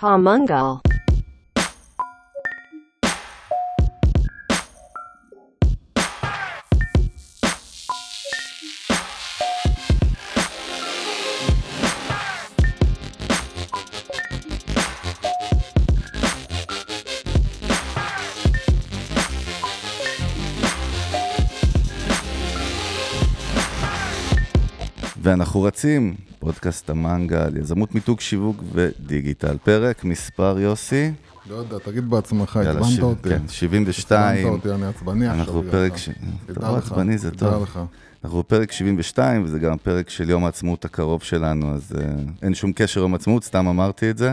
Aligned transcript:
Pamungal. 0.00 0.76
ואנחנו 25.22 25.62
רצים, 25.62 26.14
פודקאסט 26.46 26.90
המנגל, 26.90 27.56
יזמות 27.56 27.94
מיתוג 27.94 28.20
שיווק 28.20 28.56
ודיגיטל. 28.72 29.56
פרק 29.64 30.04
מספר 30.04 30.58
יוסי, 30.58 31.12
לא 31.50 31.54
יודע, 31.54 31.76
תגיד 31.84 32.10
בעצמך, 32.10 32.56
עצבנת 32.56 33.02
אותי. 33.02 33.28
כן, 33.28 33.42
72. 33.48 34.36
עצבנת 34.38 34.52
אותי, 34.52 34.70
אני 34.70 34.86
עצבני 34.86 35.26
עכשיו. 35.26 35.40
אנחנו. 35.40 35.62
פרק 35.70 35.96
ש... 35.96 36.08
תדע 36.46 36.52
אתה 36.52 36.72
לא 36.72 36.78
לך, 36.78 36.84
עצבני, 36.84 37.18
זה 37.18 37.30
תדע. 37.30 37.58
לך. 37.62 37.80
אנחנו 38.24 38.38
בפרק 38.38 38.72
72, 38.72 39.44
וזה 39.44 39.58
גם 39.58 39.72
הפרק 39.72 40.10
של 40.10 40.30
יום 40.30 40.44
העצמאות 40.44 40.84
הקרוב 40.84 41.22
שלנו, 41.22 41.74
אז 41.74 41.92
uh, 41.92 41.98
אין 42.42 42.54
שום 42.54 42.72
קשר 42.72 43.00
ליום 43.00 43.12
העצמאות, 43.12 43.44
סתם 43.44 43.68
אמרתי 43.68 44.10
את 44.10 44.18
זה. 44.18 44.32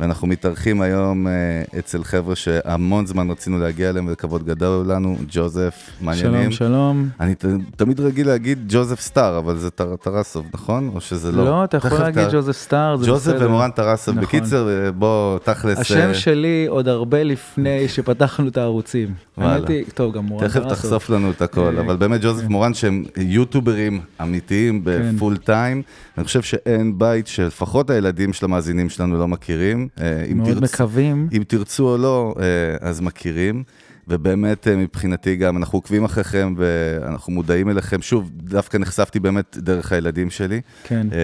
ואנחנו 0.00 0.26
מתארחים 0.26 0.80
היום 0.80 1.26
uh, 1.26 1.30
אצל 1.78 2.04
חבר'ה 2.04 2.36
שהמון 2.36 3.06
זמן 3.06 3.30
רצינו 3.30 3.58
להגיע 3.58 3.90
אליהם, 3.90 4.08
וכבוד 4.10 4.46
גדול 4.46 4.92
לנו, 4.92 5.16
ג'וזף, 5.28 5.90
מעניינים. 6.00 6.52
שלום, 6.52 6.52
שלום. 6.52 7.08
אני 7.20 7.34
ת, 7.34 7.44
תמיד 7.76 8.00
רגיל 8.00 8.26
להגיד 8.26 8.58
ג'וזף 8.68 9.00
סטאר, 9.00 9.38
אבל 9.38 9.56
זה 9.56 9.70
טר, 9.70 9.96
טרסוב, 9.96 10.46
נכון? 10.54 10.90
או 10.94 11.00
שזה 11.00 11.32
לא? 11.32 11.44
לא, 11.44 11.64
אתה 11.64 11.76
יכול 11.76 11.90
תכף 11.90 12.00
להגיד 12.00 12.22
ג'וזף 12.32 12.52
סטאר, 12.52 12.96
זה 12.96 13.06
ג'וזף 13.06 13.32
בסדר. 13.32 13.46
ומורן 13.46 13.70
טרסוב. 13.70 14.14
נכון. 14.14 14.26
בקיצר, 14.26 14.68
אה, 14.68 14.92
בוא, 14.92 15.38
תכלס... 15.38 15.78
השם 15.78 16.08
אה, 16.08 16.14
שלי 16.14 16.66
עוד 16.68 16.88
הרבה 16.88 17.22
לפני 17.22 17.88
שפתחנו 17.88 18.48
את 18.48 18.56
הערוצים. 18.56 19.14
וואלה. 19.38 19.52
האמת 19.52 19.68
היא, 19.68 19.84
טוב, 19.94 20.14
גם 20.14 20.24
מורן 20.24 20.48
תכף 20.48 20.60
טרסוב. 20.60 20.74
תחשוף 20.74 21.10
לנו 21.10 21.30
את 21.30 21.42
הכל, 21.42 21.76
אה, 21.76 21.80
אבל 21.80 21.96
באמת 21.96 22.20
ג'וזף 22.22 22.44
מורן 22.48 22.74
שהם 22.74 23.04
יוטוברים 23.26 24.00
אמיתיים 24.22 24.80
בפול 24.84 25.36
טיים. 25.36 25.82
אני 26.18 26.24
חושב 26.24 26.42
שאין 26.42 26.98
בית 26.98 27.26
שלפחות 27.26 27.90
הילדים 27.90 28.32
של 28.32 28.44
המאזינים 28.44 28.88
שלנו 28.88 29.18
לא 29.18 29.28
מכירים. 29.28 29.88
אה, 30.00 30.24
מאוד 30.34 30.48
תרצ- 30.48 30.62
מקווים. 30.62 31.28
אם 31.32 31.42
תרצו 31.48 31.88
או 31.92 31.98
לא, 31.98 32.34
אה, 32.38 32.44
אז 32.88 33.00
מכירים. 33.00 33.62
ובאמת 34.08 34.68
אה, 34.68 34.76
מבחינתי 34.76 35.36
גם, 35.36 35.56
אנחנו 35.56 35.76
עוקבים 35.76 36.04
אחריכם 36.04 36.54
ואנחנו 36.56 37.32
מודעים 37.32 37.70
אליכם. 37.70 38.02
שוב, 38.02 38.30
דווקא 38.34 38.76
נחשפתי 38.78 39.20
באמת 39.20 39.56
דרך 39.60 39.92
הילדים 39.92 40.30
שלי. 40.30 40.60
כן. 40.84 41.06
אה, 41.12 41.18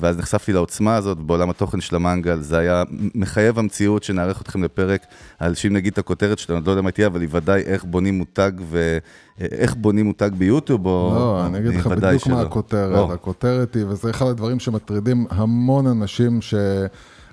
ואז 0.00 0.18
נחשפתי 0.18 0.52
לעוצמה 0.52 0.96
הזאת 0.96 1.18
בעולם 1.18 1.50
התוכן 1.50 1.80
של 1.80 1.96
המנגל, 1.96 2.40
זה 2.40 2.58
היה 2.58 2.82
מחייב 3.14 3.58
המציאות 3.58 4.02
שנארח 4.02 4.42
אתכם 4.42 4.64
לפרק 4.64 5.06
על 5.38 5.54
שאם 5.54 5.72
נגיד 5.72 5.92
את 5.92 5.98
הכותרת 5.98 6.38
שלנו, 6.38 6.58
אני 6.58 6.66
לא 6.66 6.72
יודע 6.72 6.82
מה 6.82 6.90
תהיה, 6.90 7.06
אבל 7.06 7.20
היא 7.20 7.28
ודאי 7.32 7.62
איך 7.62 7.84
בונים 7.84 8.18
מותג 8.18 8.52
ואיך 8.70 9.74
בונים 9.76 10.06
מותג 10.06 10.30
ביוטיוב, 10.38 10.86
או... 10.86 11.12
לא, 11.14 11.46
אני 11.46 11.58
אגיד 11.58 11.74
לך 11.74 11.86
בדיוק 11.86 12.24
שלא. 12.24 12.34
מה 12.34 12.40
הכותרת. 12.40 12.98
או, 12.98 13.12
הכותרת 13.12 13.74
היא, 13.74 13.86
וזה 13.86 14.10
אחד 14.10 14.26
הדברים 14.26 14.60
שמטרידים 14.60 15.26
המון 15.30 15.86
אנשים 15.86 16.40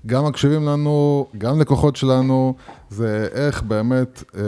שגם 0.05 0.25
מקשיבים 0.25 0.65
לנו, 0.65 1.25
גם 1.37 1.59
לקוחות 1.59 1.95
שלנו, 1.95 2.55
זה 2.89 3.27
איך 3.31 3.61
באמת 3.61 4.23
אה, 4.35 4.41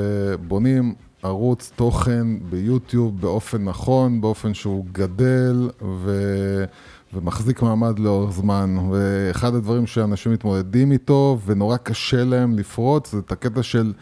בונים 0.47 0.93
ערוץ 1.23 1.71
תוכן 1.75 2.27
ביוטיוב 2.49 3.21
באופן 3.21 3.63
נכון, 3.63 4.21
באופן 4.21 4.53
שהוא 4.53 4.85
גדל 4.91 5.69
ו... 5.81 6.11
ומחזיק 7.13 7.61
מעמד 7.61 7.99
לאורך 7.99 8.31
זמן. 8.31 8.77
ואחד 8.91 9.55
הדברים 9.55 9.87
שאנשים 9.87 10.31
מתמודדים 10.31 10.91
איתו, 10.91 11.37
ונורא 11.45 11.77
קשה 11.77 12.23
להם 12.23 12.53
לפרוץ, 12.53 13.11
זה 13.11 13.19
את 13.19 13.31
הקטע 13.31 13.63
של 13.63 13.93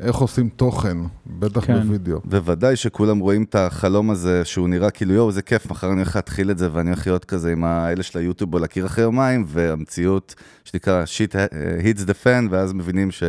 איך 0.00 0.16
עושים 0.16 0.48
תוכן, 0.48 0.96
בטח 1.26 1.64
כן. 1.64 1.82
בווידאו. 1.82 2.20
בוודאי 2.24 2.76
שכולם 2.76 3.18
רואים 3.18 3.42
את 3.42 3.54
החלום 3.54 4.10
הזה, 4.10 4.44
שהוא 4.44 4.68
נראה 4.68 4.90
כאילו, 4.90 5.14
יואו, 5.14 5.32
זה 5.32 5.42
כיף, 5.42 5.70
מחר 5.70 5.86
אני 5.86 5.96
הולך 5.96 6.16
להתחיל 6.16 6.50
את 6.50 6.58
זה, 6.58 6.68
ואני 6.72 6.90
הולך 6.90 7.06
להיות 7.06 7.24
כזה 7.24 7.52
עם 7.52 7.64
האלה 7.64 8.02
של 8.02 8.18
היוטיוב 8.18 8.54
או 8.54 8.58
להכיר 8.58 8.86
אחרי 8.86 9.04
יומיים, 9.04 9.44
והמציאות, 9.48 10.34
שנקרא 10.64 11.04
שיט 11.06 11.36
hits 11.36 12.00
the 12.06 12.24
fan, 12.24 12.48
ואז 12.50 12.72
מבינים 12.72 13.10
ש... 13.10 13.22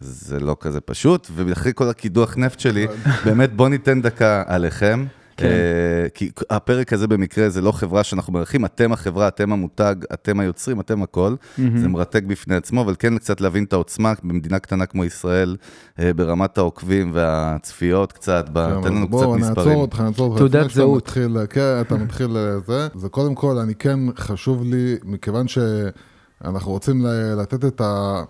זה 0.00 0.40
לא 0.40 0.56
כזה 0.60 0.80
פשוט, 0.80 1.28
ואחרי 1.34 1.72
כל 1.74 1.88
הקידוח 1.88 2.36
נפט 2.36 2.60
שלי, 2.60 2.86
באמת 3.24 3.52
בוא 3.52 3.68
ניתן 3.68 4.02
דקה 4.02 4.42
עליכם. 4.46 5.04
כן. 5.38 5.46
אה, 5.46 6.08
כי 6.14 6.30
הפרק 6.50 6.92
הזה 6.92 7.06
במקרה 7.06 7.48
זה 7.48 7.60
לא 7.60 7.72
חברה 7.72 8.04
שאנחנו 8.04 8.32
מארחים, 8.32 8.64
אתם 8.64 8.92
החברה, 8.92 9.28
אתם 9.28 9.52
המותג, 9.52 9.94
אתם 10.12 10.40
היוצרים, 10.40 10.80
אתם 10.80 11.02
הכל. 11.02 11.34
זה 11.56 11.88
מרתק 11.88 12.22
בפני 12.22 12.56
עצמו, 12.56 12.82
אבל 12.82 12.94
כן 12.98 13.18
קצת 13.18 13.40
להבין 13.40 13.64
את 13.64 13.72
העוצמה 13.72 14.12
במדינה 14.22 14.58
קטנה 14.58 14.86
כמו 14.86 15.04
ישראל, 15.04 15.56
אה, 15.98 16.12
ברמת 16.12 16.58
העוקבים 16.58 17.10
והצפיות 17.14 18.12
קצת, 18.12 18.48
ב- 18.52 18.74
כן, 18.74 18.82
תן 18.82 18.88
לנו 18.94 19.00
אז 19.00 19.06
קצת 19.06 19.10
בואו, 19.10 19.34
מספרים. 19.34 19.68
נעצור 19.68 19.82
אותך, 19.82 20.00
נעצור 20.00 20.26
אותך. 20.26 20.38
תעודת 20.38 20.70
זהות. 20.70 21.02
מתחיל, 21.02 21.36
כן, 21.50 21.76
אתה 21.80 21.96
מתחיל 21.96 22.28
לזה. 22.30 22.88
זה 22.94 23.08
קודם 23.08 23.34
כל, 23.34 23.58
אני 23.58 23.74
כן, 23.74 23.98
חשוב 24.16 24.62
לי, 24.64 24.96
מכיוון 25.04 25.46
שאנחנו 25.48 26.70
רוצים 26.70 27.06
לתת 27.36 27.64
את 27.64 27.80
ה... 27.80 28.22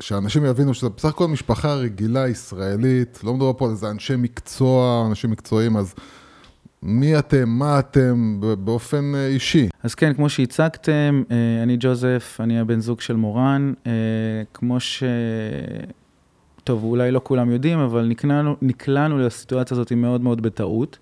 שאנשים 0.00 0.44
יבינו 0.44 0.74
שזה 0.74 0.88
בסך 0.88 1.08
הכל 1.08 1.28
משפחה 1.28 1.74
רגילה 1.74 2.28
ישראלית, 2.28 3.20
לא 3.24 3.34
מדובר 3.34 3.58
פה 3.58 3.64
על 3.64 3.70
איזה 3.70 3.90
אנשי 3.90 4.16
מקצוע, 4.16 5.06
אנשים 5.10 5.30
מקצועיים, 5.30 5.76
אז 5.76 5.94
מי 6.82 7.18
אתם, 7.18 7.48
מה 7.48 7.78
אתם, 7.78 8.40
באופן 8.58 9.14
אה, 9.14 9.26
אישי. 9.26 9.68
אז 9.82 9.94
כן, 9.94 10.14
כמו 10.14 10.28
שהצגתם, 10.28 11.22
אה, 11.30 11.62
אני 11.62 11.76
ג'וזף, 11.80 12.38
אני 12.40 12.60
הבן 12.60 12.80
זוג 12.80 13.00
של 13.00 13.16
מורן. 13.16 13.72
אה, 13.86 13.92
כמו 14.54 14.80
ש... 14.80 15.02
טוב, 16.64 16.84
אולי 16.84 17.10
לא 17.10 17.20
כולם 17.24 17.50
יודעים, 17.50 17.78
אבל 17.78 18.06
נקלענו, 18.06 18.56
נקלענו 18.62 19.18
לסיטואציה 19.18 19.74
הזאת 19.74 19.92
מאוד 19.92 20.20
מאוד 20.20 20.42
בטעות. 20.42 20.98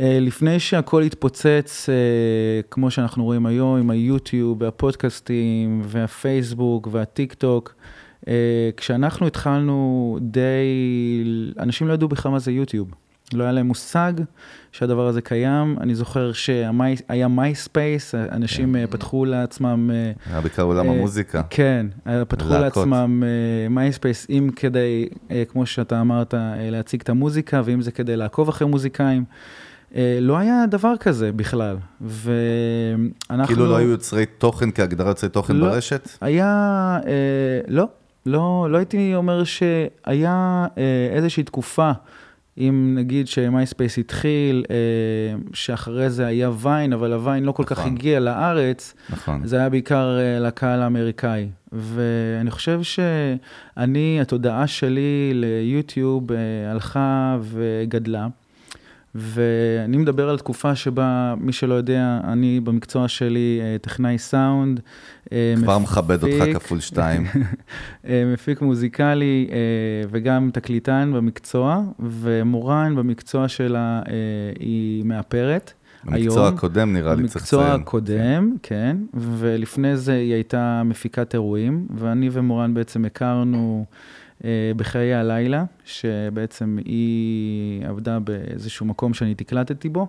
לפני 0.00 0.60
שהכל 0.60 1.02
התפוצץ, 1.02 1.88
כמו 2.70 2.90
שאנחנו 2.90 3.24
רואים 3.24 3.46
היום, 3.46 3.78
עם 3.78 3.90
היוטיוב 3.90 4.62
והפודקאסטים 4.62 5.82
והפייסבוק 5.84 6.88
והטיק 6.92 7.34
טוק, 7.34 7.74
כשאנחנו 8.76 9.26
התחלנו 9.26 10.18
די... 10.20 10.66
אנשים 11.58 11.88
לא 11.88 11.92
ידעו 11.92 12.08
בכלל 12.08 12.32
מה 12.32 12.38
זה 12.38 12.52
יוטיוב. 12.52 12.90
לא 13.34 13.42
היה 13.42 13.52
להם 13.52 13.66
מושג 13.66 14.12
שהדבר 14.72 15.06
הזה 15.06 15.20
קיים. 15.20 15.76
אני 15.80 15.94
זוכר 15.94 16.32
שהיה 16.32 17.28
מייספייס, 17.28 18.14
אנשים 18.14 18.76
אה, 18.76 18.86
פתחו 18.86 19.24
לעצמם... 19.24 19.90
אה, 19.94 20.12
היה 20.32 20.40
בעיקר 20.40 20.62
עולם 20.62 20.86
אה, 20.86 20.92
המוזיקה. 20.92 21.42
כן, 21.50 21.86
פתחו 22.28 22.48
להקות. 22.48 22.86
לעצמם 22.86 23.22
מייספייס, 23.70 24.26
אם 24.30 24.50
כדי, 24.56 25.08
אה, 25.30 25.42
כמו 25.48 25.66
שאתה 25.66 26.00
אמרת, 26.00 26.34
אה, 26.34 26.70
להציג 26.70 27.00
את 27.00 27.08
המוזיקה, 27.08 27.62
ואם 27.64 27.82
זה 27.82 27.90
כדי 27.90 28.16
לעקוב 28.16 28.48
אחרי 28.48 28.68
מוזיקאים. 28.68 29.24
אה, 29.94 30.18
לא 30.20 30.36
היה 30.38 30.64
דבר 30.70 30.96
כזה 31.00 31.32
בכלל, 31.32 31.76
ואנחנו... 32.00 33.46
כאילו 33.46 33.66
לא 33.66 33.76
היו 33.76 33.90
יוצרי 33.90 34.26
תוכן 34.26 34.70
כהגדרה 34.70 35.08
יוצרי 35.08 35.28
תוכן 35.28 35.56
לא. 35.56 35.68
ברשת? 35.68 36.08
היה, 36.20 36.46
אה, 37.06 37.60
לא, 37.68 37.88
לא, 38.26 38.66
לא 38.70 38.76
הייתי 38.76 39.14
אומר 39.14 39.44
שהיה 39.44 40.66
אה, 40.78 41.08
איזושהי 41.12 41.42
תקופה, 41.42 41.92
אם 42.58 42.94
נגיד 42.98 43.28
שמייספייס 43.28 43.98
התחיל, 43.98 44.64
אה, 44.70 44.76
שאחרי 45.52 46.10
זה 46.10 46.26
היה 46.26 46.50
ויין, 46.58 46.92
אבל 46.92 47.12
הוויין 47.12 47.44
לא 47.44 47.52
כל 47.52 47.64
כך 47.66 47.78
נכון. 47.78 47.92
הגיע 47.92 48.20
לארץ, 48.20 48.94
נכון. 49.10 49.46
זה 49.46 49.56
היה 49.56 49.68
בעיקר 49.68 50.18
אה, 50.18 50.38
לקהל 50.38 50.82
האמריקאי. 50.82 51.48
ואני 51.72 52.50
חושב 52.50 52.80
שאני, 52.82 54.20
התודעה 54.20 54.66
שלי 54.66 55.30
ליוטיוב 55.34 56.32
אה, 56.32 56.38
הלכה 56.70 57.38
וגדלה. 57.42 58.28
ואני 59.16 59.96
מדבר 59.96 60.28
על 60.28 60.38
תקופה 60.38 60.74
שבה, 60.74 61.34
מי 61.40 61.52
שלא 61.52 61.74
יודע, 61.74 62.20
אני 62.24 62.60
במקצוע 62.60 63.08
שלי 63.08 63.60
אה, 63.62 63.76
טכנאי 63.78 64.18
סאונד. 64.18 64.80
אה, 65.32 65.54
כבר 65.56 65.78
מכבד 65.78 66.22
אותך 66.22 66.42
מפיק, 66.42 66.56
כפול 66.56 66.80
שתיים. 66.80 67.26
אה, 68.08 68.24
מפיק 68.32 68.60
מוזיקלי 68.60 69.48
וגם 70.10 70.50
תקליטן 70.52 71.10
במקצוע, 71.14 71.82
ומורן 72.00 72.96
במקצוע 72.96 73.48
שלה 73.48 74.02
היא 74.60 75.04
מאפרת. 75.04 75.72
במקצוע 76.04 76.44
היום. 76.44 76.54
הקודם 76.54 76.92
נראה 76.92 77.14
לי 77.14 77.28
צריך 77.28 77.36
במקצוע 77.36 77.64
לציין. 77.64 77.80
הקודם, 77.80 78.56
כן, 78.62 78.96
ולפני 79.14 79.96
זה 79.96 80.12
היא 80.12 80.34
הייתה 80.34 80.82
מפיקת 80.84 81.34
אירועים, 81.34 81.86
ואני 81.96 82.28
ומורן 82.32 82.74
בעצם 82.74 83.04
הכרנו 83.04 83.84
בחיי 84.76 85.14
הלילה, 85.14 85.64
שבעצם 85.84 86.78
היא 86.84 87.86
עבדה 87.86 88.18
באיזשהו 88.18 88.86
מקום 88.86 89.14
שאני 89.14 89.34
תקלטתי 89.34 89.88
בו, 89.88 90.08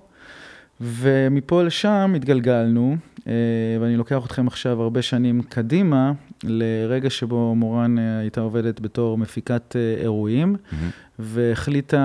ומפה 0.81 1.63
לשם 1.63 2.13
התגלגלנו, 2.15 2.95
אה, 3.27 3.33
ואני 3.81 3.97
לוקח 3.97 4.25
אתכם 4.25 4.47
עכשיו 4.47 4.81
הרבה 4.81 5.01
שנים 5.01 5.41
קדימה, 5.41 6.11
לרגע 6.43 7.09
שבו 7.09 7.55
מורן 7.55 7.99
אה, 7.99 8.19
הייתה 8.19 8.41
עובדת 8.41 8.79
בתור 8.79 9.17
מפיקת 9.17 9.75
אה, 9.75 10.01
אירועים, 10.01 10.55
מהמם. 10.71 10.89
והחליטה 11.19 11.97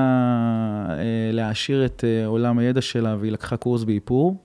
אה, 0.91 1.31
להעשיר 1.33 1.85
את 1.85 2.05
אה, 2.07 2.27
עולם 2.27 2.59
הידע 2.59 2.81
שלה, 2.81 3.17
והיא 3.21 3.33
לקחה 3.33 3.57
קורס 3.57 3.85
באיפור, 3.85 4.37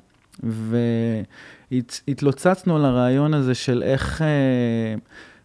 והתלוצצנו 1.71 2.75
על 2.75 2.85
הרעיון 2.85 3.33
הזה 3.33 3.55
של 3.55 3.83
איך, 3.83 4.21
אה, 4.21 4.27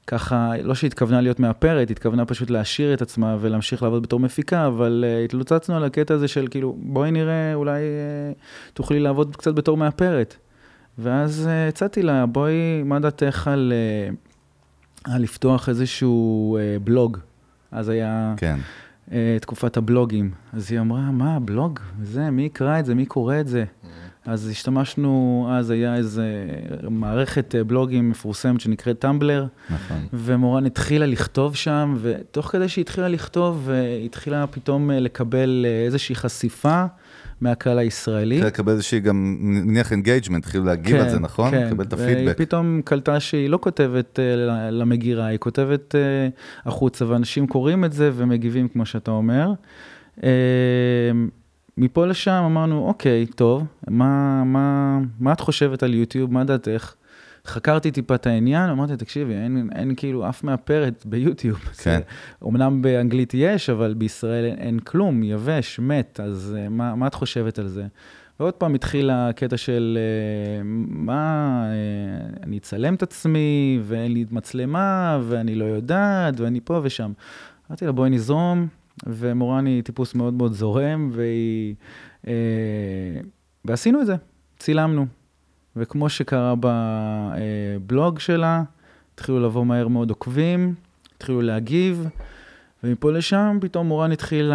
ככה, 0.07 0.53
לא 0.63 0.75
שהתכוונה 0.75 1.21
להיות 1.21 1.41
מאפרת, 1.41 1.91
התכוונה 1.91 2.25
פשוט 2.25 2.51
להשאיר 2.51 2.95
את 2.95 3.03
עצמה 3.03 3.37
ולהמשיך 3.41 3.83
לעבוד 3.83 4.03
בתור 4.03 4.21
מפיקה, 4.21 4.67
אבל 4.67 5.05
uh, 5.05 5.25
התלוצצנו 5.25 5.77
על 5.77 5.85
הקטע 5.85 6.15
הזה 6.15 6.29
של 6.29 6.47
כאילו, 6.51 6.77
בואי 6.79 7.11
נראה, 7.11 7.55
אולי 7.55 7.81
uh, 7.81 8.73
תוכלי 8.75 9.01
לעבוד 9.01 9.37
קצת 9.37 9.55
בתור 9.55 9.77
מאפרת. 9.77 10.37
ואז 10.99 11.49
uh, 11.49 11.69
הצעתי 11.69 12.03
לה, 12.03 12.27
בואי, 12.27 12.83
מה 12.85 13.01
דעתך 13.01 13.49
על, 13.49 13.73
uh, 14.13 15.11
על 15.13 15.23
לפתוח 15.23 15.69
איזשהו 15.69 16.59
uh, 16.59 16.83
בלוג? 16.85 17.19
אז 17.73 17.89
היה 17.89 18.35
כן. 18.37 18.59
uh, 19.09 19.13
תקופת 19.41 19.77
הבלוגים. 19.77 20.31
אז 20.53 20.73
היא 20.73 20.81
אמרה, 20.81 21.11
מה, 21.11 21.41
בלוג? 21.41 21.81
זה, 22.03 22.31
מי 22.31 22.43
יקרא 22.43 22.79
את 22.79 22.85
זה, 22.85 22.95
מי 22.95 23.07
קורא 23.07 23.41
את 23.41 23.49
זה? 23.49 23.65
אז 24.27 24.49
השתמשנו, 24.49 25.47
אז 25.51 25.71
היה 25.71 25.97
איזה 25.97 26.47
מערכת 26.91 27.55
אה, 27.55 27.65
בלוגים 27.65 28.11
מפורסמת 28.11 28.61
שנקראת 28.61 28.99
Tumblr, 28.99 29.47
נכון. 29.71 29.97
ומורן 30.13 30.67
התחילה 30.67 31.07
לכתוב 31.07 31.57
שם, 31.57 31.97
ותוך 32.01 32.47
כדי 32.47 32.69
שהיא 32.69 32.83
התחילה 32.83 33.09
לכתוב, 33.09 33.69
אה, 33.71 33.81
היא 33.81 34.05
התחילה 34.05 34.47
פתאום 34.47 34.91
אה, 34.91 35.01
לקבל 35.01 35.67
איזושהי 35.87 36.15
חשיפה 36.15 36.85
מהקהל 37.41 37.79
הישראלי. 37.79 38.35
התחילה 38.35 38.49
לקבל 38.49 38.73
איזושהי 38.73 39.01
גם, 39.01 39.37
נניח 39.41 39.93
engagement, 39.93 40.45
התחילו 40.45 40.65
להגיב 40.65 40.97
כן, 40.97 41.03
על 41.03 41.11
זה, 41.11 41.19
נכון? 41.19 41.51
כן, 41.51 41.67
לקבל 41.67 41.85
את 41.85 41.93
והיא 41.95 42.17
הפידבק. 42.17 42.39
פתאום 42.39 42.81
קלטה 42.85 43.21
שהיא 43.21 43.51
לא 43.51 43.59
כותבת 43.63 44.19
למגירה, 44.71 45.27
היא 45.27 45.39
כותבת 45.39 45.95
החוצה, 46.65 47.09
ואנשים 47.09 47.47
קוראים 47.47 47.85
את 47.85 47.93
זה 47.93 48.11
ומגיבים, 48.15 48.69
כמו 48.69 48.87
שאתה 48.87 49.11
אומר. 49.11 49.53
אה, 51.79 51.85
מפה 51.85 52.07
לשם 52.07 52.43
אמרנו, 52.47 52.89
אוקיי, 52.89 53.27
טוב, 53.27 53.65
מה, 53.89 54.45
מה, 54.45 54.99
מה 55.21 55.33
את 55.33 55.41
חושבת 55.41 55.83
על 55.83 55.95
יוטיוב, 55.95 56.33
מה 56.33 56.45
דעתך? 56.45 56.95
חקרתי 57.47 57.91
טיפה 57.91 58.15
את 58.15 58.27
העניין, 58.27 58.71
אמרתי, 58.71 58.97
תקשיבי, 58.97 59.35
אין, 59.35 59.71
אין 59.75 59.95
כאילו 59.95 60.29
אף 60.29 60.45
מאפרת 60.45 61.07
ביוטיוב. 61.07 61.59
כן. 61.59 61.71
זה, 61.81 62.01
אמנם 62.49 62.83
באנגלית 62.83 63.35
יש, 63.35 63.71
אבל 63.71 63.95
בישראל 63.95 64.45
אין, 64.45 64.59
אין 64.59 64.79
כלום, 64.79 65.23
יבש, 65.23 65.79
מת, 65.79 66.21
אז 66.23 66.57
uh, 66.57 66.69
מה, 66.69 66.95
מה 66.95 67.07
את 67.07 67.15
חושבת 67.15 67.59
על 67.59 67.69
זה? 67.69 67.87
ועוד 68.41 68.55
פעם 68.55 68.75
התחיל 68.75 69.11
הקטע 69.11 69.57
של 69.57 69.99
uh, 69.99 70.65
מה, 70.89 71.65
uh, 71.65 72.43
אני 72.43 72.59
אצלם 72.59 72.95
את 72.95 73.03
עצמי, 73.03 73.81
ואין 73.83 74.13
לי 74.13 74.25
מצלמה, 74.31 75.19
ואני 75.23 75.55
לא 75.55 75.65
יודעת, 75.65 76.41
ואני 76.41 76.61
פה 76.65 76.81
ושם. 76.83 77.13
אמרתי 77.71 77.87
לה, 77.87 77.93
בואי 77.93 78.11
נזרום, 78.11 78.69
ומורן 79.07 79.67
היא 79.67 79.83
טיפוס 79.83 80.15
מאוד 80.15 80.35
מאוד 80.35 80.53
זורם, 80.53 81.11
והיא... 81.13 81.75
אה, 82.27 82.33
ועשינו 83.65 84.01
את 84.01 84.07
זה, 84.07 84.15
צילמנו. 84.59 85.07
וכמו 85.77 86.09
שקרה 86.09 86.55
בבלוג 86.61 88.19
שלה, 88.19 88.63
התחילו 89.15 89.41
לבוא 89.41 89.67
מהר 89.67 89.89
מאוד 89.89 90.11
עוקבים, 90.11 90.75
התחילו 91.17 91.43
להגיב, 91.43 92.07
ומפה 92.85 93.13
לשם 93.13 93.59
פתאום 93.61 93.87
מורן 93.87 94.13
התחיל 94.13 94.53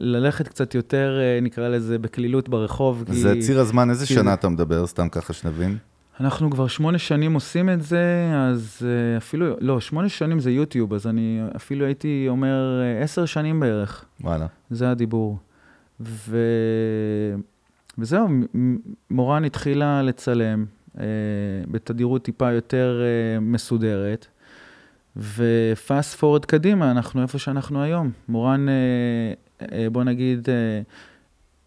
ללכת 0.00 0.48
קצת 0.48 0.74
יותר, 0.74 1.18
אה, 1.20 1.38
נקרא 1.42 1.68
לזה, 1.68 1.98
בקלילות 1.98 2.48
ברחוב. 2.48 3.04
זה 3.08 3.32
כי... 3.34 3.40
ציר 3.42 3.60
הזמן, 3.60 3.90
איזה 3.90 4.06
כי... 4.06 4.14
שנה 4.14 4.34
אתה 4.34 4.48
מדבר? 4.48 4.86
סתם 4.86 5.08
ככה 5.08 5.32
שנבין. 5.32 5.76
אנחנו 6.20 6.50
כבר 6.50 6.66
שמונה 6.66 6.98
שנים 6.98 7.34
עושים 7.34 7.70
את 7.70 7.82
זה, 7.82 8.30
אז 8.34 8.82
uh, 8.82 9.18
אפילו, 9.18 9.56
לא, 9.60 9.80
שמונה 9.80 10.08
שנים 10.08 10.40
זה 10.40 10.50
יוטיוב, 10.50 10.94
אז 10.94 11.06
אני 11.06 11.40
אפילו 11.56 11.86
הייתי 11.86 12.26
אומר 12.28 12.80
uh, 13.00 13.04
עשר 13.04 13.26
שנים 13.26 13.60
בערך. 13.60 14.04
וואלה. 14.20 14.46
זה 14.70 14.90
הדיבור. 14.90 15.38
ו... 16.00 16.38
וזהו, 17.98 18.28
מורן 19.10 19.44
התחילה 19.44 20.02
לצלם 20.02 20.64
uh, 20.94 20.98
בתדירות 21.70 22.22
טיפה 22.24 22.52
יותר 22.52 23.02
uh, 23.02 23.40
מסודרת, 23.40 24.26
ופאסט 25.16 26.18
פורד 26.18 26.44
קדימה, 26.44 26.90
אנחנו 26.90 27.22
איפה 27.22 27.38
שאנחנו 27.38 27.82
היום. 27.82 28.10
מורן, 28.28 28.66
uh, 28.68 29.62
uh, 29.62 29.66
בוא 29.92 30.04
נגיד, 30.04 30.48
uh, 30.48 30.50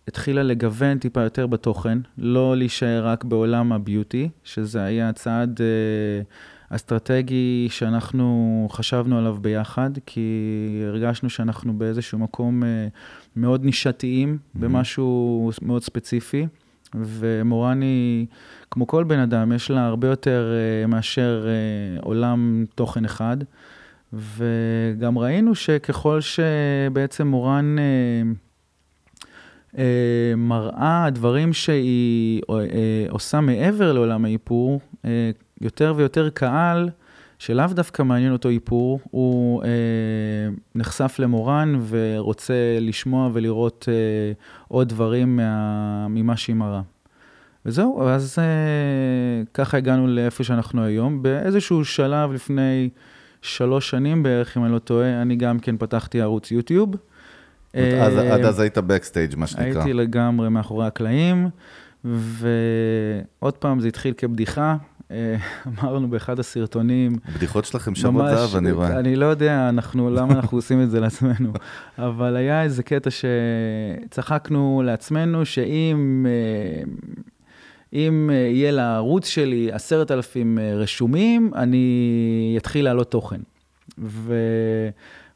התחילה 0.09 0.43
לגוון 0.43 0.97
טיפה 0.97 1.21
יותר 1.21 1.47
בתוכן, 1.47 1.97
לא 2.17 2.57
להישאר 2.57 3.07
רק 3.07 3.23
בעולם 3.23 3.71
הביוטי, 3.71 4.29
שזה 4.43 4.83
היה 4.83 5.13
צעד 5.13 5.59
אה, 5.61 6.75
אסטרטגי 6.75 7.67
שאנחנו 7.71 8.67
חשבנו 8.71 9.17
עליו 9.17 9.37
ביחד, 9.41 9.89
כי 10.05 10.29
הרגשנו 10.87 11.29
שאנחנו 11.29 11.73
באיזשהו 11.73 12.19
מקום 12.19 12.63
אה, 12.63 12.87
מאוד 13.35 13.63
נישתיים 13.65 14.37
mm-hmm. 14.37 14.59
במשהו 14.59 15.51
מאוד 15.61 15.83
ספציפי, 15.83 16.47
ומורני, 16.95 18.25
כמו 18.71 18.87
כל 18.87 19.03
בן 19.03 19.19
אדם, 19.19 19.51
יש 19.51 19.71
לה 19.71 19.85
הרבה 19.85 20.07
יותר 20.07 20.51
אה, 20.53 20.87
מאשר 20.87 21.47
אה, 21.47 22.01
עולם 22.01 22.65
תוכן 22.75 23.05
אחד. 23.05 23.37
וגם 24.13 25.17
ראינו 25.17 25.55
שככל 25.55 26.19
שבעצם 26.21 27.27
מורן... 27.27 27.75
אה, 27.79 28.48
מראה 30.37 31.07
דברים 31.11 31.53
שהיא 31.53 32.41
אה, 32.49 33.05
עושה 33.09 33.41
מעבר 33.41 33.93
לעולם 33.93 34.25
האיפור, 34.25 34.79
אה, 35.05 35.31
יותר 35.61 35.93
ויותר 35.97 36.29
קהל, 36.29 36.89
שלאו 37.39 37.65
דווקא 37.69 38.03
מעניין 38.03 38.31
אותו 38.31 38.49
איפור, 38.49 38.99
הוא 39.11 39.63
אה, 39.63 39.69
נחשף 40.75 41.15
למורן 41.19 41.79
ורוצה 41.89 42.77
לשמוע 42.81 43.29
ולראות 43.33 43.85
אה, 43.89 44.31
עוד 44.67 44.89
דברים 44.89 45.35
מה, 45.35 46.07
ממה 46.07 46.37
שהיא 46.37 46.55
מראה. 46.55 46.81
וזהו, 47.65 48.03
אז 48.09 48.35
אה, 48.39 49.43
ככה 49.53 49.77
הגענו 49.77 50.07
לאיפה 50.07 50.43
שאנחנו 50.43 50.83
היום. 50.83 51.21
באיזשהו 51.23 51.85
שלב 51.85 52.31
לפני 52.31 52.89
שלוש 53.41 53.89
שנים 53.89 54.23
בערך, 54.23 54.57
אם 54.57 54.65
אני 54.65 54.73
לא 54.73 54.79
טועה, 54.79 55.21
אני 55.21 55.35
גם 55.35 55.59
כן 55.59 55.77
פתחתי 55.77 56.21
ערוץ 56.21 56.51
יוטיוב. 56.51 56.95
עד 57.73 58.45
אז 58.45 58.59
היית 58.59 58.77
בקסטייג', 58.77 59.35
מה 59.37 59.47
שנקרא. 59.47 59.65
הייתי 59.65 59.93
לגמרי 59.93 60.49
מאחורי 60.49 60.87
הקלעים, 60.87 61.49
ועוד 62.03 63.53
פעם, 63.53 63.79
זה 63.79 63.87
התחיל 63.87 64.13
כבדיחה. 64.17 64.75
אה, 65.11 65.35
אמרנו 65.67 66.09
באחד 66.09 66.39
הסרטונים... 66.39 67.15
הבדיחות 67.25 67.65
שלכם 67.65 67.95
שוות 67.95 68.25
זהב, 68.35 68.55
אני 68.55 68.71
רואה. 68.71 68.99
אני 68.99 69.15
לא 69.15 69.25
יודע, 69.25 69.69
אנחנו, 69.69 70.09
למה 70.09 70.33
אנחנו 70.33 70.57
עושים 70.57 70.83
את 70.83 70.91
זה 70.91 70.99
לעצמנו, 70.99 71.53
אבל 71.97 72.35
היה 72.35 72.63
איזה 72.63 72.83
קטע 72.83 73.09
שצחקנו 73.09 74.81
לעצמנו, 74.85 75.45
שאם 75.45 76.25
אם 77.93 78.29
יהיה 78.33 78.71
לערוץ 78.71 79.27
שלי 79.27 79.71
עשרת 79.71 80.11
אלפים 80.11 80.59
רשומים, 80.75 81.51
אני 81.55 82.55
אתחיל 82.57 82.85
לעלות 82.85 83.11
תוכן. 83.11 83.39
ו... 83.97 84.35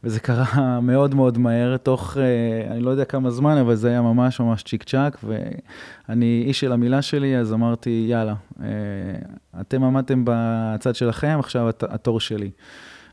וזה 0.03 0.19
קרה 0.19 0.79
מאוד 0.79 1.15
מאוד 1.15 1.37
מהר, 1.37 1.77
תוך, 1.77 2.17
אה, 2.17 2.71
אני 2.71 2.81
לא 2.81 2.89
יודע 2.89 3.05
כמה 3.05 3.29
זמן, 3.29 3.57
אבל 3.57 3.75
זה 3.75 3.89
היה 3.89 4.01
ממש 4.01 4.39
ממש 4.39 4.63
צ'יק 4.63 4.83
צ'אק, 4.83 5.17
ואני 5.23 6.43
איש 6.47 6.59
של 6.59 6.71
המילה 6.71 7.01
שלי, 7.01 7.37
אז 7.37 7.53
אמרתי, 7.53 8.05
יאללה, 8.09 8.33
אה, 8.61 8.67
אתם 9.61 9.83
עמדתם 9.83 10.21
בצד 10.25 10.95
שלכם, 10.95 11.37
עכשיו 11.39 11.69
התור 11.81 12.19
שלי. 12.19 12.51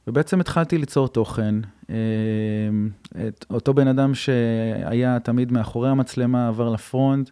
ובעצם 0.06 0.40
התחלתי 0.40 0.78
ליצור 0.78 1.08
תוכן. 1.08 1.54
אה, 1.90 1.96
את 3.28 3.46
אותו 3.50 3.74
בן 3.74 3.88
אדם 3.88 4.14
שהיה 4.14 5.18
תמיד 5.20 5.52
מאחורי 5.52 5.88
המצלמה, 5.88 6.48
עבר 6.48 6.68
לפרונט, 6.68 7.30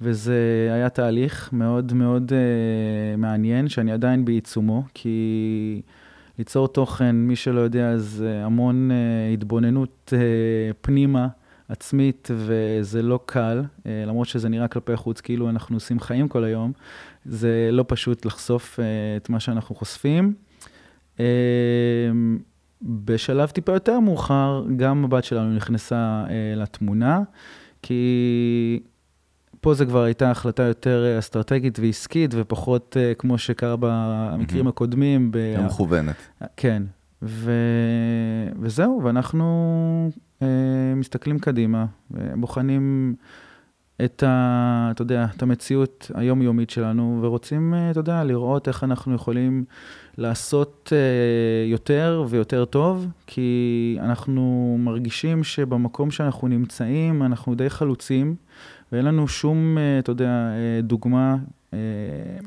וזה 0.00 0.70
היה 0.72 0.88
תהליך 0.88 1.50
מאוד 1.52 1.92
מאוד 1.92 2.32
מעניין, 3.18 3.68
שאני 3.68 3.92
עדיין 3.92 4.24
בעיצומו, 4.24 4.82
כי... 4.94 5.82
ליצור 6.38 6.68
תוכן, 6.68 7.16
מי 7.16 7.36
שלא 7.36 7.60
יודע, 7.60 7.96
זה 7.96 8.44
המון 8.44 8.90
uh, 8.90 9.34
התבוננות 9.34 10.12
uh, 10.16 10.74
פנימה, 10.80 11.28
עצמית, 11.68 12.30
וזה 12.34 13.02
לא 13.02 13.20
קל, 13.26 13.62
למרות 13.86 14.28
שזה 14.28 14.48
נראה 14.48 14.68
כלפי 14.68 14.96
חוץ 14.96 15.20
כאילו 15.20 15.50
אנחנו 15.50 15.76
עושים 15.76 16.00
חיים 16.00 16.28
כל 16.28 16.44
היום, 16.44 16.72
זה 17.24 17.68
לא 17.72 17.84
פשוט 17.88 18.24
לחשוף 18.26 18.78
את 19.16 19.30
מה 19.30 19.40
שאנחנו 19.40 19.74
חושפים. 19.74 20.34
בשלב 22.82 23.48
טיפה 23.48 23.72
יותר 23.72 24.00
מאוחר, 24.00 24.64
גם 24.76 25.04
הבת 25.04 25.24
שלנו 25.24 25.54
נכנסה 25.54 26.24
לתמונה, 26.56 27.20
כי 27.82 28.80
פה 29.60 29.74
זה 29.74 29.86
כבר 29.86 30.02
הייתה 30.02 30.30
החלטה 30.30 30.62
יותר 30.62 31.04
אה, 31.06 31.18
אסטרטגית 31.18 31.78
ועסקית, 31.78 32.30
ופחות 32.34 32.96
uh, 32.96 33.14
כמו 33.14 33.38
שקרה 33.38 33.76
במקרים 33.80 34.66
mm-hmm. 34.66 34.68
הקודמים. 34.68 35.30
ב... 35.30 35.56
מכוונת. 35.66 36.16
כן, 36.56 36.82
ו... 37.22 37.52
וזהו, 38.60 39.00
ואנחנו 39.04 40.10
uh, 40.40 40.44
מסתכלים 40.96 41.38
קדימה, 41.38 41.86
בוחנים 42.36 43.14
את, 44.04 44.22
ה... 44.22 44.88
אתה 44.90 45.02
יודע, 45.02 45.26
את 45.36 45.42
המציאות 45.42 46.10
היומיומית 46.14 46.70
שלנו, 46.70 47.18
ורוצים, 47.22 47.74
אתה 47.90 48.00
יודע, 48.00 48.24
לראות 48.24 48.68
איך 48.68 48.84
אנחנו 48.84 49.14
יכולים 49.14 49.64
לעשות 50.18 50.92
uh, 50.92 51.70
יותר 51.70 52.24
ויותר 52.28 52.64
טוב, 52.64 53.06
כי 53.26 53.96
אנחנו 54.00 54.76
מרגישים 54.80 55.44
שבמקום 55.44 56.10
שאנחנו 56.10 56.48
נמצאים, 56.48 57.22
אנחנו 57.22 57.54
די 57.54 57.70
חלוצים. 57.70 58.36
ואין 58.92 59.04
לנו 59.04 59.28
שום, 59.28 59.78
אה, 59.78 59.98
אתה 59.98 60.10
יודע, 60.12 60.28
אה, 60.28 60.80
דוגמה 60.82 61.36
אה, 61.74 61.78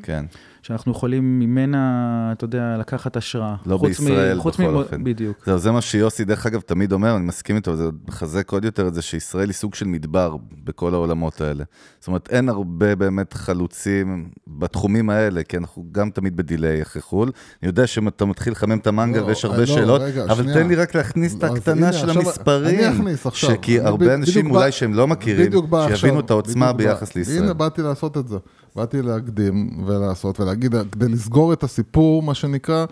כן. 0.04 0.26
שאנחנו 0.72 0.92
יכולים 0.92 1.40
ממנה, 1.40 1.88
אתה 2.32 2.46
יודע, 2.46 2.75
לקחת 2.80 3.18
השראה. 3.18 3.56
לא 3.66 3.78
חוץ 3.78 3.88
בישראל, 3.88 4.40
חוץ 4.40 4.56
בכל 4.60 4.72
מ- 4.72 4.75
אופן. 4.75 5.04
בדיוק. 5.04 5.38
זהו, 5.46 5.58
זה 5.58 5.72
מה 5.72 5.82
שיוסי, 5.82 6.25
דרך 6.25 6.46
אגב, 6.46 6.62
תמיד 6.62 6.92
אומר, 6.92 7.16
אני 7.16 7.25
מסכים 7.25 7.56
איתו, 7.56 7.75
זה 7.75 7.84
מחזק 8.08 8.51
עוד 8.51 8.66
יותר 8.66 8.88
את 8.88 8.94
זה 8.94 9.01
שישראל 9.01 9.50
היא 9.50 9.54
סוג 9.54 9.75
של 9.75 9.86
מדבר 9.86 10.36
בכל 10.63 10.94
העולמות 10.94 11.42
האלה. 11.42 11.63
זאת 12.00 12.08
אומרת, 12.08 12.30
אין 12.32 12.50
הרבה 12.50 12.96
באמת 12.96 13.34
חלוצים 13.34 14.30
בתחומים 14.48 15.10
האלה, 15.10 15.44
כי 15.44 15.58
אנחנו 15.58 15.86
גם 15.92 16.10
תמיד 16.10 16.38
בדיליי 16.38 16.82
אחרי 16.82 17.01
חו"ל. 17.01 17.32
אני 17.62 17.70
יודע 17.70 17.88
שאתה 17.88 18.25
מתחיל 18.25 18.54
לחמם 18.54 18.78
את 18.78 18.88
המנגל 18.88 19.20
לא, 19.22 19.25
ויש 19.25 19.46
הרבה 19.46 19.58
לא, 19.60 19.66
שאלות, 19.66 20.01
רגע, 20.01 20.24
אבל 20.24 20.44
שנייה. 20.44 20.58
תן 20.58 20.68
לי 20.68 20.75
רק 20.75 20.96
להכניס 20.96 21.36
את 21.36 21.44
אז 21.44 21.51
הקטנה 21.56 21.74
הנה, 21.88 21.94
של 21.94 22.10
עכשיו 22.10 22.22
המספרים. 22.22 22.80
אני 22.80 22.96
אכניס 22.96 23.25
עכשיו. 23.25 23.50
שכי 23.50 23.80
אני 23.80 23.88
הרבה 23.88 24.06
ב- 24.06 24.10
אנשים 24.10 24.51
אולי 24.51 24.63
בא- 24.66 24.72
שהם 24.72 24.94
לא 24.94 25.08
מכירים, 25.08 25.51
שיבינו 25.51 25.78
עכשיו, 25.94 26.20
את 26.20 26.32
העוצמה. 26.32 26.74
ביחס 26.74 27.16
לישראל. 27.16 27.44
הנה, 27.44 27.54
באתי 27.54 27.82
לעשות 27.82 28.18
את 28.18 28.28
זה. 28.28 28.38
באתי 28.75 29.01
להקדים 29.01 29.84
ולעשות 29.86 30.40
ולהגיד, 30.40 30.75
כדי 30.92 31.08
לסגור 31.08 31.54
את 31.54 31.63
הסיפור, 31.63 32.24
מה 32.24 32.34
שנקרא, 32.34 32.86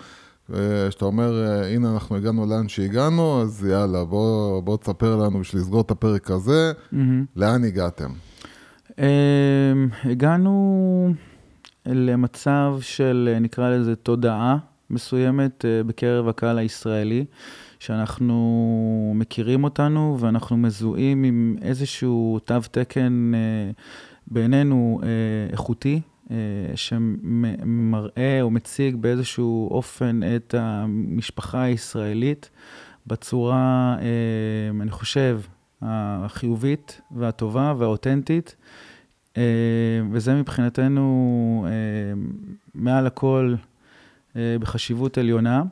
אה, 0.53 0.91
שאתה 0.91 1.05
אומר, 1.05 1.43
אה, 1.43 1.73
הנה, 1.73 1.93
אנחנו 1.93 2.15
הגענו 2.15 2.45
לאן 2.45 2.69
שהגענו, 2.69 3.41
אז 3.41 3.65
יאללה, 3.65 4.05
בוא, 4.05 4.61
בוא 4.61 4.77
תספר 4.77 5.15
לנו 5.15 5.39
בשביל 5.39 5.61
לסגור 5.61 5.81
את 5.81 5.91
הפרק 5.91 6.31
הזה, 6.31 6.71
מהמם. 6.91 7.25
לאן 7.35 7.63
הגעתם? 7.63 8.09
אמ, 8.99 9.05
הגענו 10.03 11.13
למצב 11.85 12.77
של, 12.81 13.29
אה, 13.33 13.39
נקרא 13.39 13.69
לזה, 13.69 13.95
תודעה 13.95 14.57
מסוימת 14.89 15.65
בקרב 15.85 16.27
הקהל 16.27 16.57
הישראלי, 16.57 17.25
שאנחנו 17.79 19.13
מכירים 19.15 19.63
אותנו 19.63 20.17
ואנחנו 20.19 20.57
מזוהים 20.57 21.23
עם 21.23 21.55
איזשהו 21.61 22.39
תו 22.45 22.55
תקן 22.71 23.31
אה, 23.35 23.71
בעינינו 24.31 24.99
אה, 25.03 25.07
איכותי, 25.51 26.01
אה, 26.31 26.35
שמראה 26.75 28.41
או 28.41 28.51
מציג 28.51 28.95
באיזשהו 28.95 29.67
אופן 29.71 30.19
את 30.35 30.55
המשפחה 30.57 31.61
הישראלית 31.61 32.49
בצורה, 33.07 33.95
אה, 34.01 34.81
אני 34.81 34.91
חושב, 34.91 35.41
החיובית 35.81 37.01
והטובה 37.11 37.73
והאותנטית. 37.77 38.55
וזה 40.11 40.35
מבחינתנו 40.35 41.67
מעל 42.75 43.07
הכל 43.07 43.55
בחשיבות 44.35 45.17
עליונה. 45.17 45.63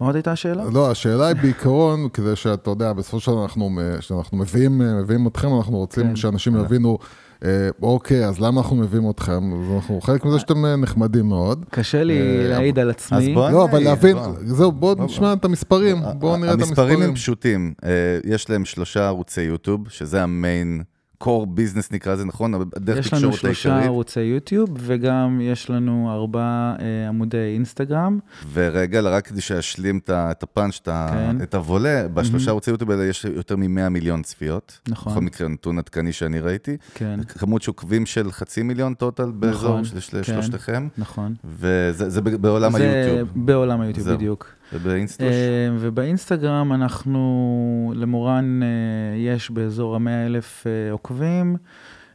מה 0.00 0.06
עוד 0.06 0.14
הייתה 0.14 0.32
השאלה? 0.32 0.64
לא, 0.72 0.90
השאלה 0.90 1.26
היא 1.26 1.36
בעיקרון, 1.36 2.08
כדי 2.08 2.36
שאתה 2.36 2.70
יודע, 2.70 2.92
בסופו 2.92 3.20
של 3.20 3.30
דבר 3.30 3.42
אנחנו, 3.42 3.70
כשאנחנו 3.98 4.38
מביאים, 4.38 4.78
מביאים 4.78 5.26
אתכם, 5.26 5.56
אנחנו 5.56 5.76
רוצים 5.78 6.08
כן. 6.08 6.16
שאנשים 6.16 6.56
יבינו, 6.56 6.98
אה, 7.44 7.68
אוקיי, 7.82 8.26
אז 8.26 8.40
למה 8.40 8.60
אנחנו 8.60 8.76
מביאים 8.76 9.10
אתכם? 9.10 9.52
אז 9.52 9.74
אנחנו 9.74 10.00
חלק 10.00 10.24
מזה 10.24 10.38
שאתם 10.38 10.64
אה, 10.64 10.76
נחמדים 10.76 11.28
מאוד. 11.28 11.64
קשה 11.70 12.04
לי 12.04 12.20
אה, 12.20 12.48
להעיד 12.48 12.78
על 12.78 12.88
אז 12.88 12.94
עצמי. 12.94 13.34
בוא 13.34 13.50
לא, 13.50 13.64
אבל 13.64 13.78
להבין, 13.78 14.16
בוא. 14.16 14.32
זהו, 14.44 14.72
בואו 14.72 14.96
בוא, 14.96 15.04
נשמע 15.04 15.32
את 15.32 15.44
המספרים, 15.44 15.96
בואו 16.18 16.36
נראה 16.36 16.54
את 16.54 16.58
המספרים 16.58 16.88
המספרים. 16.88 17.08
הם 17.08 17.14
פשוטים. 17.14 17.74
אה, 17.84 17.90
יש 18.24 18.50
להם 18.50 18.64
שלושה 18.64 19.06
ערוצי 19.06 19.42
יוטיוב, 19.42 19.88
שזה 19.88 20.22
המיין 20.22 20.82
core 21.24 21.46
business 21.56 21.88
נקרא 21.90 22.12
לזה, 22.12 22.24
נכון? 22.24 22.54
הדרך 22.54 23.06
יש 23.06 23.12
לנו 23.12 23.20
תקשורת 23.20 23.40
שלושה 23.40 23.68
העיקרית. 23.68 23.88
ערוצי 23.88 24.20
יוטיוב, 24.20 24.68
וגם 24.78 25.40
יש 25.42 25.70
לנו 25.70 26.10
ארבעה 26.12 26.76
אה, 26.80 27.08
עמודי 27.08 27.54
אינסטגרם. 27.54 28.18
ורגע, 28.52 29.00
רק 29.00 29.26
כדי 29.26 29.40
שאשלים 29.40 30.00
את 30.10 30.42
הפאנץ', 30.42 30.80
כן. 30.84 31.42
את 31.42 31.54
הוולה, 31.54 32.08
בשלושה 32.08 32.50
ערוצי 32.50 32.70
יוטיוב 32.70 32.90
האלה 32.90 33.04
יש 33.04 33.24
יותר 33.24 33.56
מ-100 33.56 33.88
מיליון 33.88 34.22
צפיות. 34.22 34.80
נכון. 34.88 35.12
בכל 35.12 35.20
מקרה, 35.24 35.48
נתון 35.48 35.78
עדכני 35.78 36.12
שאני 36.12 36.40
ראיתי. 36.40 36.76
כן, 36.94 37.20
כמות 37.24 37.62
שעוקבים 37.62 38.06
של 38.06 38.32
חצי 38.32 38.62
מיליון 38.62 38.94
טוטל 38.94 39.30
באזור 39.30 39.70
נכון, 39.70 39.84
של 39.84 40.00
של 40.00 40.16
כן. 40.16 40.22
שלושתכם, 40.22 40.88
נכון. 40.98 41.34
וזה 41.44 42.08
זה 42.10 42.20
בעולם 42.20 42.72
זה 42.72 42.92
היוטיוב. 42.92 43.28
בעולם 43.34 43.80
היוטיוב. 43.80 44.10
בדיוק. 44.10 44.56
ובאינסטוש, 44.72 45.26
אה, 45.26 45.68
ובאינסטגרם 45.80 46.72
אנחנו, 46.72 47.92
למורן 47.96 48.60
אה, 48.62 48.68
יש 49.16 49.50
באזור 49.50 49.94
ה-100 49.96 50.26
אלף 50.26 50.66
אה, 50.66 50.92
עוקבים, 50.92 51.56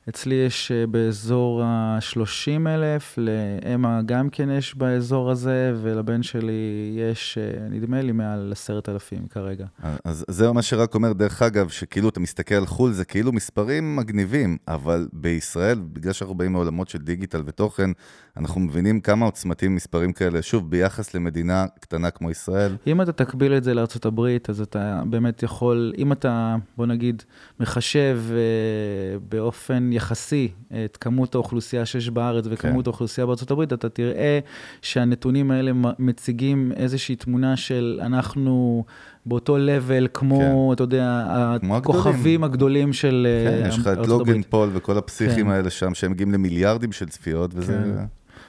אצלי 0.10 0.36
יש 0.36 0.72
אה, 0.72 0.88
באזור 0.88 1.64
ה-30 1.64 2.68
אלף, 2.68 3.18
לאמה 3.18 4.02
גם 4.06 4.30
כן 4.30 4.50
יש 4.50 4.76
באזור 4.76 5.32
הזה, 5.32 5.74
ולבן 5.82 6.24
שלי 6.24 6.52
יש, 6.98 7.38
אה, 7.38 7.70
נדמה 7.70 8.02
לי, 8.02 8.12
מעל 8.12 8.52
10,000 8.52 9.28
כרגע. 9.28 9.66
אז 10.06 10.26
זה 10.28 10.52
מה 10.52 10.62
שרק 10.62 10.96
אומר, 10.96 11.14
דרך 11.14 11.42
אגב, 11.42 11.70
שכאילו 11.70 12.10
אתה 12.10 12.20
מסתכל 12.20 12.56
על 12.56 12.66
חו"ל, 12.66 12.92
זה 12.92 13.06
כאילו 13.06 13.32
מספרים 13.32 13.96
מגניבים, 13.96 14.58
אבל 14.68 15.08
בישראל, 15.14 15.80
בגלל 15.94 16.14
שאנחנו 16.14 16.36
באים 16.36 16.52
מעולמות 16.52 16.90
של 16.90 16.98
דיגיטל 16.98 17.42
ותוכן, 17.46 17.90
אנחנו 18.38 18.62
מבינים 18.62 19.00
כמה 19.00 19.26
עוצמתיים 19.26 19.76
מספרים 19.76 20.14
כאלה, 20.14 20.42
שוב, 20.42 20.70
ביחס 20.72 21.14
למדינה 21.14 21.66
קטנה 21.80 22.12
כמו 22.12 22.32
ישראל. 22.32 22.76
אם 22.88 23.02
אתה 23.02 23.12
תקביל 23.12 23.54
את 23.54 23.64
זה 23.64 23.74
הברית, 24.06 24.50
אז 24.50 24.62
אתה 24.62 25.02
באמת 25.06 25.44
יכול, 25.44 25.94
אם 25.98 26.12
אתה, 26.12 26.56
בוא 26.78 26.86
נגיד, 26.86 27.24
מחשב 27.60 28.20
אה, 28.32 29.20
באופן 29.30 29.92
יחסי 30.02 30.52
את 30.86 30.98
כמות 30.98 31.36
האוכלוסייה 31.36 31.86
שיש 31.86 32.10
בארץ 32.10 32.46
וכמות 32.50 32.86
כן. 32.86 32.90
האוכלוסייה 32.90 33.28
הברית, 33.50 33.74
אתה 33.74 33.90
תראה 33.90 34.40
שהנתונים 34.82 35.52
האלה 35.52 35.72
מציגים 36.00 36.72
איזושהי 36.76 37.16
תמונה 37.16 37.58
של 37.58 38.00
אנחנו 38.02 38.84
באותו 39.26 39.58
level, 39.58 40.08
כמו, 40.14 40.40
כן. 40.40 40.74
אתה 40.74 40.84
יודע, 40.84 41.28
כמו 41.60 41.78
הכוכבים 41.78 42.44
הגדולים. 42.44 42.44
הגדולים 42.44 42.94
של 42.94 43.28
כן, 43.48 43.64
אה, 43.64 43.68
יש 43.68 43.78
לך 43.78 43.88
את 43.88 44.08
לוגן. 44.08 44.42
פול 44.42 44.70
וכל 44.74 44.98
הפסיכים 44.98 45.46
כן. 45.46 45.52
האלה 45.52 45.70
שם, 45.70 45.94
שהם 45.94 46.12
מגיעים 46.12 46.32
למיליארדים 46.32 46.92
של 46.92 47.10
צפיות, 47.10 47.52
וזה... 47.56 47.74
כן. 47.74 48.06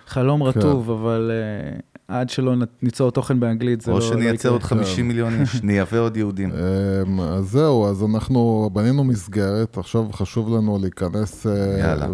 חלום 0.07 0.43
רטוב, 0.43 0.91
אבל 0.91 1.31
אה, 1.35 1.79
עד 2.09 2.31
שלא 2.31 2.55
ניצור 2.83 3.11
תוכן 3.11 3.41
באנגלית, 3.41 3.81
זה 3.81 3.91
לא, 3.91 3.97
או 3.97 4.01
לא 4.01 4.07
שנייצר 4.07 4.35
יקרה. 4.35 4.53
עוד 4.53 4.63
50 4.63 5.09
מיליון 5.09 5.41
איש, 5.41 5.63
נייבא 5.63 5.99
עוד 5.99 6.17
יהודים. 6.17 6.51
אמ, 6.55 7.21
אז 7.21 7.51
זהו, 7.51 7.87
אז 7.87 8.05
אנחנו 8.05 8.71
בנינו 8.73 9.05
מסגרת, 9.05 9.79
עכשיו 9.79 10.13
חשוב 10.13 10.57
לנו 10.57 10.79
להיכנס, 10.81 11.47
אה, 11.47 12.07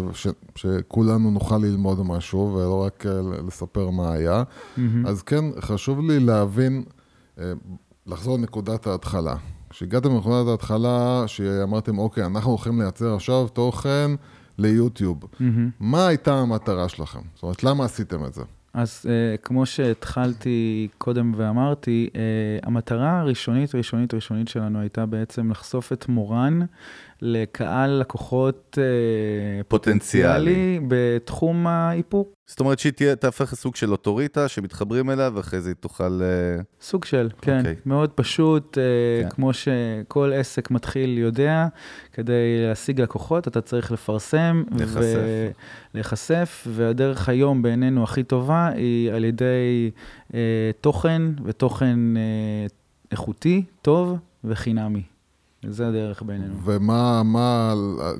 שכולנו 0.55 1.31
נוכל 1.31 1.57
ללמוד 1.57 2.05
משהו, 2.05 2.53
ולא 2.55 2.83
רק 2.83 3.05
אה, 3.05 3.21
לספר 3.47 3.89
מה 3.89 4.13
היה. 4.13 4.43
אז 5.05 5.21
כן, 5.21 5.45
חשוב 5.59 5.99
לי 6.11 6.19
להבין, 6.19 6.83
אה, 7.39 7.51
לחזור 8.07 8.37
לנקודת 8.37 8.87
ההתחלה. 8.87 9.35
כשהגעתם 9.69 10.09
לנקודת 10.09 10.47
ההתחלה, 10.47 11.23
שאמרתם, 11.27 11.97
אוקיי, 11.99 12.25
אנחנו 12.25 12.51
הולכים 12.51 12.81
לייצר 12.81 13.15
עכשיו 13.15 13.47
תוכן 13.47 14.11
ליוטיוב. 14.57 15.17
מהמם. 15.39 15.69
מה 15.79 16.07
הייתה 16.07 16.33
המטרה 16.33 16.89
שלכם? 16.89 17.19
זאת 17.33 17.43
אומרת, 17.43 17.63
למה 17.63 17.85
עשיתם 17.85 18.25
את 18.25 18.33
זה? 18.33 18.41
אז 18.73 19.05
uh, 19.05 19.37
כמו 19.41 19.65
שהתחלתי 19.65 20.87
קודם 20.97 21.33
ואמרתי, 21.35 22.09
uh, 22.13 22.17
המטרה 22.67 23.19
הראשונית, 23.19 23.75
ראשונית, 23.75 24.13
ראשונית 24.13 24.47
שלנו 24.47 24.79
הייתה 24.79 25.05
בעצם 25.05 25.51
לחשוף 25.51 25.93
את 25.93 26.09
מורן 26.09 26.59
לקהל 27.21 27.89
לקוחות 27.89 28.77
uh, 28.77 29.63
פוטנציאלי. 29.67 30.79
בתחום 30.87 31.67
האיפוק. 31.67 32.33
זאת 32.47 32.59
אומרת 32.59 32.79
שהיא 32.79 32.93
תהיה, 32.93 33.15
תהפך 33.15 33.53
לסוג 33.53 33.75
של 33.75 33.91
אוטוריטה 33.91 34.47
שמתחברים 34.47 35.09
אליה, 35.09 35.29
ואחרי 35.33 35.61
זה 35.61 35.69
היא 35.69 35.75
תוכל... 35.75 36.21
אה, 36.21 36.61
סוג 36.81 37.05
של, 37.05 37.29
כן, 37.41 37.57
אוקיי. 37.59 37.75
מאוד 37.85 38.09
פשוט, 38.11 38.77
uh, 38.77 39.23
כן. 39.23 39.29
כמו 39.29 39.51
שכל 39.53 40.31
עסק 40.35 40.71
מתחיל 40.71 41.17
יודע, 41.17 41.67
כדי 42.13 42.67
להשיג 42.67 43.01
לקוחות 43.01 43.47
אתה 43.47 43.61
צריך 43.61 43.91
לפרסם. 43.91 44.63
להיחשף. 44.71 45.19
להיחשף, 45.93 46.67
והדרך 46.69 47.29
היום 47.29 47.61
בעינינו 47.61 48.03
הכי 48.03 48.23
טובה 48.23 48.67
היא 48.67 49.11
על 49.11 49.25
ידי 49.25 49.91
אה, 50.33 50.39
תוכן, 50.81 51.21
ותוכן 51.43 52.17
אה, 52.17 52.21
איכותי, 53.11 53.63
טוב 53.81 54.17
וחינמי. 54.43 55.03
זה 55.67 55.87
הדרך 55.87 56.23
בינינו. 56.23 56.53
ומה, 56.63 57.23
מה, 57.23 57.73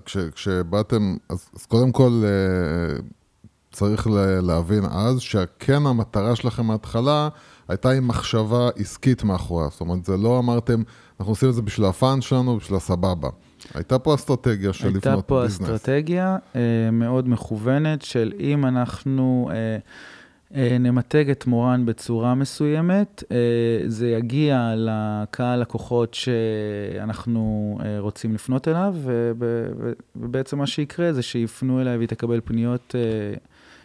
כש, 0.05 0.17
כשבאתם, 0.17 1.15
אז, 1.29 1.49
אז 1.55 1.65
קודם 1.65 1.91
כל 1.91 2.23
אה, 2.25 2.99
צריך 3.71 4.07
ל- 4.07 4.39
להבין 4.41 4.83
אז 4.85 5.19
שכן 5.19 5.85
המטרה 5.85 6.35
שלכם 6.35 6.65
מההתחלה 6.65 7.29
הייתה 7.67 7.91
עם 7.91 8.07
מחשבה 8.07 8.69
עסקית 8.75 9.23
מאחוריה. 9.23 9.69
זאת 9.71 9.81
אומרת, 9.81 10.05
זה 10.05 10.17
לא 10.17 10.39
אמרתם, 10.39 10.81
אנחנו 11.19 11.31
עושים 11.31 11.49
את 11.49 11.53
זה 11.53 11.61
בשביל 11.61 11.85
הפאן 11.85 12.21
שלנו, 12.21 12.57
בשביל 12.57 12.77
הסבבה. 12.77 13.29
הייתה 13.73 13.99
פה 13.99 14.15
אסטרטגיה 14.15 14.73
של 14.73 14.87
הייתה 14.87 15.09
לבנות 15.09 15.25
פה 15.27 15.41
ביזנס. 15.41 15.69
אסטרטגיה 15.69 16.37
אה, 16.55 16.61
מאוד 16.91 17.29
מכוונת 17.29 18.01
של 18.01 18.33
אם 18.39 18.65
אנחנו 18.65 19.49
אה, 19.53 19.77
נמתג 20.51 21.29
את 21.29 21.47
מורן 21.47 21.85
בצורה 21.85 22.35
מסוימת, 22.35 23.23
אה, 23.31 23.37
זה 23.87 24.09
יגיע 24.09 24.73
לקהל 24.77 25.61
לקוחות 25.61 26.13
שאנחנו 26.13 27.77
אה, 27.81 27.99
רוצים 27.99 28.33
לפנות 28.33 28.67
אליו, 28.67 28.95
ובעצם 30.15 30.57
מה 30.57 30.67
שיקרה 30.67 31.13
זה 31.13 31.21
שיפנו 31.21 31.81
אליי 31.81 31.97
והיא 31.97 32.07
תקבל 32.07 32.41
פניות 32.45 32.95
אה, 32.95 33.33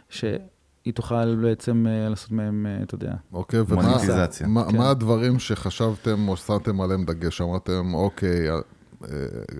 שהיא 0.09 0.95
תוכל 0.95 1.35
בעצם 1.35 1.87
אה, 1.89 2.09
לעשות 2.09 2.31
מהם, 2.31 2.67
אה, 2.69 2.83
אתה 2.83 2.95
יודע. 2.95 3.13
אוקיי, 3.33 3.61
ומה 3.69 3.83
מוניטיזציה. 3.83 4.47
מה, 4.47 4.65
כן. 4.71 4.77
מה 4.77 4.91
הדברים 4.91 5.39
שחשבתם 5.39 6.29
או 6.29 6.37
שמתם 6.37 6.81
עליהם 6.81 7.05
דגש? 7.05 7.41
אמרתם, 7.41 7.95
אוקיי, 7.95 8.51
אה, 8.51 8.59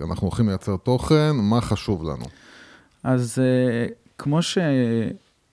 אנחנו 0.03 0.27
הולכים 0.27 0.49
לייצר 0.49 0.77
תוכן, 0.77 1.31
מה 1.33 1.61
חשוב 1.61 2.03
לנו? 2.03 2.25
אז 3.03 3.39
אה, 3.39 3.85
כמו 4.17 4.41
ש... 4.41 4.57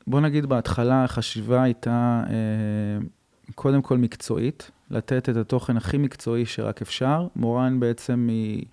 בוא 0.07 0.21
נגיד 0.21 0.47
בהתחלה 0.47 1.05
החשיבה 1.05 1.63
הייתה 1.63 2.23
אה, 2.27 3.07
קודם 3.55 3.83
כל 3.83 3.99
מקצועית, 3.99 4.71
לתת 4.91 5.29
את 5.29 5.37
התוכן 5.37 5.77
הכי 5.77 5.99
מקצועי 5.99 6.47
שרק 6.47 6.83
אפשר. 6.83 7.27
מורן 7.37 7.81
בעצם 7.81 8.27
היא 8.31 8.65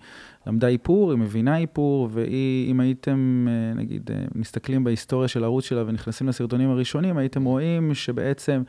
למדה 0.46 0.68
איפור, 0.68 1.10
היא 1.10 1.18
מבינה 1.18 1.58
איפור, 1.58 2.08
והיא, 2.12 2.70
אם 2.70 2.80
הייתם, 2.80 3.48
אה, 3.50 3.74
נגיד, 3.74 4.10
אה, 4.10 4.24
מסתכלים 4.34 4.84
בהיסטוריה 4.84 5.28
של 5.28 5.42
הערוץ 5.42 5.64
שלה 5.64 5.84
ונכנסים 5.86 6.28
לסרטונים 6.28 6.70
הראשונים, 6.70 7.16
הייתם 7.16 7.44
רואים 7.44 7.94
שבעצם 7.94 8.62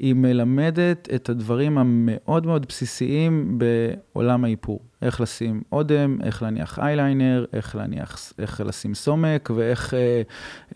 היא 0.00 0.14
מלמדת 0.14 1.08
את 1.14 1.28
הדברים 1.28 1.78
המאוד 1.78 2.46
מאוד 2.46 2.66
בסיסיים 2.68 3.58
בעולם 3.58 4.44
האיפור. 4.44 4.80
איך 5.02 5.20
לשים 5.20 5.62
אודם, 5.72 6.18
איך 6.22 6.42
להניח 6.42 6.78
אייליינר, 6.78 7.44
איך 7.52 7.76
להניח, 7.76 8.32
איך 8.38 8.62
לשים 8.66 8.94
סומק, 8.94 9.50
ואיך 9.54 9.94
אה, 9.94 10.22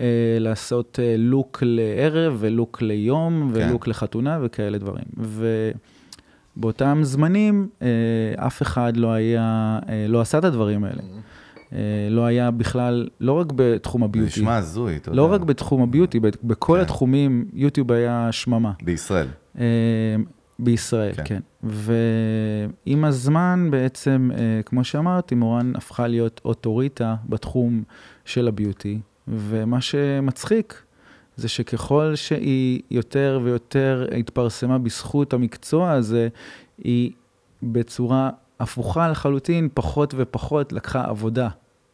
אה, 0.00 0.36
לעשות 0.40 0.98
אה, 1.02 1.14
לוק 1.18 1.62
לערב 1.66 2.36
ולוק 2.38 2.82
ליום, 2.82 3.52
כן. 3.54 3.68
ולוק 3.68 3.88
לחתונה 3.88 4.38
וכאלה 4.42 4.78
דברים. 4.78 5.04
ובאותם 6.56 7.00
זמנים, 7.02 7.68
אה, 7.82 8.46
אף 8.46 8.62
אחד 8.62 8.96
לא 8.96 9.12
היה, 9.12 9.78
אה, 9.88 10.06
לא 10.08 10.20
עשה 10.20 10.38
את 10.38 10.44
הדברים 10.44 10.84
האלה. 10.84 11.02
אה, 11.02 11.18
לא 12.10 12.24
היה 12.24 12.50
בכלל, 12.50 13.08
לא 13.20 13.32
רק 13.32 13.46
בתחום 13.56 14.00
זה 14.00 14.04
הביוטי. 14.04 14.40
נשמע 14.40 14.56
הזוי, 14.56 14.96
אתה 14.96 15.08
יודע. 15.08 15.16
לא 15.16 15.32
רק 15.32 15.40
בתחום 15.40 15.82
הביוטי, 15.82 16.20
בכל 16.20 16.76
כן. 16.76 16.82
התחומים 16.82 17.44
יוטיוב 17.52 17.92
היה 17.92 18.28
שממה. 18.32 18.72
בישראל. 18.82 19.26
אה, 19.58 19.64
בישראל, 20.58 21.12
כן. 21.12 21.24
כן. 21.24 21.38
כן. 21.62 21.68
ועם 22.86 23.04
הזמן 23.04 23.68
בעצם, 23.70 24.30
אה, 24.34 24.60
כמו 24.66 24.84
שאמרתי, 24.84 25.34
מורן 25.34 25.72
הפכה 25.76 26.06
להיות 26.06 26.40
אוטוריטה 26.44 27.16
בתחום 27.28 27.82
של 28.24 28.48
הביוטי, 28.48 29.00
ומה 29.28 29.80
שמצחיק 29.80 30.82
זה 31.36 31.48
שככל 31.48 32.14
שהיא 32.14 32.80
יותר 32.90 33.40
ויותר 33.44 34.06
התפרסמה 34.18 34.78
בזכות 34.78 35.32
המקצוע 35.32 35.90
הזה, 35.90 36.28
היא 36.78 37.10
בצורה 37.62 38.30
הפוכה 38.60 39.08
לחלוטין, 39.08 39.68
פחות 39.74 40.14
ופחות 40.16 40.72
לקחה 40.72 41.04
עבודה, 41.04 41.48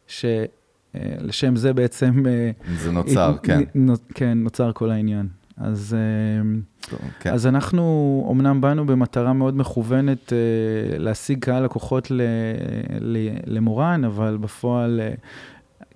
שלשם 0.07 1.57
זה 1.57 1.73
בעצם... 1.73 2.27
אה, 2.27 2.51
זה 2.77 2.93
נוצר, 2.93 3.31
הת- 3.35 3.41
כן. 3.43 3.61
נ- 3.75 4.13
כן, 4.15 4.39
נוצר 4.39 4.73
כל 4.73 4.91
העניין. 4.91 5.29
אז, 5.57 5.97
אה, 5.99 6.51
טוב, 6.91 7.01
כן. 7.21 7.33
אז 7.33 7.47
אנחנו 7.47 7.83
אמנם 8.33 8.61
באנו 8.61 8.87
במטרה 8.87 9.33
מאוד 9.33 9.57
מכוונת 9.57 10.33
אה, 10.33 10.39
להשיג 10.99 11.39
קהל 11.45 11.65
לקוחות 11.65 12.11
ל, 12.11 12.23
ל, 13.01 13.17
למורן, 13.47 14.05
אבל 14.05 14.37
בפועל 14.41 15.01
אה, 15.03 15.15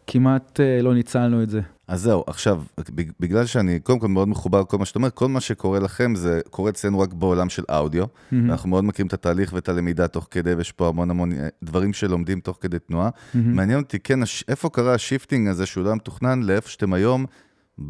כמעט 0.07 0.61
אה, 0.61 0.83
לא 0.83 0.95
ניצלנו 0.95 1.43
את 1.43 1.51
זה. 1.51 1.61
אז 1.89 2.01
זהו, 2.03 2.25
עכשיו, 2.27 2.63
בג- 2.91 3.11
בגלל 3.21 3.47
שאני 3.47 3.81
קודם 3.81 3.99
כל 3.99 4.09
מאוד 4.09 4.29
מחובר 4.29 4.61
לכל 4.61 4.79
מה 4.79 4.85
שאתה 4.85 4.99
אומר, 4.99 5.11
כל 5.15 5.29
מה 5.29 5.41
שקורה 5.41 5.79
לכם 5.79 6.15
זה 6.15 6.41
קורה 6.51 6.71
אצלנו 6.71 7.01
רק 7.01 7.13
בעולם 7.13 7.49
של 7.49 7.63
אודיו. 7.69 8.05
אנחנו 8.51 8.69
מאוד 8.69 8.85
מכירים 8.85 9.07
את 9.07 9.13
התהליך 9.13 9.53
ואת 9.53 9.69
הלמידה 9.69 10.09
תוך 10.09 10.29
כדי, 10.31 10.55
ויש 10.55 10.73
פה 10.73 10.89
המון 10.89 11.11
המון 11.11 11.33
אה, 11.33 11.49
דברים 11.63 11.93
שלומדים 11.93 12.41
תוך 12.41 12.59
כדי 12.61 12.79
תנועה. 12.79 13.11
מעניין 13.35 13.79
אותי, 13.81 13.99
כן, 13.99 14.23
הש- 14.23 14.45
איפה 14.49 14.69
קרה 14.71 14.95
ה 14.95 15.01
shifting 15.01 15.49
הזה 15.49 15.67
שהוא 15.67 15.85
לא 15.85 15.89
היה 15.89 15.97
מתוכנן 15.97 16.43
לאיפה 16.43 16.69
שאתם 16.71 16.93
היום, 16.93 17.27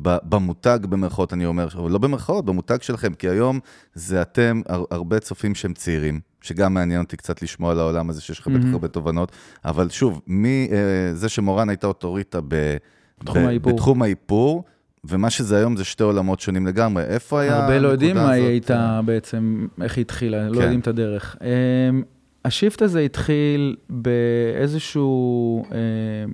ב- 0.02 0.16
במותג 0.28 0.78
במרכאות, 0.88 1.32
אני 1.32 1.46
אומר, 1.46 1.68
אבל 1.76 1.90
לא 1.90 1.98
במרכאות, 1.98 2.44
במותג 2.44 2.78
שלכם, 2.82 3.14
כי 3.14 3.28
היום 3.28 3.60
זה 3.94 4.22
אתם, 4.22 4.60
הר- 4.68 4.84
הרבה 4.90 5.18
צופים 5.20 5.54
שהם 5.54 5.74
צעירים, 5.74 6.20
שגם 6.40 6.74
מעניין 6.74 7.00
אותי 7.00 7.16
קצת 7.16 7.42
לשמוע 7.42 7.70
על 7.72 7.78
העולם 7.80 8.10
הזה, 8.10 8.20
שיש 8.20 8.40
לך 8.40 8.48
בטח 8.48 8.58
מהמם. 8.58 8.72
הרבה 8.74 8.88
תובנות, 8.88 9.32
אבל 9.64 9.88
שוב, 9.90 10.20
מזה 10.26 11.28
שמורן 11.28 11.68
הייתה 11.68 11.86
אוטוריטה 11.86 12.40
ב... 12.48 12.76
בתחום 13.24 13.46
האיפור. 13.46 13.72
בתחום 13.72 14.02
האיפור, 14.02 14.64
ומה 15.04 15.30
שזה 15.30 15.56
היום 15.56 15.76
זה 15.76 15.84
שתי 15.84 16.02
עולמות 16.02 16.40
שונים 16.40 16.66
לגמרי. 16.66 17.02
איפה 17.02 17.40
היה 17.40 17.64
הרבה 17.64 17.78
לא 17.78 17.88
יודעים 17.88 18.10
הנקודה 18.10 18.26
מה 18.26 18.32
היא 18.32 18.42
הזאת? 18.42 18.50
הייתה 18.50 19.00
בעצם, 19.04 19.66
איך 19.82 19.96
היא 19.96 20.02
התחילה, 20.02 20.48
לא 20.48 20.54
כן. 20.54 20.60
יודעים 20.60 20.80
את 20.80 20.88
הדרך. 20.88 21.36
אמ, 21.40 22.02
השיפט 22.44 22.82
הזה 22.82 23.00
התחיל 23.00 23.76
באיזשהו 23.90 25.64
אה, 25.72 25.78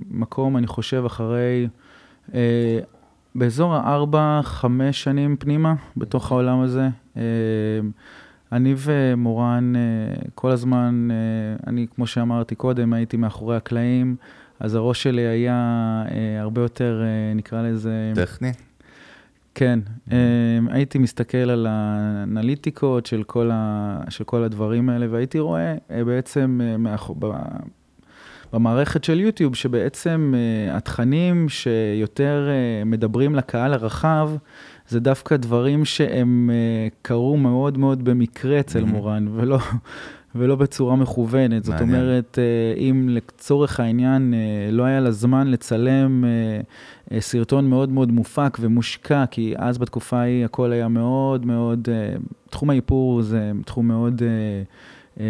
מקום, 0.09 0.57
אני 0.57 0.67
חושב, 0.67 1.03
אחרי, 1.05 1.67
אה, 2.33 2.79
באזור 3.35 3.75
הארבע, 3.75 4.39
חמש 4.43 5.03
שנים 5.03 5.35
פנימה, 5.37 5.73
בתוך 5.97 6.31
העולם 6.31 6.59
הזה. 6.59 6.89
אמ, 7.15 7.21
אני 8.51 8.75
ומורן 8.77 9.73
אה, 9.75 9.81
כל 10.35 10.51
הזמן, 10.51 11.07
אני, 11.67 11.87
כמו 11.95 12.07
שאמרתי 12.07 12.55
קודם, 12.55 12.93
הייתי 12.93 13.17
מאחורי 13.17 13.57
הקלעים, 13.57 14.15
אז 14.61 14.75
הראש 14.75 15.03
שלי 15.03 15.21
היה 15.21 15.53
אה, 16.11 16.41
הרבה 16.41 16.61
יותר, 16.61 17.01
אה, 17.03 17.33
נקרא 17.33 17.61
לזה... 17.61 18.11
טכני? 18.15 18.51
כן, 19.55 19.79
um, 20.09 20.11
הייתי 20.69 20.97
מסתכל 20.97 21.37
על 21.37 21.67
האנליטיקות 21.69 23.05
של 23.05 23.23
כל, 23.23 23.49
ה, 23.53 24.01
של 24.09 24.23
כל 24.23 24.43
הדברים 24.43 24.89
האלה, 24.89 25.05
והייתי 25.09 25.39
רואה 25.39 25.75
uh, 25.75 26.03
בעצם 26.05 26.61
uh, 26.61 26.77
מאח... 26.77 27.11
ב... 27.19 27.31
במערכת 28.53 29.03
של 29.03 29.19
יוטיוב, 29.19 29.55
שבעצם 29.55 30.33
uh, 30.33 30.75
התכנים 30.77 31.49
שיותר 31.49 32.49
מדברים 32.85 33.35
לקהל 33.35 33.73
הרחב, 33.73 34.29
זה 34.87 34.99
דווקא 34.99 35.37
דברים 35.37 35.85
שהם 35.85 36.49
קרו 37.01 37.37
מאוד 37.37 37.77
מאוד 37.77 38.03
במקרה 38.03 38.59
אצל 38.59 38.83
Mhm. 38.83 38.85
מורן, 38.85 39.27
ולא, 39.31 39.57
ולא 40.35 40.55
בצורה 40.55 40.95
מכוונת. 40.95 41.63
זאת 41.63 41.75
מעניין. 41.75 42.01
אומרת, 42.01 42.37
uh, 42.75 42.79
אם 42.79 43.09
לצורך 43.09 43.79
העניין 43.79 44.33
uh, 44.33 44.71
לא 44.71 44.83
היה 44.83 44.99
לה 44.99 45.11
זמן 45.11 45.47
לצלם 45.47 46.23
uh, 46.23 47.13
סרטון 47.19 47.69
מאוד 47.69 47.89
מאוד 47.89 48.11
מופק 48.11 48.57
ומושקע, 48.61 49.25
כי 49.31 49.53
אז 49.57 49.77
בתקופה 49.77 50.17
ההיא 50.17 50.45
הכל 50.45 50.71
היה 50.71 50.87
מאוד 50.87 51.45
מאוד, 51.45 51.87
תחום 52.49 52.69
האיפור 52.69 53.21
זה 53.21 53.51
תחום 53.65 53.87
מאוד... 53.87 54.21
אה, 55.19 55.25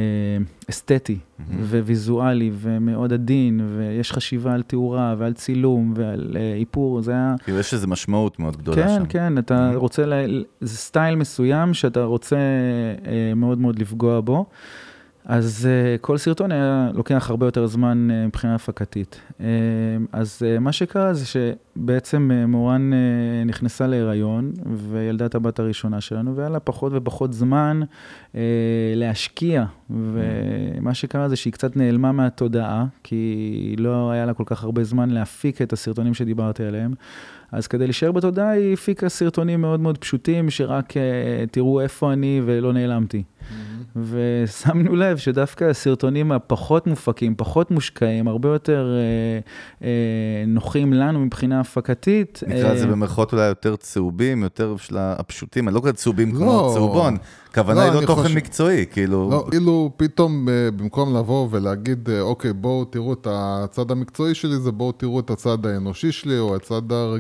אסתטי 0.70 1.18
מהמם. 1.40 1.64
וויזואלי 1.64 2.52
ומאוד 2.54 3.14
עדין, 3.14 3.62
ויש 3.78 4.12
חשיבה 4.12 4.54
על 4.54 4.62
תאורה 4.62 5.16
ועל 5.18 5.34
צילום 5.34 5.94
ועל 5.96 6.32
אה, 6.36 6.54
איפור, 6.60 7.02
זה 7.02 7.12
היה... 7.12 7.36
כאילו, 7.44 7.60
יש 7.60 7.74
איזו 7.74 7.88
משמעות 7.88 8.40
מאוד 8.40 8.58
גדולה 8.58 8.84
כן, 8.84 9.00
שם. 9.00 9.06
כן, 9.06 9.38
אתה 9.38 9.72
Mhm. 9.74 9.78
רוצה, 9.78 10.06
ל... 10.06 10.44
זה 10.62 10.78
סטייל 10.78 11.16
מסוים 11.16 11.74
שאתה 11.74 12.04
רוצה 12.04 12.36
אה, 12.36 13.34
מאוד 13.36 13.58
מאוד 13.58 13.80
לפגוע 13.80 14.22
בו. 14.22 14.46
אז 15.26 15.68
uh, 15.68 16.02
כל 16.02 16.18
סרטון 16.18 16.52
היה 16.52 16.90
לוקח 16.94 17.30
הרבה 17.30 17.48
יותר 17.48 17.68
זמן 17.68 18.08
uh, 18.10 18.28
מבחינה 18.28 18.56
הפקתית. 18.56 19.22
Uh, 19.30 19.44
אז 20.12 20.42
uh, 20.42 20.60
מה 20.60 20.72
שקרה 20.72 21.14
זה 21.14 21.26
שבעצם 21.26 22.32
uh, 22.32 22.48
מורן 22.48 22.92
uh, 22.94 23.48
נכנסה 23.48 23.88
להיריון 23.88 24.52
וילדה 24.90 25.26
את 25.26 25.36
הבת 25.36 25.60
הראשונה 25.60 26.02
שלנו, 26.02 26.36
והיה 26.36 26.50
לה 26.50 26.60
פחות 26.60 26.92
ופחות 26.96 27.34
זמן 27.34 27.82
uh, 28.32 28.36
להשקיע. 28.96 29.66
ומה 29.90 30.94
שקרה 30.94 31.30
זה 31.30 31.36
שהיא 31.36 31.54
קצת 31.54 31.76
נעלמה 31.76 32.12
מהתודעה, 32.12 32.86
כי 33.04 33.76
לא 33.78 34.12
היה 34.12 34.26
לה 34.26 34.34
כל 34.34 34.44
כך 34.46 34.64
הרבה 34.64 34.84
זמן 34.84 35.10
להפיק 35.10 35.62
את 35.62 35.74
הסרטונים 35.74 36.14
שדיברתי 36.14 36.64
עליהם. 36.64 36.94
אז 37.52 37.68
כדי 37.68 37.84
להישאר 37.88 38.12
בתודעה, 38.12 38.50
היא 38.50 38.74
הפיקה 38.74 39.10
סרטונים 39.10 39.62
מאוד 39.62 39.80
מאוד 39.80 39.98
פשוטים, 39.98 40.50
שרק 40.50 40.92
uh, 40.92 40.96
תראו 41.52 41.82
איפה 41.82 42.14
אני 42.14 42.42
ולא 42.46 42.74
נעלמתי. 42.74 43.24
ושמנו 43.96 44.96
לב 44.96 45.18
שדווקא 45.18 45.64
הסרטונים 45.66 46.32
הפחות 46.32 46.88
מופקים, 46.88 47.36
פחות 47.38 47.72
מושקעים, 47.72 48.28
הרבה 48.28 48.50
יותר 48.50 48.96
אה, 48.98 49.40
אה, 49.88 49.92
נוחים 50.48 50.94
לנו 50.94 51.20
מבחינה 51.20 51.60
הפקתית. 51.60 52.44
נקרא 52.48 52.74
לזה 52.74 52.86
אה, 52.86 52.92
במרכאות 52.92 53.34
אולי 53.34 53.46
יותר 53.48 53.76
צהובים, 53.76 54.44
יותר 54.44 54.78
של 54.78 54.98
הפשוטים, 55.00 55.68
אני 55.68 55.76
לא 55.76 55.80
קורא 55.80 55.92
צהובים 55.92 56.32
לא. 56.34 56.38
כמו 56.38 56.72
צהובון, 56.74 57.18
הכוונה 57.52 57.80
לא, 57.88 57.92
היא 57.92 58.02
לא 58.02 58.06
תוכן 58.08 58.22
חושב- 58.24 58.36
מקצועי, 58.36 58.86
כאילו... 58.92 59.30
לא, 59.32 59.46
כאילו 59.52 59.92
פתאום 59.98 60.50
אה, 60.50 60.72
במקום 60.76 61.16
לבוא 61.18 61.48
ולהגיד, 61.52 62.10
אה, 62.10 62.22
אוקיי, 62.22 62.54
בואו 62.54 62.86
תראו 62.86 63.14
את 63.14 63.28
הצד 63.30 63.92
המקצועי 63.92 64.36
שלי, 64.36 64.58
זה 64.60 64.72
בואו 64.72 64.92
תראו 64.92 65.20
את 65.20 65.30
הצד 65.30 65.66
האנושי 65.66 66.12
שלי, 66.12 66.40
או 66.40 66.56
הצד 66.56 66.92
הר... 66.92 67.16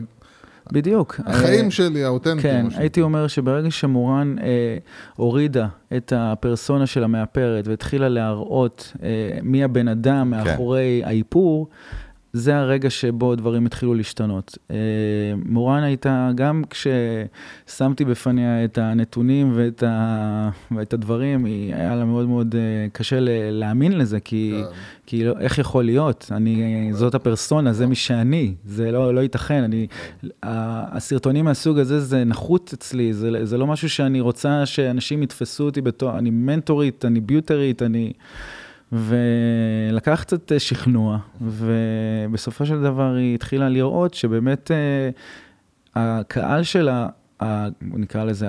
בדיוק. 0.71 1.19
החיים 1.25 1.65
אה, 1.65 1.71
שלי, 1.71 2.03
האותנטיים. 2.03 2.41
כן, 2.41 2.63
שנקרא. 2.63 2.79
הייתי 2.79 3.01
אומר 3.01 3.27
שברגע 3.27 3.71
שמורן 3.71 4.35
אה, 4.43 4.77
הורידה 5.15 5.67
את 5.97 6.13
הפרסונה 6.15 6.85
של 6.85 7.03
המאפרת 7.03 7.67
והתחילה 7.67 8.09
להראות 8.09 8.93
אה, 9.03 9.39
מי 9.43 9.63
הבן 9.63 9.87
אדם 9.87 10.29
מאחורי 10.29 11.01
האיפור, 11.05 11.67
זה 12.33 12.57
הרגע 12.57 12.89
שבו 12.89 13.35
דברים 13.35 13.65
התחילו 13.65 13.93
להשתנות. 13.93 14.57
אה, 14.71 14.75
מורן 15.45 15.83
הייתה, 15.83 16.29
גם 16.35 16.63
כששמתי 16.69 18.05
בפניה 18.05 18.65
את 18.65 18.77
הנתונים 18.77 19.51
ואת, 19.55 19.83
ה, 19.83 20.49
ואת 20.71 20.93
הדברים, 20.93 21.45
היא, 21.45 21.75
היה 21.75 21.95
לה 21.95 22.05
מאוד 22.05 22.27
מאוד 22.27 22.55
אה, 22.55 22.87
קשה 22.93 23.17
להאמין 23.51 23.97
לזה, 23.97 24.19
כי, 24.19 24.53
כן. 24.55 24.75
כי 25.05 25.23
לא, 25.23 25.33
איך 25.39 25.57
יכול 25.57 25.83
להיות? 25.85 26.31
אני, 26.31 26.89
זאת 26.93 27.15
הפרסונה, 27.15 27.73
זה 27.73 27.87
מי 27.87 27.95
שאני, 27.95 28.53
זה 28.65 28.91
לא, 28.91 29.15
לא 29.15 29.21
ייתכן. 29.21 29.63
אני, 29.63 29.87
הסרטונים 30.43 31.45
מהסוג 31.45 31.79
הזה 31.79 31.99
זה 31.99 32.23
נחות 32.23 32.71
אצלי, 32.73 33.13
זה, 33.13 33.45
זה 33.45 33.57
לא 33.57 33.67
משהו 33.67 33.89
שאני 33.89 34.21
רוצה 34.21 34.65
שאנשים 34.65 35.23
יתפסו 35.23 35.63
אותי 35.63 35.81
בתור, 35.81 36.17
אני 36.17 36.29
מנטורית, 36.29 37.05
אני 37.05 37.19
ביוטרית, 37.19 37.81
אני... 37.81 38.13
ולקח 38.91 40.21
קצת 40.21 40.51
אה, 40.51 40.59
שכנוע, 40.59 41.17
ובסופו 41.41 42.65
של 42.65 42.81
דבר 42.81 43.13
היא 43.13 43.35
התחילה 43.35 43.69
לראות 43.69 44.13
שבאמת 44.13 44.71
אה, 44.71 45.09
הקהל 45.95 46.63
שלה, 46.63 47.07
נקרא 47.81 48.23
לזה 48.23 48.47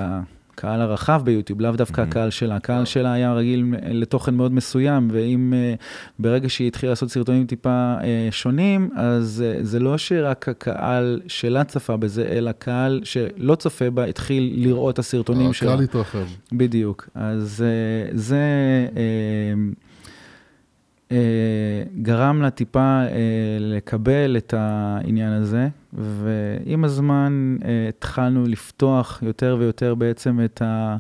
הקהל 0.55 0.81
הרחב 0.81 1.23
ביוטיוב, 1.25 1.61
לאו 1.61 1.73
דווקא 1.73 2.01
mm-hmm. 2.01 2.05
הקהל 2.05 2.31
שלה, 2.31 2.57
הקהל 2.57 2.85
שלה 2.85 3.13
היה 3.13 3.33
רגיל 3.33 3.75
לתוכן 3.91 4.35
מאוד 4.35 4.53
מסוים, 4.53 5.09
ואם 5.13 5.55
ברגע 6.19 6.49
שהיא 6.49 6.69
התחילה 6.69 6.93
לעשות 6.93 7.11
סרטונים 7.11 7.47
טיפה 7.47 7.95
שונים, 8.31 8.91
אז 8.97 9.45
זה 9.61 9.81
לא 9.81 9.99
שרק 9.99 10.49
הקהל 10.49 11.21
שלה 11.27 11.65
צפה 11.65 11.97
בזה, 11.97 12.27
אלא 12.29 12.53
קהל 12.53 13.01
שלא 13.05 13.55
צופה 13.55 13.91
בה 13.91 14.05
התחיל 14.05 14.53
לראות 14.57 14.95
את 14.95 14.99
הסרטונים 14.99 15.53
שלה. 15.53 15.73
הקהל 15.73 15.85
התרחב. 15.85 16.27
בדיוק. 16.53 17.09
אז 17.15 17.65
זה... 18.13 18.43
Uh, 21.13 21.15
גרם 22.03 22.43
לה 22.43 22.51
טיפה 22.51 23.03
לקבל 23.61 24.37
את 24.37 24.55
העניין 24.57 25.33
הזה, 25.33 25.69
ועם 25.93 26.85
הזמן 26.85 27.57
התחלנו 27.89 28.47
לפתוח 28.47 29.23
יותר 29.23 29.57
ויותר 29.61 29.95
בעצם 29.95 30.41
את, 30.45 30.63
ה, 30.63 30.97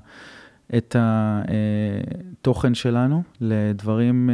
את 0.76 0.96
התוכן 0.98 2.74
שלנו 2.74 3.22
לדברים 3.40 4.30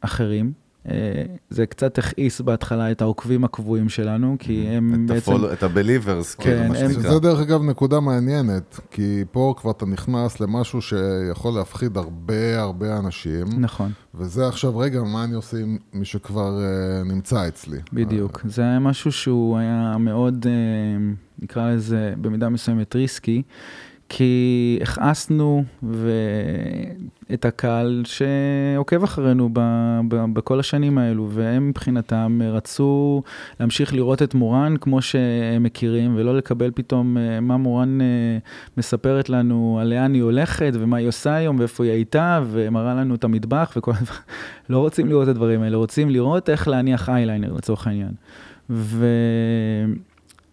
אחרים. 0.00 0.52
אה, 0.88 1.22
זה 1.50 1.66
קצת 1.66 1.98
הכעיס 1.98 2.40
בהתחלה 2.40 2.90
את 2.90 3.02
העוקבים 3.02 3.44
הקבועים 3.44 3.88
שלנו, 3.88 4.36
כי. 4.38 4.66
הם 4.68 4.94
את 4.94 5.10
בעצם... 5.10 5.32
הפול, 5.32 5.52
את 5.52 5.62
ה-believers, 5.62 6.36
כן, 6.36 6.42
כאילו, 6.42 6.68
מה 6.68 6.76
שנקרא. 6.76 7.12
זה 7.12 7.20
דרך 7.20 7.40
אגב 7.40 7.62
נקודה 7.62 8.00
מעניינת, 8.00 8.80
כי 8.90 9.24
פה 9.32 9.54
כבר 9.56 9.70
אתה 9.70 9.86
נכנס 9.86 10.40
למשהו 10.40 10.82
שיכול 10.82 11.54
להפחיד 11.54 11.96
הרבה 11.96 12.60
הרבה 12.60 12.98
אנשים, 12.98 13.46
נכון, 13.58 13.92
וזה 14.14 14.48
עכשיו, 14.48 14.78
רגע, 14.78 15.02
מה 15.02 15.24
אני 15.24 15.34
עושה 15.34 15.56
עם 15.58 15.78
מי 15.92 16.04
שכבר 16.04 16.58
uh, 16.58 17.08
נמצא 17.08 17.48
אצלי? 17.48 17.78
בדיוק. 17.92 18.40
זה 18.44 18.62
היה 18.62 18.78
משהו 18.78 19.12
שהוא 19.12 19.58
היה 19.58 19.96
מאוד, 19.98 20.46
אה, 20.46 21.12
נקרא 21.38 21.70
לזה 21.70 22.14
במידה 22.20 22.48
מסוימת 22.48 22.94
ריסקי, 22.96 23.42
כי 24.12 24.78
הכעסנו 24.82 25.64
ו... 25.82 26.10
את 27.34 27.44
הקהל 27.44 28.02
שעוקב 28.04 29.04
אחרינו 29.04 29.48
ב... 29.52 29.60
ב... 30.08 30.24
בכל 30.32 30.60
השנים 30.60 30.98
האלו, 30.98 31.28
והם 31.30 31.68
מבחינתם 31.68 32.40
רצו 32.44 33.22
להמשיך 33.60 33.94
לראות 33.94 34.22
את 34.22 34.34
מורן 34.34 34.76
כמו 34.80 35.02
שהם 35.02 35.62
מכירים, 35.62 36.14
ולא 36.16 36.36
לקבל 36.36 36.70
פתאום 36.74 37.16
אה, 37.18 37.40
מה 37.40 37.56
מורן 37.56 38.00
אה, 38.00 38.06
מספרת 38.76 39.28
לנו 39.28 39.78
על 39.80 39.88
לאן 39.88 40.14
היא 40.14 40.22
הולכת, 40.22 40.72
ומה 40.74 40.96
היא 40.96 41.08
עושה 41.08 41.34
היום, 41.34 41.58
ואיפה 41.58 41.84
היא 41.84 41.92
הייתה, 41.92 42.42
ומראה 42.50 42.94
לנו 42.94 43.14
את 43.14 43.24
המטבח 43.24 43.72
וכל 43.76 43.92
הדבר. 44.00 44.14
לא 44.70 44.78
רוצים 44.78 45.06
לראות 45.06 45.24
את 45.24 45.28
הדברים 45.28 45.62
האלה, 45.62 45.76
רוצים 45.76 46.10
לראות 46.10 46.50
איך 46.50 46.68
להניח 46.68 47.08
אייליינר 47.08 47.52
לצורך 47.52 47.86
העניין. 47.86 48.12
ו... 48.70 49.06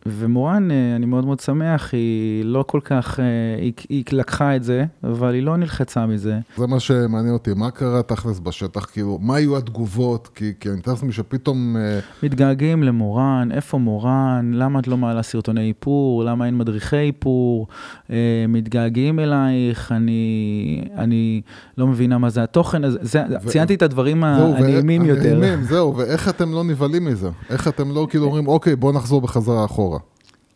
ומורן, 0.10 0.72
אה, 0.72 0.96
אני 0.96 1.06
מאוד 1.06 1.26
מאוד 1.26 1.40
שמח, 1.40 1.94
היא 1.94 2.46
לא 2.46 2.64
כל 2.68 2.80
כך, 2.84 3.20
אה, 3.20 3.26
היא, 3.62 3.74
היא 3.90 4.04
לקחה 4.12 4.56
את 4.56 4.64
זה, 4.64 4.86
אבל 5.04 5.34
היא 5.34 5.44
לא 5.44 5.58
נלחצה 5.58 6.06
מזה. 6.06 6.40
זה 6.58 6.68
מה 6.68 6.80
שמעניין 6.80 7.34
אותי, 7.34 7.54
מה 7.56 7.72
קרה 7.72 8.04
תכלס 8.04 8.40
בשטח, 8.40 8.86
כאילו, 8.86 9.20
מה 9.22 9.36
היו 9.36 9.58
התגובות? 9.58 10.30
כי, 10.36 10.52
כי 10.60 10.70
אני 10.70 10.78
מתאר 10.78 10.94
לעצמי 10.94 11.12
שפתאום... 11.12 11.78
אה, 11.78 12.00
מתגעגעים 12.24 12.84
למורן, 12.84 13.50
איפה 13.52 13.78
מורן, 13.78 14.52
למה 14.54 14.80
את 14.80 14.88
לא 14.88 14.98
מעלה 14.98 15.24
סרטוני 15.24 15.68
איפור, 15.68 16.24
למה 16.24 16.46
אין 16.46 16.58
מדריכי 16.58 16.98
איפור, 16.98 17.68
אה, 18.12 18.46
מתגעגעים 18.48 19.20
אלייך, 19.20 19.92
אני, 19.92 20.82
אני 20.98 21.42
לא 21.78 21.88
מבינה 21.88 22.18
מה 22.18 22.30
זה 22.30 22.44
התוכן 22.44 22.84
הזה, 22.84 23.00
זה, 23.02 23.24
ו- 23.44 23.48
ציינתי 23.48 23.76
את 23.76 23.82
הדברים 23.82 24.24
הנעימים 24.24 25.06
יותר. 25.06 25.38
הנעימים, 25.38 25.64
זהו, 25.64 25.98
ואיך 25.98 26.30
אתם 26.30 26.52
לא 26.52 26.64
נבהלים 26.64 27.06
מזה? 27.06 27.30
איך 27.50 27.68
אתם 27.68 27.92
לא 27.92 28.08
כאילו 28.10 28.26
אומרים, 28.26 28.48
אוקיי, 28.48 28.76
בוא 28.76 28.94
נחזור 28.94 29.22
בחזרה 29.22 29.66
אחורה. 29.66 29.97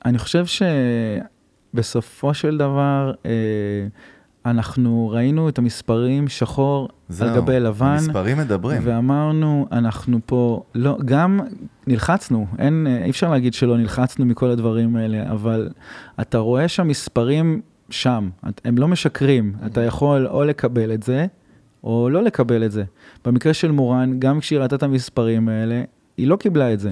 אני 0.06 0.18
חושב 0.18 0.46
שבסופו 1.74 2.34
של 2.34 2.58
דבר, 2.58 3.14
אה, 3.26 3.32
אנחנו 4.46 5.10
ראינו 5.14 5.50
את 5.50 5.58
המספרים 5.58 6.28
שחור 6.28 6.90
זהו, 7.10 7.30
על 7.30 7.36
גבי 7.36 7.60
לבן. 7.60 7.86
המספרים 7.86 8.38
מדברים. 8.38 8.82
ואמרנו, 8.86 9.68
אנחנו 9.72 10.20
פה, 10.26 10.64
לא, 10.76 10.98
גם 11.06 11.40
נלחצנו, 11.88 12.48
אין, 12.60 12.88
אי 13.04 13.10
אפשר 13.10 13.30
להגיד 13.30 13.54
שלא 13.54 13.78
נלחצנו 13.78 14.26
מכל 14.26 14.50
הדברים 14.50 14.96
האלה, 14.96 15.32
אבל 15.32 15.70
אתה 16.22 16.38
רואה 16.38 16.68
שהמספרים 16.68 17.62
שם, 17.90 18.30
הם 18.66 18.78
לא 18.78 18.88
משקרים, 18.88 19.54
אתה 19.66 19.82
יכול 19.82 20.28
או 20.28 20.44
לקבל 20.44 20.94
את 20.94 21.04
זה, 21.04 21.26
או 21.84 22.10
לא 22.10 22.24
לקבל 22.24 22.66
את 22.66 22.72
זה. 22.72 22.84
במקרה 23.26 23.54
של 23.54 23.72
מורן, 23.72 24.20
גם 24.20 24.40
כשהיא 24.40 24.60
ראתה 24.60 24.76
את 24.76 24.84
המספרים 24.84 25.50
האלה, 25.50 25.84
היא 26.18 26.28
לא 26.28 26.36
קיבלה 26.36 26.74
את 26.74 26.80
זה. 26.80 26.92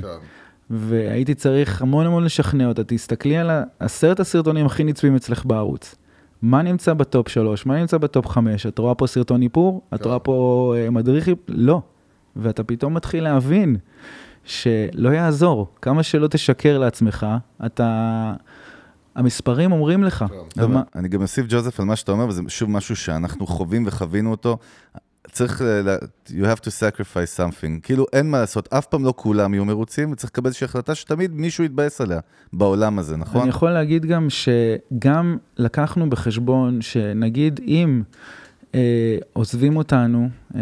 והייתי 0.70 1.36
צריך 1.36 1.82
המון 1.82 2.06
המון 2.06 2.24
לשכנע 2.24 2.68
אותה, 2.68 2.84
תסתכלי 2.84 3.38
על 3.38 3.50
עשרת 3.80 4.20
הסרטונים 4.20 4.66
הכי 4.66 4.84
נצפים 4.84 5.16
אצלך 5.16 5.46
בערוץ. 5.46 5.96
מה 6.42 6.62
נמצא 6.62 6.94
ב 6.94 7.03
top 7.03 7.30
3, 7.30 7.66
מה 7.66 7.80
נמצא 7.80 7.98
ב 7.98 8.05
top 8.05 8.28
5, 8.28 8.66
את 8.66 8.80
רואה 8.80 8.96
פה 8.96 9.08
סרטון 9.08 9.42
איפור? 9.42 9.82
את 9.94 10.02
כן. 10.02 10.08
רואה 10.10 10.20
פה 10.20 10.74
אה, 10.78 10.90
מדריך? 10.90 11.30
לא. 11.48 11.82
ואתה 12.36 12.64
פתאום 12.64 12.94
מתחיל 12.94 13.24
להבין 13.24 13.76
שלא 14.44 15.10
יעזור, 15.10 15.68
כמה 15.82 16.04
שלא 16.04 16.28
תשקר 16.28 16.78
לעצמך, 16.78 17.28
אתה... 17.66 18.34
המספרים 19.16 19.72
אומרים 19.72 20.04
לך. 20.04 20.26
לא, 20.32 20.64
ומה- 20.64 20.80
אבל 20.80 20.84
אני 20.96 21.08
גם 21.08 21.22
אוסיף 21.22 21.46
ג'וזף 21.50 21.80
על 21.80 21.86
מה 21.86 21.96
שאתה 21.96 22.12
אומר, 22.12 22.28
וזה 22.28 22.42
שוב 22.48 22.70
משהו 22.70 22.96
שאנחנו 22.96 23.48
חווים 23.48 23.84
וחווינו 23.88 24.32
אותו. 24.32 24.58
צריך, 25.32 25.62
ל- 25.62 25.96
you 26.28 26.46
have 26.46 26.60
to 26.60 26.70
sacrifice 26.70 27.38
something. 27.38 27.82
כאילו, 27.84 28.06
אין 28.14 28.32
מה 28.32 28.40
לעשות, 28.40 28.74
אף 28.74 28.86
פעם 28.86 29.06
לא 29.06 29.14
כולם 29.18 29.54
יהיו 29.54 29.66
מרוצים, 29.66 30.12
וצריך 30.12 30.32
לקבל 30.32 30.48
איזושהי 30.48 30.66
החלטה 30.66 30.96
שתמיד 30.96 31.32
מישהו 31.34 31.64
יתבאס 31.64 32.02
עליה 32.02 32.20
בעולם 32.54 33.00
הזה, 33.00 33.18
נכון? 33.18 33.42
אני 33.42 33.50
יכול 33.50 33.72
להגיד 33.72 34.06
גם 34.06 34.28
שגם 34.30 35.38
לקחנו 35.58 36.10
בחשבון 36.10 36.82
שנגיד 36.82 37.60
אם 37.68 38.02
אה, 38.76 39.18
עוזבים 39.34 39.78
אותנו 39.78 40.30
אה, 40.56 40.62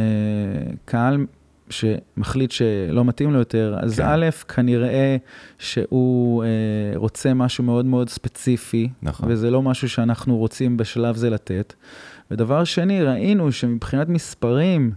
קהל 0.86 1.26
שמחליט 1.70 2.52
שלא 2.52 3.06
מתאים 3.06 3.34
לו 3.34 3.40
יותר, 3.40 3.78
אז 3.80 3.96
כן. 3.96 4.04
א', 4.06 4.26
כנראה 4.48 5.18
שהוא 5.60 6.44
אה, 6.44 6.50
רוצה 6.96 7.34
משהו 7.34 7.64
מאוד 7.64 7.86
מאוד 7.86 8.10
ספציפי, 8.10 8.90
נכון. 9.02 9.32
וזה 9.32 9.52
לא 9.52 9.62
משהו 9.62 9.90
שאנחנו 9.90 10.38
רוצים 10.38 10.78
בשלב 10.78 11.16
זה 11.16 11.30
לתת. 11.30 11.74
ודבר 12.32 12.64
שני, 12.64 13.04
ראינו 13.04 13.52
שמבחינת 13.52 14.10
מספרים, 14.10 14.92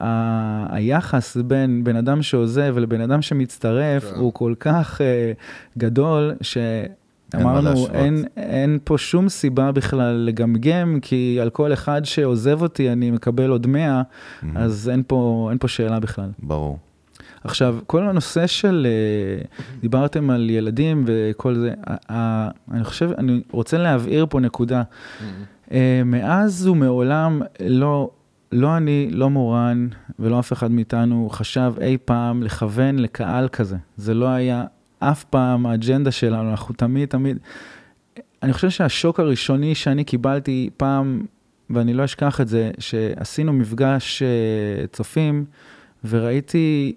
ה- 0.00 0.74
היחס 0.76 1.36
בין 1.36 1.84
בן 1.84 1.96
אדם 1.96 2.22
שעוזב 2.22 2.72
ולבן 2.76 3.00
אדם 3.00 3.22
שמצטרף 3.22 4.04
כן. 4.10 4.16
הוא 4.20 4.32
כל 4.34 4.54
כך 4.60 5.00
אה, 5.00 5.32
גדול, 5.78 6.34
שאמרנו, 6.40 7.68
להשוות. 7.70 7.90
אין, 7.90 8.24
אין 8.36 8.78
פה 8.84 8.98
שום 8.98 9.28
סיבה 9.28 9.72
בכלל 9.72 10.14
לגמגם, 10.14 10.98
כי 11.02 11.38
על 11.42 11.50
כל 11.50 11.72
אחד 11.72 12.04
שעוזב 12.04 12.62
אותי 12.62 12.92
אני 12.92 13.10
מקבל 13.10 13.50
עוד 13.50 13.66
100, 13.66 14.02
אז 14.54 14.88
אין 14.92 15.02
פה, 15.06 15.46
אין 15.50 15.58
פה 15.58 15.68
שאלה 15.68 16.00
בכלל. 16.00 16.30
ברור. 16.42 16.78
עכשיו, 17.44 17.78
כל 17.86 18.08
הנושא 18.08 18.46
של, 18.46 18.86
אה, 18.90 19.44
דיברתם 19.80 20.30
על 20.30 20.50
ילדים 20.50 21.04
וכל 21.06 21.54
זה, 21.54 21.74
אני 22.72 22.84
חושב, 22.84 23.10
אני 23.18 23.40
רוצה 23.50 23.78
להבהיר 23.78 24.26
פה 24.30 24.40
נקודה. 24.40 24.82
אה, 25.22 25.26
מאז 26.04 26.66
ומעולם 26.66 27.42
לא, 27.60 28.10
לא 28.52 28.76
אני, 28.76 29.08
לא 29.10 29.30
מורן 29.30 29.88
ולא 30.18 30.38
אף 30.38 30.52
אחד 30.52 30.70
מאיתנו 30.70 31.28
חשב 31.30 31.72
אי 31.80 31.96
פעם 32.04 32.42
לכוון 32.42 32.98
לקהל 32.98 33.48
כזה. 33.48 33.76
זה 33.96 34.14
לא 34.14 34.26
היה 34.26 34.64
אף 34.98 35.24
פעם 35.24 35.66
האג'נדה 35.66 36.10
שלנו, 36.10 36.50
אנחנו 36.50 36.74
תמיד, 36.74 37.08
תמיד... 37.08 37.38
אני 38.42 38.52
חושב 38.52 38.70
שהשוק 38.70 39.20
הראשוני 39.20 39.74
שאני 39.74 40.04
קיבלתי 40.04 40.70
פעם, 40.76 41.26
ואני 41.70 41.94
לא 41.94 42.04
אשכח 42.04 42.40
את 42.40 42.48
זה, 42.48 42.70
שעשינו 42.78 43.52
מפגש 43.52 44.22
אה, 44.22 44.86
צופים, 44.86 45.44
וראיתי 46.04 46.94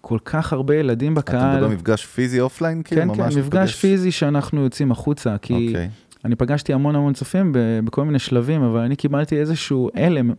כל 0.00 0.18
כך 0.24 0.52
הרבה 0.52 0.76
ילדים 0.76 1.12
אתה 1.12 1.20
בקהל. 1.20 1.56
מדבר 1.56 1.68
מפגש 1.68 2.06
פיזי 2.06 2.40
offline? 2.40 2.82
כאילו, 2.82 3.14
כן, 3.14 3.30
כן, 3.30 3.38
מפגש? 3.38 3.74
פיזי 3.74 4.12
שאנחנו 4.12 4.62
יוצאים 4.62 4.92
החוצה, 4.92 5.38
כי 5.38 5.66
אוקיי. 5.68 5.88
אני 6.24 6.36
פגשתי 6.36 6.72
המון 6.72 6.96
המון 6.96 7.12
צופים 7.12 7.52
בכל 7.84 8.04
מיני 8.04 8.18
שלבים, 8.18 8.62
אבל 8.62 8.80
אני 8.80 8.96
קיבלתי 8.96 9.38
איזשהו 9.40 9.90
הלם 9.94 10.32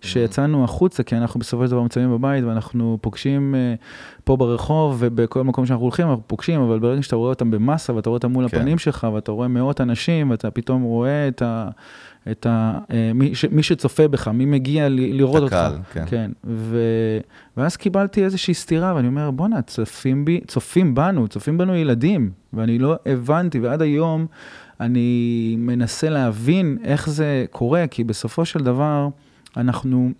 שיצאנו 0.00 0.64
החוצה, 0.64 1.02
כי 1.02 1.16
אנחנו 1.16 1.40
בסופו 1.40 1.64
של 1.64 1.70
דבר 1.70 1.82
מצויים 1.82 2.10
בבית 2.10 2.44
ואנחנו 2.44 2.98
פוגשים 3.00 3.54
אה, 3.54 3.74
פה 4.24 4.36
ברחוב 4.36 4.96
ובכל 4.98 5.44
מקום 5.44 5.66
שאנחנו 5.66 5.84
הולכים 5.84 6.08
אנחנו 6.08 6.22
פוגשים, 6.26 6.60
אבל 6.60 6.78
ברגע 6.78 7.02
שאתה 7.02 7.16
רואה 7.16 7.30
אותם 7.30 7.50
במסה 7.50 7.94
ואתה 7.94 8.10
רואה 8.10 8.16
אותם 8.16 8.32
מול 8.32 8.48
כן. 8.48 8.56
הפנים 8.56 8.78
שלך 8.78 9.06
ואתה 9.14 9.32
רואה 9.32 9.48
מאות 9.48 9.80
אנשים 9.80 10.30
ואתה 10.30 10.50
פתאום 10.50 10.82
רואה 10.82 11.28
את 11.28 11.42
ה... 11.42 11.68
את 12.30 12.46
ה 12.46 12.78
אה, 12.90 13.10
מי, 13.14 13.34
ש, 13.34 13.44
מי 13.44 13.62
שצופה 13.62 14.08
בך, 14.08 14.28
מי 14.28 14.44
מגיע 14.44 14.88
ל, 14.88 14.92
לראות 14.92 15.42
אותך. 15.42 15.52
הקהל, 15.52 15.78
כן. 15.92 16.04
כן. 16.06 16.30
ו, 16.44 16.78
ואז 17.56 17.76
קיבלתי 17.76 18.24
איזושהי 18.24 18.54
סתירה, 18.54 18.94
ואני 18.94 19.08
אומר, 19.08 19.30
בואנה, 19.30 19.62
צופים 19.62 20.24
בי, 20.24 20.40
צופים 20.46 20.94
בנו, 20.94 21.28
צופים 21.28 21.58
בנו 21.58 21.74
ילדים, 21.74 22.30
ואני 22.52 22.78
לא 22.78 22.96
הבנתי, 23.06 23.60
ועד 23.60 23.82
היום 23.82 24.26
אני 24.80 25.54
מנסה 25.58 26.08
להבין 26.08 26.78
איך 26.84 27.10
זה 27.10 27.44
קורה, 27.50 27.86
כי 27.90 28.04
בסופו 28.04 28.44
של 28.44 28.60
דבר, 28.60 29.08
אנחנו, 29.56 30.10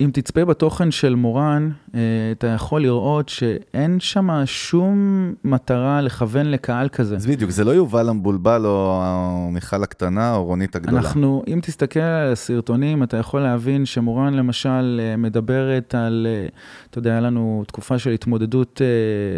אם 0.00 0.10
תצפה 0.12 0.44
בתוכן 0.44 0.90
של 0.90 1.14
מורן, 1.14 1.70
אה, 1.94 2.00
אתה 2.32 2.46
יכול 2.46 2.82
לראות 2.82 3.28
שאין 3.28 4.00
שם 4.00 4.28
שום 4.44 4.98
מטרה 5.44 6.00
לכוון 6.00 6.50
לקהל 6.50 6.88
כזה. 6.88 7.16
אז 7.16 7.26
בדיוק, 7.26 7.50
זה 7.50 7.64
לא 7.64 7.70
יובל 7.70 8.08
המבולבל 8.08 8.66
או 8.66 9.48
מיכל 9.52 9.82
הקטנה 9.82 10.34
או 10.34 10.44
רונית 10.44 10.76
הגדולה. 10.76 11.00
אנחנו, 11.00 11.42
אם 11.48 11.60
תסתכל 11.62 12.00
על 12.00 12.32
הסרטונים, 12.32 13.02
אתה 13.02 13.16
יכול 13.16 13.40
להבין 13.40 13.86
שמורן 13.86 14.34
למשל 14.34 15.00
אה, 15.00 15.16
מדברת 15.16 15.94
על, 15.94 16.26
אה, 16.30 16.46
אתה 16.90 16.98
יודע, 16.98 17.10
היה 17.10 17.20
לנו 17.20 17.64
תקופה 17.66 17.98
של 17.98 18.10
התמודדות 18.10 18.80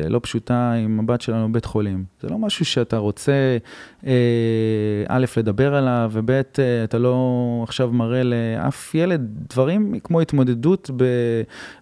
לא 0.09 0.21
פשוטה 0.23 0.73
עם 0.73 1.01
הבת 1.01 1.21
שלנו 1.21 1.49
בבית 1.49 1.65
חולים. 1.65 2.05
זה 2.21 2.29
לא 2.29 2.39
משהו 2.39 2.65
שאתה 2.65 2.97
רוצה, 2.97 3.33
א', 5.09 5.25
לדבר 5.37 5.75
עליו, 5.75 6.11
וב', 6.15 6.31
אתה 6.85 6.99
לא 6.99 7.61
עכשיו 7.69 7.93
מראה 7.93 8.23
לאף 8.23 8.95
ילד 8.95 9.29
דברים 9.49 9.95
כמו 10.03 10.21
התמודדות 10.21 10.52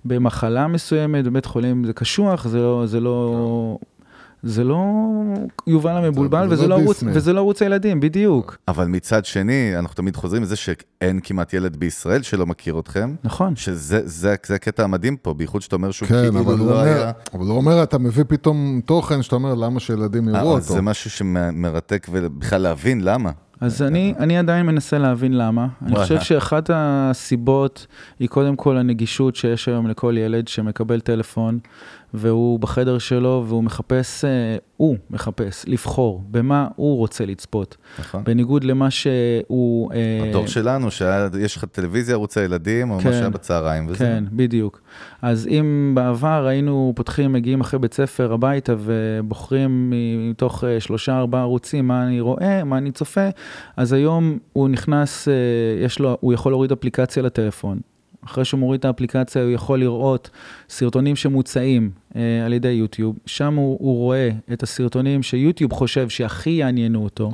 במחלה 0.04 0.66
מסוימת 0.66 1.24
בבית 1.24 1.46
חולים, 1.46 1.84
זה 1.84 1.92
קשוח, 1.92 2.46
זה 2.46 2.58
לא... 2.58 2.82
זה 2.86 3.00
לא... 3.00 3.78
זה 4.42 4.64
לא 4.64 4.84
יובל 5.66 5.90
המבולבל, 5.90 6.46
וזה, 6.50 6.68
לא 6.68 6.74
ערוץ, 6.74 7.02
וזה 7.06 7.32
לא 7.32 7.38
ערוץ 7.38 7.62
הילדים, 7.62 8.00
בדיוק. 8.00 8.58
אבל 8.68 8.86
מצד 8.86 9.24
שני, 9.24 9.78
אנחנו 9.78 9.94
תמיד 9.94 10.16
חוזרים 10.16 10.42
לזה 10.42 10.56
שאין 10.56 11.20
כמעט 11.22 11.54
ילד 11.54 11.76
בישראל 11.76 12.22
שלא 12.22 12.46
מכיר 12.46 12.78
אתכם. 12.78 13.14
נכון. 13.24 13.56
שזה 13.56 14.00
זה, 14.04 14.34
זה 14.42 14.54
הקטע 14.54 14.84
המדהים 14.84 15.16
פה, 15.16 15.34
בייחוד 15.34 15.62
שאתה 15.62 15.76
אומר 15.76 15.90
שהוא 15.90 16.08
כן, 16.08 16.14
כאילו 16.14 16.44
לא 16.44 16.50
אומר, 16.52 16.78
היה... 16.78 17.10
אבל 17.34 17.46
הוא 17.46 17.56
אומר, 17.56 17.82
אתה 17.82 17.98
מביא 17.98 18.24
פתאום 18.28 18.80
תוכן 18.84 19.22
שאתה 19.22 19.36
אומר, 19.36 19.54
למה 19.54 19.80
שילדים 19.80 20.28
יראו 20.28 20.50
אותו? 20.50 20.60
זה 20.60 20.80
משהו 20.80 21.10
שמרתק, 21.10 22.06
ובכלל 22.10 22.62
להבין 22.62 23.00
למה. 23.00 23.30
אז 23.60 23.82
אני, 23.82 24.14
אני 24.18 24.38
עדיין 24.38 24.66
מנסה 24.66 24.98
להבין 24.98 25.32
למה. 25.36 25.66
אני 25.86 25.96
חושב 25.96 26.20
שאחת 26.20 26.70
הסיבות 26.74 27.86
היא 28.18 28.28
קודם 28.28 28.56
כל 28.56 28.76
הנגישות 28.76 29.36
שיש 29.36 29.68
היום 29.68 29.86
לכל 29.86 30.14
ילד 30.18 30.48
שמקבל 30.48 31.00
טלפון, 31.00 31.58
והוא 32.14 32.60
בחדר 32.60 32.98
שלו 32.98 33.44
והוא 33.48 33.64
מחפש, 33.64 34.24
אה, 34.24 34.56
הוא 34.76 34.96
מחפש 35.10 35.64
לבחור 35.68 36.24
במה 36.30 36.68
הוא 36.76 36.96
רוצה 36.96 37.26
לצפות. 37.26 37.76
נכון. 37.98 38.24
בניגוד 38.24 38.64
למה 38.64 38.90
שהוא... 38.90 39.92
אה, 39.92 40.28
בדור 40.28 40.46
שלנו, 40.46 40.90
שיש 40.90 41.56
לך 41.56 41.64
טלוויזיה, 41.64 42.14
ערוץ 42.14 42.38
הילדים, 42.38 42.90
או 42.90 42.98
כן, 42.98 43.08
מה 43.08 43.14
שהיה 43.14 43.30
בצהריים, 43.30 43.86
וזה. 43.88 43.98
כן, 43.98 44.24
בדיוק. 44.32 44.80
אז 45.22 45.46
אם 45.46 45.92
בעבר 45.94 46.46
היינו 46.46 46.92
פותחים, 46.96 47.32
מגיעים 47.32 47.60
אחרי 47.60 47.78
בית 47.78 47.94
ספר 47.94 48.32
הביתה 48.32 48.74
ובוחרים 48.78 49.92
מתוך 50.30 50.64
אה, 50.64 50.80
שלושה, 50.80 51.18
ארבעה 51.18 51.40
ערוצים 51.40 51.88
מה 51.88 52.06
אני 52.06 52.20
רואה, 52.20 52.64
מה 52.64 52.78
אני 52.78 52.92
צופה, 52.92 53.28
אז 53.76 53.92
היום 53.92 54.38
הוא 54.52 54.68
נכנס, 54.68 55.28
יש 55.84 55.98
לו, 55.98 56.16
הוא 56.20 56.32
יכול 56.32 56.52
להוריד 56.52 56.72
אפליקציה 56.72 57.22
לטלפון. 57.22 57.80
אחרי 58.24 58.44
שהוא 58.44 58.60
מוריד 58.60 58.78
את 58.78 58.84
האפליקציה, 58.84 59.42
הוא 59.42 59.50
יכול 59.50 59.80
לראות 59.80 60.30
סרטונים 60.68 61.16
שמוצעים 61.16 61.90
אה, 62.16 62.44
על 62.44 62.52
ידי 62.52 62.68
יוטיוב. 62.68 63.18
שם 63.26 63.54
הוא, 63.54 63.78
הוא 63.80 63.96
רואה 63.96 64.30
את 64.52 64.62
הסרטונים 64.62 65.22
שיוטיוב 65.22 65.72
חושב 65.72 66.08
שהכי 66.08 66.50
יעניינו 66.50 67.04
אותו. 67.04 67.32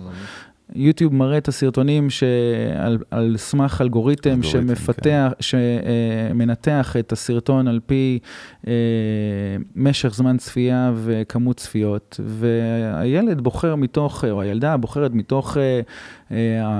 יוטיוב 0.75 1.14
מראה 1.14 1.38
את 1.38 1.49
הסרטונים 1.49 2.11
שעל 2.11 2.99
על 3.11 3.37
סמך 3.37 3.81
אלגוריתם, 3.81 4.31
אלגוריתם 4.31 4.51
שמפתח, 4.51 5.33
כן. 5.38 5.40
שמנתח 5.40 6.96
את 6.99 7.12
הסרטון 7.12 7.68
על 7.68 7.81
פי 7.87 8.18
אה, 8.66 8.72
משך 9.77 10.14
זמן 10.14 10.37
צפייה 10.37 10.92
וכמות 10.94 11.57
צפיות, 11.57 12.20
והילד 12.25 13.40
בוחר 13.40 13.75
מתוך, 13.75 14.25
או 14.25 14.40
הילדה 14.40 14.77
בוחרת 14.77 15.11
מתוך, 15.14 15.57
אה, 15.57 15.62
אה, 15.62 15.81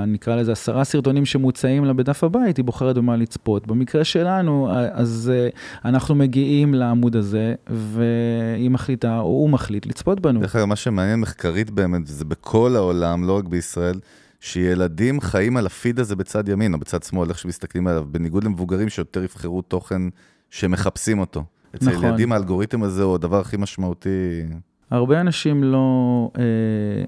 נקרא 0.07 0.37
לזה 0.37 0.53
עשרה 0.53 0.85
סרטונים 0.85 1.25
שמוצעים 1.27 1.85
לה 1.85 1.93
בדף 1.93 2.25
הבית, 2.25 2.57
היא 2.57 2.65
בוחרת 2.65 2.97
במה 2.97 3.17
לצפות. 3.17 3.67
במקרה 3.67 4.05
שלנו, 4.05 4.69
אז 4.93 5.33
אה, 5.35 5.49
אנחנו 5.85 6.15
מגיעים 6.15 6.75
לעמוד 6.75 7.17
הזה, 7.17 7.55
והיא 7.67 8.71
מחליטה, 8.71 9.19
או 9.19 9.25
הוא 9.25 9.51
מחליט, 9.51 9.87
לצפות 9.87 10.21
בנו. 10.21 10.41
דרך 10.41 10.57
אגב, 10.57 10.65
מה 10.65 10.77
שמעניין 10.77 11.21
מחקרית 11.21 11.71
באמת, 11.71 12.07
זה 12.07 12.25
בכל 12.25 12.77
העולם, 12.77 13.25
לא 13.25 13.37
רק 13.37 13.45
בישראל, 13.45 14.01
שילדים 14.41 15.21
חיים 15.21 15.57
על 15.57 15.67
הפיד 15.67 16.01
הזה 16.01 16.17
בצד 16.17 16.49
ימין 16.49 16.75
או 16.75 16.79
בצד 16.79 17.03
שמאל, 17.03 17.29
איך 17.29 17.39
שמסתכלים 17.39 17.87
עליו, 17.87 18.05
בניגוד 18.11 18.45
למבוגרים 18.45 18.89
שיותר 18.89 19.25
יבחרו 19.25 19.63
תוכן 19.63 20.03
שמחפשים 20.51 21.19
אותו. 21.19 21.45
אצל 21.77 21.91
נכון. 21.91 22.05
ילדים 22.05 22.33
האלגוריתם 22.33 22.83
הזה 22.83 23.03
הוא 23.03 23.15
הדבר 23.15 23.41
הכי 23.41 23.57
משמעותי. 23.57 24.43
הרבה 24.91 25.21
אנשים 25.21 25.65
לא, 25.65 26.31
אה, 26.39 27.05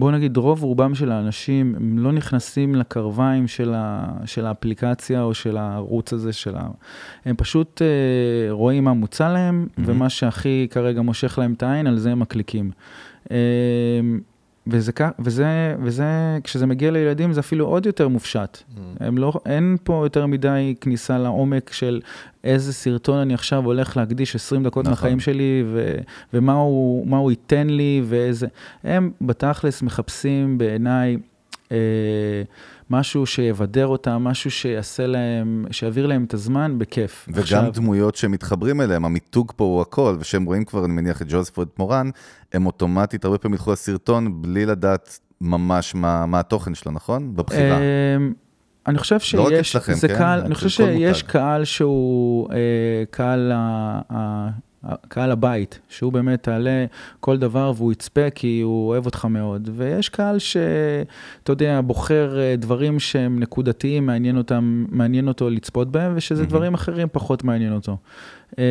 בוא 0.00 0.10
נגיד 0.10 0.36
רוב 0.36 0.62
רובם 0.62 0.94
של 0.94 1.12
האנשים, 1.12 1.74
הם 1.76 1.98
לא 1.98 2.12
נכנסים 2.12 2.74
לקרביים 2.74 3.46
של, 3.46 3.74
ה, 3.76 4.12
של 4.26 4.46
האפליקציה 4.46 5.22
או 5.22 5.34
של 5.34 5.56
הערוץ 5.56 6.12
הזה 6.12 6.32
של 6.32 6.56
ה... 6.56 6.68
הם 7.24 7.36
פשוט 7.36 7.82
אה, 7.82 8.52
רואים 8.52 8.84
מה 8.84 8.92
מוצע 8.92 9.32
להם, 9.32 9.66
mm-hmm. 9.66 9.82
ומה 9.86 10.08
שהכי 10.08 10.66
כרגע 10.70 11.02
מושך 11.02 11.38
להם 11.38 11.52
את 11.52 11.62
העין, 11.62 11.86
על 11.86 11.98
זה 11.98 12.12
הם 12.12 12.20
מקליקים. 12.20 12.70
אה, 13.30 13.36
וזה, 14.66 14.92
וזה, 15.18 15.74
וזה, 15.82 16.38
כשזה 16.44 16.66
מגיע 16.66 16.90
לילדים 16.90 17.32
זה 17.32 17.40
אפילו 17.40 17.66
עוד 17.66 17.86
יותר 17.86 18.08
מופשט. 18.08 18.58
Mm. 18.58 18.80
הם 19.00 19.18
לא, 19.18 19.32
אין 19.46 19.76
פה 19.84 20.00
יותר 20.04 20.26
מדי 20.26 20.74
כניסה 20.80 21.18
לעומק 21.18 21.72
של 21.72 22.00
איזה 22.44 22.72
סרטון 22.72 23.18
אני 23.18 23.34
עכשיו 23.34 23.64
הולך 23.64 23.96
להקדיש 23.96 24.34
20 24.34 24.62
דקות 24.62 24.84
נכון. 24.84 24.90
מהחיים 24.90 25.20
שלי, 25.20 25.64
ו, 25.66 25.94
ומה 26.34 26.52
הוא, 26.52 27.06
הוא 27.16 27.30
ייתן 27.30 27.66
לי, 27.66 28.02
ואיזה... 28.04 28.46
הם 28.84 29.10
בתכלס 29.20 29.82
מחפשים 29.82 30.58
בעיניי... 30.58 31.16
אה, 31.72 31.76
משהו 32.90 33.26
שיבדר 33.26 33.86
אותם, 33.86 34.12
משהו 34.12 34.50
שיעשה 34.50 35.06
להם, 35.06 35.64
שיעביר 35.70 36.06
להם 36.06 36.24
את 36.24 36.34
הזמן 36.34 36.78
בכיף. 36.78 37.26
וגם 37.28 37.40
עכשיו... 37.42 37.70
דמויות 37.72 38.16
שמתחברים 38.16 38.80
אליהם, 38.80 39.04
המיתוג 39.04 39.52
פה 39.56 39.64
הוא 39.64 39.80
הכל, 39.80 40.16
ושהם 40.20 40.44
רואים 40.44 40.64
כבר, 40.64 40.84
אני 40.84 40.92
מניח, 40.92 41.22
את 41.22 41.26
ג'וזף 41.30 41.58
ואת 41.58 41.78
מורן, 41.78 42.10
הם 42.52 42.66
אוטומטית 42.66 43.24
הרבה 43.24 43.38
פעמים 43.38 43.54
ילכו 43.54 43.72
לסרטון 43.72 44.42
בלי 44.42 44.66
לדעת 44.66 45.18
ממש 45.40 45.94
מה, 45.94 46.26
מה 46.26 46.40
התוכן 46.40 46.74
שלו, 46.74 46.92
נכון? 46.92 47.36
בבחירה. 47.36 47.78
אמ, 47.78 48.32
אני 48.86 48.98
חושב 48.98 49.20
שיש, 49.20 49.34
לא 49.34 49.46
רק 49.46 49.52
אצלכם, 49.52 49.92
כן? 50.00 50.18
קהל, 50.18 50.40
אני 50.40 50.54
חושב 50.54 50.68
שיש 50.68 51.22
מותג. 51.22 51.32
קהל 51.32 51.64
שהוא 51.64 52.52
אה, 52.52 52.56
קהל 53.10 53.52
ה... 53.54 54.50
קהל 55.08 55.30
הבית, 55.30 55.80
שהוא 55.88 56.12
באמת 56.12 56.42
תעלה 56.42 56.84
כל 57.20 57.38
דבר 57.38 57.72
והוא 57.76 57.92
יצפה 57.92 58.30
כי 58.30 58.60
הוא 58.60 58.88
אוהב 58.88 59.06
אותך 59.06 59.24
מאוד. 59.24 59.68
ויש 59.72 60.08
קהל 60.08 60.38
שאתה 60.38 61.52
יודע, 61.52 61.80
בוחר 61.84 62.38
אה, 62.38 62.54
דברים 62.58 63.00
שהם 63.00 63.40
נקודתיים, 63.40 64.06
מעניין, 64.06 64.38
אותם, 64.38 64.84
מעניין 64.88 65.28
אותו 65.28 65.50
לצפות 65.50 65.92
בהם, 65.92 66.12
ושזה 66.16 66.42
mm-hmm. 66.42 66.46
דברים 66.46 66.74
אחרים 66.74 67.08
פחות 67.12 67.44
מעניין 67.44 67.72
אותו. 67.72 67.96
אה, 68.58 68.64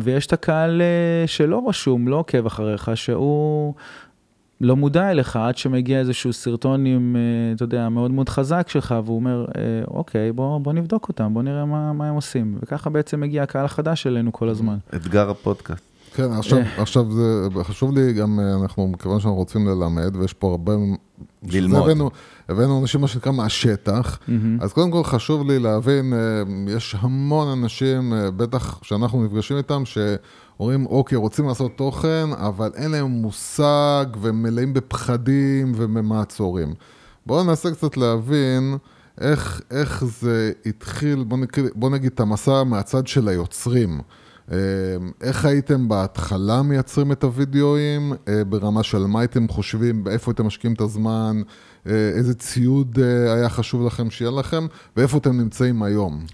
ויש 0.00 0.26
את 0.26 0.32
הקהל 0.32 0.82
אה, 0.82 1.26
שלא 1.26 1.68
רשום, 1.68 2.08
לא 2.08 2.16
עוקב 2.16 2.46
אחריך, 2.46 2.90
שהוא... 2.94 3.74
לא 4.60 4.76
מודע 4.76 5.10
אליך 5.10 5.36
עד 5.36 5.56
שמגיע 5.56 5.98
איזשהו 5.98 6.32
סרטון 6.32 6.86
עם, 6.86 7.16
אה, 7.16 7.54
אתה 7.54 7.64
יודע, 7.64 7.88
מאוד 7.88 8.10
מאוד 8.10 8.28
חזק 8.28 8.68
שלך, 8.68 8.94
והוא 9.04 9.16
אומר, 9.16 9.44
אה, 9.56 9.62
אוקיי, 9.88 10.32
בוא, 10.32 10.58
בוא 10.58 10.72
נבדוק 10.72 11.08
אותם, 11.08 11.34
בוא 11.34 11.42
נראה 11.42 11.64
מה, 11.64 11.92
מה 11.92 12.08
הם 12.08 12.14
עושים. 12.14 12.58
וככה 12.62 12.90
בעצם 12.90 13.20
מגיע 13.20 13.42
הקהל 13.42 13.64
החדש 13.64 14.06
אלינו 14.06 14.32
כל 14.32 14.48
הזמן. 14.48 14.76
אתגר 14.94 15.30
הפודקאסט. 15.30 15.82
כן, 16.14 16.32
עכשיו, 16.32 16.58
אה. 16.58 16.82
עכשיו 16.82 17.12
זה 17.12 17.48
חשוב 17.64 17.98
לי 17.98 18.12
גם, 18.12 18.40
אנחנו, 18.62 18.88
מכיוון 18.88 19.20
שאנחנו 19.20 19.36
רוצים 19.36 19.68
ללמד, 19.68 20.16
ויש 20.16 20.32
פה 20.32 20.50
הרבה... 20.50 20.72
ללמוד. 21.42 21.82
הבאנו, 21.82 22.10
הבאנו 22.48 22.80
אנשים, 22.80 23.00
מה 23.00 23.08
שנקרא, 23.08 23.32
מהשטח, 23.32 24.18
mm-hmm. 24.18 24.32
אז 24.60 24.72
קודם 24.72 24.90
כל 24.90 25.04
חשוב 25.04 25.50
לי 25.50 25.58
להבין, 25.58 26.12
יש 26.68 26.96
המון 27.00 27.58
אנשים, 27.58 28.12
בטח 28.36 28.82
שאנחנו 28.82 29.24
נפגשים 29.24 29.56
איתם, 29.56 29.82
ש... 29.84 29.98
אומרים, 30.60 30.86
אוקיי, 30.86 31.18
רוצים 31.18 31.48
לעשות 31.48 31.76
תוכן, 31.76 32.28
אבל 32.32 32.70
אין 32.74 32.90
להם 32.90 33.06
מושג 33.06 34.06
ומלאים 34.20 34.74
בפחדים 34.74 35.72
ובמעצורים. 35.76 36.74
בואו 37.26 37.44
ננסה 37.44 37.70
קצת 37.70 37.96
להבין 37.96 38.76
איך, 39.20 39.60
איך 39.70 40.04
זה 40.04 40.52
התחיל, 40.66 41.24
בואו 41.24 41.40
נגיד, 41.40 41.64
בוא 41.74 41.90
נגיד 41.90 42.10
את 42.14 42.20
המסע 42.20 42.62
מהצד 42.64 43.06
של 43.06 43.28
היוצרים. 43.28 44.00
אה, 44.52 44.56
איך 45.20 45.44
הייתם 45.44 45.88
בהתחלה 45.88 46.62
מייצרים 46.62 47.12
את 47.12 47.24
הוידאוים, 47.24 48.12
אה, 48.28 48.44
ברמה 48.44 48.82
של 48.82 48.98
מה 48.98 49.20
הייתם 49.20 49.48
חושבים, 49.48 50.04
איפה 50.08 50.30
הייתם 50.30 50.46
משקיעים 50.46 50.74
את 50.74 50.80
הזמן, 50.80 51.42
אה, 51.86 51.92
איזה 52.14 52.34
ציוד 52.34 52.98
היה 53.36 53.48
חשוב 53.48 53.86
לכם 53.86 54.10
שיהיה 54.10 54.30
לכם, 54.30 54.66
ואיפה 54.96 55.18
אתם 55.18 55.40
נמצאים 55.40 55.82
היום. 55.82 56.24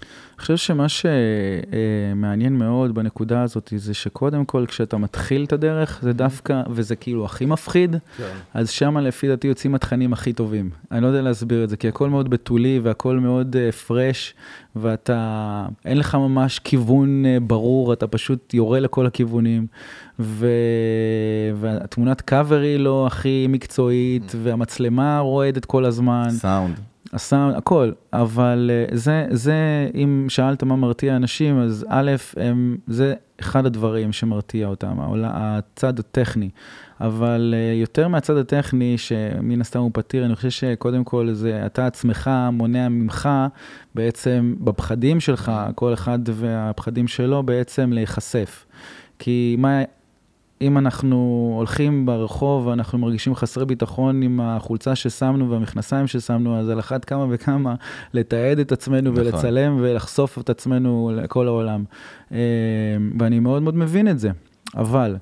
חושב 0.43 0.57
שמה 0.57 0.85
שמעניין 0.89 2.57
מאוד 2.57 2.95
בנקודה 2.95 3.41
הזאת 3.41 3.73
זה 3.75 3.93
שקודם 3.93 4.45
כל 4.45 4.65
כשאתה 4.67 4.97
מתחיל 4.97 5.43
את 5.43 5.53
הדרך 5.53 5.99
זה 6.01 6.13
דווקא, 6.13 6.61
וזה 6.69 6.95
כאילו 6.95 7.25
הכי 7.25 7.45
מפחיד, 7.45 7.95
כן. 8.17 8.23
אז 8.53 8.69
שם 8.69 8.97
לפי 8.97 9.27
דעתי 9.27 9.47
יוצאים 9.47 9.75
התכנים 9.75 10.13
הכי 10.13 10.33
טובים. 10.33 10.69
אני 10.91 11.01
לא 11.01 11.07
יודע 11.07 11.21
להסביר 11.21 11.63
את 11.63 11.69
זה, 11.69 11.77
כי 11.77 11.87
הכל 11.87 12.09
מאוד 12.09 12.29
בתולי 12.29 12.79
והכל 12.83 13.19
מאוד 13.19 13.55
פרש, 13.87 14.33
uh, 14.35 14.79
ואתה, 14.79 15.65
אין 15.85 15.97
לך 15.97 16.15
ממש 16.15 16.59
כיוון 16.59 17.25
uh, 17.25 17.39
ברור, 17.39 17.93
אתה 17.93 18.07
פשוט 18.07 18.53
יורה 18.53 18.79
לכל 18.79 19.05
הכיוונים, 19.05 19.67
ו... 20.19 20.47
והתמונת 21.55 22.21
קאבר 22.21 22.59
היא 22.59 22.77
לא 22.77 23.07
הכי 23.07 23.45
מקצועית, 23.49 24.31
mm. 24.31 24.37
והמצלמה 24.43 25.19
רועדת 25.19 25.65
כל 25.65 25.85
הזמן. 25.85 26.29
סאונד. 26.29 26.92
הסאונד, 27.13 27.55
הכל, 27.55 27.91
אבל 28.13 28.71
אה, 28.73 28.97
זה, 28.97 29.25
זה, 29.29 29.89
אם 29.95 30.25
שאלת 30.29 30.63
מה 30.63 30.75
מרתיע 30.75 31.15
אנשים, 31.15 31.59
אז 31.59 31.85
א', 31.89 32.11
הם, 32.37 32.77
זה 32.87 33.13
אחד 33.39 33.65
הדברים 33.65 34.11
שמרתיע 34.11 34.67
אותם, 34.67 34.99
העולה- 34.99 35.31
הצד 35.33 35.99
הטכני. 35.99 36.49
אבל 37.01 37.53
אה, 37.57 37.73
יותר 37.73 38.07
מהצד 38.07 38.37
הטכני, 38.37 38.97
שמן 38.97 39.61
הסתם 39.61 39.79
הוא 39.79 39.91
פתיר, 39.93 40.25
אני 40.25 40.35
חושב 40.35 40.49
שקודם 40.49 41.03
כל 41.03 41.29
זה 41.33 41.65
אתה 41.65 41.87
עצמך 41.87 42.31
מונע 42.51 42.89
ממך 42.89 43.29
בעצם 43.95 44.55
בפחדים 44.59 45.19
שלך, 45.19 45.51
כל 45.75 45.93
אחד 45.93 46.19
והפחדים 46.25 47.07
שלו 47.07 47.43
בעצם 47.43 47.93
להיחשף. 47.93 48.65
כי 49.19 49.55
מה, 49.59 49.81
אם 50.63 50.77
אנחנו 50.77 51.51
הולכים 51.57 52.05
ברחוב 52.05 52.67
ואנחנו 52.67 52.97
מרגישים 52.97 53.35
חסרי 53.35 53.65
ביטחון 53.65 54.21
עם 54.21 54.39
החולצה 54.41 54.95
ששמנו 54.95 55.49
והמכנסיים 55.49 56.07
ששמנו, 56.07 56.59
אז 56.59 56.69
על 56.69 56.79
אחת 56.79 57.05
כמה 57.05 57.25
וכמה 57.29 57.75
לתעד 58.13 58.59
את 58.59 58.71
עצמנו 58.71 59.11
נכון. 59.11 59.23
ולצלם 59.23 59.77
ולחשוף 59.81 60.39
את 60.39 60.49
עצמנו 60.49 61.11
לכל 61.15 61.47
העולם. 61.47 61.83
אה, 62.31 62.37
ואני 63.19 63.39
מאוד 63.39 63.63
מאוד 63.63 63.75
מבין 63.75 64.07
את 64.07 64.19
זה, 64.19 64.29
אבל 64.75 65.15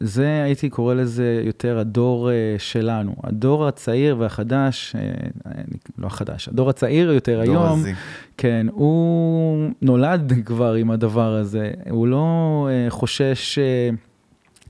זה, 0.00 0.42
הייתי 0.42 0.70
קורא 0.70 0.94
לזה 0.94 1.42
יותר 1.44 1.78
הדור 1.78 2.30
אה, 2.30 2.54
שלנו. 2.58 3.14
הדור 3.24 3.66
הצעיר 3.66 4.16
והחדש, 4.18 4.96
אה, 4.96 5.62
לא 5.98 6.06
החדש, 6.06 6.48
הדור 6.48 6.70
הצעיר 6.70 7.12
יותר 7.12 7.44
דור 7.44 7.54
היום, 7.54 7.78
ה 7.80 7.84
Z. 7.84 7.92
כן, 8.36 8.66
הוא 8.70 9.70
נולד 9.82 10.32
כבר 10.46 10.74
עם 10.74 10.90
הדבר 10.90 11.34
הזה, 11.34 11.70
הוא 11.90 12.06
לא 12.06 12.68
אה, 12.70 12.90
חושש 12.90 13.58
אה, 13.58 13.90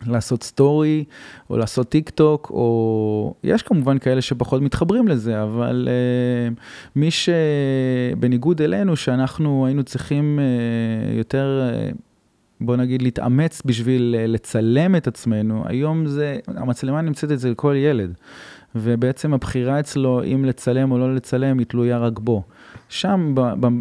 לעשות 0.06 0.42
סטורי 0.42 1.04
או 1.50 1.56
לעשות 1.56 1.88
טיק 1.88 2.10
טוק, 2.10 2.50
או 2.50 3.34
יש 3.44 3.62
כמובן 3.62 3.98
כאלה 3.98 4.22
שפחות 4.22 4.62
מתחברים 4.62 5.08
לזה, 5.08 5.42
אבל 5.42 5.88
אה, 5.90 6.54
מי 6.96 7.08
שבניגוד 7.10 8.62
אלינו, 8.62 8.96
שאנחנו 8.96 9.66
היינו 9.66 9.82
צריכים 9.82 10.38
אה, 10.38 11.16
יותר... 11.18 11.70
אה, 11.74 11.90
בוא 12.66 12.76
נגיד, 12.76 13.02
להתאמץ 13.02 13.62
בשביל 13.64 14.14
אה, 14.18 14.26
לצלם 14.26 14.96
את 14.96 15.06
עצמנו, 15.06 15.62
היום 15.66 16.06
זה, 16.06 16.38
המצלמה 16.46 17.00
נמצאת 17.00 17.30
אצל 17.30 17.54
כל 17.54 17.74
ילד, 17.76 18.14
ובעצם 18.74 19.34
הבחירה 19.34 19.80
אצלו 19.80 20.22
אם 20.24 20.44
לצלם 20.44 20.92
או 20.92 20.98
לא 20.98 21.14
לצלם 21.14 21.58
היא 21.58 21.66
תלויה 21.66 21.98
רק 21.98 22.18
בו. 22.18 22.42
שם, 22.88 23.34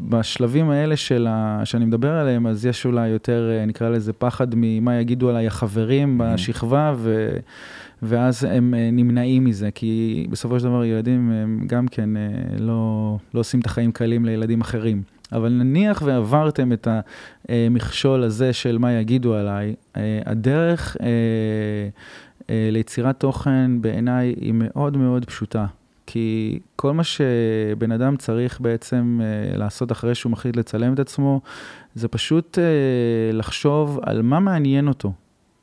בשלבים 0.09 0.69
האלה 0.69 0.97
של 0.97 1.27
ה, 1.29 1.61
שאני 1.63 1.85
מדבר 1.85 2.11
עליהם, 2.11 2.47
אז 2.47 2.65
יש 2.65 2.85
אולי 2.85 3.07
יותר, 3.07 3.51
אה, 3.51 3.65
נקרא 3.65 3.89
לזה, 3.89 4.13
פחד 4.13 4.47
ממה 4.55 4.95
יגידו 4.95 5.29
עליי 5.29 5.47
החברים 5.47 6.17
בשכבה, 6.17 6.93
ו, 6.97 7.29
ואז 8.01 8.43
הם 8.43 8.73
אה, 8.73 8.89
נמנעים 8.91 9.43
מזה, 9.43 9.69
כי 9.71 10.27
בסופו 10.29 10.59
של 10.59 10.65
דבר 10.65 10.85
ילדים 10.85 11.31
הם 11.31 11.63
גם 11.67 11.87
כן 11.87 12.09
לא, 12.59 13.17
לא 13.33 13.39
עושים 13.39 13.59
את 13.59 13.65
החיים 13.65 13.91
קלים 13.91 14.25
לילדים 14.25 14.61
אחרים. 14.61 15.01
אבל 15.31 15.49
נניח 15.49 16.01
ועברתם 16.05 16.73
את 16.73 16.87
המכשול 17.49 18.23
הזה 18.23 18.53
של 18.53 18.77
מה 18.77 18.91
יגידו 18.91 19.35
עליי, 19.35 19.75
אה, 19.97 20.21
הדרך 20.25 20.97
אה, 21.01 21.07
אה, 22.49 22.69
ליצירת 22.71 23.19
תוכן 23.19 23.81
בעיניי 23.81 24.35
היא 24.41 24.53
מאוד 24.55 24.97
מאוד 24.97 25.25
פשוטה. 25.25 25.65
כי 26.05 26.59
כל 26.75 26.93
מה 26.93 27.03
שבן 27.03 27.91
אדם 27.91 28.17
צריך 28.17 28.61
בעצם 28.61 29.19
לעשות 29.55 29.91
אחרי 29.91 30.15
שהוא 30.15 30.31
מחליט 30.31 30.55
לצלם 30.55 30.93
את 30.93 30.99
עצמו, 30.99 31.41
זה 31.95 32.07
פשוט 32.07 32.57
לחשוב 33.33 33.99
על 34.03 34.21
מה 34.21 34.39
מעניין 34.39 34.87
אותו. 34.87 35.13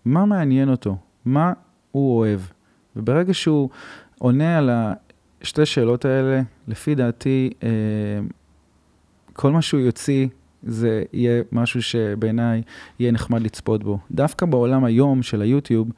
מה 0.05 0.25
מעניין 0.25 0.69
אותו? 0.69 0.97
מה 1.25 1.53
הוא 1.91 2.19
אוהב? 2.19 2.41
וברגע 2.97 3.35
שהוא 3.35 3.69
עונה 4.19 4.59
על 4.59 4.71
השתי 5.43 5.67
שאלות 5.67 6.05
האלה, 6.05 6.41
לפי 6.69 6.95
דעתי, 6.95 7.51
כל 9.39 9.53
מה 9.53 9.63
שהוא 9.63 9.81
יוציא, 9.81 10.27
זה 10.63 11.03
יהיה 11.13 11.43
משהו 11.53 11.83
שבעיניי 11.83 12.63
יהיה 13.01 13.13
נחמד 13.13 13.43
לצפות 13.43 13.85
בו. 13.85 13.99
דווקא 14.11 14.47
בעולם 14.47 14.85
היום 14.85 15.23
של 15.23 15.43
היוטיוב, 15.43 15.89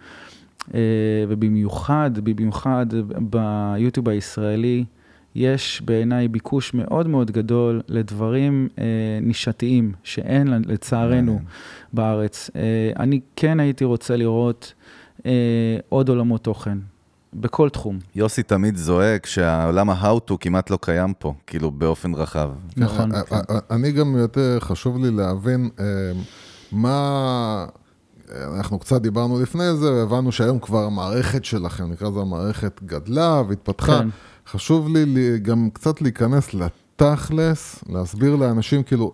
אה, 0.75 0.81
ובמיוחד, 1.29 2.11
במיוחד 2.23 2.87
ביוטיוב 3.19 4.09
הישראלי, 4.09 4.85
יש 5.35 5.83
בעיניי 5.85 6.29
ביקוש 6.29 6.75
מאוד 6.75 7.09
מאוד 7.09 7.31
גדול 7.31 7.81
לדברים 7.89 8.69
אה, 8.79 8.85
נישתיים, 9.23 9.93
שאין 10.03 10.49
לצערנו 10.67 11.33
מעניין. 11.33 11.45
בארץ. 11.93 12.51
אה, 12.57 12.93
אני 12.99 13.21
כן 13.37 13.61
הייתי 13.61 13.85
רוצה 13.85 14.17
לראות 14.17 14.75
אה, 15.27 15.33
עוד 15.89 16.09
עולמות 16.09 16.45
תוכן, 16.45 16.79
בכל 17.35 17.69
תחום. 17.69 17.99
יוסי 18.15 18.43
תמיד 18.43 18.77
זועק 18.77 19.27
שהעולם 19.27 19.91
ה-how 19.91 20.31
to 20.31 20.35
כמעט 20.41 20.71
לא 20.71 20.79
קיים 20.83 21.15
פה, 21.19 21.35
כאילו 21.47 21.71
באופן 21.71 22.15
רחב. 22.15 22.51
נכון. 22.77 23.15
אה, 23.15 23.21
אה, 23.33 23.41
אה, 23.51 23.59
אני 23.71 23.93
גם 23.93 24.17
יותר 24.17 24.59
חשוב 24.61 25.05
לי 25.05 25.11
להבין 25.11 25.71
מה... 26.73 27.67
אנחנו 28.55 28.79
קצת 28.79 29.03
דיברנו 29.03 29.41
לפני 29.41 29.75
זה, 29.77 29.93
והבנו 29.93 30.33
שהיום 30.33 30.59
כבר 30.59 30.85
המערכת 30.85 31.45
שלכם, 31.45 31.93
נקרא 31.93 32.09
לזה 32.09 32.21
המערכת, 32.21 32.81
גדלה 32.87 33.43
והתפתחה. 33.49 33.99
כן. 33.99 34.09
חשוב 34.47 34.89
לי 34.89 35.39
גם 35.43 35.69
קצת 35.73 36.03
להיכנס 36.03 36.55
לתכלס, 36.55 37.85
להסביר 37.89 38.37
לאנשים 38.37 38.83
כאילו, 38.83 39.13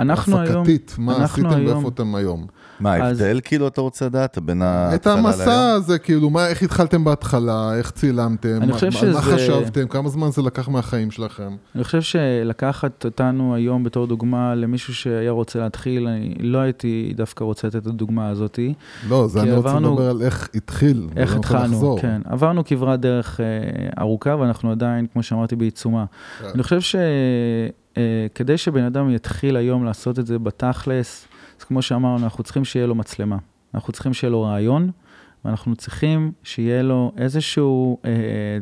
אנחנו 0.00 0.38
היום, 0.38 0.56
הפקתית, 0.56 0.94
מה 0.98 1.16
אנחנו 1.16 1.24
עשיתם 1.48 1.60
היום- 1.60 1.74
ואיפה 1.76 1.88
אתם 1.88 2.14
היום. 2.14 2.46
מה 2.80 2.96
אז- 2.96 3.20
ההבדל 3.20 3.40
כאילו 3.44 3.68
אתה 3.68 3.80
רוצה 3.80 4.06
לדעת 4.06 4.38
בין 4.38 4.62
את 4.62 4.66
ההתחלה 4.66 5.12
המסע 5.14 5.46
להיום? 5.46 5.76
הזה, 5.76 5.98
כאילו, 5.98 6.30
מה, 6.30 6.46
איך 6.48 6.62
התחלתם 6.62 7.04
בהתחלה, 7.04 7.74
איך 7.78 7.90
צילמתם, 7.90 8.48
מה, 8.58 8.64
על 8.64 8.70
מה 8.70 8.90
שזה- 8.90 9.20
חשבתם, 9.20 9.88
כמה 9.88 10.08
זמן 10.08 10.30
זה 10.30 10.42
לקח 10.42 10.68
מהחיים 10.68 11.10
שלכם. 11.10 11.56
אני 11.74 11.84
חושב 11.84 12.00
שלקחת 12.02 13.04
אותנו 13.04 13.54
היום 13.54 13.84
בתור 13.84 14.06
דוגמה 14.06 14.54
למישהו 14.54 14.94
שהיה 14.94 15.30
רוצה 15.30 15.58
להתחיל, 15.58 16.06
אני 16.08 16.34
לא 16.40 16.58
הייתי 16.58 17.12
דווקא 17.16 17.44
רוצה 17.44 17.66
לתת 17.68 17.76
את 17.76 17.86
הדוגמה 17.86 18.28
הזאתי. 18.28 18.74
לא, 19.08 19.28
זה 19.28 19.40
אני 19.42 19.52
רוצה 19.52 19.68
עברנו- 19.68 19.92
לדבר 19.94 20.10
על 20.10 20.22
איך 20.22 20.48
התחיל. 20.54 21.08
איך 21.16 21.28
יכול 21.30 21.38
התחלנו. 21.38 21.96
כן. 22.00 22.20
עברנו 22.24 22.64
כברת 22.64 23.00
דרך 23.00 23.40
אה, 23.40 23.44
ארוכה 24.02 24.36
ואנחנו 24.36 24.70
עדיין, 24.70 25.06
כמו 25.12 25.22
שאמרתי, 25.22 25.56
בעיצומה. 25.56 26.04
כן. 26.40 26.46
אני 26.54 26.62
חושב 26.62 26.80
שכדי 26.80 28.58
שבן 28.58 28.84
אדם 28.84 29.10
יתחיל 29.10 29.56
היום 29.56 29.84
לעשות 29.84 30.18
את 30.18 30.26
זה 30.26 30.38
בתכלס, 30.38 31.26
אז 31.64 31.68
כמו 31.68 31.82
שאמרנו, 31.82 32.24
אנחנו 32.24 32.44
צריכים 32.44 32.64
שיהיה 32.64 32.86
לו 32.86 32.94
מצלמה. 32.94 33.36
אנחנו 33.74 33.92
צריכים 33.92 34.14
שיהיה 34.14 34.30
לו 34.30 34.42
רעיון, 34.42 34.90
ואנחנו 35.44 35.76
צריכים 35.76 36.32
שיהיה 36.42 36.82
לו 36.82 37.12
איזשהו 37.16 37.98
אה, 38.04 38.10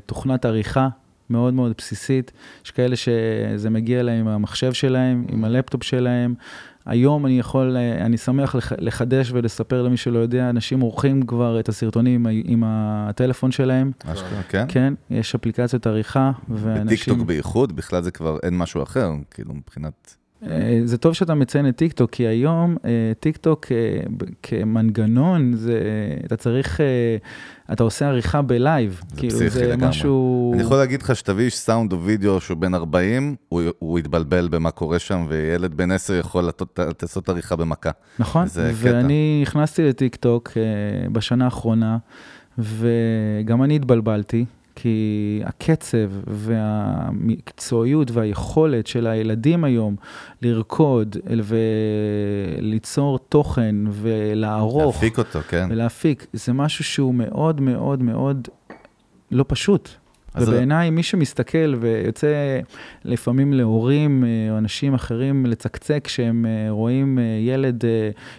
תוכנת 0.06 0.44
עריכה 0.44 0.88
מאוד 1.30 1.54
מאוד 1.54 1.72
בסיסית. 1.78 2.32
יש 2.64 2.70
כאלה 2.70 2.96
שזה 2.96 3.70
מגיע 3.70 4.02
להם 4.02 4.20
עם 4.20 4.28
המחשב 4.28 4.72
שלהם, 4.72 5.24
עם 5.28 5.44
הלפטופ 5.44 5.82
שלהם. 5.82 6.34
היום 6.86 7.26
אני 7.26 7.38
יכול, 7.38 7.76
אה, 7.76 8.06
אני 8.06 8.16
שמח 8.16 8.54
לח- 8.54 8.72
לחדש 8.78 9.30
ולספר 9.32 9.82
למי 9.82 9.96
שלא 9.96 10.18
יודע, 10.18 10.50
אנשים 10.50 10.80
עורכים 10.80 11.22
כבר 11.22 11.60
את 11.60 11.68
הסרטונים 11.68 12.26
עם 12.44 12.62
הטלפון 12.66 13.50
שלהם. 13.52 13.90
אשכרה, 14.04 14.42
כן? 14.48 14.64
כן, 14.68 14.94
יש 15.10 15.34
אפליקציות 15.34 15.86
עריכה, 15.86 16.32
ואנשים... 16.48 16.86
בטיקטוק 16.86 17.18
בייחוד, 17.26 17.76
בכלל 17.76 18.02
זה 18.02 18.10
כבר 18.10 18.38
אין 18.42 18.58
משהו 18.58 18.82
אחר, 18.82 19.10
כאילו 19.30 19.54
מבחינת... 19.54 20.16
אה, 20.50 20.80
זה 20.84 20.98
טוב 20.98 21.12
שאתה 21.12 21.34
מציין 21.34 21.68
את 21.68 21.76
טיקטוק, 21.76 22.10
כי 22.10 22.26
היום 22.26 22.76
אה, 22.84 22.90
טיקטוק 23.20 23.66
אה, 23.72 24.00
כמנגנון, 24.42 25.52
זה, 25.54 25.78
אתה 26.26 26.36
צריך, 26.36 26.80
אתה 27.72 27.82
עושה 27.82 28.08
עריכה 28.08 28.42
בלייב. 28.42 29.00
זה 29.10 29.16
כאילו, 29.16 29.32
פסיכי 29.34 29.50
זה 29.50 29.68
לגמרי. 29.68 29.88
משהו... 29.88 30.50
אני 30.54 30.62
יכול 30.62 30.76
להגיד 30.76 31.02
לך 31.02 31.16
שתביא 31.16 31.44
איש 31.44 31.56
סאונד 31.58 31.92
או 31.92 32.02
וידאו 32.02 32.40
שהוא 32.40 32.56
בן 32.58 32.74
40, 32.74 33.34
הוא, 33.48 33.62
הוא 33.78 33.98
יתבלבל 33.98 34.48
במה 34.50 34.70
קורה 34.70 34.98
שם, 34.98 35.26
וילד 35.28 35.74
בן 35.74 35.90
10 35.90 36.14
יכול 36.14 36.50
לעשות- 37.02 37.28
עריכה 37.28 37.56
במכה. 37.56 37.90
נכון, 38.18 38.46
זה 38.46 38.72
קטע. 38.80 38.90
ואני 38.96 39.38
נכנסתי 39.42 39.82
לטיקטוק 39.88 40.50
בשנה 41.12 41.44
האחרונה, 41.44 41.98
וגם 42.58 43.62
אני 43.62 43.76
התבלבלתי, 43.76 44.44
כי 44.74 45.40
הקצב 45.44 46.10
והמקצועיות 46.26 48.10
והיכולת 48.10 48.86
של 48.86 49.06
הילדים 49.06 49.64
היום 49.64 49.96
לרקוד 50.42 51.16
וליצור 52.60 53.18
תוכן 53.18 53.76
ולערוך 53.90 54.94
להפיק 54.94 55.18
אותו, 55.18 55.40
כן. 55.48 55.68
ולהפיק, 55.70 56.26
זה 56.32 56.52
משהו 56.52 56.84
שהוא 56.84 57.14
מאוד 57.14 57.60
מאוד 57.60 58.02
מאוד 58.02 58.48
לא 59.30 59.44
פשוט. 59.48 59.88
ובעיניי, 60.40 60.90
מי 60.90 61.02
שמסתכל 61.02 61.74
ויוצא 61.80 62.60
לפעמים 63.04 63.52
להורים 63.52 64.24
אה, 64.24 64.52
או 64.52 64.58
אנשים 64.58 64.94
אחרים 64.94 65.46
לצקצק 65.46 66.00
כשהם 66.04 66.46
אה, 66.46 66.70
רואים 66.70 67.18
אה, 67.18 67.24
ילד 67.40 67.84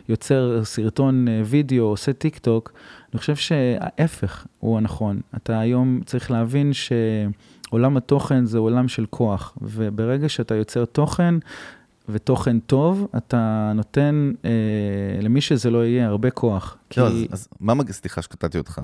יוצר 0.10 0.62
סרטון 0.64 1.28
וידאו, 1.46 1.84
עושה 1.84 2.14
טיק 2.14 2.38
טוק, 2.38 2.74
אני 3.14 3.20
חושב 3.20 3.36
שההפך 3.36 4.46
הוא 4.60 4.78
הנכון. 4.78 5.22
אתה 5.36 5.60
היום 5.60 6.02
צריך 6.06 6.32
להבין 6.32 6.72
שעולם 6.74 7.98
התוכן 7.98 8.46
זה 8.46 8.58
עולם 8.58 8.88
של 8.88 9.06
כוח, 9.10 9.58
וברגע 9.62 10.30
שאתה 10.30 10.56
יוצר 10.56 10.86
תוכן, 10.86 11.36
ותוכן 12.10 12.60
טוב, 12.60 13.08
אתה 13.18 13.72
נותן 13.76 14.32
אה, 14.46 14.50
למי 15.22 15.42
שזה 15.42 15.70
לא 15.70 15.86
יהיה 15.86 16.08
הרבה 16.08 16.30
כוח. 16.30 16.78
כי... 16.90 17.00
לא, 17.00 17.08
אז, 17.08 17.14
אז 17.32 17.48
מה 17.60 17.74
מג... 17.74 17.92
סליחה 17.92 18.22
שקטעתי 18.22 18.58
אותך, 18.58 18.82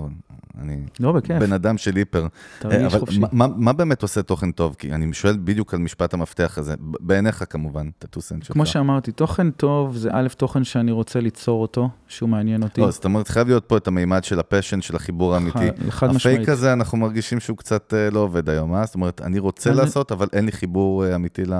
אני 0.61 0.77
לא, 0.99 1.11
בכיף. 1.11 1.37
בן 1.39 1.53
אדם 1.53 1.77
של 1.77 1.95
hyper. 1.95 2.27
תרגיש 2.59 2.79
אה, 2.81 2.87
אבל 2.87 2.99
חופשי. 2.99 3.19
מה, 3.19 3.27
מה, 3.31 3.47
מה 3.57 3.73
באמת 3.73 4.01
עושה 4.01 4.21
תוכן 4.21 4.51
טוב? 4.51 4.75
כי 4.79 4.91
אני 4.91 5.13
שואל 5.13 5.37
בדיוק 5.43 5.73
על 5.73 5.79
משפט 5.79 6.13
המפתח 6.13 6.57
הזה, 6.57 6.75
בעיניך 6.79 7.43
כמובן, 7.49 7.89
את 7.99 8.03
ה 8.03 8.08
two 8.08 8.21
cents 8.21 8.43
שלך. 8.43 8.53
כמו 8.53 8.65
שאמרתי, 8.65 9.11
תוכן 9.11 9.51
טוב 9.51 9.95
זה 9.95 10.09
א', 10.13 10.27
תוכן 10.37 10.63
שאני 10.63 10.91
רוצה 10.91 11.19
ליצור 11.19 11.61
אותו, 11.61 11.89
שהוא 12.07 12.29
מעניין 12.29 12.63
אותי. 12.63 12.81
לא, 12.81 12.91
זאת 12.91 13.05
אומרת, 13.05 13.27
חייב 13.27 13.47
להיות 13.47 13.65
פה 13.65 13.77
את 13.77 13.87
המימד 13.87 14.23
של 14.23 14.39
ה 14.39 14.44
passion, 14.44 14.81
של 14.81 14.95
החיבור 14.95 15.33
האמיתי. 15.35 15.57
ח- 15.89 15.89
חד 15.89 16.07
משמעית. 16.11 16.35
הפייק 16.39 16.49
הזה, 16.49 16.73
אנחנו 16.73 16.97
מרגישים 16.97 17.39
שהוא 17.39 17.57
קצת 17.57 17.93
אה, 17.93 18.09
לא 18.09 18.19
עובד 18.19 18.49
היום, 18.49 18.75
אה? 18.75 18.85
זאת 18.85 18.95
אומרת, 18.95 19.21
אני 19.21 19.39
רוצה 19.39 19.69
אני- 19.69 19.77
לעשות, 19.77 20.11
אבל 20.11 20.27
אין 20.33 20.45
לי 20.45 20.51
חיבור 20.51 21.05
אה, 21.05 21.15
אמיתי 21.15 21.45
ל... 21.45 21.53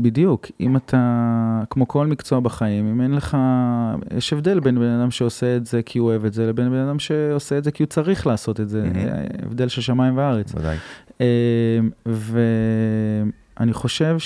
בדיוק, 0.00 0.46
אם 0.60 0.76
אתה, 0.76 1.62
כמו 1.70 1.88
כל 1.88 2.06
מקצוע 2.06 2.40
בחיים, 2.40 2.86
אם 2.86 3.00
אין 3.00 3.14
לך, 3.14 3.36
יש 4.16 4.32
הבדל 4.32 4.60
בין 4.60 4.78
בן 4.78 5.00
אדם 5.00 5.10
שעושה 5.10 5.56
את 5.56 5.66
זה 5.66 5.82
כי 5.82 5.98
הוא 5.98 6.08
אוהב 6.08 6.24
את 6.24 6.32
זה, 6.32 6.46
לבין 6.46 6.70
בן 6.70 6.78
אדם 6.78 6.98
שעושה 6.98 7.58
את 7.58 7.64
זה 7.64 7.70
כי 7.70 7.82
הוא 7.82 7.88
צריך 7.88 8.26
לעשות 8.26 8.60
את 8.60 8.68
זה. 8.68 8.90
הבדל 9.42 9.68
של 9.68 9.82
שמיים 9.82 10.16
וארץ. 10.16 10.54
ודאי. 10.54 10.76
אה, 11.20 11.78
ואני 12.06 13.72
חושב 13.72 14.16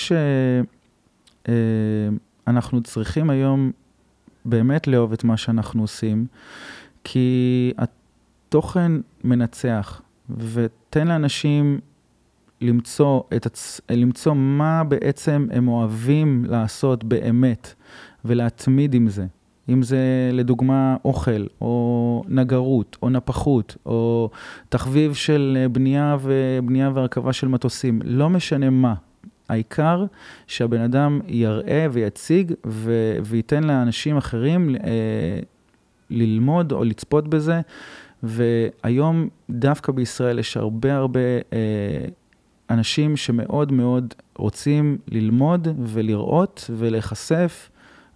שאנחנו 2.47 2.81
צריכים 2.83 3.29
היום 3.29 3.71
באמת 4.45 4.87
לאהוב 4.87 5.13
את 5.13 5.23
מה 5.23 5.37
שאנחנו 5.37 5.81
עושים, 5.81 6.25
כי 7.03 7.71
התוכן 7.77 8.91
מנצח, 9.23 10.01
ותן 10.37 11.07
לאנשים 11.07 11.79
למצוא, 12.61 13.21
את 13.35 13.45
הצ... 13.45 13.81
למצוא 13.91 14.33
מה 14.33 14.83
בעצם 14.83 15.47
הם 15.51 15.67
אוהבים 15.67 16.45
לעשות 16.47 17.03
באמת, 17.03 17.73
ולהתמיד 18.25 18.93
עם 18.93 19.09
זה. 19.09 19.25
אם 19.69 19.83
זה 19.83 20.29
לדוגמה 20.33 20.97
אוכל, 21.05 21.45
או 21.61 22.23
נגרות, 22.27 22.97
או 23.01 23.09
נפחות, 23.09 23.75
או 23.85 24.29
תחביב 24.69 25.13
של 25.13 25.57
אה, 25.59 25.67
בנייה 25.67 26.17
ובנייה 26.21 26.91
והרכבה 26.93 27.33
של 27.33 27.47
מטוסים, 27.47 28.01
לא 28.05 28.29
משנה 28.29 28.69
מה. 28.69 28.93
העיקר 29.49 30.05
שהבן 30.47 30.81
אדם 30.81 31.19
יראה 31.27 31.87
ויציג 31.91 32.53
ו... 32.65 32.91
וייתן 33.23 33.63
לאנשים 33.63 34.17
אחרים 34.17 34.75
אה, 34.75 35.39
ללמוד 36.09 36.71
או 36.71 36.83
לצפות 36.83 37.27
בזה. 37.27 37.61
והיום 38.23 39.27
דווקא 39.49 39.91
בישראל 39.91 40.39
יש 40.39 40.57
הרבה 40.57 40.95
הרבה 40.95 41.19
אה, 41.53 42.05
אנשים 42.69 43.17
שמאוד 43.17 43.71
מאוד 43.71 44.13
רוצים 44.37 44.97
ללמוד 45.07 45.67
ולראות 45.79 46.69
ולהיחשף. 46.77 47.69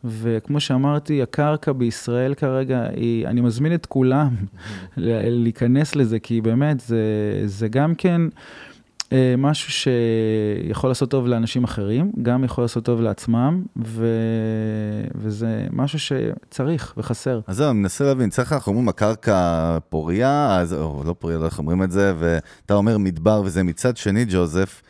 וכמו 0.05 0.59
שאמרתי, 0.59 1.21
הקרקע 1.21 1.71
בישראל 1.71 2.33
כרגע 2.33 2.83
היא, 2.95 3.27
אני 3.27 3.41
מזמין 3.41 3.73
את 3.73 3.85
כולם 3.85 4.29
להיכנס 5.43 5.95
לזה, 5.95 6.19
כי 6.19 6.41
באמת 6.41 6.79
זה, 6.79 7.03
זה 7.45 7.67
גם 7.67 7.95
כן 7.95 8.21
משהו 9.37 9.71
שיכול 9.71 10.89
לעשות 10.89 11.09
טוב 11.11 11.27
לאנשים 11.27 11.63
אחרים, 11.63 12.11
גם 12.21 12.43
יכול 12.43 12.63
לעשות 12.63 12.85
טוב 12.85 13.01
לעצמם, 13.01 13.63
ו, 13.85 14.05
וזה 15.15 15.67
משהו 15.71 15.99
שצריך 15.99 16.93
וחסר. 16.97 17.39
אז 17.47 17.57
זהו, 17.57 17.71
אני 17.71 17.79
מנסה 17.79 18.03
להבין, 18.03 18.29
צריך 18.29 18.53
אנחנו 18.53 18.69
אומרים 18.71 18.89
הקרקע 18.89 19.77
פוריה, 19.89 20.57
אז, 20.59 20.73
או 20.73 21.03
לא 21.05 21.15
פוריה, 21.19 21.37
לא 21.37 21.45
איך 21.45 21.59
אומרים 21.59 21.83
את 21.83 21.91
זה, 21.91 22.13
ואתה 22.19 22.73
אומר 22.73 22.97
מדבר 22.97 23.41
וזה. 23.45 23.63
מצד 23.63 23.97
שני, 23.97 24.25
ג'וזף, 24.29 24.81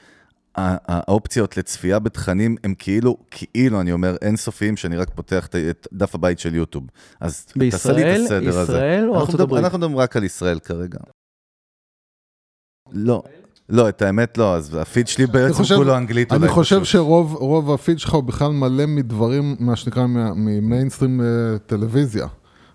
האופציות 0.55 1.57
לצפייה 1.57 1.99
בתכנים 1.99 2.55
הם 2.63 2.73
כאילו, 2.77 3.17
כאילו, 3.31 3.81
אני 3.81 3.91
אומר, 3.91 4.15
אינסופיים, 4.21 4.77
שאני 4.77 4.97
רק 4.97 5.09
פותח 5.15 5.47
את- 5.69 5.87
דף 5.93 6.15
הבית 6.15 6.39
של 6.39 6.55
יוטיוב. 6.55 6.83
אז 7.19 7.45
תעשה 7.45 7.91
לי 7.93 8.01
את 8.01 8.07
בישראל, 8.19 8.23
הסדר 8.23 8.59
הזה. 8.59 8.73
ישראל 8.73 9.09
או 9.09 9.19
ארצות 9.19 9.39
הברית? 9.39 9.63
אנחנו 9.63 9.77
מדברים 9.77 9.97
רק 9.97 10.17
על 10.17 10.23
ישראל 10.23 10.59
כרגע. 10.59 10.99
לא, 12.91 13.23
לא, 13.71 13.89
את 13.89 14.01
האמת 14.01 14.37
לא, 14.37 14.55
אז 14.55 14.75
הפיד 14.81 15.07
שלי 15.07 15.25
בעצם 15.25 15.53
חושב- 15.53 15.75
כולו 15.75 15.97
אנגלית 15.97 16.31
אולי. 16.31 16.43
אני 16.43 16.51
חושב 16.51 16.75
פשוט. 16.75 16.85
שרוב 16.87 17.33
רוב 17.35 17.71
הפיד 17.71 17.99
שלך 17.99 18.13
הוא 18.13 18.23
בכלל 18.23 18.51
מלא 18.51 18.85
מדברים, 18.85 19.55
מה 19.59 19.75
שנקרא, 19.75 20.05
ממיינסטרים 20.35 21.21
אה, 21.21 21.25
טלוויזיה. 21.65 22.27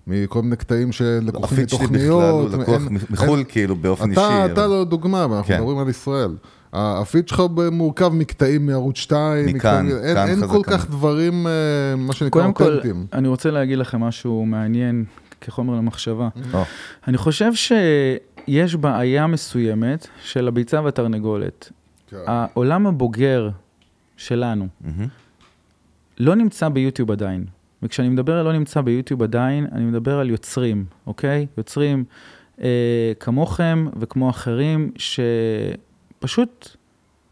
מכל 0.06 0.42
מיני 0.42 0.56
קטעים 0.56 0.92
שלקוחים 0.92 1.44
הפיד 1.58 1.68
שלי 1.68 1.78
בכלל 1.78 1.96
מתוכניות. 1.96 2.52
הוא 2.52 2.62
לקוח 2.62 2.74
אין- 2.82 2.98
מחו"ל, 3.10 3.44
כאילו, 3.48 3.76
באופן 3.76 4.10
אישי. 4.10 4.20
אתה, 4.20 4.44
אבל- 4.44 4.52
אתה 4.52 4.66
לא 4.66 4.84
דוגמה, 4.84 5.26
ואנחנו 5.30 5.44
כן. 5.48 5.56
מדברים 5.60 5.78
על 5.78 5.88
ישראל. 5.88 6.30
הפיד 6.72 7.28
שלך 7.28 7.42
מורכב 7.72 8.08
מקטעים 8.08 8.66
מערוץ 8.66 8.96
2, 8.98 9.46
מכאן, 9.46 9.86
אין, 10.04 10.14
כאן 10.14 10.28
אין 10.28 10.46
כל. 10.46 10.60
כך 10.66 10.90
דברים, 10.90 11.46
אה, 11.46 11.52
מה 11.96 12.12
שנקרא, 12.12 12.40
קודם 12.42 12.52
כל, 12.52 12.64
אותנטיים. 12.72 13.06
אני 13.12 13.28
רוצה 13.28 13.50
להגיד 13.50 13.78
לכם 13.78 14.00
משהו 14.00 14.46
מעניין 14.46 15.04
כחומר 15.40 15.74
למחשבה. 15.74 16.28
או, 16.54 16.62
אני 17.08 17.16
חושב 17.18 17.54
שיש 18.46 18.74
בעיה 18.74 19.26
מסוימת 19.26 20.08
של 20.22 20.48
הביצה 20.48 20.82
והתרנגולת. 20.82 21.72
כן. 22.10 22.16
העולם 22.26 22.86
הבוגר 22.86 23.50
שלנו 24.16 24.66
מהמם. 24.80 25.08
לא 26.18 26.34
נמצא 26.34 26.68
ביוטיוב 26.68 27.10
עדיין. 27.10 27.44
וכשאני 27.82 28.08
מדבר 28.08 28.38
על 28.38 28.44
לא 28.44 28.52
נמצא 28.52 28.80
ביוטיוב 28.80 29.22
עדיין, 29.22 29.66
אני 29.72 29.84
מדבר 29.84 30.18
על 30.18 30.30
יוצרים, 30.30 30.84
אוקיי? 31.06 31.46
יוצרים 31.58 32.04
אה, 32.60 33.12
כמוכם 33.20 33.86
וכמו 34.00 34.30
אחרים, 34.30 34.90
שפשוט 34.96 36.76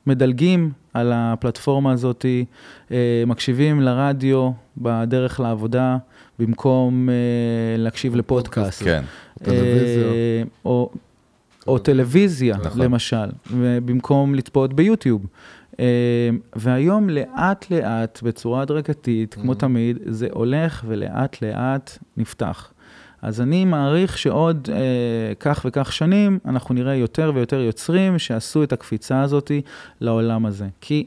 מדלגים 0.07 0.71
על 0.95 1.13
הפלטפורמה 1.15 1.93
הזאת, 1.93 2.27
אה, 2.91 3.23
מקשיבים 3.27 3.81
לרדיו 3.81 4.51
בדרך 4.77 5.41
לעבודה, 5.41 5.97
במקום 6.39 7.09
אה, 7.09 7.15
להקשיב 7.79 8.17
לפודקאסט. 8.17 8.83
כן. 8.83 9.03
טלוויזיה. 9.43 10.05
אה, 10.05 10.43
או, 10.65 10.91
או 11.67 11.79
טלוויזיה, 11.79 12.57
נכון. 12.57 12.83
למשל, 12.83 13.27
במקום 13.85 14.35
לצפות 14.35 14.75
ביוטיוב. 14.75 15.27
אה, 15.81 15.85
והיום 16.57 17.09
לאט 17.09 17.71
לאט, 17.71 18.23
בצורה 18.23 18.63
הדרגתית, 18.63 19.35
כמו 19.35 19.55
תמיד, 19.55 19.99
זה 20.07 20.29
הולך 20.33 20.85
ולאט 20.87 21.43
לאט 21.43 21.99
נפתח. 22.17 22.73
אז 23.23 23.41
אני 23.41 23.65
מעריך 23.65 24.19
שעוד 24.19 24.69
אה, 24.73 25.35
כך 25.41 25.67
וכך 25.69 25.93
שנים, 25.93 26.39
אנחנו 26.47 26.75
נראה 26.75 26.95
יותר 26.95 27.33
ויותר 27.35 27.61
יוצרים 27.61 28.19
שעשו 28.19 28.63
את 28.63 28.73
הקפיצה 28.73 29.23
הזאת 29.23 29.51
לעולם 30.01 30.47
הזה. 30.47 30.67
כי 30.81 31.07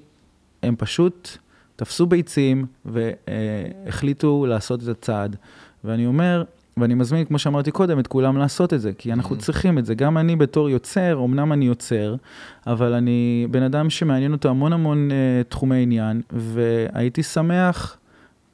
הם 0.64 0.76
פשוט 0.78 1.38
תפסו 1.78 2.06
ביצים 2.06 2.66
והחליטו 2.86 4.46
לעשות 4.46 4.84
את 4.84 4.88
הצעד. 4.88 5.36
ואני 5.84 6.06
אומר, 6.06 6.44
ואני 6.78 6.94
מזמין, 6.94 7.26
כמו 7.26 7.40
שאמרתי 7.40 7.72
קודם, 7.72 8.00
את 8.00 8.08
כולם 8.08 8.38
לעשות 8.38 8.74
את 8.74 8.82
זה, 8.82 8.94
כי 8.98 9.14
אנחנו 9.14 9.38
צריכים 9.38 9.78
את 9.78 9.86
זה. 9.86 9.96
גם 9.96 10.18
אני 10.18 10.36
בתור 10.36 10.70
יוצר, 10.70 11.22
אמנם 11.26 11.54
אני 11.54 11.66
יוצר, 11.66 12.16
אבל 12.68 12.94
אני 12.94 13.48
בן 13.52 13.64
אדם 13.64 13.90
שמעניין 13.90 14.32
אותו 14.32 14.50
המון 14.50 14.74
המון 14.74 15.10
uh, 15.10 15.14
תחומי 15.50 15.84
עניין, 15.84 16.22
והייתי 16.32 17.24
שמח, 17.24 17.98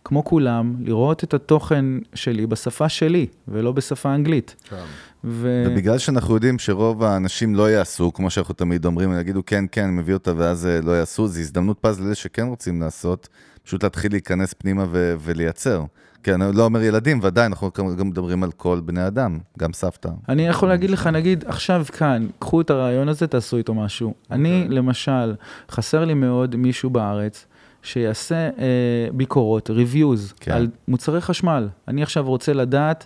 כמו 0.06 0.24
כולם, 0.24 0.76
לראות 0.80 1.24
את 1.24 1.34
התוכן 1.34 1.86
שלי 2.14 2.48
בשפה 2.48 2.90
שלי, 2.90 3.28
ולא 3.48 3.72
בשפה 3.72 4.16
אנגלית. 4.16 4.56
כן. 4.70 4.76
ו... 5.24 5.64
ובגלל 5.68 5.98
שאנחנו 5.98 6.34
יודעים 6.34 6.60
שרוב 6.60 7.04
האנשים 7.04 7.56
לא 7.56 7.72
יעשו, 7.72 8.14
כמו 8.14 8.30
שאנחנו 8.30 8.54
תמיד 8.54 8.86
אומרים, 8.86 9.12
הם 9.12 9.20
יגידו 9.20 9.42
כן, 9.46 9.66
כן, 9.72 9.84
אני 9.84 9.92
מביא 9.92 10.14
אותה 10.14 10.32
ואז 10.38 10.66
אה, 10.66 10.82
לא 10.82 10.92
יעשו, 10.92 11.28
זו 11.28 11.40
הזדמנות 11.40 11.78
פז 11.82 12.02
לאלה 12.02 12.16
שכן 12.16 12.48
רוצים 12.48 12.82
לעשות, 12.82 13.30
פשוט 13.64 13.84
להתחיל 13.84 14.12
להיכנס 14.12 14.54
פנימה 14.54 14.86
ו- 14.92 15.16
ולייצר. 15.20 15.84
כן, 16.24 16.42
אני 16.42 16.58
לא 16.58 16.66
אומר 16.66 16.82
ילדים, 16.82 17.20
ודאי, 17.24 17.46
אנחנו 17.46 17.70
גם 17.98 18.08
מדברים 18.08 18.44
על 18.44 18.52
כל 18.52 18.82
בני 18.86 19.08
אדם, 19.08 19.40
גם 19.60 19.74
סבתא. 19.74 20.10
אני 20.30 20.48
יכול 20.48 20.70
להגיד 20.70 20.90
לך, 20.90 21.08
נגיד, 21.08 21.44
עכשיו 21.48 21.86
כאן, 21.98 22.28
קחו 22.40 22.62
את 22.62 22.70
הרעיון 22.70 23.10
הזה, 23.10 23.28
תעשו 23.28 23.58
איתו 23.58 23.74
משהו. 23.74 24.14
אני, 24.32 24.68
למשל, 24.70 25.36
חסר 25.72 26.06
לי 26.06 26.14
מאוד 26.14 26.56
מישהו 26.56 26.90
בארץ 26.90 27.46
שיעשה 27.84 28.36
אה, 28.36 29.08
ביקורות, 29.14 29.70
reviews, 29.70 30.34
כן. 30.40 30.52
על 30.52 30.68
מוצרי 30.88 31.22
חשמל. 31.22 31.68
אני 31.88 32.04
עכשיו 32.04 32.26
רוצה 32.26 32.54
לדעת. 32.54 33.06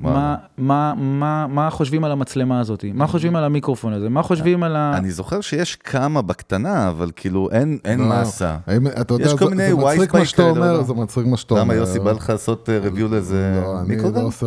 מה, 0.00 0.36
מה, 0.58 0.94
מה, 0.96 1.46
מה 1.46 1.70
חושבים 1.70 2.04
על 2.04 2.12
המצלמה 2.12 2.60
הזאת, 2.60 2.84
מה 2.94 3.06
חושבים 3.06 3.36
על 3.36 3.44
המיקרופון 3.44 3.92
הזה, 3.92 4.08
מה 4.08 4.22
חושבים 4.22 4.62
על 4.62 4.76
ה... 4.76 4.92
אני 4.96 5.10
זוכר 5.10 5.40
שיש 5.40 5.76
כמה 5.76 6.22
בקטנה, 6.22 6.88
אבל 6.88 7.10
כאילו 7.16 7.48
אין 7.52 7.78
אין 7.84 8.00
לא, 8.00 8.20
מסה. 8.20 8.56
האם, 8.66 8.86
אתה 8.86 9.14
יודע, 9.14 9.24
יש 9.24 9.34
כל 9.34 9.44
זה, 9.44 9.50
מיני 9.50 9.68
זה 9.68 9.74
מצחיק 9.74 10.14
Wi-Fi 10.14 10.18
מה 10.18 10.24
שאתה 10.24 10.36
כאלה, 10.42 10.50
אומר, 10.50 10.72
לא? 10.72 10.82
זה 10.82 10.94
מצחיק 10.94 11.26
מה 11.26 11.36
שאתה 11.36 11.54
אומר. 11.54 11.62
למה 11.62 11.74
יוסי 11.74 11.98
בא 11.98 12.12
לך 12.12 12.30
לעשות 12.30 12.68
ריוויו 12.68 13.08
לאיזה 13.08 13.60
לא, 13.64 13.80
אני? 13.80 13.96
לא 13.96 14.20
עושה 14.20 14.46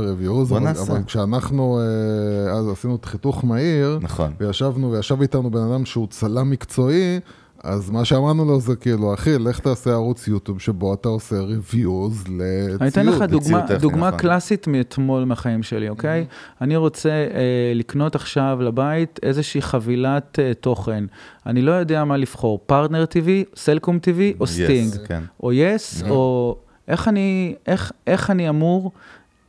אבל, 0.56 0.60
נעשה. 0.60 0.92
אבל 0.92 1.04
כשאנחנו 1.04 1.80
אה, 1.80 2.52
אז 2.52 2.70
עשינו 2.70 2.96
את 2.96 3.06
חיתוך 3.06 3.46
מהיר, 3.46 4.00
נכון. 4.02 4.32
וישבנו, 4.40 4.92
וישב 4.92 5.22
איתנו 5.22 5.52
בן 5.52 5.72
אדם 5.72 5.86
שהוא 5.86 6.08
צלם 6.10 6.50
מקצועי, 6.50 7.20
אז 7.64 7.90
מה 7.90 8.06
שאמרנו 8.06 8.46
לו 8.46 8.60
זה 8.60 8.76
כאילו, 8.76 9.14
אחי, 9.14 9.38
לך 9.40 9.60
תעשה 9.60 9.92
ערוץ 9.92 10.28
יוטיוב 10.28 10.62
שבו 10.62 10.94
אתה 10.94 11.10
עושה 11.10 11.36
ריוויוז 11.36 12.24
לציוד. 12.28 12.82
אני 12.82 12.90
אתן 12.90 13.06
לך 13.06 13.22
דוגמה, 13.22 13.62
טכני, 13.62 13.78
דוגמה 13.78 14.08
נכון. 14.08 14.20
קלאסית 14.20 14.68
מאתמול 14.68 15.24
מהחיים 15.24 15.64
שלי, 15.64 15.90
אוקיי? 15.90 16.26
אני 16.62 16.76
רוצה 16.76 17.10
אה, 17.10 17.72
לקנות 17.76 18.16
עכשיו 18.16 18.58
לבית 18.62 19.20
איזושהי 19.24 19.62
חבילת 19.62 20.40
אה, 20.40 20.54
תוכן. 20.54 21.04
אני 21.46 21.62
לא 21.62 21.72
יודע 21.72 22.04
מה 22.04 22.18
לבחור, 22.18 22.60
פרטנר 22.66 23.04
TV, 23.04 23.56
סלקום 23.56 23.98
TV 23.98 24.40
או 24.40 24.46
Yes, 24.46 24.48
סטינג. 24.48 24.94
כן. 25.08 25.24
או 25.44 25.54
יס, 25.54 26.04
או 26.10 26.56
איך 26.88 27.08
אני, 27.08 27.56
איך, 27.68 27.92
איך 28.08 28.30
אני 28.30 28.50
אמור 28.50 28.92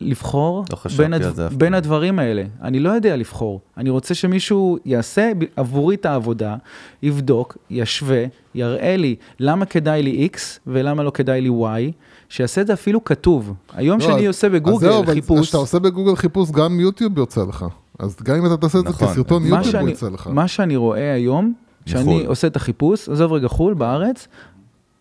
לבחור 0.01 0.65
לא 0.71 0.77
בין, 0.97 1.23
זה 1.33 1.47
אף 1.47 1.53
בין 1.53 1.69
פעם. 1.69 1.75
הדברים 1.75 2.19
האלה. 2.19 2.43
אני 2.63 2.81
לא 2.81 2.91
יודע 2.91 3.17
לבחור. 3.17 3.61
אני 3.77 3.91
רוצה 3.91 4.15
שמישהו 4.15 4.79
יעשה 4.85 5.31
עבורי 5.57 5.95
את 5.97 6.07
העבודה, 6.07 6.57
יבדוק, 7.03 7.57
ישווה, 7.71 8.25
יראה 8.55 8.97
לי 8.97 9.17
למה 9.41 9.65
כדאי 9.65 10.03
לי 10.03 10.29
X 10.35 10.39
ולמה 10.67 11.03
לא 11.03 11.11
כדאי 11.11 11.41
לי 11.41 11.49
Y, 11.49 11.93
שיעשה 12.29 12.61
את 12.61 12.67
זה 12.67 12.73
אפילו 12.73 13.05
כתוב. 13.05 13.53
היום 13.75 14.01
לא, 14.01 14.05
שאני 14.07 14.21
אז- 14.21 14.27
עושה 14.27 14.47
אז 14.47 14.53
בגוגל 14.53 14.79
זהו, 14.89 15.03
אבל 15.05 15.15
חיפוש, 15.15 15.41
כשאתה 15.41 15.57
עושה 15.59 15.79
בגוגל 15.79 16.17
חיפוש, 16.17 16.51
גם 16.51 16.81
יוטיוב 16.81 17.19
יוצא 17.19 17.45
לך. 17.49 17.65
אז 17.99 18.17
גם 18.23 18.37
אם 18.37 18.47
אתה 18.47 18.57
תעשה 18.57 18.79
את 18.79 18.85
זה 18.85 18.91
נכון. 18.91 19.09
כסרטון 19.09 19.43
מה 19.43 19.49
יוטיוב, 19.49 19.73
שאני, 19.73 19.91
יצא 19.91 20.09
לך. 20.09 20.27
מה 20.33 20.49
שאני 20.49 20.77
רואה 20.77 21.13
היום, 21.13 21.53
כשאני 21.87 22.03
מחו"ל. 22.05 22.27
עושה 22.27 22.47
את 22.47 22.57
החיפוש, 22.57 23.09
עזוב 23.09 23.33
רגע 23.33 23.49
חו"ל, 23.49 23.75
בארץ, 23.75 24.29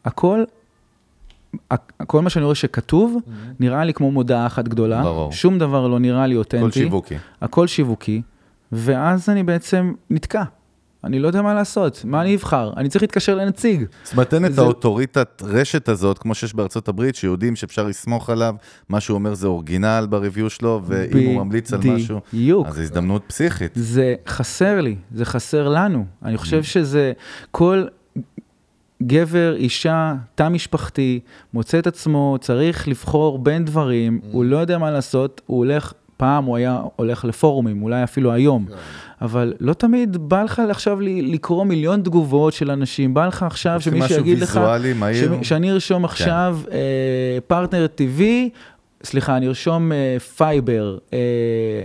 הכל, 0.05 0.43
הכ- 0.47 0.59
כל 2.07 2.21
מה 2.21 2.29
שאני 2.29 2.45
רואה 2.45 2.55
שכתוב, 2.55 3.17
נראה 3.59 3.83
לי 3.83 3.93
כמו 3.93 4.11
מודעה 4.11 4.47
אחת 4.47 4.67
גדולה. 4.67 5.03
ברור. 5.03 5.31
שום 5.31 5.59
דבר 5.59 5.87
לא 5.87 5.99
נראה 5.99 6.27
לי 6.27 6.35
אותנטי. 6.35 6.63
כל 6.63 6.71
שיווקי. 6.71 7.15
הכל 7.41 7.67
שיווקי, 7.67 8.21
ואז 8.71 9.29
אני 9.29 9.43
בעצם 9.43 9.93
נתקע. 10.09 10.43
אני 11.03 11.19
לא 11.19 11.27
יודע 11.27 11.41
מה 11.41 11.53
לעשות, 11.53 12.01
מה 12.05 12.21
אני 12.21 12.35
אבחר? 12.35 12.73
אני 12.77 12.89
צריך 12.89 13.01
להתקשר 13.01 13.35
לנציג. 13.35 13.85
זאת 14.03 14.13
אומרת, 14.13 14.29
תן 14.29 14.45
את 14.45 14.57
האוטוריטת 14.57 15.43
רשת 15.45 15.89
הזאת, 15.89 16.17
כמו 16.17 16.35
שיש 16.35 16.53
בארצות 16.53 16.87
הברית, 16.87 17.15
שיודעים 17.15 17.55
שאפשר 17.55 17.87
לסמוך 17.87 18.29
עליו, 18.29 18.55
מה 18.89 18.99
שהוא 18.99 19.15
אומר 19.15 19.33
זה 19.33 19.47
אורגינל 19.47 20.07
בריוויו 20.09 20.49
שלו, 20.49 20.81
ואם 20.85 21.27
הוא 21.27 21.45
ממליץ 21.45 21.73
על 21.73 21.79
משהו. 21.85 22.19
אז 22.65 22.75
זו 22.75 22.81
הזדמנות 22.81 23.23
פסיכית. 23.27 23.71
זה 23.75 24.15
חסר 24.27 24.81
לי, 24.81 24.95
זה 25.13 25.25
חסר 25.25 25.69
לנו. 25.69 26.05
אני 26.23 26.37
חושב 26.37 26.63
שזה 26.63 27.11
כל 27.51 27.83
גבר, 29.03 29.55
אישה, 29.55 30.13
תא 30.35 30.49
משפחתי, 30.49 31.19
מוצא 31.53 31.79
את 31.79 31.87
עצמו, 31.87 32.37
צריך 32.41 32.87
לבחור 32.87 33.39
בין 33.39 33.65
דברים, 33.65 34.19
הוא 34.31 34.45
לא 34.45 34.57
יודע 34.57 34.77
מה 34.77 34.91
לעשות, 34.91 35.41
הוא 35.45 35.57
הולך, 35.57 35.93
פעם 36.17 36.45
הוא 36.45 36.57
היה 36.57 36.81
הולך 36.95 37.25
לפורומים, 37.25 37.81
אולי 37.83 38.03
אפילו 38.03 38.31
היום, 38.31 38.65
אבל 39.21 39.53
לא 39.59 39.73
תמיד 39.73 40.17
בא 40.17 40.43
לך 40.43 40.61
עכשיו 40.69 40.97
לקרוא 41.01 41.65
מיליון 41.65 42.01
תגובות 42.01 42.53
של 42.53 42.71
אנשים, 42.71 43.13
בא 43.13 43.27
לך 43.27 43.43
עכשיו 43.43 43.81
שמישהו 43.81 44.19
יגיד 44.19 44.39
לך. 44.43 44.57
שמ- 45.15 45.43
שאני 45.43 45.71
ארשום 45.71 46.05
עכשיו 46.05 46.59
אה, 46.71 46.77
פרטנר 47.47 47.87
TV, 47.97 48.21
סליחה, 49.03 49.37
אני 49.37 49.47
ארשום 49.47 49.91
fiber, 50.38 50.97
אה, 51.13 51.17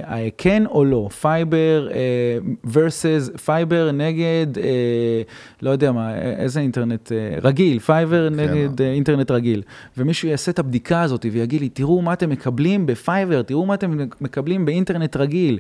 אה, 0.05 0.29
כן 0.39 0.63
או 0.67 0.85
לא, 0.85 1.09
fiber 1.21 1.89
אה, 1.91 2.39
versus 2.67 3.39
fiber 3.39 3.91
נגד, 3.93 4.59
אה, 4.59 5.23
לא 5.63 5.71
יודע 5.71 5.93
מה, 5.93 6.15
אה, 6.15 6.31
איזה 6.37 6.61
אינטרנט 6.61 7.13
אה, 7.13 7.39
רגיל, 7.43 7.79
fiber 7.79 8.29
נגד 8.31 8.81
אה, 8.83 8.93
אינטרנט 8.93 9.31
רגיל. 9.31 9.63
ומישהו 9.99 10.29
יעשה 10.29 10.51
את 10.51 10.59
הבדיקה 10.59 11.03
הזאת 11.03 11.27
ויגיד 11.33 11.61
לי, 11.61 11.69
תראו 11.69 12.03
מה 12.03 12.13
אתם 12.13 12.31
מקבלים 12.31 12.87
ב 12.87 12.95
fiber, 12.95 13.43
תראו 13.43 13.67
מה 13.67 13.75
אתם 13.75 13.99
מקבלים 14.21 14.65
באינטרנט 14.65 15.17
רגיל. 15.17 15.59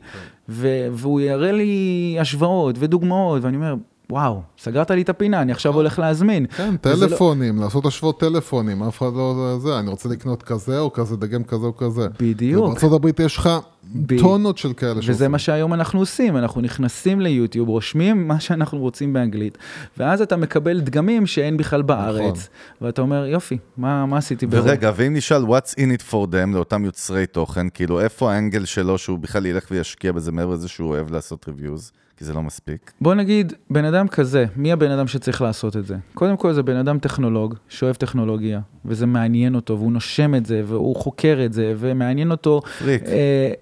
ו- 0.48 0.86
והוא 0.92 1.20
יראה 1.20 1.52
לי 1.52 2.16
השוואות 2.20 2.76
ודוגמאות, 2.78 3.42
ואני 3.42 3.56
אומר, 3.56 3.74
וואו, 4.10 4.42
סגרת 4.58 4.90
לי 4.90 5.02
את 5.02 5.08
הפינה, 5.08 5.42
אני 5.42 5.52
עכשיו 5.52 5.74
הולך 5.74 5.98
להזמין. 5.98 6.46
כן, 6.56 6.70
לא- 6.72 6.76
טלפונים, 6.76 7.58
לעשות 7.58 7.86
השוואות 7.86 8.20
טלפונים, 8.20 8.82
אף 8.82 8.98
אחד 8.98 9.12
לא 9.14 9.56
זה, 9.60 9.78
אני 9.78 9.90
רוצה 9.90 10.08
לקנות 10.08 10.42
כזה 10.42 10.78
או 10.78 10.92
כזה, 10.92 11.16
דגם 11.16 11.44
כזה 11.44 11.66
או 11.66 11.76
כזה. 11.76 12.06
בדיוק. 12.20 12.84
הברית 12.94 13.20
יש 13.20 13.36
לך 13.36 13.48
ב- 13.94 14.18
טונות 14.20 14.58
של 14.58 14.72
כאלה 14.72 15.00
וזה 15.06 15.28
מה 15.28 15.38
שהיום 15.38 15.74
אנחנו 15.74 16.00
עושים, 16.00 16.36
אנחנו 16.36 16.60
נכנסים 16.60 17.20
ליוטיוב, 17.20 17.68
רושמים 17.68 18.28
מה 18.28 18.40
שאנחנו 18.40 18.78
רוצים 18.78 19.12
באנגלית, 19.12 19.58
ואז 19.98 20.22
אתה 20.22 20.36
מקבל 20.36 20.80
דגמים 20.80 21.26
שאין 21.26 21.56
בכלל 21.56 21.82
בארץ, 21.82 22.48
ואתה 22.80 23.02
אומר, 23.02 23.26
יופי, 23.26 23.58
מה, 23.76 24.06
מה 24.06 24.18
עשיתי 24.18 24.46
באירופה? 24.46 24.70
ורגע, 24.70 24.92
ואם 24.96 25.14
נשאל 25.14 25.42
what's 25.44 25.72
in 25.74 26.00
it 26.00 26.10
for 26.10 26.26
them 26.32 26.54
לאותם 26.54 26.84
יוצרי 26.84 27.26
תוכן, 27.26 27.66
כאילו 27.74 28.00
איפה 28.00 28.32
האנגל 28.32 28.64
שלו 28.64 28.98
שהוא 28.98 29.18
בכלל 29.18 29.46
ילך 29.46 29.66
וישקיע 29.70 30.12
בזה 30.12 30.32
מעבר 30.32 30.52
לזה 30.52 30.68
שהוא 30.68 30.88
אוהב 30.88 31.12
לעשות 31.12 31.48
ריוויוז, 31.48 31.92
כי 32.16 32.24
זה 32.24 32.32
לא 32.32 32.42
מספיק. 32.42 32.92
בוא 33.00 33.14
נגיד, 33.14 33.52
בן 33.70 33.84
אדם 33.84 34.08
כזה, 34.08 34.44
מי 34.56 34.72
הבן 34.72 34.90
אדם 34.90 35.06
שצריך 35.06 35.42
לעשות 35.42 35.76
את 35.76 35.86
זה? 35.86 35.96
קודם 36.14 36.36
כל 36.36 36.52
זה 36.52 36.62
בן 36.62 36.76
אדם 36.76 36.98
טכנולוג, 36.98 37.54
שאוהב 37.68 37.94
טכנולוגיה, 37.94 38.60
וזה 38.84 39.06
מעניין 39.06 39.54
אותו, 39.54 39.78
והוא 39.78 39.92
נושם 39.92 40.34
את 40.34 40.46
זה, 40.46 40.62
והוא 40.66 40.96
חוקר 40.96 41.38
את 41.44 41.52
זה, 41.52 41.74
ומעניין 41.76 42.30
אותו... 42.30 42.60
פריק. 42.78 43.02
אה, 43.02 43.52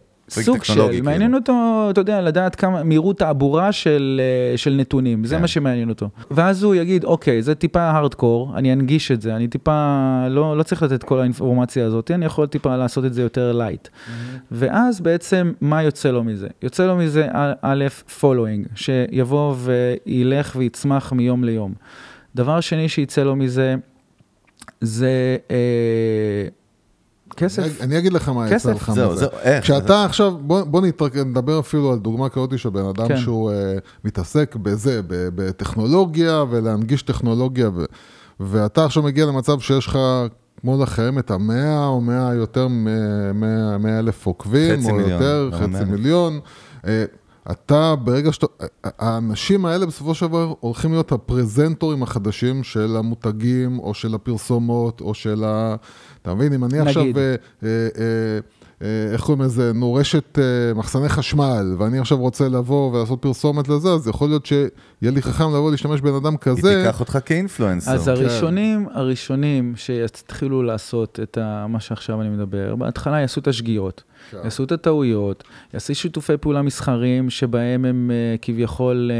סוג 0.41 0.65
של, 0.65 0.73
טכנולוגי, 0.73 1.01
מעניין 1.01 1.21
כאילו. 1.21 1.39
אותו, 1.39 1.87
אתה 1.91 2.01
יודע, 2.01 2.21
לדעת 2.21 2.55
כמה, 2.55 2.83
מהירות 2.83 3.19
תעבורה 3.19 3.73
של, 3.73 4.21
אה, 4.53 4.57
של 4.57 4.75
נתונים, 4.75 5.25
זה 5.25 5.35
כן. 5.35 5.41
מה 5.41 5.47
שמעניין 5.47 5.89
אותו. 5.89 6.09
ואז 6.31 6.63
הוא 6.63 6.75
יגיד, 6.75 7.05
אוקיי, 7.05 7.43
זה 7.43 7.55
טיפה 7.55 7.81
הארדקור, 7.81 8.53
אני 8.57 8.73
אנגיש 8.73 9.13
את 9.13 9.23
זה, 9.23 9.37
אני 9.37 9.49
טיפה, 9.49 9.97
לא, 10.31 10.57
לא 10.59 10.63
צריך 10.63 10.83
לתת 10.83 10.93
את 10.93 11.05
כל 11.05 11.21
האינפורמציה 11.21 11.87
הזאת, 11.87 12.11
אני 12.11 12.25
יכול 12.25 12.47
טיפה 12.47 12.77
לעשות 12.77 13.05
את 13.05 13.15
זה 13.15 13.23
יותר 13.23 13.53
לייט. 13.53 13.89
ואז 14.51 15.01
בעצם, 15.01 15.53
מה 15.61 15.83
יוצא 15.83 16.11
לו 16.11 16.25
מזה? 16.25 16.49
יוצא 16.63 16.87
לו 16.87 16.97
מזה 16.97 17.29
א', 17.63 17.85
following, 18.21 18.69
שיבוא 18.75 19.55
וילך 19.59 20.57
ויצמח 20.57 21.13
מיום 21.13 21.45
ליום. 21.45 21.73
דבר 22.35 22.61
שני 22.61 22.89
שיצא 22.89 23.23
לו 23.23 23.37
מזה, 23.37 23.75
זה 24.81 25.37
אה, 25.51 26.49
כסף. 27.37 27.63
אני- 27.63 27.73
אני 27.81 27.99
אגיד 27.99 28.13
לך 28.13 28.29
מה. 28.29 28.51
יצא 28.51 28.73
לך 28.73 28.89
מזה. 28.91 29.15
זהו, 29.17 29.29
איך? 29.43 29.65
כשאתה 29.65 30.05
עכשיו, 30.05 30.35
בוא, 30.41 30.63
בוא 30.63 30.81
נתרק, 30.81 31.17
נדבר 31.17 31.59
אפילו 31.61 31.93
על 31.93 31.99
דוגמה 31.99 32.29
כזאת 32.29 32.59
של 32.59 32.69
בן 32.71 32.85
אדם 32.87 33.09
כן. 33.09 33.17
שהוא 33.17 33.51
uh, 33.51 33.55
מתעסק 34.05 34.57
בזה, 34.57 35.01
ב- 35.07 35.29
בטכנולוגיה 35.35 36.45
ולהנגיש 36.51 37.03
טכנולוגיה, 37.03 37.71
ו, 37.75 37.85
ואתה 38.41 38.85
עכשיו 38.85 39.03
מגיע 39.03 39.27
למצב 39.27 39.61
שיש 39.61 39.87
לך, 39.87 39.99
כמו 40.61 40.83
לכם, 40.83 41.19
את 41.19 41.31
המאה 41.31 41.87
או 41.87 42.01
מאה 42.01 42.35
יותר 42.35 42.69
מאה 43.79 43.99
אלף 43.99 44.27
עוקבים, 44.27 44.85
או 44.85 44.95
מיליון, 44.95 45.11
יותר, 45.11 45.49
לא, 45.53 45.57
חצי 45.57 45.67
מאה 45.67 45.81
אלף. 45.81 45.89
מיליון. 45.89 46.41
אה, 46.87 47.05
אתה, 47.51 47.95
ברגע 47.97 48.33
שאתה, 48.33 48.47
האנשים 48.85 49.65
האלה 49.67 49.87
בסופו 49.87 50.15
של 50.15 50.27
דבר 50.27 50.53
הולכים 50.61 50.93
להיות 50.93 51.13
הפרזנטורים 51.13 52.03
החדשים 52.03 52.63
של 52.65 52.97
המותגים, 52.99 53.79
או 53.79 53.95
של 53.95 54.15
הפרסומות, 54.15 55.01
או 55.01 55.15
של 55.15 55.45
ה... 55.47 55.75
אתה 56.23 56.35
מבין, 56.35 56.53
אם 56.53 56.65
אני 56.65 56.79
עכשיו, 56.79 57.03
נגיד. 57.03 57.19
אה, 57.19 57.35
אה, 57.63 57.69
אה, 57.99 58.39
אה, 58.83 59.13
איך 59.13 59.21
קוראים 59.21 59.43
לזה, 59.43 59.73
נו, 59.73 59.95
רשת 59.95 60.39
אה, 60.39 60.45
מחסני 60.75 61.09
חשמל, 61.09 61.75
ואני 61.79 61.99
עכשיו 61.99 62.19
רוצה 62.19 62.49
לבוא 62.49 62.93
ולעשות 62.97 63.23
פרסומת 63.23 63.69
לזה, 63.69 63.89
אז 63.89 64.09
יכול 64.09 64.29
להיות 64.29 64.47
שיהיה 64.47 64.63
לי 65.01 65.23
חכם 65.23 65.45
לבוא 65.45 65.71
להשתמש 65.71 66.01
בבן 66.01 66.15
אדם 66.15 66.33
היא 66.33 66.39
כזה. 66.39 66.83
תיקח 66.85 67.01
אותך 67.01 67.19
כאינפלואנסר. 67.25 67.91
אז 67.91 68.09
הראשונים, 68.09 68.87
הראשונים 68.93 69.73
שיתחילו 69.77 70.63
לעשות 70.63 71.19
את 71.23 71.39
ה, 71.39 71.67
מה 71.69 71.81
שעכשיו 71.81 72.21
אני 72.21 72.29
מדבר, 72.29 72.75
בהתחלה 72.77 73.21
יעשו 73.21 73.41
את 73.41 73.47
השגיאות, 73.49 74.03
כן. 74.31 74.39
יעשו 74.45 74.65
את 74.65 74.73
הטעויות, 74.73 75.45
יעשו 75.75 75.95
שיתופי 75.95 76.37
פעולה 76.37 76.63
מסחריים 76.63 77.31
שבהם 77.31 77.85
הם 77.85 78.11
כביכול 78.43 79.11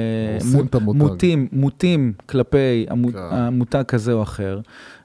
הורסים 0.41 0.59
מו- 0.61 0.65
את 0.65 0.75
המותג. 0.75 0.99
מוטים, 0.99 1.49
מוטים 1.53 2.13
כלפי 2.27 2.87
כן. 2.89 2.95
המותג 3.15 3.83
כזה 3.89 4.13
או 4.13 4.23
אחר. 4.23 4.61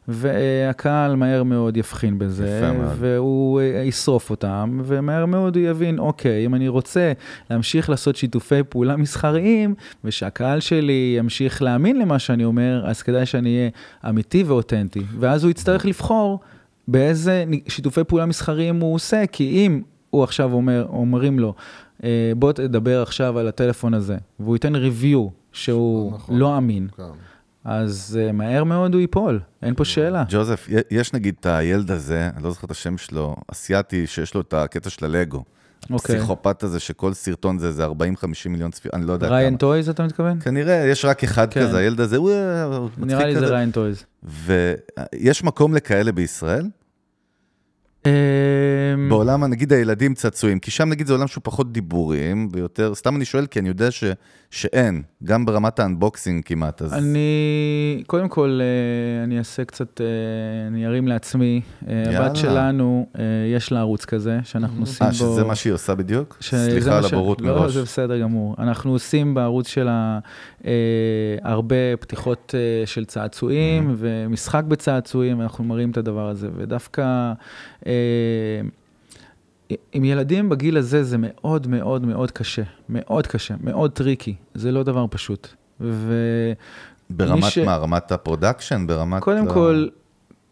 והקהל 0.07 1.15
מהר 1.15 1.43
מאוד 1.43 1.77
יבחין 1.77 2.19
בזה. 2.19 2.59
והוא 2.99 3.61
אה, 3.61 3.65
ישרוף 3.65 4.29
אותם, 4.29 4.79
ומהר 4.83 5.25
מאוד 5.25 5.55
הוא 5.55 5.65
יבין, 5.65 5.99
אוקיי, 5.99 6.45
אם 6.45 6.55
אני 6.55 6.67
רוצה 6.67 7.13
להמשיך 7.49 7.89
לעשות 7.89 8.15
שיתופי 8.15 8.63
פעולה 8.69 8.95
מסחריים, 8.97 9.75
ושהקהל 10.03 10.59
שלי 10.59 11.15
ימשיך 11.19 11.61
להאמין 11.61 11.99
למה 11.99 12.19
שאני 12.19 12.45
אומר, 12.45 12.83
אז 12.85 13.01
כדאי 13.01 13.25
שאני 13.25 13.57
אהיה 13.57 13.69
אמיתי 14.09 14.43
ואותנטי. 14.43 15.01
ואז 15.19 15.43
הוא 15.43 15.51
יצטרך 15.51 15.85
לבחור 15.85 16.39
באיזה 16.87 17.43
שיתופי 17.67 18.03
פעולה 18.03 18.25
מסחריים 18.25 18.79
הוא 18.79 18.95
עושה, 18.95 19.23
כי 19.31 19.43
אם 19.43 19.81
הוא 20.09 20.23
עכשיו 20.23 20.53
אומר, 20.53 20.85
אומרים 20.89 21.39
לו, 21.39 21.53
"אה, 22.03 22.31
בוא 22.37 22.51
תדבר 22.51 23.01
עכשיו 23.01 23.39
על 23.39 23.47
הטלפון 23.47 23.93
הזה, 23.93 24.17
והוא 24.39 24.55
ייתן 24.55 24.75
ריוויו 24.75 25.27
שהוא 25.51 26.13
נכון. 26.13 26.37
לא 26.37 26.57
אמין, 26.57 26.87
כן. 26.97 27.03
אז 27.67 28.19
אה, 28.21 28.31
מהר 28.31 28.63
מאוד 28.63 28.93
הוא 28.93 29.01
ייפול, 29.01 29.39
אין 29.61 29.75
פה 29.75 29.85
שאלה. 29.85 30.23
ג'וזף, 30.29 30.67
יש 30.91 31.13
נגיד 31.13 31.35
את 31.39 31.45
הילד 31.45 31.91
הזה, 31.91 32.29
אני 32.35 32.43
לא 32.43 32.51
זוכר 32.51 32.65
את 32.65 32.71
השם 32.71 32.97
שלו, 32.97 33.35
אסיאתי, 33.51 34.07
שיש 34.07 34.33
לו 34.33 34.41
את 34.41 34.53
הקטע 34.53 34.89
של 34.89 35.05
הלגו. 35.05 35.43
אוקיי. 35.91 36.15
הפסיכופת 36.15 36.63
הזה, 36.63 36.79
שכל 36.79 37.13
סרטון 37.13 37.59
זה 37.59 37.67
איזה 37.67 37.85
40-50 37.85 37.89
מיליון 38.49 38.71
צפיות, 38.71 38.93
אני 38.93 39.07
לא 39.07 39.13
יודע 39.13 39.27
Ryan 39.27 39.49
כמה. 39.49 39.57
Toys 39.57 39.89
אתה 39.89 40.03
מתכוון? 40.03 40.39
כנראה, 40.39 40.75
יש 40.75 41.05
רק 41.05 41.23
אחד 41.23 41.53
כן. 41.53 41.61
כזה, 41.61 41.77
הילד 41.77 41.99
הזה, 41.99 42.17
הוא 42.17 42.31
מצחיק 42.97 43.05
נראה 43.05 43.25
לי 43.25 43.35
זה 43.35 43.41
כזה. 43.41 43.53
Ryan 43.53 43.71
Toys. 43.71 44.03
ויש 44.23 45.43
מקום 45.43 45.73
לכאלה 45.73 46.11
בישראל? 46.11 46.65
אמ, 48.07 49.09
בעולם, 49.09 49.43
נגיד 49.43 49.73
הילדים 49.73 50.13
צעצועים, 50.13 50.59
כי 50.59 50.71
שם 50.71 50.89
נגיד 50.89 51.07
זה 51.07 51.13
עולם 51.13 51.27
שהוא 51.27 51.41
פחות 51.43 51.71
דיבורים 51.73 52.49
ויותר, 52.51 52.95
סתם 52.95 53.15
אני 53.15 53.25
שואל, 53.25 53.45
כי 53.45 53.59
אני 53.59 53.67
יודע 53.67 53.91
ש, 53.91 54.03
שאין, 54.51 55.01
גם 55.23 55.45
ברמת 55.45 55.79
ה 55.79 55.86
unboxing 55.86 56.43
כמעט, 56.45 56.81
אז... 56.81 56.93
אני, 56.93 58.03
קודם 58.07 58.27
כל, 58.29 58.59
אה, 58.61 59.23
אני 59.23 59.37
אעשה 59.39 59.65
קצת, 59.65 60.01
אה, 60.01 60.05
אני 60.67 60.85
ארים 60.87 61.07
לעצמי. 61.07 61.61
אה, 61.87 61.93
יאללה. 62.05 62.25
הבת 62.25 62.35
שלנו, 62.35 63.07
יש 63.55 63.71
לה 63.71 63.79
ערוץ 63.79 64.05
כזה, 64.05 64.39
שאנחנו 64.43 64.79
עושים 64.81 64.97
בו... 64.99 65.05
אה, 65.05 65.13
שזה 65.13 65.43
מה 65.43 65.55
שהיא 65.55 65.73
עושה 65.73 65.95
בדיוק? 65.95 66.37
שזה 66.39 66.69
סליחה 66.71 66.97
על 66.97 67.03
ש- 67.03 67.13
הבורות 67.13 67.41
לא, 67.41 67.47
מראש. 67.47 67.73
זה 67.73 67.81
בסדר 67.83 68.19
גמור. 68.21 68.55
אנחנו 68.59 68.91
עושים 68.91 69.33
בערוץ 69.33 69.67
שלה 69.67 70.19
אה, 70.65 70.71
הרבה 71.43 71.75
פתיחות 71.99 72.55
אה, 72.57 72.85
של 72.85 73.05
צעצועים 73.05 73.95
ומשחק 73.97 74.63
בצעצועים, 74.67 75.41
אנחנו 75.41 75.63
מראים 75.63 75.91
את 75.91 75.97
הדבר 75.97 76.29
הזה. 76.29 76.47
ודווקא 76.57 77.01
אה, 77.87 77.91
עם 79.93 80.03
ילדים 80.03 80.49
בגיל 80.49 80.77
הזה 80.77 81.03
זה 81.03 81.17
מאוד 81.19 81.67
מאוד 81.67 82.05
מאוד 82.05 82.31
קשה. 82.31 82.63
מאוד 82.89 83.27
קשה, 83.27 83.55
מאוד 83.63 83.91
tricky. 83.91 84.35
זה 84.53 84.71
לא 84.71 84.83
דבר 84.83 85.05
פשוט. 85.09 85.47
ו... 85.81 86.13
ברמת 87.09 87.43
ש- 87.43 87.57
מה? 87.57 87.75
רמת 87.77 88.11
ה 88.11 88.18
production? 88.18 88.87
ברמת... 88.87 89.23
קודם 89.23 89.47
ה- 89.47 89.53
כל, 89.53 89.87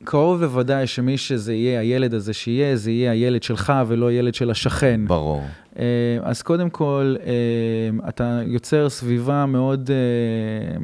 קרוב 0.04 0.42
לוודאי 0.42 0.88
שמי 0.88 1.18
שזה 1.18 1.54
יהיה, 1.54 1.80
הילד 1.80 2.14
הזה 2.14 2.34
שיהיה, 2.34 2.76
זה 2.76 2.92
יהיה 2.92 3.12
הילד 3.12 3.44
שלך 3.44 3.74
ולא 3.88 4.12
ילד 4.12 4.34
של 4.34 4.52
השכן. 4.52 5.02
ברור. 5.08 5.44
אה, 5.80 5.84
אז 6.22 6.42
קודם 6.42 6.70
כל, 6.70 7.16
אה, 7.26 8.10
אתה 8.10 8.42
יוצר 8.46 8.90
סביבה 8.90 9.46
מאוד 9.46 9.90
אה, 9.92 10.78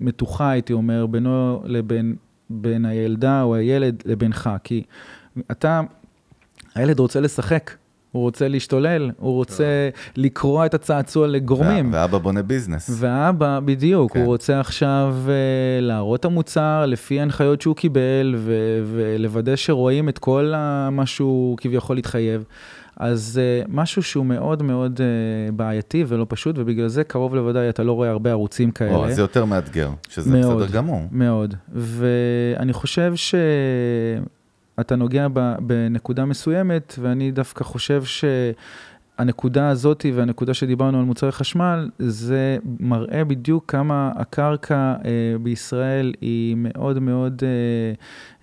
מתוחה, 0.00 0.50
הייתי 0.50 0.72
אומר, 0.72 1.06
בינו 1.06 1.62
לבין 1.64 2.16
בין 2.50 2.84
הילדה 2.84 3.42
או 3.42 3.54
הילד 3.54 4.02
לבינך. 4.06 4.50
כי 4.64 4.82
אתה, 5.50 5.80
הילד 6.74 6.98
רוצה 6.98 7.20
לשחק, 7.20 7.70
הוא 8.12 8.22
רוצה 8.22 8.48
להשתולל, 8.48 9.10
הוא 9.18 9.34
רוצה 9.34 9.64
לקרוע 10.16 10.66
את 10.66 10.74
הצעצוע 10.74 11.26
לגורמים. 11.26 11.92
וה- 11.92 12.00
ואבא 12.02 12.18
בונה 12.18 12.42
ביזנס. 12.42 12.90
ואבא, 12.98 13.60
בדיוק, 13.64 14.12
כן. 14.12 14.18
הוא 14.20 14.26
רוצה 14.26 14.60
עכשיו 14.60 15.16
uh, 15.26 15.30
להראות 15.82 16.20
את 16.20 16.24
המוצר 16.24 16.84
לפי 16.86 17.20
ההנחיות 17.20 17.60
שהוא 17.60 17.76
קיבל, 17.76 18.34
ו- 18.38 18.52
ולוודא 18.84 19.56
שרואים 19.56 20.08
את 20.08 20.18
כל 20.18 20.52
ה- 20.56 20.88
מה 20.90 21.06
שהוא 21.06 21.56
כביכול 21.58 21.98
התחייב. 21.98 22.44
אז 22.96 23.40
uh, 23.64 23.70
משהו 23.72 24.02
שהוא 24.02 24.26
מאוד 24.26 24.62
מאוד 24.62 24.96
uh, 25.00 25.52
בעייתי 25.52 26.04
ולא 26.08 26.26
פשוט, 26.28 26.58
ובגלל 26.58 26.88
זה 26.88 27.04
קרוב 27.04 27.34
לוודאי 27.34 27.68
אתה 27.68 27.82
לא 27.82 27.92
רואה 27.92 28.10
הרבה 28.10 28.30
ערוצים 28.30 28.70
כאלה. 28.70 28.94
או, 28.96 29.10
זה 29.12 29.20
יותר 29.22 29.44
מאתגר, 29.44 29.90
שזה 30.08 30.30
מאוד. 30.40 30.62
בסדר 30.62 30.76
גמור. 30.76 31.00
מאוד. 31.12 31.54
ואני 31.72 32.72
חושב 32.72 33.12
שאתה 34.78 34.96
נוגע 34.96 35.26
בנקודה 35.60 36.24
מסוימת, 36.24 36.94
ואני 37.00 37.30
דווקא 37.30 37.64
חושב 37.64 38.02
שהנקודה 38.04 39.68
הזאת 39.68 40.06
והנקודה 40.14 40.54
שדיברנו 40.54 40.98
על 40.98 41.04
מוצרי 41.04 41.32
חשמל, 41.32 41.90
זה 41.98 42.58
מראה 42.80 43.24
בדיוק 43.24 43.64
כמה 43.70 44.12
הקרקע 44.14 44.94
אה, 45.04 45.38
בישראל 45.42 46.12
היא 46.20 46.56
מאוד 46.58 46.98
מאוד, 46.98 47.42
אה, 47.44 47.48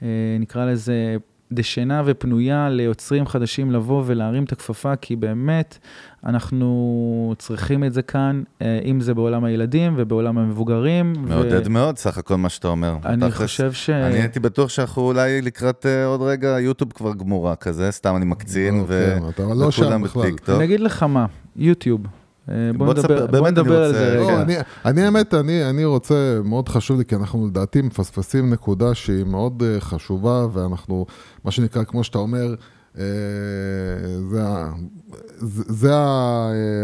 אה, 0.08 0.38
נקרא 0.40 0.66
לזה, 0.66 1.18
דשנה 1.56 2.01
ופנויה 2.06 2.70
ליוצרים 2.70 3.28
חדשים 3.28 3.72
לבוא 3.72 4.03
ולהרים 4.06 4.43
את 4.43 4.51
הכפפה, 4.51 4.95
כי 4.95 5.16
באמת 5.16 5.78
אנחנו 6.26 7.36
צריכים 7.38 7.84
את 7.84 7.93
זה 7.93 8.01
כאן, 8.01 8.43
אה, 8.62 8.80
אם 8.86 9.01
זה 9.01 9.14
בעולם 9.14 9.43
הילדים 9.43 9.93
ובעולם 9.97 10.38
המבוגרים. 10.38 11.14
ו- 11.26 11.30
מעודד 11.30 11.68
מאוד, 11.68 11.97
סך 11.97 12.18
הכל 12.18 12.36
מה 12.36 12.49
שאתה 12.49 12.68
אומר. 12.68 12.95
אני 13.06 13.30
תכלס, 13.30 13.41
חושב 13.41 13.74
ש... 13.74 13.89
אני 13.89 14.20
הייתי 14.20 14.39
בטוח 14.39 14.70
שאנחנו 14.70 15.01
אולי 15.01 15.41
לקראת 15.41 15.86
אה, 15.86 16.06
עוד 16.06 16.22
רגע, 16.22 16.60
יוטיוב 16.60 16.93
כבר 16.93 17.14
גמורה 17.14 17.56
כזה, 17.56 17.91
סתם 17.91 18.16
אני 18.16 18.26
מקצין, 18.26 18.78
לא, 18.78 18.84
ו- 18.88 19.30
אתה 19.30 19.43
לא 19.43 19.72
שם 19.72 19.82
וכולם 19.82 20.01
בכלל. 20.01 20.22
בטיקטוק. 20.24 20.56
אני 20.56 20.64
אגיד 20.66 20.80
לך 20.80 21.03
מה, 21.03 21.26
יוטיוב. 21.56 22.01
אה, 22.50 22.56
בוא 22.78 22.93
נדבר, 22.93 23.28
בוא 23.64 23.76
על 23.76 23.93
זה 23.93 24.16
לא, 24.20 24.28
רגע. 24.28 24.41
אני, 24.41 24.56
אני 24.86 25.02
האמת, 25.02 25.34
אני, 25.34 25.70
אני 25.70 25.86
רוצה, 25.86 26.39
מאוד 26.43 26.70
חשוב 26.70 26.98
לי, 26.98 27.06
כי 27.06 27.16
אנחנו 27.16 27.48
לדעתי 27.48 27.82
מפספסים 27.82 28.50
נקודה 28.50 28.93
שהיא 28.93 29.26
מאוד 29.26 29.64
אה, 29.66 29.82
חשובה, 29.82 30.48
ואנחנו, 30.54 31.06
מה 31.43 31.52
שנקרא, 31.52 31.84
כמו 31.84 32.04
שאתה 32.04 32.18
אומר, 32.18 32.56
אה, 32.98 33.04
זה. 34.30 34.43
זה, 35.38 35.64
זה 35.68 35.93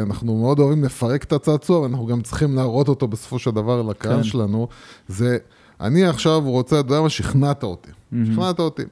אנחנו 0.07 0.37
מאוד 0.37 0.59
אוהבים 0.59 0.83
לפרק 0.83 1.23
את 1.23 1.33
הצעצוע, 1.33 1.79
ואנחנו 1.79 2.05
גם 2.05 2.21
צריכים 2.21 2.55
להראות 2.55 2.87
אותו 2.87 3.07
בסופו 3.07 3.39
של 3.39 3.51
דבר 3.51 3.81
לקהל 3.81 4.17
כן. 4.17 4.23
שלנו. 4.23 4.67
זה, 5.07 5.37
אני 5.81 6.05
עכשיו 6.05 6.41
רוצה, 6.45 6.79
אתה 6.79 6.93
יודע 6.93 7.01
מה, 7.01 7.09
שכנעת 7.09 7.63
אותי. 7.63 7.89
שכנעת 8.25 8.59
אותי. 8.59 8.83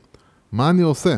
מה 0.52 0.70
אני 0.70 0.82
עושה? 0.82 1.16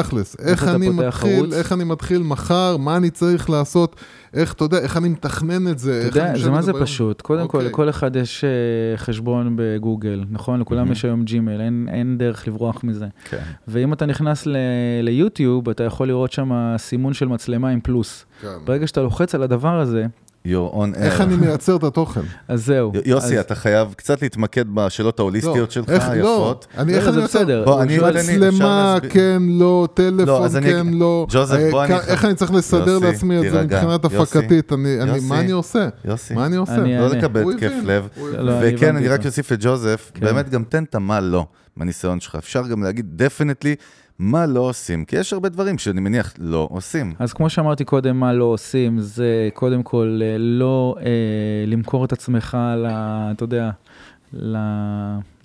תכלס, 0.00 0.36
איך 0.38 0.62
אתה 0.62 0.74
אני 0.74 0.88
מתחיל, 0.88 1.36
ערוץ? 1.36 1.52
איך 1.52 1.72
אני 1.72 1.84
מתחיל 1.84 2.22
מחר, 2.22 2.76
מה 2.76 2.96
אני 2.96 3.10
צריך 3.10 3.50
לעשות, 3.50 3.96
איך, 4.34 4.52
אתה 4.52 4.64
יודע, 4.64 4.78
איך 4.78 4.96
אני 4.96 5.08
מתכנן 5.08 5.68
את 5.68 5.78
זה, 5.78 5.98
אתה 6.08 6.18
יודע, 6.18 6.38
זה 6.38 6.50
מה 6.50 6.62
זה. 6.62 6.72
פשוט. 6.72 7.20
קודם 7.20 7.48
כל, 7.48 7.58
אוקיי. 7.58 7.70
לכל 7.70 7.88
אחד 7.90 8.16
יש 8.16 8.44
אה, 8.44 8.50
חשבון 8.96 9.52
בגוגל, 9.56 10.24
נכון? 10.30 10.60
לכולם 10.60 10.92
יש 10.92 11.04
היום 11.04 11.22
ג'ימייל, 11.24 11.60
אין- 11.60 11.88
אין 11.92 12.18
דרך 12.18 12.48
לברוח 12.48 12.84
מזה. 12.84 13.06
כן. 13.30 13.42
ואם 13.68 13.92
אתה 13.92 14.06
נכנס 14.06 14.46
ל- 14.46 14.56
ליוטיוב, 15.02 15.68
אתה 15.68 15.84
יכול 15.84 16.08
לראות 16.08 16.32
שם 16.32 16.74
סימון 16.78 17.12
של 17.12 17.28
מצלמה 17.28 17.68
עם 17.68 17.80
פלוס. 17.80 18.24
כן. 18.40 18.48
ברגע 18.64 18.86
שאתה 18.86 19.02
לוחץ 19.02 19.34
על 19.34 19.42
הדבר 19.42 19.80
הזה, 19.80 20.06
You're 20.46 20.74
on 20.74 20.96
איך 20.96 21.20
air. 21.20 21.22
אני 21.22 21.36
מייצר 21.36 21.76
את 21.76 21.84
התוכן? 21.84 22.20
אז 22.48 22.64
זהו. 22.66 22.92
יוסי, 23.04 23.40
אתה 23.40 23.54
חייב 23.54 23.94
קצת 23.96 24.22
להתמקד 24.22 24.64
בשאלות 24.74 25.18
ההוליסטיות 25.18 25.70
שלך, 25.70 25.90
איך, 25.90 26.04
לא, 26.08 26.12
היפות. 26.12 26.66
אני, 26.78 26.92
לא, 26.92 26.96
איך 26.98 27.04
זה 27.04 27.10
אני 27.10 28.38
מייצר? 28.38 28.48
מצלמה? 28.54 28.96
כן, 29.10 29.42
לא, 29.48 29.58
לא, 29.58 29.88
טלפון, 29.94 30.48
כן, 30.62 30.86
לא. 30.92 31.26
ג'וזף, 31.30 31.56
אה, 31.56 31.70
בוא 31.70 31.84
אני- 31.84 31.94
איך 32.06 32.24
אני 32.24 32.34
צריך 32.34 32.52
לסדר 32.54 32.98
לעצמי 32.98 33.38
את 33.38 33.52
זה. 33.52 33.62
מבחינת 33.62 34.04
הפקתית? 34.04 34.72
אני, 34.72 35.02
אני, 35.02 35.10
יוסי. 35.14 35.26
מה 35.28 35.40
אני 35.40 35.50
עושה? 35.52 35.88
יוסי, 36.04 36.34
מה 36.34 36.46
אני 36.46 36.56
עושה? 36.56 36.74
אני 36.74 36.98
לא. 36.98 37.08
לקבל 37.08 37.40
התקף 37.50 37.66
הבין, 37.66 37.86
לב. 37.86 38.08
לא, 38.38 38.52
וכן, 38.62 38.96
אני 38.96 39.08
רק. 39.08 39.26
אוסיף 39.26 39.52
לג'וזף, 39.52 40.10
כן. 40.14 40.20
באמת 40.26 40.48
גם 40.50 40.64
תן 40.68 40.84
את 40.84 40.94
המה 40.94 41.20
לא, 41.20 41.46
מהניסיון 41.76 42.20
שלך. 42.20 42.34
אפשר 42.34 42.66
גם 42.66 42.82
להגיד 42.82 43.06
דפנטלי 43.16 43.74
מה 44.22 44.46
לא 44.46 44.60
עושים, 44.60 45.04
כי 45.04 45.16
יש 45.16 45.32
הרבה 45.32 45.48
דברים 45.48 45.78
שאני 45.78 46.00
מניח 46.00 46.34
לא 46.38 46.68
עושים. 46.70 47.14
אז 47.18 47.32
כמו 47.32 47.50
שאמרתי 47.50 47.84
קודם, 47.84 48.20
מה 48.20 48.32
לא 48.32 48.44
עושים, 48.44 49.00
זה 49.00 49.48
קודם 49.54 49.82
כל 49.82 50.20
אה, 50.22 50.36
לא 50.38 50.94
אה, 51.00 51.04
למכור 51.66 52.04
את 52.04 52.12
עצמך, 52.12 52.58
ל, 52.76 52.86
אתה 52.86 53.44
יודע, 53.44 53.70
ל, 54.32 54.56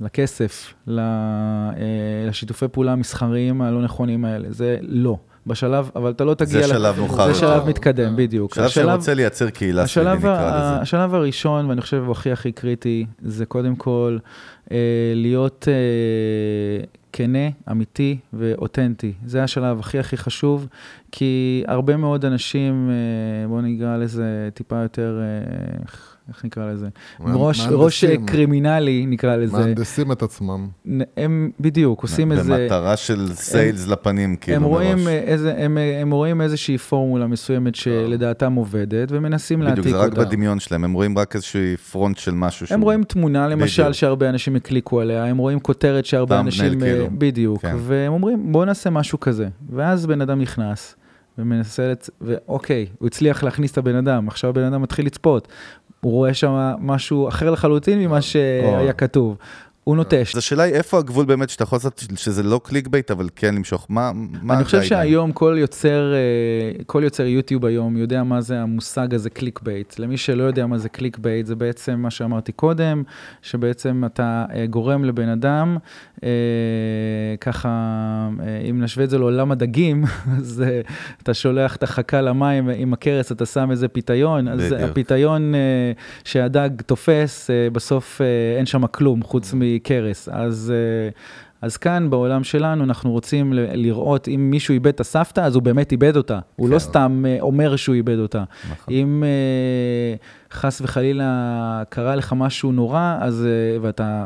לכסף, 0.02 0.74
ל, 0.88 1.00
אה, 1.00 1.76
לשיתופי 2.28 2.68
פעולה 2.68 2.92
המסחריים 2.92 3.62
הלא 3.62 3.82
נכונים 3.82 4.26
האלה, 4.26 4.48
זה 4.52 4.78
לא. 4.82 5.18
בשלב, 5.48 5.92
אבל 5.96 6.12
אתה 6.12 6.24
לא 6.24 6.34
תגיע... 6.34 6.62
זה 6.62 6.68
שלב 6.68 7.00
מאוחר 7.00 7.34
זה. 7.34 7.40
שלב 7.40 7.68
מתקדם, 7.68 8.16
בדיוק. 8.16 8.56
שלב 8.56 8.68
שרוצה 8.68 9.14
לייצר 9.14 9.50
קהילה 9.50 9.84
השלב, 9.84 10.18
נקרא 10.18 10.58
לזה. 10.58 10.82
השלב 10.82 11.16
הראשון, 11.16 11.66
ואני 11.66 11.82
חושב 11.82 12.04
הוא 12.06 12.12
הכי 12.12 12.32
הכי 12.32 12.52
קריטי, 12.52 13.06
זה 13.22 13.46
קודם 13.46 13.76
כל 13.76 14.18
אה, 14.72 14.78
להיות 15.16 15.68
אה, 15.68 16.84
כנה, 17.18 17.50
אמיתי 17.72 18.18
ואותנטי. 18.34 19.14
זה 19.26 19.44
השלב 19.44 19.80
הכי 19.80 20.00
הכי 20.00 20.18
חשוב, 20.18 20.68
כי 21.12 21.64
הרבה 21.68 21.98
מאוד 21.98 22.26
אנשים, 22.26 22.90
אה, 22.90 23.48
בואו 23.48 23.62
נקרא 23.62 23.98
לזה 23.98 24.50
טיפה 24.54 24.76
יותר, 24.82 25.20
אה, 25.22 25.86
איך- 26.30 26.46
נקרא 26.46 26.72
לזה? 26.72 26.88
מה- 27.20 27.34
ראש. 27.36 27.68
ראש 27.72 28.04
אה, 28.04 28.16
קרימינלי, 28.26 29.06
נקרא 29.06 29.36
לזה. 29.36 29.58
מהנדסים 29.58 30.12
את 30.12 30.24
עצמם. 30.24 30.68
הם 31.18 31.52
בדיוק 31.60 32.02
עושים 32.02 32.32
איזה... 32.32 32.58
במטרה 32.58 32.98
של 32.98 33.34
סיילס 33.34 33.88
לפנים, 33.88 34.36
כאילו, 34.36 34.58
הם 34.58 34.64
רואים, 34.64 34.96
מראש. 34.98 35.08
אה, 35.08 35.20
איזה, 35.20 35.54
הם, 35.58 35.78
אה, 35.78 36.02
הם 36.02 36.12
רואים 36.12 36.42
איזושהי 36.42 36.78
פורמולה 36.78 37.28
מסוימת 37.28 37.76
שלדעתם 37.76 38.54
עובדת, 38.54 39.08
ומנסים 39.12 39.62
להעתיק 39.62 39.80
בדיוק, 39.80 39.96
אותה. 39.96 40.16
זה 40.16 40.22
רק 40.22 40.28
בדמיון 40.28 40.60
שלהם, 40.60 40.84
הם 40.84 40.94
רואים 40.94 41.18
רק 41.18 41.36
איזושהי 41.36 41.78
פרונט 41.78 42.18
של 42.18 42.32
משהו 42.32 42.64
הם 42.64 42.68
שהוא... 42.68 42.84
רואים 42.84 43.04
תמונה, 43.04 43.48
למשל, 43.48 43.82
בדיוק. 43.84 43.94
שהרבה 43.96 44.30
אנשים 44.30 44.56
הקליקו 44.56 45.02
עליה, 45.02 45.26
הם 45.26 45.38
רואים 45.38 45.60
כותרת 45.60 46.06
שהרבה 46.06 46.40
אנשים... 46.40 46.80
כאילו. 46.80 47.08
בדיוק. 47.18 47.62
כן. 47.62 47.76
והם 47.80 48.14
אומרים, 48.14 48.52
בואו 48.52 48.66
נעשה 48.66 48.90
משהו 48.90 49.20
כזה. 49.20 49.48
ואז 49.70 50.06
בן 50.06 50.22
אדם 50.22 50.42
נכנס, 50.42 50.96
ומנסה 51.38 51.92
לצ... 51.92 52.10
ואוקיי, 52.22 52.86
הוא 53.00 53.08
הצליח 53.08 53.44
להכניס 53.44 53.72
את 53.72 53.78
הבן 53.78 53.96
אדם, 53.96 54.28
עכשיו 54.28 54.50
הבן 54.50 54.64
אדם 54.64 54.82
מתחיל 54.82 55.06
לצפות. 55.06 55.48
הוא 56.02 56.12
רואה 56.12 56.34
שם 56.34 56.52
משהו 56.80 57.28
אחר 57.28 57.52
לחלוטין 57.52 58.00
ממה 58.00 58.22
שהיה 58.22 58.94
כתוב. 58.94 59.38
הוא 59.88 59.96
נוטש. 59.96 60.32
אז 60.34 60.38
השאלה 60.38 60.64
היא 60.64 60.74
איפה 60.74 60.98
הגבול 60.98 61.26
באמת 61.26 61.50
שאתה 61.50 61.64
יכול 61.64 61.76
לעשות, 61.76 62.04
שזה 62.16 62.44
לא 62.44 62.62
clickbait, 62.64 63.12
אבל 63.12 63.30
כן 63.36 63.56
למשוך, 63.56 63.86
מה 63.90 64.12
מה 64.42 64.54
אני 64.54 64.64
חושב? 64.64 64.82
שהיום 64.82 65.32
כל 65.32 65.56
יוצר, 65.60 66.14
אה, 66.14 66.84
כל 66.86 67.02
יוצר 67.04 67.26
יוטיוב 67.26 67.66
היום 67.66 67.98
יודע 67.98 68.24
מה 68.24 68.42
זה 68.42 68.60
המושג 68.60 69.14
הזה 69.14 69.30
clickbait. 69.30 70.00
למי 70.00 70.18
שלא 70.18 70.44
יודע 70.44 70.66
מה 70.66 70.78
זה 70.78 70.90
clickbait, 70.90 71.46
זה 71.46 71.56
בעצם 71.56 72.00
מה 72.00 72.10
שאמרתי 72.10 72.52
קודם, 72.52 73.04
שבעצם 73.42 74.04
אתה 74.06 74.46
אה, 74.54 74.66
גורם 74.66 75.04
לבן 75.04 75.30
אדם, 75.30 75.78
אה, 76.24 76.30
ככה, 77.42 77.70
אם 78.70 78.82
נשווה 78.82 79.06
את 79.06 79.10
זה 79.10 79.18
לעולם 79.18 79.52
הדגים, 79.52 80.04
אז 80.38 80.64
אתה 81.24 81.34
שולח 81.34 81.76
את 81.76 81.84
החכה 81.84 82.22
למים 82.22 82.70
עם 82.70 82.94
הקרס, 82.94 83.32
אתה 83.32 83.46
שם 83.46 83.72
איזה 83.72 83.88
פיתיון, 83.88 84.48
אז. 84.48 84.76
הפיתיון 84.80 85.54
שהדג 86.24 86.70
תופס, 86.86 87.50
בסוף 87.72 88.22
אין 88.58 88.66
שם 88.66 88.88
כלום 88.88 89.24
חוץ 89.24 89.54
מקרס. 89.78 90.30
אז... 90.32 90.74
אה, 90.76 91.10
אז 91.62 91.78
כאן 91.78 92.10
בעולם 92.10 92.44
שלנו 92.44 92.84
אנחנו 92.84 93.12
רוצים 93.12 93.54
לראות 93.54 94.28
אם 94.28 94.50
מישהו 94.52 94.74
איבד 94.74 94.88
את 94.88 95.00
הסבתא, 95.00 95.42
אז 95.42 95.56
הוא 95.56 95.64
באמת 95.64 95.92
איבד 95.92 96.18
אותה. 96.18 96.40
הוא 96.56 96.70
לא 96.70 96.74
כן. 96.74 96.80
סתם 96.80 97.24
אה, 97.28 97.38
אומר 97.40 97.76
שהוא 97.76 97.96
איבד 97.96 98.20
אותה. 98.20 98.44
נכון. 98.72 98.94
אם 98.94 99.24
אה, 99.24 100.16
חס 100.52 100.82
וחלילה 100.82 101.84
קרה 101.90 102.16
לך 102.16 102.34
משהו 102.38 102.72
נורא, 102.72 103.18
אז, 103.22 103.48
ואתה 103.82 104.26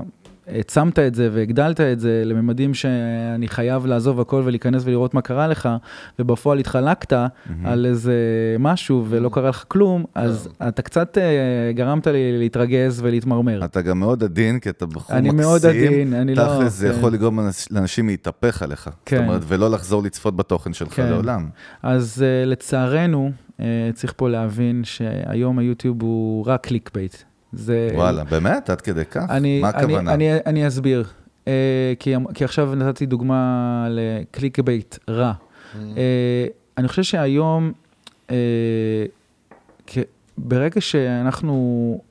העצמת 0.51 0.99
את 0.99 1.15
זה 1.15 1.29
והגדלת 1.31 1.81
את 1.81 1.99
זה 1.99 2.21
לממדים 2.25 2.73
שאני 2.73 3.47
חייב 3.47 3.85
לעזוב 3.85 4.19
הכל 4.19 4.41
ולהיכנס 4.45 4.81
ולראות 4.85 5.13
מה 5.13 5.21
קרה 5.21 5.47
לך, 5.47 5.69
ובפועל 6.19 6.59
התחלקת 6.59 7.13
על 7.63 7.85
איזה 7.85 8.13
משהו 8.59 9.05
ולא 9.09 9.29
קרה 9.29 9.49
לך 9.49 9.63
כלום, 9.67 10.05
אז 10.15 10.49
אתה 10.67 10.81
קצת 10.81 11.17
אה, 11.17 11.23
גרמת 11.73 12.07
לי 12.07 12.39
להתרגז 12.39 13.01
ולהתמרמר. 13.03 13.65
אתה 13.65 13.81
גם 13.81 13.99
מאוד 13.99 14.23
עדין, 14.23 14.59
כי 14.59 14.69
אתה 14.69 14.85
בחור 14.85 15.15
אני 15.15 15.29
מקסים. 15.29 15.41
מאוד 15.45 15.65
עדין, 15.65 16.13
אני 16.13 16.35
לא- 16.35 16.43
תכל'ס 16.43 16.73
זה 16.73 16.89
כן. 16.91 16.97
יכול 16.99 17.13
לגרום 17.13 17.39
לאנש- 17.39 17.67
לאנשים 17.71 18.07
להתהפך 18.07 18.61
עליך. 18.61 18.89
כן. 19.05 19.17
זאת 19.17 19.25
אומרת, 19.25 19.41
ולא 19.47 19.69
לחזור 19.71 20.03
לצפות 20.03 20.35
בתוכן 20.35 20.73
שלך 20.73 20.93
כן. 20.93 21.09
לעולם. 21.09 21.49
אז 21.83 22.23
אה, 22.45 22.49
לצערנו, 22.49 23.31
אה, 23.57 23.61
צריך 23.93 24.13
פה 24.17 24.29
להבין 24.29 24.81
שהיום 24.83 25.59
היוטיוב 25.59 26.01
הוא 26.01 26.45
רק 26.47 26.67
clickbait. 26.67 27.15
זה... 27.53 27.89
וואלה, 27.93 28.23
באמת? 28.23 28.69
עד 28.69 28.81
כדי 28.81 29.05
כך? 29.05 29.25
אני, 29.29 29.61
מה 29.61 29.69
אני, 29.69 29.77
הכוונה? 29.83 30.13
אני, 30.13 30.29
אני 30.45 30.67
אסביר. 30.67 31.03
אה, 31.45 31.47
כי, 31.99 32.13
כי 32.33 32.43
עכשיו 32.43 32.75
נתתי 32.75 33.05
דוגמה 33.05 33.87
ל 33.89 34.59
clickbait 34.59 34.95
רע. 35.09 35.33
אה, 35.73 35.77
אני 36.77 36.87
חושב 36.87 37.03
שהיום, 37.03 37.71
אה, 38.27 38.32
כ- 39.87 39.97
ברגע 40.37 40.81
שאנחנו 40.81 41.55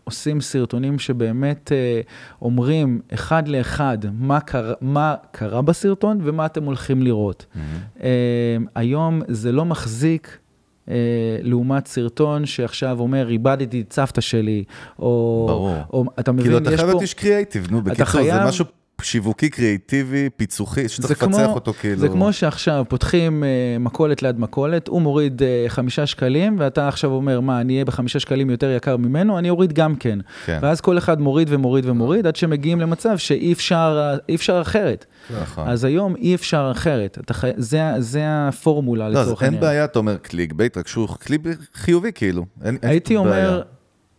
עושים 0.05 0.41
סרטונים 0.41 0.99
שבאמת 0.99 1.72
אה, 1.73 2.43
אומרים 2.43 3.01
אחד 3.14 3.49
לאחד 3.49 3.99
מה 4.12 4.41
קרה, 4.41 4.74
מה 4.80 5.14
קרה 5.30 5.62
בסרטון 5.62 6.18
ומה 6.22 6.47
אתם 6.47 6.64
הולכים 6.64 7.03
לראות. 7.03 7.47
Uh, 7.99 8.01
היום 8.74 9.22
זה 9.28 9.53
לא 9.53 9.64
מחזיק. 9.64 10.38
Uh, 10.91 10.93
לעומת 11.43 11.86
סרטון 11.86 12.47
שעכשיו 12.47 13.01
אומר, 13.01 13.28
איבדתי 13.28 13.80
את 13.80 13.93
סבתא 13.93 14.20
שלי, 14.20 14.64
או... 14.99 15.45
ברור. 15.49 15.74
או 15.93 16.05
אתה 16.20 16.32
מבין, 16.32 16.45
כאילו, 16.45 16.59
אתה 16.59 16.70
חייב. 16.76 16.88
להיות 16.88 17.03
איש 17.03 17.14
קריאייטיב, 17.14 17.68
נו, 17.70 17.82
בקיצור, 17.82 18.05
זה 18.07 18.12
חייב- 18.12 18.47
משהו 18.49 18.64
שיווקי, 19.05 19.51
קריאייטיבי, 19.51 20.29
פיצוחי, 20.37 20.89
שצריך 20.89 21.23
לפצח 21.23 21.49
אותו, 21.55 21.73
כאילו. 21.73 21.97
זה 22.01 22.09
כמו 22.09 22.33
שעכשיו 22.33 22.85
פותחים 22.89 23.45
אה, 23.45 23.49
מכולת 23.81 24.23
ליד 24.23 24.41
מכולת, 24.41 24.89
הוא 24.89 25.03
מוריד 25.03 25.43
אה, 25.43 25.65
חמישה 25.69 26.07
שקלים, 26.07 26.57
ואתה 26.59 26.89
עכשיו 26.89 27.11
אומר, 27.11 27.41
מה, 27.41 27.61
אני 27.61 27.73
אהיה 27.73 27.85
בחמישה 27.85 28.21
שקלים 28.21 28.51
יותר 28.51 28.71
יקר 28.71 28.97
ממנו, 28.97 29.39
אני 29.39 29.51
אוריד 29.51 29.73
גם 29.73 29.97
כן. 29.97 30.19
כן. 30.45 30.59
ואז 30.63 30.81
כל 30.81 30.99
אחד 30.99 31.21
מוריד 31.21 31.49
ומוריד 31.51 31.87
ומוריד, 31.87 32.27
עד 32.27 32.37
שמגיעים 32.37 32.81
למצב 32.81 33.19
שאי 33.19 33.53
אפשר, 33.53 34.17
אפשר 34.35 34.61
אחרת. 34.61 35.07
נכון. 35.43 35.69
אז 35.69 35.85
היום 35.85 36.17
אי 36.17 36.35
אפשר 36.35 36.69
אחרת. 36.73 37.19
אתה 37.25 37.35
חי... 37.35 37.51
זה, 37.57 37.83
זה 37.99 38.21
הפורמולה 38.27 39.09
לא, 39.09 39.19
אז 39.19 39.27
לצורך 39.27 39.43
אין 39.43 39.47
העניין. 39.55 39.61
בעיה, 39.71 39.85
אתה 39.85 39.99
אומר 39.99 40.17
clickbait, 40.16 40.77
רק 40.77 40.89
שהוא 40.89 41.09
קליק 41.21 41.41
חיובי, 41.75 42.13
כאילו. 42.15 42.47
אין- 42.65 42.79
אין 42.83 42.91
הייתי 42.91 43.15
בעיה. 43.17 43.21
אומר, 43.49 43.63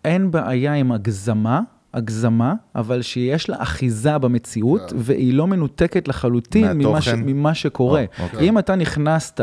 אין 0.06 0.32
בעיה 0.32 0.74
עם 0.74 0.92
הגזמה, 0.92 1.62
הגזמה, 1.94 2.54
אבל 2.76 3.02
שיש 3.02 3.50
לה 3.50 3.56
אחיזה 3.60 4.18
במציאות, 4.18 4.94
והיא 4.96 5.34
לא 5.34 5.48
מנותקת 5.48 6.08
לחלוטין 6.08 6.72
ממה, 6.72 7.02
ש? 7.02 7.08
ממה 7.08 7.54
שקורה. 7.54 8.06
או, 8.20 8.24
אוקיי. 8.24 8.50
אם 8.50 8.60
אתה 8.60 8.76
נכנסת 8.76 9.42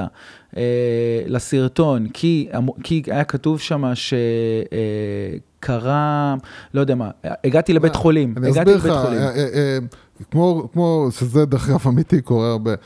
אה, 0.56 0.62
לסרטון, 1.26 2.08
כי, 2.08 2.48
כי 2.82 3.02
היה 3.06 3.24
כתוב 3.24 3.60
שם 3.60 3.84
שקרה, 5.60 6.34
לא 6.74 6.80
יודע 6.80 6.94
מה, 6.94 7.10
הגעתי 7.44 7.72
לבית 7.72 7.96
חולים, 7.96 8.34
אני 8.36 8.48
הגעתי 8.48 8.76
אסביר 8.76 8.76
לך, 8.76 8.84
לבית 8.84 9.06
חולים. 9.06 9.20
אה, 9.20 9.28
אה, 9.28 9.48
אה, 9.54 9.78
כמו, 10.30 10.68
כמו 10.72 11.08
שזה 11.10 11.42
אגב 11.42 11.86
אמיתי 11.88 12.22
קורה 12.22 12.50
הרבה, 12.50 12.70
אה, 12.70 12.76
אה, 12.76 12.82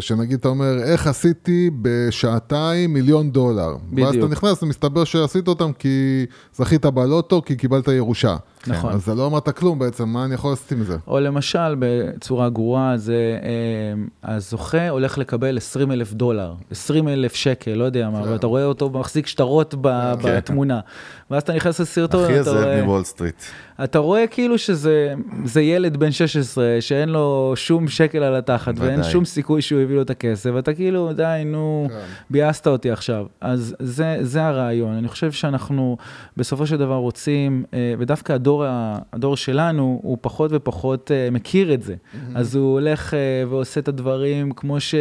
שנגיד 0.00 0.38
אתה 0.38 0.48
אומר, 0.48 0.82
איך 0.82 1.06
עשיתי 1.06 1.70
בשעתיים 1.82 2.92
מיליון 2.92 3.30
דולר. 3.30 3.68
ואז 3.68 3.80
בדיוק. 3.92 4.14
אתה 4.24 4.32
נכנס 4.32 4.62
ומסתבר 4.62 5.04
שעשית 5.04 5.48
אותם 5.48 5.72
כי 5.72 6.26
זכית 6.54 6.86
בלוטו, 6.86 7.42
כי 7.42 7.56
קיבלת 7.56 7.88
ירושה. 7.88 8.36
נכון. 8.66 8.92
אז 8.92 9.04
זה 9.04 9.14
לא 9.14 9.26
אמרת 9.26 9.48
כלום 9.48 9.78
בעצם, 9.78 10.08
מה 10.08 10.24
אני 10.24 10.34
יכול 10.34 10.50
לעשות 10.52 10.72
עם 10.72 10.82
זה? 10.82 10.96
או 11.06 11.20
למשל, 11.20 11.76
בצורה 11.78 12.48
גרועה, 12.50 12.96
זה 12.96 13.38
אה, 13.42 14.34
הזוכה 14.36 14.88
הולך 14.88 15.18
לקבל 15.18 15.56
20 15.56 15.92
אלף 15.92 16.12
דולר, 16.12 16.54
20 16.70 17.08
אלף 17.08 17.34
שקל, 17.34 17.70
לא 17.70 17.84
יודע 17.84 18.10
מה, 18.10 18.22
כן. 18.24 18.28
ואתה 18.28 18.46
רואה 18.46 18.64
אותו 18.64 18.90
מחזיק 18.90 19.26
שטרות 19.26 19.74
ב- 19.80 20.14
כן. 20.22 20.36
בתמונה. 20.36 20.80
ואז 21.30 21.42
אתה 21.42 21.52
נכנס 21.52 21.80
לסרטון, 21.80 22.24
אתה 22.24 22.40
הזאב 22.40 22.54
רואה, 22.54 22.82
מוול 22.84 23.04
סטריט. 23.04 23.42
אתה 23.84 23.98
רואה 23.98 24.26
כאילו 24.26 24.58
שזה 24.58 25.14
זה 25.44 25.62
ילד 25.62 25.96
בן 25.96 26.10
16 26.10 26.64
שאין 26.80 27.08
לו 27.08 27.52
שום 27.56 27.88
שקל 27.88 28.22
על 28.22 28.36
התחת, 28.36 28.74
ואין. 28.76 29.02
שום 29.10 29.24
סיכוי 29.24 29.62
שהוא 29.62 29.80
הביא 29.80 29.96
לו 29.96 30.02
את 30.02 30.10
הכסף, 30.10 30.50
ואתה 30.54 30.74
כאילו, 30.74 31.12
די, 31.12 31.42
נו, 31.46 31.86
כן. 31.88 31.96
ביאסת 32.30 32.66
אותי 32.66 32.90
עכשיו. 32.90 33.26
אז 33.40 33.76
זה, 33.78 34.18
זה 34.20 34.46
הרעיון. 34.46 34.92
אני 34.92 35.08
חושב 35.08 35.32
שאנחנו 35.32 35.96
בסופו 36.36 36.66
של 36.66 36.76
דבר 36.76 36.94
רוצים, 36.94 37.64
אה, 37.74 37.94
ודווקא 37.98 38.32
הדור, 38.32 38.64
הדור 39.12 39.36
שלנו, 39.36 40.00
הוא 40.02 40.18
פחות 40.20 40.50
ופחות 40.54 41.10
אה, 41.10 41.28
מכיר 41.30 41.74
את 41.74 41.82
זה. 41.82 41.94
אז 42.34 42.56
הוא 42.56 42.72
הולך 42.72 43.14
אה, 43.14 43.18
ועושה 43.48 43.80
את 43.80 43.88
הדברים 43.88 44.52
כמו 44.52 44.80
ש... 44.80 44.94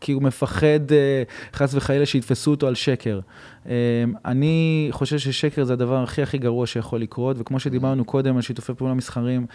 כי 0.00 0.12
הוא 0.12 0.22
מפחד, 0.22 0.80
חס 1.54 1.74
וחלילה, 1.74 2.06
שיתפסו 2.06 2.50
אותו 2.50 2.66
על 2.66 2.74
שקר. 2.74 3.20
אני 4.24 4.88
חושב 4.90 5.18
ששקר 5.18 5.64
זה 5.64 5.72
הדבר 5.72 6.02
הכי 6.02 6.22
הכי 6.22 6.38
גרוע 6.38 6.66
שיכול 6.66 7.00
לקרות, 7.00 7.36
וכמו 7.38 7.60
שדיברנו 7.60 8.04
קודם 8.04 8.36
על 8.36 8.42
שיתופי 8.42 8.74
פעולה 8.74 8.94
מסחריים, 8.94 9.46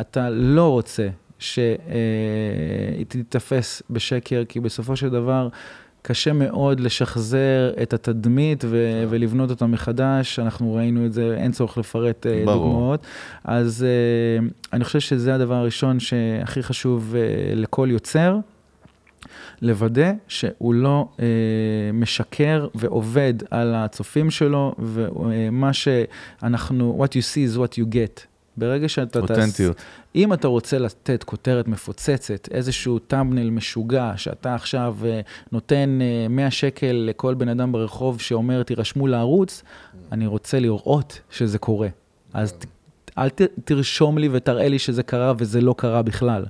אתה 0.00 0.30
לא 0.30 0.70
רוצה 0.70 1.08
שהיא 1.38 3.06
תיתפס 3.08 3.82
בשקר, 3.90 4.42
כי 4.48 4.60
בסופו 4.60 4.96
של 4.96 5.08
דבר 5.08 5.48
קשה 6.02 6.32
מאוד 6.32 6.80
לשחזר 6.80 7.72
את 7.82 7.92
התדמית 7.92 8.64
ו- 8.68 9.04
ולבנות 9.08 9.50
אותה 9.50 9.66
מחדש, 9.66 10.38
אנחנו 10.38 10.74
ראינו 10.74 11.06
את 11.06 11.12
זה, 11.12 11.36
אין 11.38 11.52
צורך 11.52 11.78
לפרט 11.78 12.26
אה, 12.26 12.42
ברור. 12.44 12.72
דוגמאות. 12.72 13.06
אז 13.44 13.84
אה, 13.84 14.46
אני 14.72 14.84
חושב 14.84 15.00
שזה 15.00 15.34
הדבר 15.34 15.54
הראשון 15.54 16.00
שהכי 16.00 16.62
חשוב 16.62 17.14
אה, 17.16 17.54
לכל 17.54 17.88
יוצר. 17.90 18.38
לוודא 19.62 20.12
שהוא 20.28 20.74
לא 20.74 21.08
אה, 21.20 21.26
משקר 21.92 22.66
ועובד 22.74 23.34
על 23.50 23.74
הצופים 23.74 24.30
שלו, 24.30 24.74
ומה 24.78 25.72
שאנחנו, 25.72 27.04
what 27.04 27.08
you 27.08 27.22
see 27.22 27.54
is 27.54 27.58
what 27.58 27.78
you 27.78 27.92
get. 27.92 28.35
ברגע 28.56 28.88
שאתה... 28.88 29.18
אותנטיות. 29.18 29.76
אם 30.14 30.32
אתה 30.32 30.48
רוצה 30.48 30.78
לתת 30.78 31.24
כותרת 31.24 31.68
מפוצצת, 31.68 32.48
איזשהו 32.50 32.98
טאמבנל 32.98 33.50
משוגע, 33.50 34.12
שאתה 34.16 34.54
עכשיו 34.54 34.96
אה, 35.04 35.20
נותן 35.52 35.98
אה, 36.02 36.28
100 36.28 36.50
שקל 36.50 37.04
לכל 37.08 37.34
בן 37.34 37.48
אדם 37.48 37.72
ברחוב 37.72 38.20
שאומר, 38.20 38.62
תירשמו 38.62 39.06
לערוץ, 39.06 39.62
אני 40.12 40.26
רוצה 40.26 40.60
לראות 40.60 41.20
שזה 41.30 41.58
קורה. 41.58 41.88
אז 42.34 42.52
ת- 42.52 42.66
אל 43.18 43.28
ת, 43.28 43.40
תרשום 43.64 44.18
לי 44.18 44.28
ותראה 44.32 44.68
לי 44.68 44.78
שזה 44.78 45.02
קרה 45.02 45.32
וזה 45.38 45.60
לא 45.60 45.74
קרה 45.78 46.02
בכלל. 46.02 46.44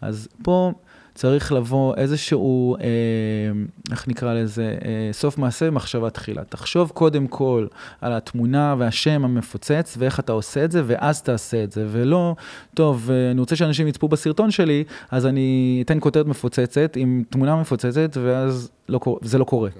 אז 0.00 0.28
פה 0.42 0.72
צריך 1.16 1.52
לבוא 1.52 1.94
איזשהו, 1.96 2.76
אה, 2.76 2.82
איך 3.90 4.08
נקרא 4.08 4.34
לזה, 4.34 4.76
אה, 4.84 5.12
סוף 5.12 5.38
מעשה 5.38 5.66
במחשבה 5.66 6.10
תחילה. 6.10 6.44
תחשוב 6.44 6.90
קודם 6.94 7.26
כל 7.26 7.66
על 8.00 8.12
התמונה 8.12 8.74
והשם 8.78 9.24
המפוצץ 9.24 9.96
ואיך 9.98 10.20
אתה 10.20 10.32
עושה 10.32 10.64
את 10.64 10.72
זה, 10.72 10.82
ואז 10.86 11.22
תעשה 11.22 11.64
את 11.64 11.72
זה, 11.72 11.86
ולא, 11.90 12.34
טוב, 12.74 13.10
אה, 13.10 13.30
אני 13.30 13.40
רוצה 13.40 13.56
שאנשים 13.56 13.88
יצפו 13.88 14.08
בסרטון 14.08 14.50
שלי, 14.50 14.84
אז 15.10 15.26
אני 15.26 15.82
אתן 15.86 15.98
כותרת 16.00 16.26
מפוצצת 16.26 16.96
עם 16.96 17.22
תמונה 17.30 17.56
מפוצצת, 17.56 18.16
ואז 18.22 18.70
לא, 18.88 19.00
זה 19.22 19.38
לא 19.38 19.44
קורה. 19.44 19.70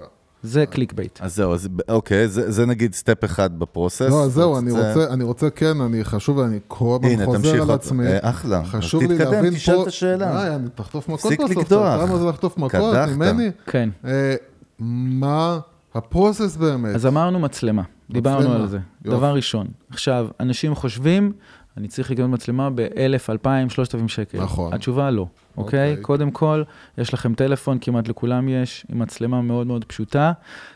זה 0.47 0.65
clickbait. 0.65 1.19
אז 1.21 1.35
זהו, 1.35 1.53
אז 1.53 1.67
אוקיי, 1.89 2.27
זה 2.27 2.51
זה 2.51 2.65
נגיד 2.65 2.93
step 2.93 3.23
אחד 3.25 3.59
ב 3.59 3.64
process. 3.64 4.01
לא, 4.01 4.23
אז 4.23 4.33
זהו, 4.33 4.57
אני 4.59 4.71
זה- 4.71 4.89
רוצה, 4.93 5.13
אני 5.13 5.23
רוצה, 5.23 5.49
כן, 5.49 5.81
אני 5.81 6.03
חשוב, 6.03 6.39
אני 6.39 6.59
כל 6.67 6.97
הזמן 7.01 7.09
הנה, 7.09 7.25
חוזר 7.25 7.37
תמשיך 7.37 7.53
על 7.53 7.59
עוד- 7.59 7.69
עצמי. 7.69 8.07
אה, 8.07 8.29
אחלה. 8.29 8.65
חשוב 8.65 9.01
לי 9.03 9.07
תתקדם, 9.17 9.31
להבין 9.31 9.53
תשאל 9.53 9.75
פה... 9.75 9.81
את 9.83 9.87
השאלה. 9.87 10.43
די, 10.49 10.55
אני 10.55 10.69
תחטוף 10.75 11.09
מכות 11.09 11.19
תפסיק 11.31 11.39
בסוף. 11.41 11.57
לקדוח. 11.57 12.01
למה 12.01 12.17
זה 12.17 12.25
לחטוף 12.25 12.57
מכות. 12.57 12.95
ממני? 13.15 13.51
כן. 13.65 13.89
אה, 14.05 14.35
מה 14.79 15.59
הפרוסס 15.95 16.55
באמת? 16.55 16.95
אז 16.95 17.05
אמרנו 17.05 17.39
מצלמה, 17.39 17.81
דיברנו 18.09 18.39
מצלמה, 18.39 18.55
על 18.55 18.67
זה. 18.67 18.77
יופי. 19.05 19.17
דבר 19.17 19.33
ראשון. 19.35 19.67
עכשיו, 19.89 20.27
אנשים 20.39 20.75
חושבים, 20.75 21.31
אני 21.77 21.87
צריך 21.87 22.11
לקנות 22.11 22.29
מצלמה 22.29 22.69
ב-1,000, 22.69 23.29
2,000, 23.31 23.69
3,000 23.69 24.07
שקל. 24.07 24.41
נכון. 24.43 24.73
התשובה 24.73 25.11
לא, 25.11 25.27
אוקיי? 25.57 25.89
אוקיי. 25.89 26.03
קודם 26.03 26.31
כל, 26.31 26.63
יש 26.97 27.13
לכם 27.13 27.33
טלפון, 27.33 27.77
כמעט 27.81 28.07
לכולם 28.07 28.49
יש, 28.49 28.85
עם 28.89 28.99
מצלמה 28.99 29.41
מאוד 29.41 29.67
מאוד 29.67 29.83
פשוטה. 29.83 30.31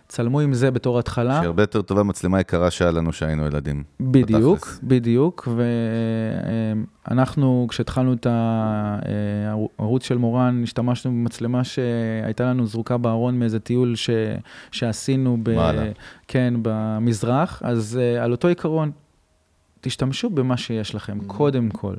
צלמו 0.08 0.40
עם 0.40 0.54
זה 0.54 0.72
בתור 0.72 1.00
התחלה. 1.00 1.36
שהיא 1.36 1.46
הרבה 1.46 1.64
יותר 1.64 1.82
טובה 1.82 2.04
מצלמה 2.04 2.40
יקרה 2.40 2.72
שהיה 2.72 2.92
לנו 2.92 3.14
שהיינו 3.14 3.46
ילדים. 3.46 3.84
בדיוק, 4.00 4.58
בתכלס. 4.58 4.80
בדיוק, 4.84 5.48
ואנחנו, 7.08 7.68
כשהתחלנו 7.70 8.14
את 8.14 8.28
הערוץ 9.80 10.06
של 10.06 10.18
מורן, 10.18 10.64
השתמשנו 10.64 11.12
במצלמה 11.12 11.64
שהייתה 11.64 12.44
לנו 12.44 12.68
זרוקה 12.68 12.98
בארון 12.98 13.40
מאיזה 13.40 13.60
טיול 13.60 13.96
ש... 13.96 14.10
שעשינו 14.72 15.38
ב... 15.44 15.52
כן, 16.28 16.54
במזרח, 16.62 17.62
אז 17.66 18.00
אה, 18.02 18.24
על 18.24 18.32
אותו 18.32 18.48
עיקרון, 18.48 18.92
תשתמשו 19.82 20.30
במה 20.30 20.58
שיש 20.58 20.96
לכם, 20.96 21.20
קודם 21.28 21.70
כל. 21.70 21.94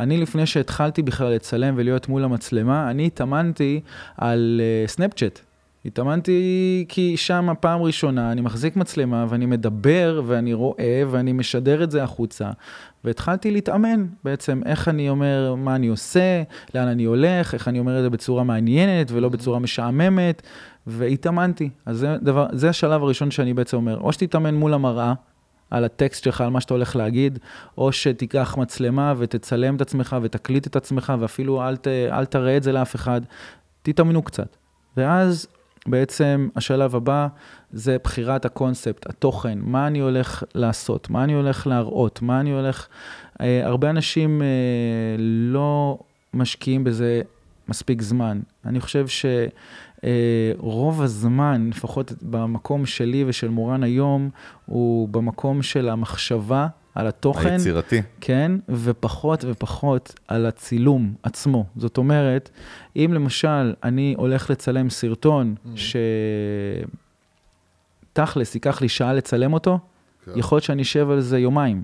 אני, 0.00 0.18
לפני 0.18 0.46
שהתחלתי 0.46 1.02
בכלל 1.02 1.32
לצלם 1.32 1.74
ולהיות 1.76 2.08
מול 2.08 2.24
המצלמה, 2.24 2.90
אני 2.90 3.06
התאמנתי 3.06 3.80
על 4.16 4.60
סנאפצ'אט. 4.86 5.38
Uh, 5.38 5.50
התאמנתי 5.84 6.84
כי 6.88 7.16
שם 7.16 7.48
פעם 7.60 7.82
ראשונה 7.82 8.32
אני 8.32 8.40
מחזיק 8.40 8.76
מצלמה 8.76 9.26
ואני 9.28 9.46
מדבר 9.46 10.22
ואני 10.26 10.54
רואה 10.54 11.02
ואני 11.10 11.32
משדר 11.32 11.82
את 11.82 11.90
זה 11.90 12.02
החוצה. 12.02 12.50
והתחלתי 13.04 13.50
להתאמן 13.50 14.06
בעצם 14.24 14.60
איך 14.66 14.88
אני 14.88 15.08
אומר 15.08 15.54
מה 15.54 15.74
אני 15.74 15.86
עושה, 15.86 16.42
לאן 16.74 16.88
אני 16.88 17.04
הולך, 17.04 17.54
איך 17.54 17.68
אני 17.68 17.78
אומר 17.78 17.98
את 17.98 18.02
זה 18.02 18.10
בצורה 18.10 18.44
מעניינת 18.44 19.10
ולא 19.10 19.28
בצורה 19.28 19.58
משעממת, 19.58 20.42
והתאמנתי. 20.86 21.70
אז 21.86 21.98
זה, 21.98 22.16
דבר, 22.22 22.46
זה 22.52 22.68
השלב 22.68 23.02
הראשון 23.02 23.30
שאני 23.30 23.54
בעצם 23.54 23.76
אומר, 23.76 24.00
או 24.00 24.12
שתתאמן 24.12 24.54
מול 24.54 24.74
המראה. 24.74 25.14
על 25.70 25.84
הטקסט 25.84 26.24
שלך, 26.24 26.40
על 26.40 26.50
מה 26.50 26.60
שאתה 26.60 26.74
הולך 26.74 26.96
להגיד, 26.96 27.38
או 27.78 27.92
שתיקח 27.92 28.56
מצלמה 28.58 29.14
ותצלם 29.18 29.76
את 29.76 29.80
עצמך 29.80 30.16
ותקליט 30.22 30.66
את 30.66 30.76
עצמך, 30.76 31.12
ואפילו 31.20 31.68
אל, 31.68 31.76
ת, 31.76 31.86
אל 31.86 32.24
תראה 32.24 32.56
את 32.56 32.62
זה 32.62 32.72
לאף 32.72 32.94
אחד, 32.94 33.20
תתאמנו 33.82 34.22
קצת. 34.22 34.56
ואז 34.96 35.46
בעצם 35.86 36.48
השלב 36.56 36.96
הבא 36.96 37.28
זה 37.72 37.96
בחירת 38.04 38.44
הקונספט, 38.44 39.06
התוכן, 39.06 39.58
מה 39.62 39.86
אני 39.86 39.98
הולך 39.98 40.44
לעשות, 40.54 41.10
מה 41.10 41.24
אני 41.24 41.32
הולך 41.32 41.66
להראות, 41.66 42.22
מה 42.22 42.40
אני 42.40 42.52
הולך... 42.52 42.86
אה, 43.40 43.66
הרבה 43.66 43.90
אנשים 43.90 44.42
אה, 44.42 44.46
לא 45.18 45.98
משקיעים 46.34 46.84
בזה 46.84 47.22
מספיק 47.68 48.02
זמן. 48.02 48.40
אני 48.64 48.80
חושב 48.80 49.06
שרוב 49.08 49.50
אה, 50.04 50.52
הזמן, 50.98 51.70
לפחות 51.70 52.12
במקום 52.22 52.86
שלי 52.86 53.24
ושל 53.26 53.48
מורן 53.48 53.82
היום, 53.82 54.30
הוא 54.66 55.08
במקום 55.08 55.62
של 55.62 55.88
המחשבה 55.88 56.66
על 56.94 57.06
התוכן. 57.06 57.52
היצירתי. 57.52 58.02
כן, 58.20 58.52
ופחות 58.68 59.44
ופחות 59.48 60.14
על 60.28 60.46
הצילום 60.46 61.14
עצמו. 61.22 61.64
זאת 61.76 61.98
אומרת, 61.98 62.50
אם 62.96 63.10
למשל 63.14 63.74
אני 63.84 64.14
הולך 64.18 64.50
לצלם 64.50 64.90
סרטון 64.90 65.54
mm. 65.64 65.68
שתכלס 68.12 68.54
ייקח 68.54 68.82
לי 68.82 68.88
שעה 68.88 69.12
לצלם 69.12 69.52
אותו, 69.52 69.78
כן. 70.24 70.32
יכול 70.36 70.56
להיות 70.56 70.64
שאני 70.64 70.82
אשב 70.82 71.10
על 71.10 71.20
זה 71.20 71.38
יומיים. 71.38 71.82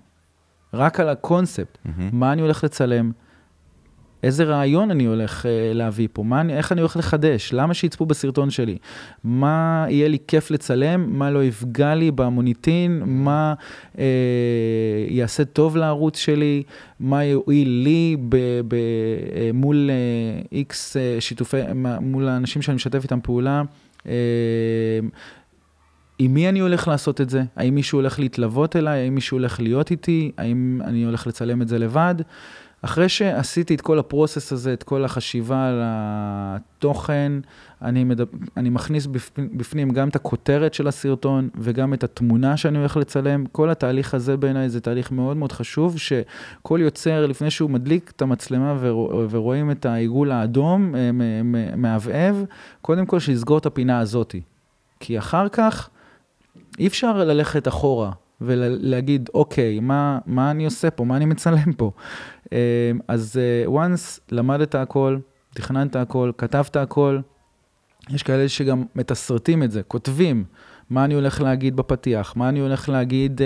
רק 0.75 1.01
על 1.01 1.09
הקונספט, 1.09 1.79
mm-hmm. 1.87 1.89
מה 2.13 2.33
אני 2.33 2.43
הולך 2.43 2.65
לצלם, 2.65 3.13
איזה 4.23 4.45
רעיון 4.45 4.91
אני 4.91 5.05
הולך 5.05 5.43
uh, 5.43 5.49
להביא 5.75 6.09
פה, 6.13 6.23
מה 6.23 6.43
איך 6.51 6.73
אני 6.73 6.81
הולך 6.81 6.97
לחדש, 6.97 7.51
למה 7.53 7.75
שיצפו 7.75 8.07
בסרטון 8.07 8.51
שלי, 8.51 8.79
מה 9.25 9.87
יהיה 9.89 10.09
לי 10.09 10.19
כיף 10.29 10.51
לצלם, 10.51 11.19
מה 11.19 11.31
לא 11.31 11.45
יפגע 11.45 11.95
לי 11.95 12.11
במוניטין, 12.11 13.03
מה 13.07 13.55
uh, 13.95 13.99
יעשה 15.09 15.45
טוב 15.45 15.77
לערוץ 15.77 16.19
שלי, 16.19 16.63
מה 17.01 17.25
יועיל 17.25 17.69
לי 17.69 18.17
ב, 18.29 18.37
ב, 18.69 18.75
uh, 18.75 18.77
מול 19.55 19.91
איקס 20.53 20.97
uh, 20.97 21.21
שיתופי, 21.21 21.61
מול 22.01 22.29
האנשים 22.29 22.63
שאני 22.63 22.75
משתף 22.75 23.03
איתם 23.03 23.21
פעולה. 23.23 23.63
Uh, 24.03 24.07
עם 26.19 26.35
מי 26.35 26.49
אני 26.49 26.61
הולך 26.61 26.89
לעשות 26.89 27.21
את 27.21 27.31
זה? 27.31 27.43
האם 27.57 27.75
מישהו 27.75 27.99
הולך 27.99 28.19
להתלוות 28.19 28.77
אליי? 28.77 29.01
האם 29.01 29.15
מישהו 29.15 29.37
הולך 29.37 29.61
להיות 29.61 29.91
איתי? 29.91 30.33
האם 30.39 30.81
אני 30.85 31.05
הולך 31.05 31.27
לצלם 31.27 31.63
את 31.63 31.69
זה 31.69 31.79
לבד? 31.79 32.15
אחרי 32.87 33.09
שעשיתי 33.09 33.75
את 33.75 33.81
כל 33.81 33.99
הפרוסס 33.99 34.53
הזה, 34.53 34.73
את 34.73 34.83
כל 34.83 35.05
החשיבה 35.05 35.69
על 35.69 35.81
התוכן, 35.85 37.33
אני, 37.83 38.05
מדבר, 38.05 38.39
אני 38.57 38.71
מכניס 38.71 39.07
בפנים 39.39 39.91
גם 39.91 40.09
את 40.09 40.17
הכותרת 40.17 40.75
של 40.75 40.89
הסרטון 40.89 41.49
וגם 41.59 41.95
את 41.95 42.05
התמונה 42.05 42.57
שאני 42.57 42.79
הולך 42.79 42.97
לצלם. 42.97 43.47
כל 43.47 43.71
התהליך 43.71 44.15
הזה 44.15 44.37
בעיניי 44.37 44.69
זה 44.69 44.81
תהליך 44.81 45.13
מאוד 45.13 45.37
מאוד 45.37 45.53
חשוב, 45.53 45.99
שכל 45.99 46.79
יוצר, 46.83 47.27
לפני 47.27 47.51
שהוא 47.51 47.71
מדליק 47.71 48.13
את 48.17 48.23
המצלמה 48.23 48.77
ורואים 49.31 49.71
את 49.71 49.87
העיגול 49.87 50.33
האדום 50.33 50.95
אה, 50.95 51.11
מהבהב, 51.77 52.37
קודם 52.83 53.07
כל 53.07 53.21
שיסגור 53.21 53.59
את 53.59 53.67
הפינה 53.67 53.99
הזאתי. 53.99 54.41
כי 55.01 55.19
אחר 55.19 55.49
כך 55.49 55.89
אי 56.79 56.87
אפשר 56.87 57.17
ללכת 57.25 57.69
אחורה. 57.69 58.11
ולהגיד, 58.41 59.31
אוקיי, 59.35 59.81
מה, 59.81 60.19
מה 60.27 60.51
אני 60.51 60.65
עושה 60.65 60.91
פה? 60.91 61.05
מה 61.05 61.17
אני 61.17 61.25
מצלם 61.25 61.73
פה? 61.77 61.91
אמ, 62.53 62.99
אז 63.09 63.41
uh, 63.67 63.69
once 63.71 64.21
למדת 64.33 64.75
הכל, 64.75 65.19
תכננת 65.55 65.97
הכל, 65.97 66.33
כתבת 66.39 66.77
הכל, 66.77 67.19
יש 68.11 68.23
כאלה 68.23 68.49
שגם 68.49 68.85
מתסרטים 68.95 69.63
את 69.63 69.71
זה, 69.71 69.83
כותבים 69.83 70.45
מה 70.91 71.05
אני 71.05 71.15
הולך 71.15 71.41
להגיד 71.41 71.77
בפתיח, 71.77 72.37
מה 72.37 72.49
אני 72.49 72.61
הולך 72.61 72.89
להגיד 72.89 73.41
uh, 73.41 73.45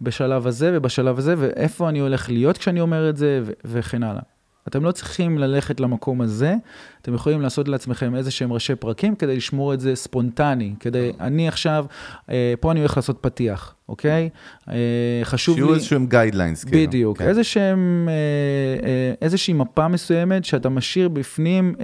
בשלב 0.00 0.46
הזה 0.46 0.70
ובשלב 0.74 1.18
הזה, 1.18 1.34
ואיפה 1.38 1.88
אני 1.88 1.98
הולך 1.98 2.28
להיות 2.28 2.58
כשאני 2.58 2.80
אומר 2.80 3.10
את 3.10 3.16
זה, 3.16 3.42
וכן 3.64 4.02
הלאה. 4.02 4.22
אתם 4.68 4.84
לא 4.84 4.92
צריכים 4.92 5.38
ללכת 5.38 5.80
למקום 5.80 6.20
הזה, 6.20 6.54
אתם 7.02 7.14
יכולים 7.14 7.40
לעשות 7.40 7.68
לעצמכם 7.68 8.14
איזה 8.14 8.30
שהם 8.30 8.52
ראשי 8.52 8.74
פרקים 8.74 9.14
כדי 9.14 9.36
לשמור 9.36 9.74
את 9.74 9.80
זה 9.80 9.94
ספונטני, 9.94 10.74
כדי, 10.80 11.12
אני 11.20 11.48
עכשיו, 11.48 11.84
אה, 12.30 12.54
פה 12.60 12.72
אני 12.72 12.80
הולך 12.80 12.96
לעשות 12.96 13.18
פתיח, 13.20 13.74
אוקיי? 13.88 14.28
אה, 14.68 14.74
חשוב 15.22 15.56
לי... 15.56 15.62
שיהיו 15.62 15.74
איזשהם 15.74 16.06
guidelines, 16.06 16.64
כאילו. 16.64 16.86
בדיוק, 16.86 17.18
כן. 17.18 17.28
איזה 17.28 17.44
שהם, 17.44 18.08
אה, 18.08 19.14
איזושהי 19.22 19.54
מפה 19.54 19.88
מסוימת 19.88 20.44
שאתה 20.44 20.68
משאיר 20.68 21.08
בפנים 21.08 21.74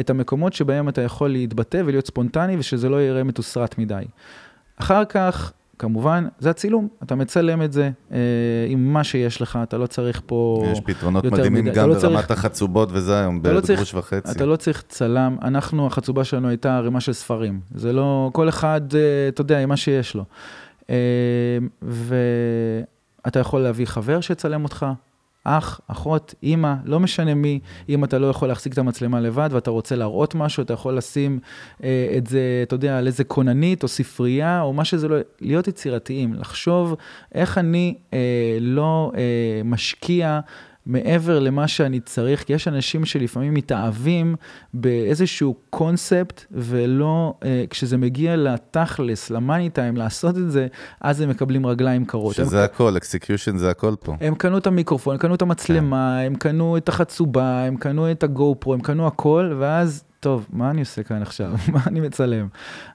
את 0.00 0.10
המקומות 0.10 0.52
שבהם 0.52 0.88
אתה 0.88 1.02
יכול 1.02 1.30
להתבטא 1.30 1.82
ולהיות 1.86 2.06
ספונטני 2.06 2.56
ושזה 2.58 2.88
לא 2.88 3.02
יראה 3.02 3.24
מתוסרט 3.24 3.78
מדי. 3.78 4.04
אחר 4.76 5.04
כך, 5.04 5.52
כמובן, 5.78 6.26
זה 6.38 6.50
הצילום, 6.50 6.88
אתה 7.02 7.14
מצלם 7.14 7.62
את 7.62 7.72
זה 7.72 7.90
אה, 8.12 8.18
עם 8.68 8.92
מה 8.92 9.04
שיש 9.04 9.42
לך, 9.42 9.58
אתה 9.62 9.78
לא 9.78 9.86
צריך 9.86 10.22
פה 10.26 10.64
יש 10.72 10.80
פתרונות 10.80 11.24
מדהימים 11.24 11.64
מדי. 11.64 11.74
גם 11.74 11.88
לא 11.88 11.94
ברמת 11.94 12.24
צריך, 12.24 12.30
החצובות 12.30 12.88
וזה 12.92 13.20
היום, 13.20 13.40
לא 13.44 13.60
בגרוש 13.60 13.94
לא 13.94 13.98
וחצי. 13.98 14.32
אתה 14.32 14.46
לא 14.46 14.56
צריך 14.56 14.82
צלם, 14.88 15.36
אנחנו, 15.42 15.86
החצובה 15.86 16.24
שלנו 16.24 16.48
הייתה 16.48 16.76
ערימה 16.76 17.00
של 17.00 17.12
ספרים. 17.12 17.60
זה 17.74 17.92
לא, 17.92 18.30
כל 18.32 18.48
אחד, 18.48 18.80
אה, 18.94 19.28
אתה 19.28 19.40
יודע, 19.40 19.58
עם 19.58 19.68
מה 19.68 19.76
שיש 19.76 20.14
לו. 20.14 20.24
אה, 20.90 20.96
ואתה 21.82 23.38
יכול 23.38 23.60
להביא 23.60 23.86
חבר 23.86 24.20
שיצלם 24.20 24.64
אותך, 24.64 24.86
אח, 25.48 25.80
אחות, 25.86 26.34
אימא, 26.42 26.74
לא 26.84 27.00
משנה 27.00 27.34
מי, 27.34 27.60
אם 27.88 28.04
אתה 28.04 28.18
לא 28.18 28.26
יכול 28.26 28.48
להחזיק 28.48 28.72
את 28.72 28.78
המצלמה 28.78 29.20
לבד 29.20 29.48
ואתה 29.52 29.70
רוצה 29.70 29.96
להראות 29.96 30.34
משהו, 30.34 30.62
אתה 30.62 30.72
יכול 30.72 30.96
לשים 30.96 31.38
אה, 31.84 32.14
את 32.16 32.26
זה, 32.26 32.40
אתה 32.62 32.74
יודע, 32.74 32.98
על 32.98 33.06
איזה 33.06 33.24
כוננית 33.24 33.82
או 33.82 33.88
ספרייה 33.88 34.62
או 34.62 34.72
מה 34.72 34.84
שזה 34.84 35.08
לא, 35.08 35.16
להיות 35.40 35.68
יצירתיים, 35.68 36.34
לחשוב 36.34 36.94
איך 37.34 37.58
אני 37.58 37.94
אה, 38.12 38.58
לא 38.60 39.12
אה, 39.16 39.62
משקיע 39.64 40.40
מעבר 40.88 41.38
למה 41.38 41.68
שאני 41.68 42.00
צריך, 42.00 42.44
כי 42.44 42.52
יש 42.52 42.68
אנשים 42.68 43.04
שלפעמים 43.04 43.54
מתאהבים 43.54 44.36
באיזשהו 44.74 45.54
קונספט, 45.70 46.44
ולא, 46.50 47.34
אה, 47.44 47.64
כשזה 47.70 47.96
מגיע 47.96 48.36
לתכלס, 48.36 49.30
ל 49.30 49.37
money 49.37 49.70
time, 49.70 49.96
לעשות 49.96 50.38
את 50.38 50.50
זה, 50.50 50.66
אז 51.00 51.20
הם 51.20 51.28
מקבלים 51.28 51.66
רגליים 51.66 52.04
קרות. 52.04 52.34
שזה 52.34 52.58
הם, 52.58 52.64
הכל, 52.64 52.96
execution 52.96 53.56
זה 53.56 53.70
הכל 53.70 53.94
פה. 54.00 54.16
הם 54.20 54.34
קנו 54.34 54.58
את 54.58 54.66
המיקרופון, 54.66 55.14
הם 55.14 55.18
קנו 55.18 55.34
את 55.34 55.42
המצלמה, 55.42 56.18
כן. 56.20 56.26
הם 56.26 56.34
קנו 56.34 56.76
את 56.76 56.88
החצובה, 56.88 57.64
הם 57.64 57.76
קנו 57.76 58.10
את 58.10 58.22
ה 58.22 58.56
GoPro, 58.58 58.74
הם 58.74 58.80
קנו 58.80 59.06
הכל, 59.06 59.54
ואז 59.58 60.04
טוב, 60.20 60.46
מה 60.52 60.70
אני 60.70 60.80
עושה 60.80 61.02
כאן 61.02 61.22
עכשיו? 61.22 61.52
מה 61.72 61.80
אני 61.86 62.00
מצלם? 62.00 62.48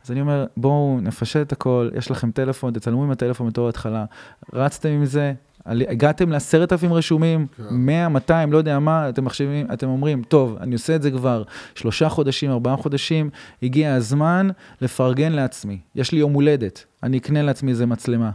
אז 0.05 0.11
אני 0.11 0.21
אומר, 0.21 0.45
בואו 0.57 0.99
נפשט 1.01 1.41
את 1.41 1.51
הכל, 1.51 1.89
יש 1.95 2.11
לכם 2.11 2.31
טלפון, 2.31 2.73
תצלמו 2.73 3.03
עם 3.03 3.11
הטלפון 3.11 3.47
בתור 3.47 3.69
התחלה. 3.69 4.05
רצתם 4.53 4.89
עם 4.89 5.05
זה, 5.05 5.33
הגעתם 5.65 6.29
לעשרת 6.29 6.71
אלפים 6.71 6.93
רשומים, 6.93 7.47
כן. 7.57 7.63
100, 7.71 8.09
200, 8.09 8.51
לא 8.51 8.57
יודע 8.57 8.79
מה, 8.79 9.09
אתם 9.09 9.25
מחשבים, 9.25 9.67
אתם 9.73 9.87
אומרים, 9.87 10.23
טוב, 10.23 10.57
אני 10.61 10.73
עושה 10.73 10.95
את 10.95 11.01
זה 11.01 11.11
כבר 11.11 11.43
שלושה 11.75 12.09
חודשים, 12.09 12.51
ארבעה 12.51 12.77
חודשים, 12.77 13.29
הגיע 13.63 13.93
הזמן 13.93 14.49
לפרגן 14.81 15.31
לעצמי. 15.31 15.79
יש 15.95 16.11
לי 16.11 16.19
יום 16.19 16.33
הולדת, 16.33 16.85
אני 17.03 17.17
אקנה 17.17 17.41
לעצמי 17.41 17.71
איזה 17.71 17.85
מצלמה. 17.85 18.31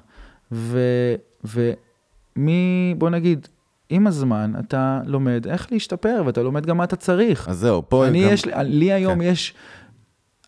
ומי, 1.44 2.94
בוא 2.98 3.10
נגיד, 3.10 3.48
עם 3.90 4.06
הזמן 4.06 4.52
אתה 4.58 5.00
לומד 5.06 5.46
איך 5.46 5.72
להשתפר, 5.72 6.22
ואתה 6.26 6.42
לומד 6.42 6.66
גם 6.66 6.76
מה 6.76 6.84
אתה 6.84 6.96
צריך. 6.96 7.48
אז 7.48 7.58
זהו, 7.58 7.82
פה 7.88 8.06
אני 8.06 8.24
גם... 8.24 8.32
יש, 8.32 8.44
לי 8.64 8.92
היום 8.92 9.14
כן. 9.14 9.22
יש 9.22 9.54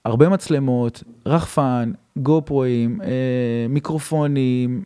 הרבה 0.05 0.29
מצלמות, 0.29 1.03
רחפן, 1.27 1.93
גו 2.17 2.43
פרואים, 2.45 3.01
אה, 3.03 3.67
מיקרופונים, 3.69 4.83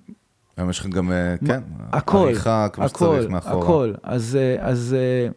היום 0.57 0.71
יש 0.71 0.81
לך 0.81 0.87
גם, 0.87 1.13
אה, 1.13 1.35
כן, 1.47 1.61
הכל, 1.93 2.19
עריכה 2.19 2.69
כמו 2.73 2.89
שצריך 2.89 3.31
מאחורה. 3.31 3.65
הכל, 3.65 3.93
אז, 4.03 4.37
אה, 4.41 4.57
אז 4.61 4.97
אה, 4.99 5.29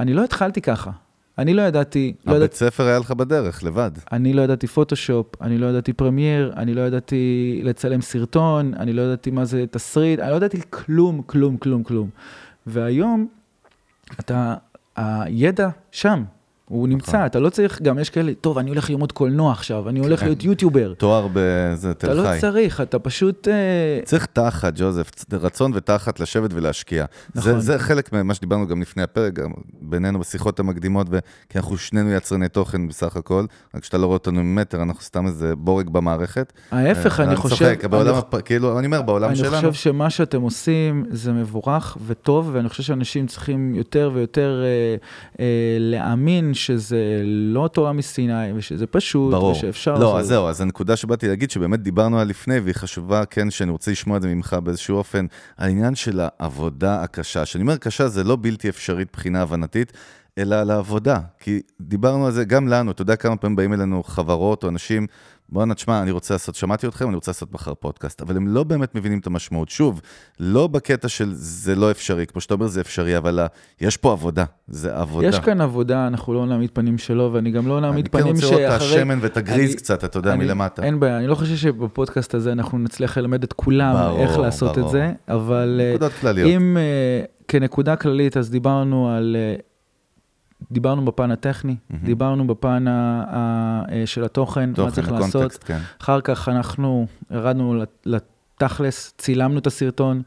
אני 0.00 0.14
לא 0.14 0.24
התחלתי 0.24 0.60
ככה. 0.60 0.90
אני 1.38 1.54
לא 1.54 1.62
ידעתי... 1.62 2.14
לא 2.26 2.30
הבית 2.36 2.42
ידע... 2.42 2.54
ספר 2.56 2.86
היה 2.86 2.98
לך 2.98 3.10
בדרך, 3.10 3.64
לבד. 3.64 3.90
אני 4.12 4.32
לא 4.32 4.42
ידעתי 4.42 4.66
פוטושופ, 4.66 5.42
אני 5.42 5.58
לא 5.58 5.66
ידעתי 5.66 5.92
פרמייר, 5.92 6.52
אני 6.56 6.74
לא 6.74 6.80
ידעתי 6.80 7.60
לצלם 7.64 8.00
סרטון, 8.00 8.74
אני 8.74 8.92
לא 8.92 9.02
ידעתי 9.02 9.30
מה 9.30 9.44
זה 9.44 9.64
תסריט, 9.70 10.20
אני 10.20 10.30
לא 10.30 10.36
ידעתי 10.36 10.60
כלום, 10.70 11.22
כלום, 11.22 11.56
כלום, 11.56 11.82
כלום. 11.82 12.08
והיום, 12.66 13.26
אתה, 14.20 14.54
הידע 14.96 15.68
שם, 15.92 16.24
הוא 16.68 16.88
נמצא, 16.88 17.26
אתה 17.26 17.40
לא 17.40 17.50
צריך, 17.50 17.82
גם 17.82 17.98
יש 17.98 18.10
כאלה, 18.10 18.32
טוב, 18.40 18.58
אני 18.58 18.70
הולך 18.70 18.90
ללמוד 18.90 19.12
קולנוע 19.12 19.52
עכשיו, 19.52 19.88
אני 19.88 20.00
הולך 20.00 20.20
כן. 20.20 20.26
להיות 20.26 20.44
יוטיובר. 20.44 20.94
תואר 20.94 21.28
באיזה 21.28 21.90
אתה 21.90 22.06
תל 22.06 22.12
לא 22.12 22.22
חי. 22.22 22.38
צריך, 22.40 22.80
אתה 22.80 22.98
פשוט... 22.98 23.48
אה, 23.48 24.00
צריך 24.04 24.26
תחת, 24.26 24.72
ג'וזף, 24.76 25.10
רצון 25.32 25.72
ותחת 25.74 26.20
לשבת 26.20 26.50
ולהשקיע. 26.54 27.04
נכון. 27.34 27.52
זה, 27.52 27.58
זה 27.60 27.78
חלק 27.78 28.12
ממה 28.12 28.34
שדיברנו 28.34 28.66
גם 28.66 28.82
לפני 28.82 29.02
הפרק, 29.02 29.32
גם 29.32 29.50
בינינו 29.80 30.18
בשיחות 30.18 30.60
המקדימות. 30.60 31.06
כי 31.48 31.58
אנחנו 31.58 31.78
שנינו 31.78 32.12
יצרני 32.12 32.48
תוכן 32.48 32.88
בסך 32.88 33.16
הכל, 33.16 33.44
רק 33.74 33.84
שאתה 33.84 33.98
לא 33.98 34.06
רואה 34.06 34.16
אותנו 34.16 34.44
ממטר, 34.44 34.82
אנחנו 34.82 35.02
סתם 35.02 35.26
איזה 35.26 35.56
בורג 35.56 35.88
במערכת. 35.88 36.52
ההפך, 36.70 37.20
אה, 37.20 37.24
אני 37.24 37.36
חושב... 37.36 37.56
צוחק, 37.56 37.84
בעולם, 37.84 38.14
אני-. 38.14 38.42
כאילו, 38.44 38.78
אני 38.78 38.86
אומר, 38.86 39.02
בעולם 39.02 39.28
אני 39.28 39.36
שלנו. 39.36 39.56
חושב 39.56 39.72
שמה 39.72 40.10
שאתם 40.10 40.42
עושים 40.42 41.04
זה 41.10 41.32
מבורך 41.32 41.96
וטוב, 42.06 42.50
ואני 42.52 42.68
חושב 42.68 42.82
שאנשים 42.82 43.26
צריכים 43.26 43.74
יותר 43.74 44.10
ויותר 44.14 44.62
אה, 45.40 45.46
להאמין 45.78 46.54
שזה 46.58 47.22
לא 47.24 47.68
תורה 47.72 47.92
מסיני, 47.92 48.52
ושזה 48.54 48.86
פשוט, 48.86 49.30
ברור. 49.32 49.50
ושאפשר 49.50 49.94
לא, 49.94 50.00
לעשות 50.00 50.20
אז. 50.20 50.26
זהו, 50.26 50.48
אז 50.48 50.60
הנקודה 50.60 50.96
שבאתי 50.96 51.28
להגיד, 51.28 51.50
שבאמת 51.50 51.80
דיברנו 51.80 52.16
עליה 52.16 52.30
לפני, 52.30 52.58
והיא 52.58 52.74
חשובה, 52.74 53.24
כן, 53.24 53.50
שאני 53.50 53.70
רוצה 53.70 53.90
לשמוע 53.90 54.16
את 54.16 54.22
זה 54.22 54.28
ממך 54.28 54.56
באיזשהו 54.62 54.96
אופן, 54.96 55.26
העניין 55.58 55.94
של 55.94 56.20
העבודה 56.22 57.02
הקשה. 57.02 57.44
כשאני 57.44 57.62
אומר 57.62 57.76
קשה, 57.76 58.08
זה 58.08 58.24
לא 58.24 58.36
בלתי 58.40 58.68
אפשרית 58.68 59.08
מבחינה 59.08 59.42
הבנתית, 59.42 59.92
אלא 60.38 60.56
על 60.56 60.70
העבודה. 60.70 61.18
כי 61.40 61.60
דיברנו 61.80 62.26
על 62.26 62.32
זה 62.32 62.44
גם 62.44 62.68
לנו, 62.68 62.90
אתה 62.90 63.02
יודע 63.02 63.16
כמה 63.16 63.36
פעמים 63.36 63.56
באים 63.56 63.72
אלינו 63.72 64.02
חברות 64.02 64.64
או 64.64 64.68
אנשים, 64.68 65.06
בואנה, 65.48 65.74
תשמע, 65.74 66.02
אני 66.02 66.10
רוצה 66.10 66.34
לעשות, 66.34 66.54
שמעתי 66.54 66.86
אתכם, 66.86 67.06
אני 67.08 67.14
רוצה 67.14 67.30
לעשות 67.30 67.52
מחר 67.52 67.74
פודקאסט, 67.74 68.22
אבל 68.22 68.36
הם 68.36 68.48
לא 68.48 68.64
באמת 68.64 68.94
מבינים 68.94 69.18
את 69.18 69.26
המשמעות. 69.26 69.68
שוב, 69.68 70.00
לא 70.40 70.66
בקטע 70.66 71.08
של 71.08 71.30
זה 71.34 71.74
לא 71.74 71.90
אפשרי, 71.90 72.26
כמו 72.26 72.40
שאתה 72.40 72.54
אומר, 72.54 72.66
זה 72.66 72.80
אפשרי, 72.80 73.16
אבל 73.16 73.40
יש 73.80 73.96
פה 73.96 74.12
עבודה, 74.12 74.44
זה 74.68 74.96
עבודה. 74.96 75.26
יש 75.26 75.38
כאן 75.38 75.60
עבודה, 75.60 76.06
אנחנו 76.06 76.34
לא 76.34 76.46
נעמיד 76.46 76.70
פנים 76.72 76.98
שלו, 76.98 77.30
ואני 77.32 77.50
גם 77.50 77.68
לא 77.68 77.80
נעמיד 77.80 78.08
אני 78.14 78.22
פנים 78.22 78.34
כן 78.34 78.40
שאחרי... 78.40 78.54
רוצה 78.56 78.66
לראות 78.68 78.82
את 78.82 78.98
השמן 78.98 79.18
ואת 79.22 79.36
הגריז 79.36 79.70
אני- 79.70 79.76
קצת, 79.76 80.04
אתה 80.04 80.18
יודע, 80.18 80.32
אני- 80.32 80.44
מלמטה. 80.44 80.82
אין 80.82 81.00
בעיה, 81.00 81.18
אני 81.18 81.26
לא 81.26 81.34
חושב 81.34 81.56
שבפודקאסט 81.56 82.34
הזה 82.34 82.52
אנחנו 82.52 82.78
נצליח 82.78 83.18
ללמד 83.18 83.42
את 83.42 83.52
כולם 83.52 83.94
ברור, 83.96 84.20
איך 84.20 84.38
לעשות 84.38 84.74
ברור. 84.76 84.86
את 84.86 84.92
זה, 84.92 85.12
אבל 85.28 85.80
אה, 85.82 85.90
נקודות 85.94 86.12
כלליות. 86.20 86.50
אם 86.50 86.76
אה, 86.76 86.82
כנקודה 87.48 87.96
כללית, 87.96 88.36
אז 88.36 88.50
דיברנו 88.50 89.10
על... 89.10 89.36
דיברנו 90.70 91.04
בפן 91.04 91.30
הטכני, 91.30 91.76
מהמם. 91.90 92.04
דיברנו 92.04 92.46
בפן 92.46 92.88
ה- 92.88 93.24
ה- 93.28 93.82
אה, 93.92 94.06
של 94.06 94.24
התוכן, 94.24 94.68
מה 94.68 94.74
תוכן, 94.76 94.90
צריך 94.90 95.12
לעשות. 95.12 95.34
הקונטקסט, 95.34 95.64
כן. 95.64 95.78
אחר 96.00 96.20
כך 96.20 96.48
אנחנו 96.48 97.06
ירדנו 97.30 97.74
לת- 97.74 98.06
לתכלס, 98.06 99.14
צילמנו 99.18 99.58
את 99.58 99.66
הסרטון, 99.66 100.22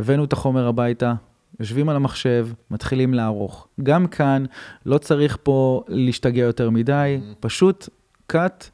הבאנו 0.00 0.24
את 0.24 0.32
החומר 0.32 0.66
הביתה, 0.68 1.14
יושבים 1.60 1.88
על 1.88 1.96
המחשב, 1.96 2.48
מתחילים 2.70 3.14
לערוך. 3.14 3.68
גם 3.82 4.06
כאן 4.06 4.44
לא 4.86 4.98
צריך 4.98 5.38
פה 5.42 5.82
להשתגע 5.88 6.42
יותר 6.42 6.70
מדי, 6.70 7.20
פשוט 7.40 7.88
cut, 8.32 8.70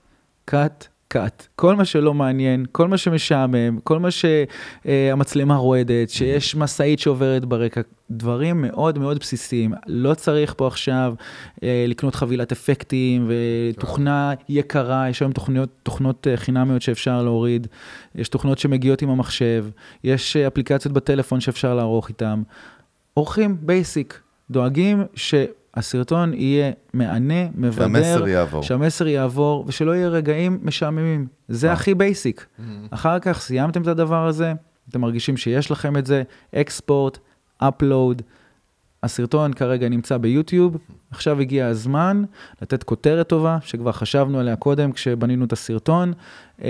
cut, 0.50 0.86
cut. 1.14 1.46
כל 1.56 1.76
מה 1.76 1.84
שלא 1.84 2.14
מעניין, 2.14 2.66
כל 2.72 2.88
מה 2.88 2.98
שמשעמם, 2.98 3.78
כל 3.84 3.98
מה 3.98 4.08
שהמצלמה 4.10 5.56
רועדת, 5.56 6.10
שיש 6.10 6.56
משאית 6.56 6.98
שעוברת 6.98 7.44
ברקע, 7.44 7.80
דברים 8.10 8.62
מאוד 8.62 8.98
מאוד 8.98 9.18
בסיסיים. 9.18 9.72
לא 9.86 10.14
צריך 10.14 10.54
פה 10.56 10.66
עכשיו 10.66 11.14
אה, 11.62 11.84
לקנות 11.88 12.14
חבילת 12.14 12.52
אפקטים 12.52 13.28
ותוכנה 13.28 14.34
יקרה, 14.48 15.08
יש 15.08 15.20
היום 15.20 15.32
תוכניות, 15.32 15.68
תוכנות 15.82 16.26
אה, 16.26 16.36
חינמיות 16.36 16.82
שאפשר 16.82 17.22
להוריד, 17.22 17.66
יש 18.14 18.28
תוכנות 18.28 18.58
שמגיעות 18.58 19.02
עם 19.02 19.10
המחשב, 19.10 19.66
יש 20.04 20.36
אה, 20.36 20.46
אפליקציות 20.46 20.94
בטלפון 20.94 21.40
שאפשר 21.40 21.74
לערוך 21.74 22.08
איתם. 22.08 22.42
עורכים 23.14 23.56
basic, 23.60 24.20
דואגים 24.50 25.04
שהסרטון 25.76 26.34
יהיה 26.34 26.72
מהנה, 26.94 27.48
מבדר, 27.54 27.72
שהמסר 27.82 28.28
יעבור. 28.28 28.62
שהמסר 28.62 29.06
יעבור 29.06 29.64
ושלא 29.68 29.94
יהיה 29.94 30.08
רגעים 30.08 30.58
משעממים. 30.62 31.26
זה 31.48 31.68
אה. 31.68 31.72
הכי 31.72 31.94
basic. 31.94 32.46
אחר 32.90 33.18
כך 33.18 33.40
סיימתם 33.40 33.82
את 33.82 33.86
הדבר 33.86 34.26
הזה, 34.26 34.52
אתם 34.88 35.00
מרגישים 35.00 35.36
שיש 35.36 35.70
לכם 35.70 35.96
את 35.96 36.06
זה, 36.06 36.22
export, 36.54 37.18
upload. 37.58 38.22
הסרטון 39.02 39.52
כרגע 39.52 39.88
נמצא 39.88 40.16
ביוטיוב, 40.16 40.76
עכשיו 41.10 41.40
הגיע 41.40 41.66
הזמן 41.66 42.22
לתת 42.62 42.82
כותרת 42.82 43.28
טובה, 43.28 43.58
שכבר 43.62 43.92
חשבנו 43.92 44.38
עליה 44.38 44.56
קודם 44.56 44.92
כשבנינו 44.92 45.44
את 45.44 45.52
הסרטון. 45.52 46.12
אה, 46.62 46.68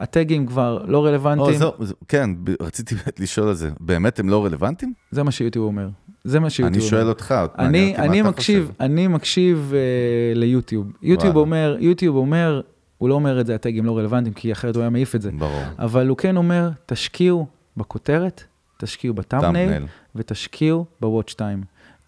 הטגים 0.00 0.46
כבר 0.46 0.84
לא 0.88 1.06
רלוונטיים, 1.06 1.60
כן, 2.08 2.30
רציתי 2.60 2.94
לשאול 3.18 3.48
על 3.48 3.54
זה. 3.54 3.70
באמת 3.80 4.18
הם 4.18 4.28
לא 4.28 4.44
רלוונטיים? 4.44 4.92
זה 5.10 5.22
מה 5.22 5.30
שיוטיוב 5.30 5.66
אומר. 5.66 5.88
זה 6.24 6.40
מה 6.40 6.50
שיוטיוב 6.50 6.74
אני 6.74 6.80
אומר. 6.80 6.90
שואל 6.90 7.08
אותך, 7.08 7.34
אני, 7.58 7.96
אני 7.96 8.20
אתה 8.20 8.28
מקשיב. 8.28 8.70
אני 8.80 9.06
מקשיב 9.06 9.72
uh, 9.72 10.38
ליוטיוב. 10.38 10.92
יוטיוב. 11.02 11.36
אומר, 11.36 11.76
יוטיוב 11.80 12.16
אומר, 12.16 12.60
הוא 12.98 13.08
לא 13.08 13.14
אומר 13.14 13.40
את 13.40 13.46
זה, 13.46 13.54
הטגים 13.54 13.84
לא 13.84 13.98
רלוונטיים, 13.98 14.34
כי 14.34 14.52
אחרת 14.52 14.76
הוא 14.76 14.80
היה 14.80 14.90
מעיף 14.90 15.14
את 15.14 15.22
זה. 15.22 15.30
ברור. 15.38 15.62
אבל 15.78 16.08
הוא 16.08 16.16
כן 16.16 16.36
אומר, 16.36 16.70
תשקיעו 16.86 17.46
בכותרת, 17.76 18.44
תשקיעו 18.84 19.14
טאמפנייל. 19.28 19.86
ותשקיעו 20.14 20.86
בוואץ' 21.00 21.34
טיים. 21.34 21.62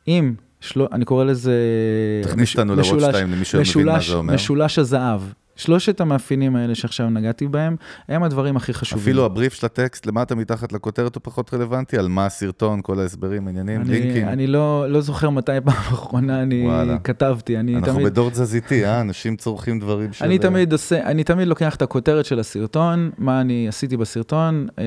אם, 0.09 0.35
שלו, 0.61 0.89
אני 0.93 1.05
קורא 1.05 1.25
לזה... 1.25 1.55
תכניס 2.23 2.53
אותנו 2.53 2.77
לוואץ' 2.77 3.13
טיים 3.15 3.33
למי 3.33 3.45
שלא 3.45 3.61
מבין 3.61 3.87
מה 3.87 4.01
זה 4.01 4.15
אומר. 4.15 4.35
משולש 4.35 4.79
הזהב. 4.79 5.21
שלושת 5.57 6.01
המאפיינים 6.01 6.57
האלה 6.57 6.75
שעכשיו 6.75 7.11
נגעתי 7.11 7.49
בהם, 7.49 7.77
הם 8.09 8.23
הדברים 8.23 8.57
הכי 8.57 8.75
חשובים. 8.75 9.03
אפילו 9.03 9.25
הבריף 9.25 9.55
של 9.55 9.67
הטקסט 9.67 10.07
למטה 10.07 10.35
מתחת 10.35 10.73
לכותרת 10.73 11.15
הוא 11.15 11.21
פחות 11.25 11.55
רלוונטי, 11.55 11.99
על 11.99 12.09
מה 12.09 12.27
הסרטון, 12.27 12.81
כל 12.83 13.01
ההסברים, 13.01 13.49
עניינים, 13.49 13.81
אני, 13.81 13.91
לינקים. 13.91 14.29
אני 14.29 14.47
לא, 14.47 14.87
לא 14.89 15.01
זוכר 15.01 15.31
מתי 15.31 15.53
פעם 15.65 15.75
אחרונה 15.95 16.43
אני 16.43 16.67
וואלה. 16.67 16.99
כתבתי, 16.99 17.59
אני 17.59 17.77
אנחנו 17.77 17.93
תמיד... 17.93 18.07
בדור 18.07 18.31
תזזיתי, 18.31 18.87
אה? 18.87 19.01
אנשים 19.01 19.37
צורכים 19.37 19.81
דברים 19.81 20.13
של... 20.13 20.25
אני 20.25 20.39
תמיד 20.39 20.73
עושה, 20.73 21.03
אני 21.03 21.25
תמיד 21.25 21.49
לוקח 21.49 21.75
את 21.75 21.83
הכותרת 21.83 22.25
של 22.25 22.39
הסרטון, 22.39 23.11
מה 23.19 23.41
אני 23.41 23.69
עשיתי 23.69 23.97
בסרטון, 23.97 24.67
אה, 24.79 24.85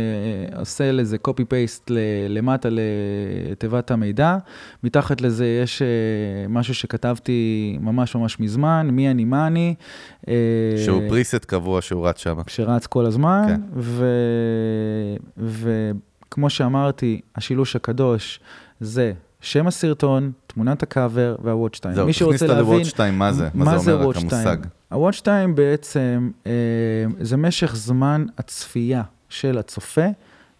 עושה 0.59 0.91
לזה 0.91 1.17
ל- 1.89 1.97
למטה 2.29 2.69
לתיבת 2.71 3.91
המידע, 3.91 4.37
מתחת 4.83 5.21
לזה 5.21 5.59
יש 5.63 5.81
אה, 5.81 5.87
משהו 6.49 6.73
שכתבתי 6.73 7.77
ממש 7.81 8.15
ממש 8.15 8.39
מזמן, 8.39 8.89
מי 8.91 9.11
אני, 9.11 9.25
מה 9.25 9.47
אני. 9.47 9.75
אה, 10.27 10.33
שהוא 10.85 11.01
פריסט 11.09 11.45
קבוע 11.45 11.81
שהוא 11.81 12.07
רץ 12.07 12.17
שם. 12.17 12.37
שרץ 12.47 12.87
כל 12.87 13.05
הזמן, 13.05 13.43
כן. 13.47 13.61
ו- 13.75 15.15
וכמו 15.37 16.49
שאמרתי, 16.49 17.21
השילוש 17.35 17.75
הקדוש 17.75 18.39
זה 18.79 19.13
שם 19.41 19.67
הסרטון, 19.67 20.31
תמונת 20.47 20.83
הקאבר 20.83 21.35
והוואץ' 21.43 21.79
טיים. 21.79 21.95
זהו, 21.95 22.05
תכניס 22.11 22.43
אותה. 22.43 22.59
לוואץ' 22.59 22.91
טיים, 22.91 23.17
מה 23.19 23.33
זה? 23.33 23.49
מה 23.53 23.77
זה 23.77 23.93
אומר 23.93 24.09
רק 24.09 24.15
המושג? 24.17 24.57
ה-Watch 24.91 25.21
Time 25.21 25.51
בעצם 25.55 26.29
אה, 26.47 26.51
זה 27.19 27.37
משך 27.37 27.75
זמן 27.75 28.25
הצפייה 28.37 29.03
של 29.29 29.57
הצופה 29.57 30.05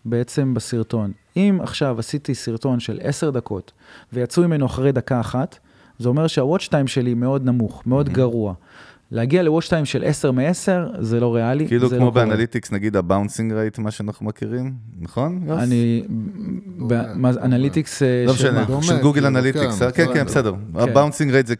בעצם 0.05 0.53
בסרטון. 0.53 1.11
אם 1.37 1.59
עכשיו 1.63 1.99
עשיתי 1.99 2.35
סרטון 2.35 2.79
של 2.79 2.99
10 3.01 3.29
דקות 3.29 3.71
ויצאו 4.13 4.43
ממנו 4.43 4.65
אחרי 4.65 4.91
דקה 4.91 5.19
אחת, 5.19 5.57
זה 5.99 6.09
אומר 6.09 6.27
שה-Watch 6.27 6.67
Time 6.67 6.87
שלי 6.87 7.13
מאוד 7.13 7.45
נמוך, 7.45 7.83
מאוד 7.85 8.09
גרוע. 8.09 8.53
להגיע 9.11 9.43
ל-Watch 9.43 9.67
Time 9.67 9.85
של 9.85 10.03
10 10.05 10.31
מ-10 10.31 10.41
זה 10.99 11.19
לא 11.19 11.35
ריאלי, 11.35 11.67
כאילו 11.67 11.89
זה 11.89 11.95
כמו 11.95 12.05
לא 12.05 12.11
קורה. 12.11 12.25
ב 12.25 12.30
analytics, 12.30 12.71
נגיד 12.71 12.95
ה 12.95 13.02
bouncing 13.02 13.53
rate, 13.53 13.77
מה 13.77 13.91
שאנחנו 13.91 14.25
מכירים, 14.25 14.73
נכון? 14.99 15.41
יוס? 15.47 15.59
אני, 15.63 16.03
דומה, 16.77 16.87
ב- 16.87 17.13
מה 17.15 17.33
זה, 17.33 17.39
דומה. 17.39 17.55
analytics, 17.55 18.03
אה, 18.03 18.23
לא? 18.27 18.33
משנה, 18.33 18.65
של 18.81 19.01
גוגל 19.01 19.13
כאילו, 19.21 19.27
analytics, 19.27 19.79
כן, 19.81 19.89
כן, 19.93 20.05
כן, 20.13 20.25
בסדר. 20.25 20.53
בסדר. 20.71 20.83
הבאונסינג 20.91 21.31
רייט 21.31 21.47
זה 21.47 21.55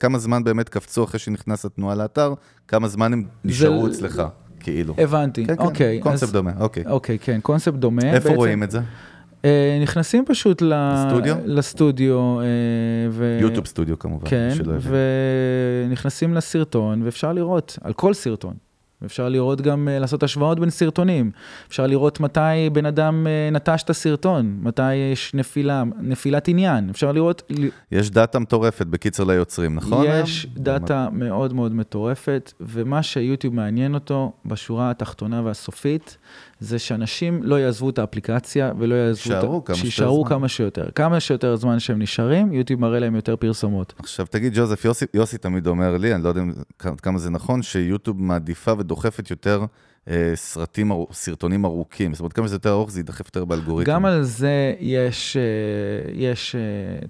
כמה 0.00 0.18
זמן 0.18 0.44
באמת 0.44 0.68
קפצו 0.68 1.04
אחרי 1.04 1.18
שנכנס 1.18 1.64
התנועה 1.64 1.94
לאתר, 1.94 2.34
כמה 2.68 2.88
זמן 2.88 3.12
הם 3.12 3.24
נשארו 3.44 3.86
אצלך, 3.88 4.22
כאילו. 4.60 4.94
הבנתי, 4.98 5.46
כן, 5.46 5.56
כן, 5.56 5.62
אוקיי. 5.62 6.00
קונספט 6.00 6.32
דומה, 6.32 6.50
אוקיי. 6.60 6.84
אוקיי, 6.86 7.18
כן, 7.18 7.38
קונספט 7.42 7.74
דומה. 7.74 8.02
איפה 8.02 8.28
רואים 8.28 8.62
את 8.62 8.70
זה? 8.70 8.80
אה, 9.44 9.78
נכנסים 9.82 10.24
פשוט. 10.26 10.62
לסטודיו? 10.62 11.36
לסטודיו. 11.44 12.40
אה, 12.40 12.44
ו... 13.10 13.38
יוטיוב 13.40 13.66
סטודיו 13.66 13.98
כמובן, 13.98 14.28
כן. 14.30 14.54
ונכנסים 15.88 16.34
לסרטון, 16.34 17.02
ואפשר 17.02 17.32
לראות 17.32 17.78
על 17.82 17.92
כל 17.92 18.14
סרטון. 18.14 18.54
אפשר 19.04 19.28
לראות 19.28 19.60
גם, 19.60 19.88
אה, 19.88 19.98
לעשות 19.98 20.22
השוואות 20.22 20.60
בין 20.60 20.70
סרטונים. 20.70 21.30
אפשר 21.68 21.86
לראות 21.86 22.20
מתי 22.20 22.70
בן 22.72 22.86
אדם 22.86 23.26
נטש 23.52 23.82
את 23.82 23.90
הסרטון, 23.90 24.58
מתי 24.62 24.94
יש 24.94 25.34
נפילה, 25.34 25.82
נפילת 26.00 26.48
עניין. 26.48 26.90
אפשר 26.90 27.12
לראות, 27.12 27.52
יש 27.92 28.10
data 28.10 28.38
מטורפת, 28.38 28.86
בקיצר 28.86 29.24
ליוצרים, 29.24 29.74
נכון? 29.74 30.06
יש? 30.08 30.46
data 30.54 31.08
מאוד 31.12 31.52
מאוד 31.52 31.74
מטורפת, 31.74 32.52
ומה 32.60 33.02
שיוטיוב 33.02 33.54
מעניין 33.54 33.94
אותו 33.94 34.32
בשורה 34.46 34.90
התחתונה 34.90 35.42
והסופית, 35.44 36.18
זה 36.60 36.78
שאנשים 36.78 37.42
לא 37.42 37.60
יעזבו 37.60 37.90
את 37.90 37.98
האפליקציה 37.98 38.72
ולא 38.78 38.94
יעזבו 38.94 39.62
את... 39.64 39.68
יישארו 39.84 40.20
ה- 40.20 40.28
כמה 40.28 40.28
זמן. 40.28 40.38
כמה 40.38 40.48
שיותר. 40.48 40.88
כמה 40.94 41.20
שיותר 41.20 41.56
זמן 41.56 41.78
שהם 41.78 42.02
נשארים, 42.02 42.52
יוטיוב 42.52 42.80
מראה 42.80 42.98
להם 42.98 43.14
יותר 43.14 43.36
פרסומות. 43.36 43.94
עכשיו 43.98 44.26
תגיד, 44.30 44.52
ג'וזף, 44.54 44.84
יוסי, 44.84 45.04
יוסי 45.14 45.38
תמיד 45.38 45.66
אומר 45.66 45.96
לי, 45.96 46.14
אני 46.14 46.24
לא 46.24 46.28
יודע 46.28 46.42
כמה 46.78 47.18
זה 47.18 47.30
נכון, 47.30 47.62
שיוטיוב 47.62 48.22
מעדיפה 48.22 48.72
ודוחפת 48.78 49.30
יותר 49.30 49.64
אה, 50.08 50.32
סרטים, 50.34 50.92
סרטונים 51.12 51.64
ארוכים. 51.64 52.14
זאת 52.14 52.20
אומרת, 52.20 52.32
כמה 52.32 52.46
שזה 52.46 52.56
יותר 52.56 52.70
ארוך, 52.70 52.90
זה 52.90 53.00
יידחף 53.00 53.26
יותר 53.26 53.44
באלגוריתם. 53.44 53.90
גם 53.92 54.04
על 54.04 54.22
זה 54.22 54.74
יש, 54.80 55.36
אה, 55.36 55.42
יש 56.14 56.54
אה, 56.54 56.60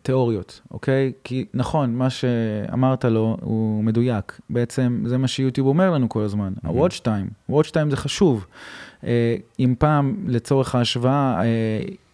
תיאוריות, 0.03 0.61
אוקיי? 0.71 1.13
כי 1.25 1.45
נכון, 1.55 1.95
מה 1.95 2.11
שאמרת 2.11 3.05
לו 3.05 3.37
הוא 3.41 3.85
מדויק. 3.85 4.41
בעצם 4.51 5.03
זה 5.07 5.19
מה 5.19 5.29
שיוטיוב 5.29 5.67
אומר 5.67 5.91
לנו 5.91 6.09
כל 6.09 6.23
הזמן. 6.23 6.53
ה-watch 6.65 7.01
time, 7.05 7.53
watch 7.53 7.69
time 7.71 7.91
זה 7.91 7.97
חשוב. 7.97 8.47
אה, 9.05 9.37
אם 9.61 9.75
פעם, 9.79 10.15
לצורך 10.27 10.75
ההשוואה, 10.75 11.41
אה, 11.43 11.47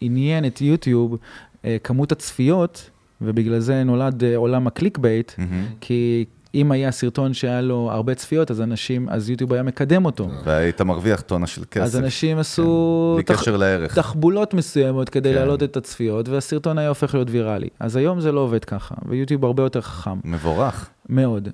עניין 0.01 0.45
את 0.45 0.61
יוטיוב 0.61 1.17
אה, 1.65 1.77
כמות 1.85 2.13
הצפיות, 2.13 2.91
ובגלל 3.21 3.59
זה 3.59 3.85
נולד 3.85 4.25
עולם 4.37 4.67
ה 4.67 4.99
clickbait, 4.99 5.33
מהמם. 5.39 5.65
כי 5.81 6.25
אם 6.55 6.73
היה 6.73 6.91
סרטון 6.91 7.35
שהיה 7.35 7.61
לו 7.61 7.89
הרבה 7.93 8.15
צפיות, 8.15 8.51
אז 8.51 8.61
אנשים, 8.61 9.09
אז 9.09 9.31
יוטיוב 9.31 9.53
היה 9.53 9.63
מקדם 9.63 10.05
אותו. 10.05 10.29
והיית 10.45 10.81
מרוויח 10.81 11.21
טונה 11.21 11.47
של 11.47 11.65
כסף. 11.71 11.85
אז 11.85 11.97
אנשים 11.97 12.39
עשו... 12.39 13.13
בלי 13.15 13.23
תח- 13.25 13.41
קשר 13.41 13.57
לערך. 13.57 13.95
תחבולות 13.95 14.55
מסוימות 14.55 15.09
כדי 15.09 15.29
כן. 15.29 15.35
להעלות 15.35 15.63
את 15.63 15.77
הצפיות, 15.77 16.29
והסרטון 16.29 16.79
היה 16.79 16.89
הופך 16.89 17.15
להיות 17.15 17.29
ויראלי. 17.31 17.69
אז 17.81 17.97
היום 17.97 18.21
זה 18.21 18.33
לא 18.33 18.41
עובד 18.41 18.65
ככה, 18.65 18.95
ויוטיוב 19.09 19.45
הרבה 19.45 19.63
יותר 19.63 19.81
חכם, 19.81 20.19
מבורך. 20.25 20.89
מאוד. 21.09 21.49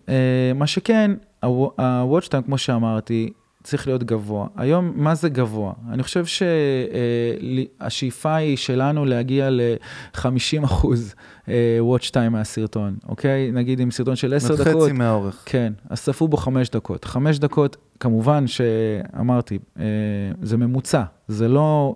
מה 0.54 0.66
שכן, 0.66 1.10
time, 1.44 2.42
כמו 2.44 2.58
שאמרתי, 2.58 3.30
צריך 3.62 3.86
להיות 3.86 4.04
גבוה. 4.04 4.46
היום, 4.56 4.92
מה 4.94 5.14
זה 5.14 5.28
גבוה? 5.28 5.72
אני 5.90 6.02
חושב 6.02 6.24
שהשאיפה 7.80 8.34
היא 8.34 8.56
שלנו 8.56 9.04
להגיע 9.04 9.50
ל-50 9.50 10.64
אחוז 10.64 11.14
אה, 11.48 11.78
watch 11.94 12.10
time 12.10 12.28
מהסרטון, 12.30 12.96
אוקיי? 13.08 13.50
נגיד 13.52 13.80
עם 13.80 13.90
סרטון 13.90 14.16
של 14.16 14.34
10 14.34 14.56
זאת 14.56 14.66
דקות. 14.66 14.82
חצי 14.82 14.92
מהאורך. 14.92 15.42
כן, 15.46 15.72
אז 15.90 16.02
צפו 16.02 16.28
בו 16.28 16.36
חמש 16.36 16.70
דקות. 16.70 17.04
חמש 17.04 17.38
דקות, 17.38 17.76
כמובן 18.00 18.46
שאמרתי, 18.46 19.58
אה, 19.78 19.84
זה 20.42 20.56
ממוצע, 20.56 21.02
זה 21.28 21.48
לא 21.48 21.94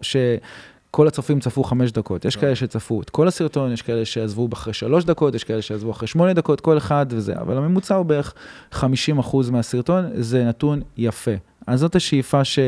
שכל 0.90 1.08
הצופים 1.08 1.40
צפו 1.40 1.64
חמש 1.64 1.92
דקות. 1.92 2.24
יש 2.24 2.36
כאלה 2.36 2.56
שצפו 2.56 3.02
את 3.02 3.10
כל 3.10 3.28
הסרטון, 3.28 3.72
יש 3.72 3.82
כאלה 3.82 4.04
שעזבו 4.04 4.48
אחרי 4.52 4.72
שלוש 4.72 5.04
דקות, 5.04 5.34
יש 5.34 5.44
כאלה 5.44 5.62
שעזבו 5.62 5.90
אחרי 5.90 6.08
שמונה 6.08 6.32
דקות, 6.32 6.60
כל 6.60 6.78
אחד 6.78 7.06
וזה, 7.08 7.34
אבל 7.40 7.56
הממוצע 7.56 7.94
הוא 7.94 8.06
בערך 8.06 8.34
50 8.72 9.18
אחוז 9.18 9.50
מהסרטון, 9.50 10.04
זה 10.14 10.44
נתון 10.44 10.82
יפה. 10.96 11.30
אז 11.66 11.80
זאת 11.80 11.96
השאיפה 11.96 12.44
ש, 12.44 12.58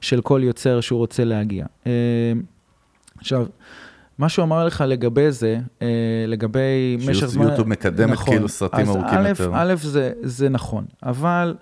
של 0.00 0.20
כל 0.20 0.40
יוצר 0.44 0.80
שהוא 0.80 0.98
רוצה 0.98 1.24
להגיע. 1.24 1.66
אה, 1.86 1.92
עכשיו, 3.18 3.46
מה 4.18 4.28
שהוא 4.28 4.42
אמר 4.42 4.64
לך 4.66 4.84
לגבי 4.88 5.32
זה, 5.32 5.58
אה, 5.82 5.88
לגבי 6.26 6.96
משך 7.06 7.26
זמן... 7.26 7.46
שיוטיוב 7.46 7.68
מקדמת 7.68 8.10
נכון. 8.10 8.34
כאילו 8.34 8.48
סרטים 8.48 8.88
ארוכים 8.88 9.18
אז 9.18 9.26
יותר. 9.40 9.50
א', 9.54 9.72
א', 9.72 9.74
זה, 9.74 10.12
זה 10.22 10.48
נכון, 10.48 10.84
אבל 11.02 11.54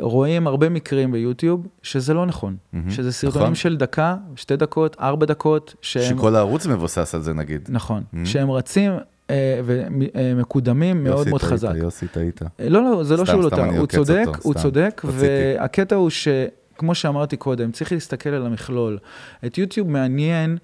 רואים 0.00 0.46
הרבה 0.46 0.68
מקרים 0.68 1.12
ביוטיוב 1.12 1.66
שזה 1.82 2.14
לא 2.14 2.26
נכון. 2.26 2.56
מהמם. 2.72 2.90
שזה 2.90 3.12
סרטונים 3.12 3.42
נכון. 3.42 3.54
של 3.54 3.76
דקה, 3.76 4.16
שתי 4.36 4.56
דקות, 4.56 4.96
ארבע 5.00 5.26
דקות, 5.26 5.74
שהם... 5.82 6.16
שכל 6.18 6.36
הערוץ 6.36 6.66
מבוסס 6.66 7.14
על 7.14 7.22
זה 7.22 7.34
נגיד. 7.34 7.68
נכון, 7.68 8.02
Mhm. 8.14 8.16
שהם 8.24 8.50
רצים 8.50 8.92
אה, 9.30 9.60
ומקודמים 9.64 11.04
מאוד 11.04 11.18
יוסי, 11.18 11.30
מאוד 11.30 11.40
טעית, 11.40 11.52
חזק. 11.52 11.72
יוסי, 11.76 12.06
טעית. 12.08 12.42
אה, 12.42 12.68
לא, 12.68 12.82
לא, 12.82 13.04
זה 13.04 13.16
לא 13.16 13.24
סתם, 13.24 13.32
שהוא 13.32 13.42
לא 13.42 13.48
טעה, 13.48 13.78
הוא 13.78 13.86
צודק, 13.86 14.24
אותו, 14.26 14.40
הוא 14.42 14.52
סתם. 14.52 14.62
צודק. 14.62 15.02
והקטע 15.04 15.96
הוא 15.96 16.10
שכמו 16.10 16.94
שאמרתי 16.94 17.36
קודם, 17.36 17.72
צריך 17.72 17.92
להסתכל 17.92 18.30
על 18.30 18.46
המכלול. 18.46 18.98
את 19.46 19.58
יוטיוב 19.58 19.90
מעניין 19.90 20.58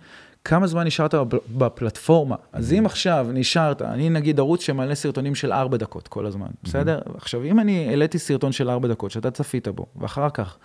כמה 0.45 0.67
זמן 0.67 0.87
נשארת 0.87 1.15
בפ- 1.15 1.37
בפלטפורמה. 1.59 2.37
אז 2.53 2.73
Mm-hmm. 2.73 2.77
אם 2.77 2.87
עכשיו 2.87 3.27
נשארת, 3.33 3.83
אני 3.83 4.11
נגיד 4.11 4.39
ערוץ 4.41 4.63
שמעלה 4.63 4.95
סרטונים 4.95 5.35
של 5.35 5.53
ארבע 5.53 5.77
דקות 5.77 6.09
כל 6.09 6.27
הזמן, 6.27 6.47
Mm-hmm. 6.47 6.65
בסדר? 6.65 6.99
עכשיו, 7.17 7.45
אם 7.45 7.61
אני 7.61 7.89
העליתי 7.89 8.19
סרטון 8.19 8.53
של 8.53 8.71
ארבע 8.71 8.89
דקות, 8.89 9.11
שאתה 9.11 9.31
צפית 9.31 9.69
בו, 9.69 9.87
ואחר 9.97 10.31
כך... 10.31 10.57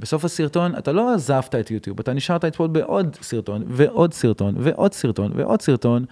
בסוף 0.00 0.24
הסרטון, 0.24 0.74
אתה 0.78 0.92
לא 0.92 1.14
עזבת 1.14 1.54
את 1.54 1.70
יוטיוב, 1.70 2.00
אתה 2.00 2.12
נשארת 2.12 2.44
לצפות 2.44 2.72
בעוד 2.72 3.16
סרטון, 3.22 3.64
ועוד 3.68 4.14
סרטון, 4.14 4.54
ועוד 4.58 4.92
סרטון, 4.92 5.32
ועוד 5.34 5.62
סרטון, 5.62 6.04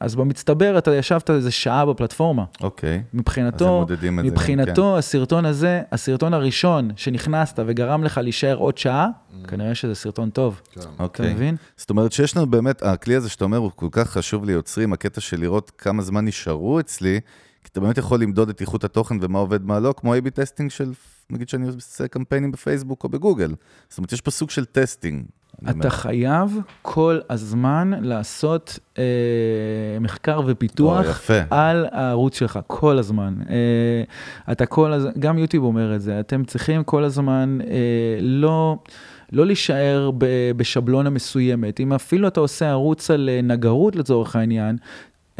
אז 0.00 0.14
במצטבר 0.14 0.78
אתה 0.78 0.94
ישבת 0.94 1.30
איזה 1.30 1.50
שעה 1.50 1.86
בפלטפורמה. 1.86 2.44
אוקיי. 2.60 2.94
אז 2.94 3.00
הם 3.12 3.20
מבחינתו, 3.20 3.82
את 3.82 3.88
זה 3.88 3.96
כן. 3.96 4.14
מבחינתו, 4.14 4.98
הסרטון 4.98 5.44
הזה, 5.44 5.82
הסרטון 5.92 6.34
הראשון 6.34 6.90
שנכנסת 6.96 7.58
וגרם 7.66 8.04
לך 8.04 8.18
להישאר 8.22 8.56
עוד 8.56 8.78
שעה, 8.78 9.08
כנראה 9.48 9.74
שזה 9.74 9.94
סרטון 9.94 10.30
טוב. 10.30 10.60
כן. 10.70 10.80
אתה 10.80 11.02
אוקיי. 11.02 11.34
מבין? 11.34 11.56
זאת 11.76 11.90
אומרת 11.90 12.12
שיש 12.12 12.36
לנו 12.36 12.46
באמת, 12.46 12.82
הכלי 12.82 13.14
הזה 13.14 13.28
שאתה 13.28 13.44
אומר 13.44 13.58
הוא 13.58 13.70
כל 13.76 13.88
כך 13.90 14.10
חשוב 14.10 14.44
ליוצרים, 14.44 14.92
הקטע 14.92 15.20
של 15.20 15.40
לראות 15.40 15.72
כמה 15.78 16.02
זמן 16.02 16.24
נשארו 16.24 16.80
אצלי, 16.80 17.20
כי 17.64 17.68
אתה 17.72 17.80
באמת 17.80 17.98
יכול 17.98 18.22
למדוד 18.22 18.48
את 18.48 18.60
איכות 18.60 18.84
התוכן 18.84 19.16
ומה 19.20 19.38
עובד, 19.38 19.66
מה 19.66 19.80
לא, 19.80 19.94
כמו 19.96 20.14
A-B 20.14 20.30
testing 20.30 20.70
של, 20.70 20.92
נגיד 21.30 21.48
שאני 21.48 21.66
עושה 21.66 22.08
קמפיינים 22.08 22.52
בפייסבוק 22.52 23.04
או 23.04 23.08
בגוגל. 23.08 23.54
זאת 23.88 23.98
אומרת, 23.98 24.12
יש 24.12 24.20
פה 24.20 24.30
סוג 24.30 24.50
של 24.50 24.64
testing. 24.64 25.24
אני 25.62 25.72
אומר. 25.72 25.80
אתה 25.80 25.90
חייב 25.90 26.58
כל 26.82 27.18
הזמן 27.30 27.90
לעשות 28.02 28.78
אה, 28.98 29.04
מחקר 30.00 30.40
ופיתוח 30.46 31.30
או. 31.30 31.34
על 31.50 31.86
הערוץ 31.92 32.38
שלך, 32.38 32.58
כל 32.66 32.98
הזמן. 32.98 33.34
אה, 33.50 34.02
אתה 34.52 34.66
כל 34.66 34.92
הזמן, 34.92 35.10
גם 35.18 35.38
יוטיוב 35.38 35.64
אומר 35.64 35.96
את 35.96 36.00
זה, 36.00 36.20
אתם 36.20 36.44
צריכים 36.44 36.84
כל 36.84 37.04
הזמן 37.04 37.58
אה, 37.70 38.18
לא... 38.20 38.76
לא 39.32 39.46
להישאר 39.46 40.10
בשבלונה 40.56 41.10
מסוימת. 41.10 41.80
אם 41.80 41.92
אפילו 41.92 42.28
אתה 42.28 42.40
עושה 42.40 42.70
ערוץ 42.70 43.10
על 43.10 43.28
אה, 43.28 43.40
נגרות 43.42 43.96
לצורך 43.96 44.36
העניין, 44.36 44.76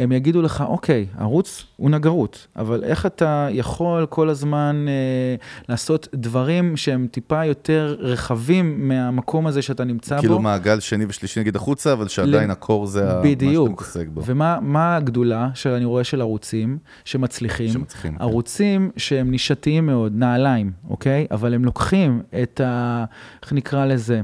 הם 0.00 0.12
יגידו 0.12 0.42
לך, 0.42 0.64
אוקיי, 0.66 1.06
ערוץ 1.18 1.66
הוא 1.76 1.90
נגרות, 1.90 2.46
אבל 2.56 2.84
איך 2.84 3.06
אתה 3.06 3.48
יכול 3.50 4.06
כל 4.06 4.28
הזמן 4.28 4.84
אה, 4.88 5.34
לעשות 5.68 6.08
דברים 6.14 6.76
שהם 6.76 7.06
טיפה 7.10 7.44
יותר 7.44 7.96
רחבים 7.98 8.88
מהמקום 8.88 9.46
הזה 9.46 9.62
שאתה 9.62 9.84
נמצא 9.84 10.14
בו? 10.16 10.20
כאילו 10.20 10.38
מעגל 10.38 10.80
שני 10.80 11.04
ושלישי 11.08 11.40
נגיד 11.40 11.56
החוצה, 11.56 11.92
אבל 11.92 12.08
שעדיין 12.08 12.48
ל- 12.48 12.52
הקור 12.52 12.86
זה 12.86 13.00
ה- 13.00 13.04
מה 13.04 13.10
שאתה 13.10 13.22
בדיוק. 13.28 13.68
מתעסק 13.70 14.06
בו. 14.08 14.22
ומה 14.24 14.58
מה 14.62 14.96
הגדולה 14.96 15.48
שאני 15.54 15.84
רואה 15.84 16.04
של 16.04 16.20
ערוצים 16.20 16.78
שמצליחים? 17.04 17.68
שמצליחים, 17.68 18.12
כן. 18.16 18.22
ערוצים 18.22 18.90
שהם 18.96 19.30
נישתיים 19.30 19.86
מאוד, 19.86 20.12
נעליים, 20.16 20.72
אוקיי? 20.90 21.26
אבל 21.30 21.54
הם 21.54 21.64
לוקחים 21.64 22.22
את 22.42 22.60
ה... 22.60 23.04
איך 23.42 23.52
נקרא 23.52 23.86
לזה? 23.86 24.20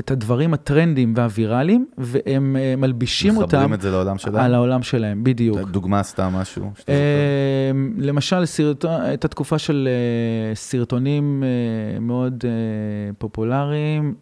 את 0.00 0.10
הדברים 0.10 0.54
הטרנדים 0.54 1.14
והוויראליים, 1.16 1.86
והם 1.98 2.56
אה, 2.56 2.74
מלבישים 2.76 3.36
אותם 3.36 3.46
מחברים 3.46 3.74
את 3.74 3.80
זה 3.80 3.90
לעולם 3.90 4.18
שלהם? 4.18 4.44
על 4.44 4.54
העולם 4.54 4.82
שלהם, 4.82 5.24
בדיוק. 5.24 5.58
דוגמה 5.58 6.02
סתם 6.02 6.32
משהו? 6.32 6.62
שאתה 6.62 6.80
זוכר? 6.80 6.92
אה, 6.92 7.70
למשל, 8.06 8.44
סרטון, 8.44 9.00
הייתה 9.00 9.28
תקופה 9.28 9.58
של 9.58 9.88
אה, 9.88 10.54
סרטונים 10.54 11.44
מאוד 12.00 12.44
פופולריים, 13.18 14.14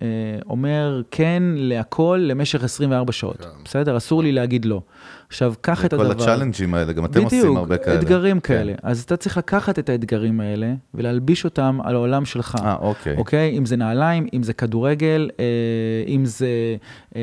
אומר 0.49 1.03
כן 1.11 1.43
להכל 1.57 2.21
למשך 2.23 2.65
24 2.65 3.13
שעות, 3.13 3.37
כן. 3.37 3.49
בסדר? 3.65 3.97
אסור 3.97 4.23
לי 4.23 4.33
להגיד 4.33 4.65
לא. 4.65 4.81
עכשיו, 5.29 5.55
קח 5.61 5.85
את 5.85 5.95
כל 5.95 6.01
הדבר... 6.01 6.23
הצ'אלנג'ים 6.23 6.75
האלה, 6.75 6.93
גם 6.93 7.05
אתם 7.05 7.25
עושים 7.25 7.57
הרבה 7.57 7.77
כאלה. 7.77 7.97
בדיוק, 7.97 8.13
אתגרים 8.13 8.41
כן. 8.41 8.55
כאלה. 8.55 8.75
אז 8.83 9.03
אתה 9.03 9.17
צריך 9.17 9.39
לקחת 9.39 9.79
את 9.79 9.89
האתגרים 9.89 10.41
האלה 10.41 10.75
ולהלביש 10.95 11.45
אותם 11.45 11.79
על 11.85 11.95
העולם 11.95 12.25
שלך. 12.25 12.57
אה, 12.61 12.77
אוקיי. 12.81 13.17
אוקיי? 13.17 13.59
אם 13.59 13.67
זה 13.67 13.77
נעליים, 13.77 14.27
אם 14.33 14.43
זה 14.43 14.53
כדורגל, 14.53 15.31
אה, 15.41 15.45
אם 16.07 16.25
זה... 16.25 16.49
אה, 17.17 17.23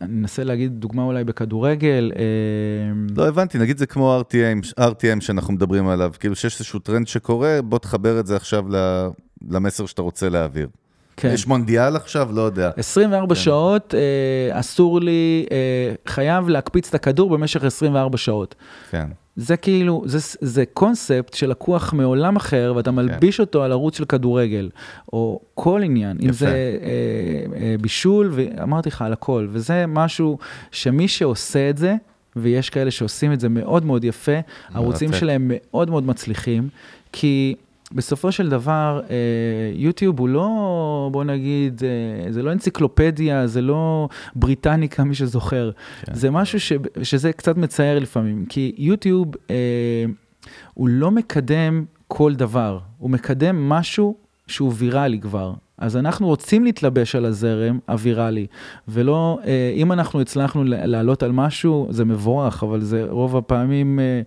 אני 0.00 0.20
אנסה 0.20 0.44
להגיד 0.44 0.72
דוגמה 0.80 1.02
אולי 1.02 1.24
בכדורגל. 1.24 2.12
אה, 2.16 2.22
לא 3.16 3.28
הבנתי, 3.28 3.58
נגיד 3.58 3.78
זה 3.78 3.86
כמו 3.86 4.20
RTM, 4.20 4.80
RTM 4.80 5.20
שאנחנו 5.20 5.52
מדברים 5.52 5.88
עליו, 5.88 6.12
כאילו 6.20 6.34
שיש 6.34 6.54
איזשהו 6.54 6.78
טרנד 6.78 7.08
שקורה, 7.08 7.62
בוא 7.64 7.78
תחבר 7.78 8.20
את 8.20 8.26
זה 8.26 8.36
עכשיו 8.36 8.64
למסר 9.50 9.86
שאתה 9.86 10.02
רוצה 10.02 10.28
להעביר. 10.28 10.68
כן. 11.16 11.30
יש 11.34 11.46
מונדיאל 11.46 11.96
עכשיו? 11.96 12.28
לא 12.32 12.42
יודע. 12.42 12.70
24 12.76 13.34
כן. 13.34 13.40
שעות, 13.40 13.94
אה, 13.94 14.60
אסור 14.60 15.00
לי, 15.00 15.46
אה, 15.50 15.94
חייב 16.06 16.48
להקפיץ 16.48 16.88
את 16.88 16.94
הכדור 16.94 17.30
במשך 17.30 17.64
24 17.64 18.18
שעות. 18.18 18.54
כן. 18.90 19.06
זה 19.36 19.56
כאילו, 19.56 20.02
זה, 20.06 20.18
זה 20.40 20.64
קונספט 20.74 21.34
שלקוח 21.34 21.92
מעולם 21.92 22.36
אחר, 22.36 22.72
ואתה 22.76 22.90
מלביש 22.90 23.40
אותו 23.40 23.62
על 23.62 23.72
ערוץ 23.72 23.98
של 23.98 24.04
כדורגל, 24.04 24.70
או 25.12 25.40
כל 25.54 25.82
עניין, 25.82 26.16
אם 26.22 26.28
יפה. 26.28 26.32
זה 26.32 26.46
אה, 26.46 27.56
אה, 27.56 27.74
בישול, 27.80 28.30
ואמרתי 28.32 28.88
לך 28.88 29.02
על 29.02 29.12
הכל, 29.12 29.48
וזה 29.50 29.84
משהו 29.88 30.38
שמי 30.70 31.08
שעושה 31.08 31.70
את 31.70 31.78
זה, 31.78 31.94
ויש 32.36 32.70
כאלה 32.70 32.90
שעושים 32.90 33.32
את 33.32 33.40
זה 33.40 33.48
מאוד 33.48 33.84
מאוד 33.84 34.04
יפה, 34.04 34.38
הערוצים. 34.68 35.12
שלהם 35.12 35.50
מאוד 35.54 35.90
מאוד 35.90 36.06
מצליחים, 36.06 36.68
כי 37.12 37.54
בסופו 37.94 38.32
של 38.32 38.48
דבר, 38.48 39.00
אה, 39.10 39.16
יוטיוב 39.74 40.20
הוא 40.20 40.28
לא, 40.28 41.08
בוא 41.12 41.24
נגיד, 41.24 41.82
אה, 41.84 42.32
זה 42.32 42.42
לא 42.42 42.52
אנציקלופדיה, 42.52 43.46
זה 43.46 43.60
לא 43.60 44.08
בריטניקה, 44.34 45.04
מי 45.04 45.14
שזוכר. 45.14 45.70
כן. 46.02 46.14
זה 46.14 46.30
משהו 46.30 46.60
ש, 46.60 46.72
שזה 47.02 47.32
קצת 47.32 47.56
מצער 47.56 47.98
לפעמים, 47.98 48.46
כי 48.48 48.74
יוטיוב, 48.78 49.28
אה, 49.50 50.04
הוא 50.74 50.88
לא 50.88 51.10
מקדם 51.10 51.84
כל 52.08 52.34
דבר, 52.34 52.78
הוא 52.98 53.10
מקדם 53.10 53.68
משהו 53.68 54.16
שהוא 54.46 54.72
ויראלי 54.76 55.20
כבר. 55.20 55.54
אז 55.80 55.96
אנחנו 55.96 56.26
רוצים 56.26 56.64
להתלבש 56.64 57.14
על 57.14 57.24
הזרם 57.24 57.78
הוויראלי, 57.88 58.46
ולא, 58.88 59.38
אה, 59.44 59.72
אם 59.76 59.92
אנחנו 59.92 60.20
הצלחנו 60.20 60.64
לעלות 60.64 61.22
על 61.22 61.32
משהו, 61.32 61.88
זה 61.90 62.04
מבורך, 62.04 62.62
אבל 62.62 62.80
זה 62.80 63.06
רוב 63.08 63.36
הפעמים, 63.36 64.00
אה, 64.00 64.20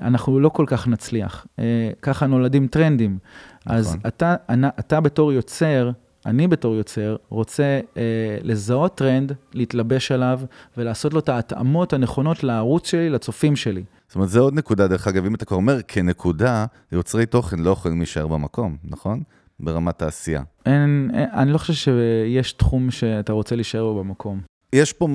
אנחנו 0.00 0.40
לא 0.40 0.48
כל 0.48 0.64
כך 0.68 0.88
נצליח. 0.88 1.46
אה, 1.58 1.90
ככה 2.02 2.26
נולדים 2.26 2.66
טרנדים. 2.66 3.18
נכון. 3.66 3.78
אז 3.78 3.96
אתה, 4.06 4.34
אתה 4.78 5.00
בתור 5.00 5.32
יוצר, 5.32 5.90
אני 6.26 6.48
בתור 6.48 6.74
יוצר 6.74 7.16
רוצה 7.28 7.80
אה, 7.96 8.02
לזהות 8.42 8.94
טרנד, 8.94 9.32
להתלבש 9.54 10.12
עליו 10.12 10.40
ולעשות 10.76 11.14
לו 11.14 11.20
את 11.20 11.28
ההתאמות 11.28 11.92
הנכונות 11.92 12.44
לערוץ 12.44 12.90
שלי, 12.90 13.10
לצופים 13.10 13.56
שלי. 13.56 13.84
זאת 14.08 14.14
אומרת, 14.14 14.28
זה 14.28 14.40
עוד 14.40 14.54
נקודה, 14.54 14.88
דרך 14.88 15.08
אגב, 15.08 15.24
אם 15.24 15.34
אתה 15.34 15.44
כבר 15.44 15.56
אומר 15.56 15.82
כנקודה, 15.88 16.66
יוצרי 16.92 17.26
תוכן 17.26 17.58
לא 17.58 17.70
יכולים 17.70 17.98
להישאר 17.98 18.26
במקום, 18.26 18.76
נכון? 18.84 19.22
ברמת 19.60 20.02
העשייה. 20.02 20.42
אין, 20.66 21.10
אין, 21.14 21.28
אני 21.32 21.52
לא 21.52 21.58
חושב 21.58 21.72
שיש 21.72 22.52
תחום 22.52 22.90
שאתה 22.90 23.32
רוצה 23.32 23.54
להישאר 23.54 23.84
בו 23.84 23.98
במקום. 23.98 24.40
יש 24.72 24.92
פה, 24.92 25.08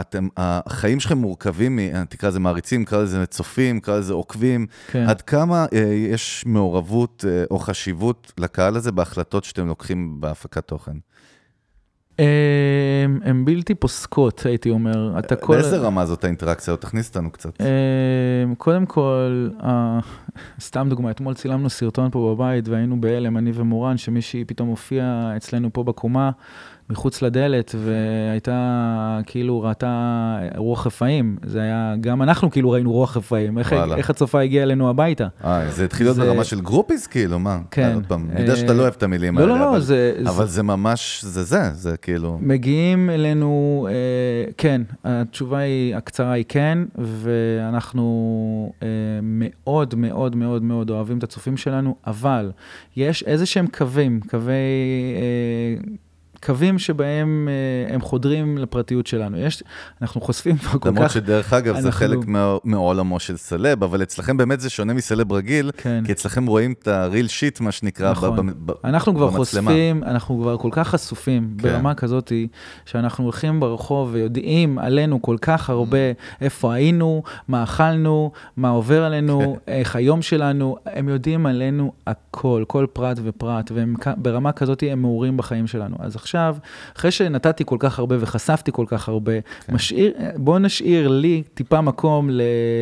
אתם, 0.00 0.28
החיים 0.36 1.00
שלכם 1.00 1.18
מורכבים, 1.18 1.78
תקרא 2.08 2.28
לזה 2.28 2.40
מעריצים, 2.40 2.84
תקרא 2.84 3.02
לזה 3.02 3.26
צופים, 3.26 3.80
תקרא 3.80 3.98
לזה 3.98 4.12
עוקבים. 4.12 4.66
כן. 4.86 5.06
עד 5.08 5.22
כמה 5.22 5.66
אה, 5.72 5.78
יש 5.94 6.44
מעורבות 6.46 7.24
אה, 7.28 7.44
או 7.50 7.58
חשיבות 7.58 8.32
לקהל 8.38 8.76
הזה 8.76 8.92
בהחלטות 8.92 9.44
שאתם 9.44 9.66
לוקחים 9.66 10.20
בהפקת 10.20 10.68
תוכן? 10.68 10.96
הן 13.22 13.44
בלתי 13.44 13.74
פוסקות, 13.74 14.46
הייתי 14.46 14.70
אומר. 14.70 15.12
באיזה 15.48 15.78
רמה 15.78 16.06
זאת 16.06 16.24
האינטראקציה? 16.24 16.76
תכניס 16.76 17.08
אותנו 17.08 17.30
קצת. 17.30 17.60
קודם 18.58 18.86
כל, 18.86 19.48
סתם 20.60 20.86
דוגמא, 20.90 21.10
אתמול 21.10 21.34
צילמנו 21.34 21.70
סרטון 21.70 22.10
פה 22.10 22.34
בבית 22.34 22.68
והיינו 22.68 23.00
בהלם, 23.00 23.36
אני 23.36 23.50
ומורן, 23.54 23.96
שמישהי 23.96 24.44
פתאום 24.44 24.68
הופיעה 24.68 25.36
אצלנו 25.36 25.72
פה 25.72 25.84
בקומה. 25.84 26.30
מחוץ 26.90 27.22
לדלת, 27.22 27.74
והייתה, 27.78 29.20
כאילו, 29.26 29.62
ראתה 29.62 30.38
רוח 30.56 30.86
רפאים. 30.86 31.36
זה 31.42 31.62
היה, 31.62 31.94
גם 32.00 32.22
אנחנו 32.22 32.50
כאילו 32.50 32.70
ראינו 32.70 32.92
רוח 32.92 33.16
רפאים. 33.16 33.58
איך, 33.58 33.72
איך 33.72 34.10
הצופה 34.10 34.40
הגיעה 34.40 34.62
אלינו 34.62 34.90
הביתה. 34.90 35.26
אה, 35.44 35.70
זה 35.70 35.84
התחיל 35.84 36.06
להיות 36.06 36.16
זה... 36.16 36.24
ברמה 36.24 36.44
של 36.44 36.60
גרופיס, 36.60 37.06
כאילו, 37.06 37.38
מה? 37.38 37.58
כן. 37.70 37.92
עוד 37.94 38.06
פעם, 38.06 38.28
אני 38.32 38.40
יודע 38.40 38.56
שאתה 38.56 38.72
לא 38.72 38.82
אוהב 38.82 38.94
את 38.96 39.02
המילים 39.02 39.38
לא, 39.38 39.42
האלה, 39.42 39.54
לא, 39.54 39.60
לא, 39.60 39.70
אבל, 39.70 39.80
זה... 39.80 40.14
אבל 40.26 40.46
זה... 40.46 40.52
זה 40.52 40.62
ממש, 40.62 41.24
זה 41.24 41.42
זה, 41.42 41.70
זה 41.72 41.96
כאילו... 41.96 42.38
מגיעים 42.40 43.10
אלינו, 43.10 43.86
אה, 43.90 44.52
כן, 44.56 44.82
התשובה 45.04 45.58
היא, 45.58 45.96
הקצרה 45.96 46.32
היא 46.32 46.44
כן, 46.48 46.78
ואנחנו 46.98 48.72
אה, 48.82 48.88
מאוד 49.22 49.94
מאוד 49.94 50.36
מאוד 50.36 50.62
מאוד 50.62 50.90
אוהבים 50.90 51.18
את 51.18 51.22
הצופים 51.22 51.56
שלנו, 51.56 51.96
אבל 52.06 52.52
יש 52.96 53.22
איזה 53.22 53.46
שהם 53.46 53.66
קווים, 53.66 54.20
קווי... 54.30 54.52
אה, 55.16 55.96
קווים 56.44 56.78
שבהם 56.78 57.48
אה, 57.48 57.94
הם 57.94 58.00
חודרים 58.00 58.58
לפרטיות 58.58 59.06
שלנו. 59.06 59.38
יש, 59.38 59.62
אנחנו 60.02 60.20
חושפים 60.20 60.56
כבר 60.56 60.70
כל 60.70 60.78
כך... 60.78 60.86
למרות 60.86 61.10
שדרך 61.10 61.52
אגב, 61.52 61.66
אנחנו... 61.74 61.82
זה 61.82 61.92
חלק 61.92 62.18
מעולמו 62.64 63.20
של 63.20 63.36
סלב, 63.36 63.84
אבל 63.84 64.02
אצלכם 64.02 64.36
באמת 64.36 64.60
זה 64.60 64.70
שונה 64.70 64.94
מסלב 64.94 65.32
רגיל, 65.32 65.70
כן. 65.76 66.02
כי 66.06 66.12
אצלכם 66.12 66.46
רואים 66.46 66.74
את 66.78 66.88
הריל 66.88 67.28
שיט, 67.28 67.60
מה 67.60 67.72
שנקרא, 67.72 68.10
נכון. 68.10 68.46
ב, 68.46 68.72
ב, 68.72 68.74
אנחנו 68.84 69.14
כבר 69.14 69.26
במצלמה. 69.26 69.70
חושפים, 69.70 70.04
אנחנו 70.04 70.40
כבר 70.40 70.56
כל 70.56 70.68
כך 70.72 70.88
חשופים 70.88 71.54
כן. 71.58 71.68
ברמה 71.68 71.94
כזאת, 71.94 72.32
שאנחנו 72.86 73.24
הולכים 73.24 73.60
ברחוב 73.60 74.08
ויודעים 74.12 74.78
עלינו 74.78 75.22
כל 75.22 75.36
כך 75.40 75.70
הרבה, 75.70 75.98
איפה 76.40 76.74
היינו, 76.74 77.22
מה 77.48 77.62
אכלנו, 77.62 78.30
מה 78.56 78.68
עובר 78.68 79.04
עלינו, 79.04 79.56
איך 79.68 79.96
היום 79.96 80.22
שלנו, 80.22 80.76
הם 80.86 81.08
יודעים 81.08 81.46
עלינו 81.46 81.92
הכל, 82.06 82.64
כל 82.66 82.86
פרט 82.92 83.18
ופרט, 83.22 83.70
וברמה 83.74 84.52
כזאת 84.52 84.82
הם 84.90 85.02
מעורים 85.02 85.36
בחיים 85.36 85.66
שלנו. 85.66 85.96
אז 86.00 86.16
עכשיו, 86.16 86.35
אחרי 86.96 87.10
שנתתי 87.10 87.64
כל 87.66 87.76
כך 87.78 87.98
הרבה 87.98 88.16
וחשפתי 88.20 88.70
כל 88.74 88.84
כך 88.88 89.08
הרבה, 89.08 89.32
כן. 89.40 89.74
משאיר, 89.74 90.12
בוא 90.36 90.58
נשאיר 90.58 91.08
לי 91.08 91.42
טיפה 91.54 91.80
מקום 91.80 92.30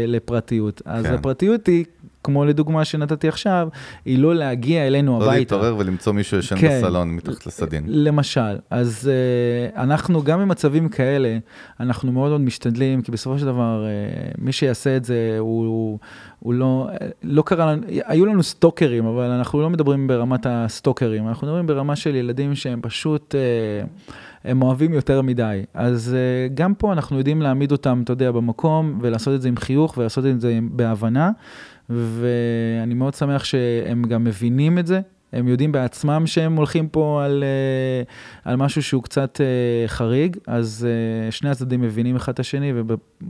לפרטיות. 0.06 0.82
אז 0.84 1.06
כן. 1.06 1.14
הפרטיות 1.14 1.66
היא... 1.66 1.84
כמו 2.24 2.44
לדוגמה 2.44 2.84
שנתתי 2.84 3.28
עכשיו, 3.28 3.68
היא 4.04 4.18
לא 4.18 4.34
להגיע 4.34 4.86
אלינו 4.86 5.12
לא 5.12 5.16
הביתה. 5.16 5.32
לא 5.32 5.38
להתעורר 5.38 5.76
ולמצוא 5.78 6.12
מישהו 6.12 6.38
ישן 6.38 6.56
כן, 6.56 6.78
בסלון 6.78 7.10
מתחת 7.10 7.46
לסדין. 7.46 7.84
למשל, 7.86 8.58
אז 8.70 9.10
uh, 9.74 9.78
אנחנו 9.80 10.22
גם 10.22 10.40
במצבים 10.40 10.88
כאלה, 10.88 11.38
אנחנו 11.80 12.12
מאוד 12.12 12.30
מאוד 12.30 12.40
משתדלים, 12.40 13.02
כי 13.02 13.12
בסופו 13.12 13.38
של 13.38 13.44
דבר, 13.44 13.84
uh, 13.84 14.34
מי 14.38 14.52
שיעשה 14.52 14.96
את 14.96 15.04
זה, 15.04 15.36
הוא, 15.38 15.66
הוא, 15.66 15.98
הוא 16.40 16.54
לא, 16.54 16.88
לא 17.22 17.42
קרה 17.42 17.72
לנו, 17.72 17.82
היו 18.06 18.26
לנו 18.26 18.42
סטוקרים, 18.42 19.06
אבל 19.06 19.30
אנחנו 19.30 19.62
לא 19.62 19.70
מדברים 19.70 20.06
ברמת 20.06 20.46
הסטוקרים, 20.48 21.28
אנחנו 21.28 21.46
מדברים 21.46 21.66
ברמה 21.66 21.96
של 21.96 22.14
ילדים 22.14 22.54
שהם 22.54 22.80
פשוט... 22.82 23.34
Uh, 23.34 24.10
הם 24.44 24.62
אוהבים 24.62 24.92
יותר 24.92 25.22
מדי. 25.22 25.62
אז 25.74 26.16
uh, 26.16 26.54
גם 26.54 26.74
פה 26.74 26.92
אנחנו 26.92 27.18
יודעים 27.18 27.42
להעמיד 27.42 27.72
אותם, 27.72 28.00
אתה 28.04 28.12
יודע, 28.12 28.30
במקום, 28.30 28.98
ולעשות 29.02 29.34
את 29.34 29.42
זה 29.42 29.48
עם 29.48 29.56
חיוך, 29.56 29.94
ולעשות 29.98 30.26
את 30.26 30.40
זה 30.40 30.58
בהבנה. 30.62 31.30
ואני 31.90 32.94
מאוד 32.94 33.14
שמח 33.14 33.44
שהם 33.44 34.02
גם 34.02 34.24
מבינים 34.24 34.78
את 34.78 34.86
זה, 34.86 35.00
הם 35.34 35.48
יודעים 35.48 35.72
בעצמם 35.72 36.22
שהם 36.26 36.56
הולכים 36.56 36.88
פה 36.88 37.22
על, 37.24 37.44
אה, 37.44 38.50
על 38.50 38.56
משהו 38.56 38.82
שהוא 38.82 39.02
קצת 39.02 39.40
אה, 39.40 39.88
חריג, 39.88 40.36
אז 40.46 40.86
אה, 41.26 41.30
שני 41.30 41.50
הצדדים 41.50 41.80
מבינים 41.80 42.16
אחד 42.16 42.32
את 42.32 42.40
השני 42.40 42.72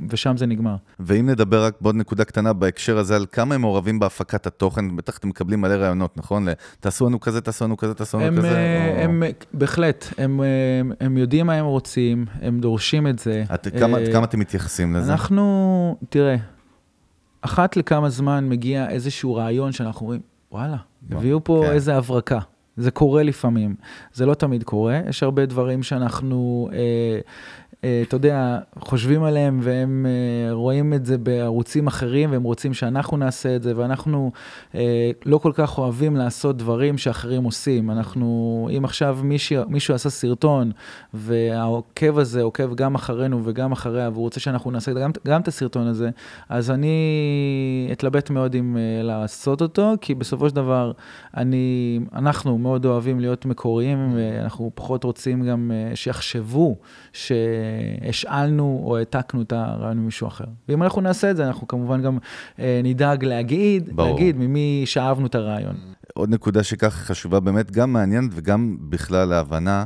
ושם 0.09 0.37
זה 0.37 0.47
נגמר. 0.47 0.77
ואם 1.01 1.31
נדבר 1.31 1.65
רק 1.65 1.75
בעוד 1.81 1.95
נקודה 1.95 2.25
קטנה 2.25 2.53
בהקשר 2.53 2.99
הזה, 2.99 3.17
על 3.17 3.27
כמה 3.33 3.55
הם 3.55 3.61
מעורבים 3.61 3.99
בהפקת 3.99 4.47
התוכן, 4.47 4.97
בטח 4.97 5.19
אתם 5.19 5.29
מקבלים 5.29 5.61
מלא 5.61 5.75
רעיונות, 5.75 6.17
נכון? 6.17 6.47
תעשו 6.81 7.07
לנו 7.07 7.21
כזה, 7.21 7.41
תעשו 7.41 7.65
לנו 7.65 7.77
כזה, 7.77 7.95
תעשו 7.95 8.19
לנו 8.19 8.27
הם, 8.27 8.39
כזה. 8.39 8.59
הם, 8.99 9.23
או... 9.23 9.29
בהחלט, 9.53 10.07
הם, 10.19 10.41
הם, 10.81 10.93
הם 11.01 11.19
יודעים 11.19 11.47
מה 11.47 11.55
הם 11.55 11.65
רוצים, 11.65 12.27
הם 12.43 12.61
דורשים 12.61 13.07
את 13.07 13.19
זה. 13.19 13.45
את, 13.55 13.69
כמה, 13.79 13.99
כמה 14.13 14.25
אתם 14.25 14.39
מתייחסים 14.39 14.97
לזה? 14.97 15.13
אנחנו, 15.13 15.97
תראה, 16.09 16.37
אחת 17.45 17.77
לכמה 17.77 18.11
זמן 18.11 18.49
מגיע 18.49 18.91
איזשהו 18.91 19.35
רעיון 19.35 19.73
שאנחנו 19.73 20.01
אומרים, 20.01 20.21
וואלה, 20.53 20.77
הביאו 21.11 21.45
פה 21.45 21.63
כן. 21.67 21.73
איזה 21.73 21.97
הברקה. 21.97 22.39
זה 22.77 22.91
קורה 22.91 23.23
לפעמים, 23.23 23.75
זה 24.13 24.27
לא 24.27 24.35
תמיד 24.35 24.63
קורה, 24.63 25.01
יש 25.09 25.23
הרבה 25.23 25.47
דברים 25.47 25.83
שאנחנו 25.83 26.69
אה, 26.73 26.79
אה, 26.79 27.19
אתה 28.03 28.17
יודע, 28.17 28.59
חושבים 28.79 29.23
עליהם 29.23 29.61
והם 29.63 30.07
אה, 30.09 30.53
רואים 30.53 30.95
את 30.95 31.07
זה 31.07 31.19
בערוצים 31.19 31.87
אחרים 31.87 32.33
והם 32.33 32.43
רוצים 32.43 32.75
שאנחנו 32.75 33.17
נעשה 33.17 33.57
את 33.57 33.63
זה, 33.63 33.73
ואנחנו 33.77 34.33
אה, 34.75 35.11
לא 35.27 35.39
כל 35.39 35.53
כך 35.55 35.79
אוהבים 35.79 36.17
לעשות 36.17 36.57
דברים 36.57 36.99
שאחרים 36.99 37.45
עושים. 37.45 37.91
אנחנו, 37.91 38.69
אם 38.77 38.85
עכשיו 38.85 39.19
מישהו, 39.23 39.63
מישהו 39.69 39.95
עשה 39.95 40.11
סרטון 40.11 40.73
והעוקב 41.15 42.19
הזה 42.19 42.43
עוקב 42.43 42.75
גם 42.75 42.95
אחרינו 42.95 43.41
וגם 43.45 43.73
אחריה, 43.73 44.11
והוא 44.13 44.23
רוצה 44.23 44.41
שאנחנו 44.41 44.71
נעשה 44.71 44.93
גם, 44.93 45.11
גם 45.27 45.41
את 45.41 45.49
הסרטון 45.49 45.87
הזה, 45.87 46.11
אז 46.49 46.71
אני 46.71 47.89
אתלבט 47.93 48.31
מאוד 48.31 48.55
אם 48.55 48.77
לעשות 49.03 49.63
אותו, 49.63 49.93
כי 50.01 50.15
בסופו 50.15 50.49
של 50.49 50.55
דבר 50.55 50.93
אני, 51.37 52.01
אנחנו 52.15 52.59
מאוד 52.59 52.87
אוהבים 52.87 53.21
להיות 53.21 53.47
מקוריים, 53.47 54.13
ואנחנו 54.17 54.71
פחות 54.75 55.05
רוצים 55.05 55.47
גם 55.47 55.71
שיחשבו 55.95 56.77
ש... 57.13 57.33
השאלנו 58.09 58.83
או 58.85 58.97
העתקנו 58.97 59.43
את 59.43 59.53
הרעיון 59.53 59.99
ממישהו 59.99 60.29
אחר. 60.29 60.45
ואם 60.69 60.83
אנחנו 60.83 61.01
נעשה 61.01 61.31
את 61.31 61.37
זה, 61.37 61.47
אנחנו 61.47 61.69
כמובן 61.69 62.03
גם 62.03 62.19
אה, 62.59 62.81
נדאג 62.85 63.25
להגיד, 63.25 63.91
ברור. 63.97 64.09
להגיד 64.09 64.37
ממי 64.37 64.83
שאבנו 64.87 65.27
את 65.27 65.35
הרעיון. 65.35 65.77
עוד 66.15 66.31
נקודה 66.31 66.63
שככה 66.63 66.91
חשובה 66.91 67.41
באמת, 67.41 67.71
גם 67.71 67.93
מעניינת 67.93 68.31
וגם 68.35 68.77
בכלל 68.81 69.29
להבנה. 69.29 69.85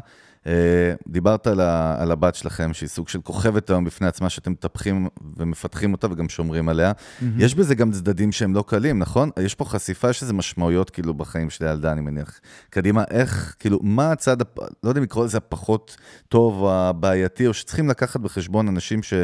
אה, 0.48 0.94
דיברת 1.08 1.46
על, 1.46 1.60
ה, 1.60 1.96
על 2.02 2.12
הבת 2.12 2.34
שלכם, 2.34 2.72
שהיא 2.72 2.88
סוג 2.88 3.08
של 3.08 3.20
כוכבת 3.20 3.70
היום 3.70 3.84
בפני 3.84 4.06
עצמה, 4.06 4.30
שאתם 4.30 4.52
מטפחים 4.52 5.08
ומפתחים 5.36 5.92
אותה 5.92 6.06
וגם 6.10 6.28
שומרים 6.28 6.68
עליה. 6.68 6.92
Mm-hmm. 6.92 7.24
יש 7.38 7.54
בזה 7.54 7.74
גם 7.74 7.90
צדדים 7.90 8.32
שהם 8.32 8.54
לא 8.54 8.64
קלים, 8.66 8.98
נכון? 8.98 9.30
יש 9.40 9.54
פה 9.54 9.64
חשיפה, 9.64 10.10
יש 10.10 10.22
איזה 10.22 10.32
משמעויות 10.32 10.90
כאילו 10.90 11.14
בחיים 11.14 11.50
של 11.50 11.64
הילדה, 11.66 11.92
אני 11.92 12.00
מניח. 12.00 12.40
קדימה, 12.70 13.04
איך, 13.10 13.56
כאילו, 13.58 13.78
מה 13.82 14.12
הצד, 14.12 14.36
לא 14.82 14.88
יודע 14.88 14.98
אם 14.98 15.04
לקרוא 15.04 15.24
לזה 15.24 15.38
הפחות 15.38 15.96
טוב 16.28 16.66
הבעייתי, 16.66 17.46
או 17.46 17.54
שצריכים 17.54 17.88
לקחת 17.88 18.20
בחשבון 18.20 18.68
אנשים 18.68 19.02
ש... 19.02 19.14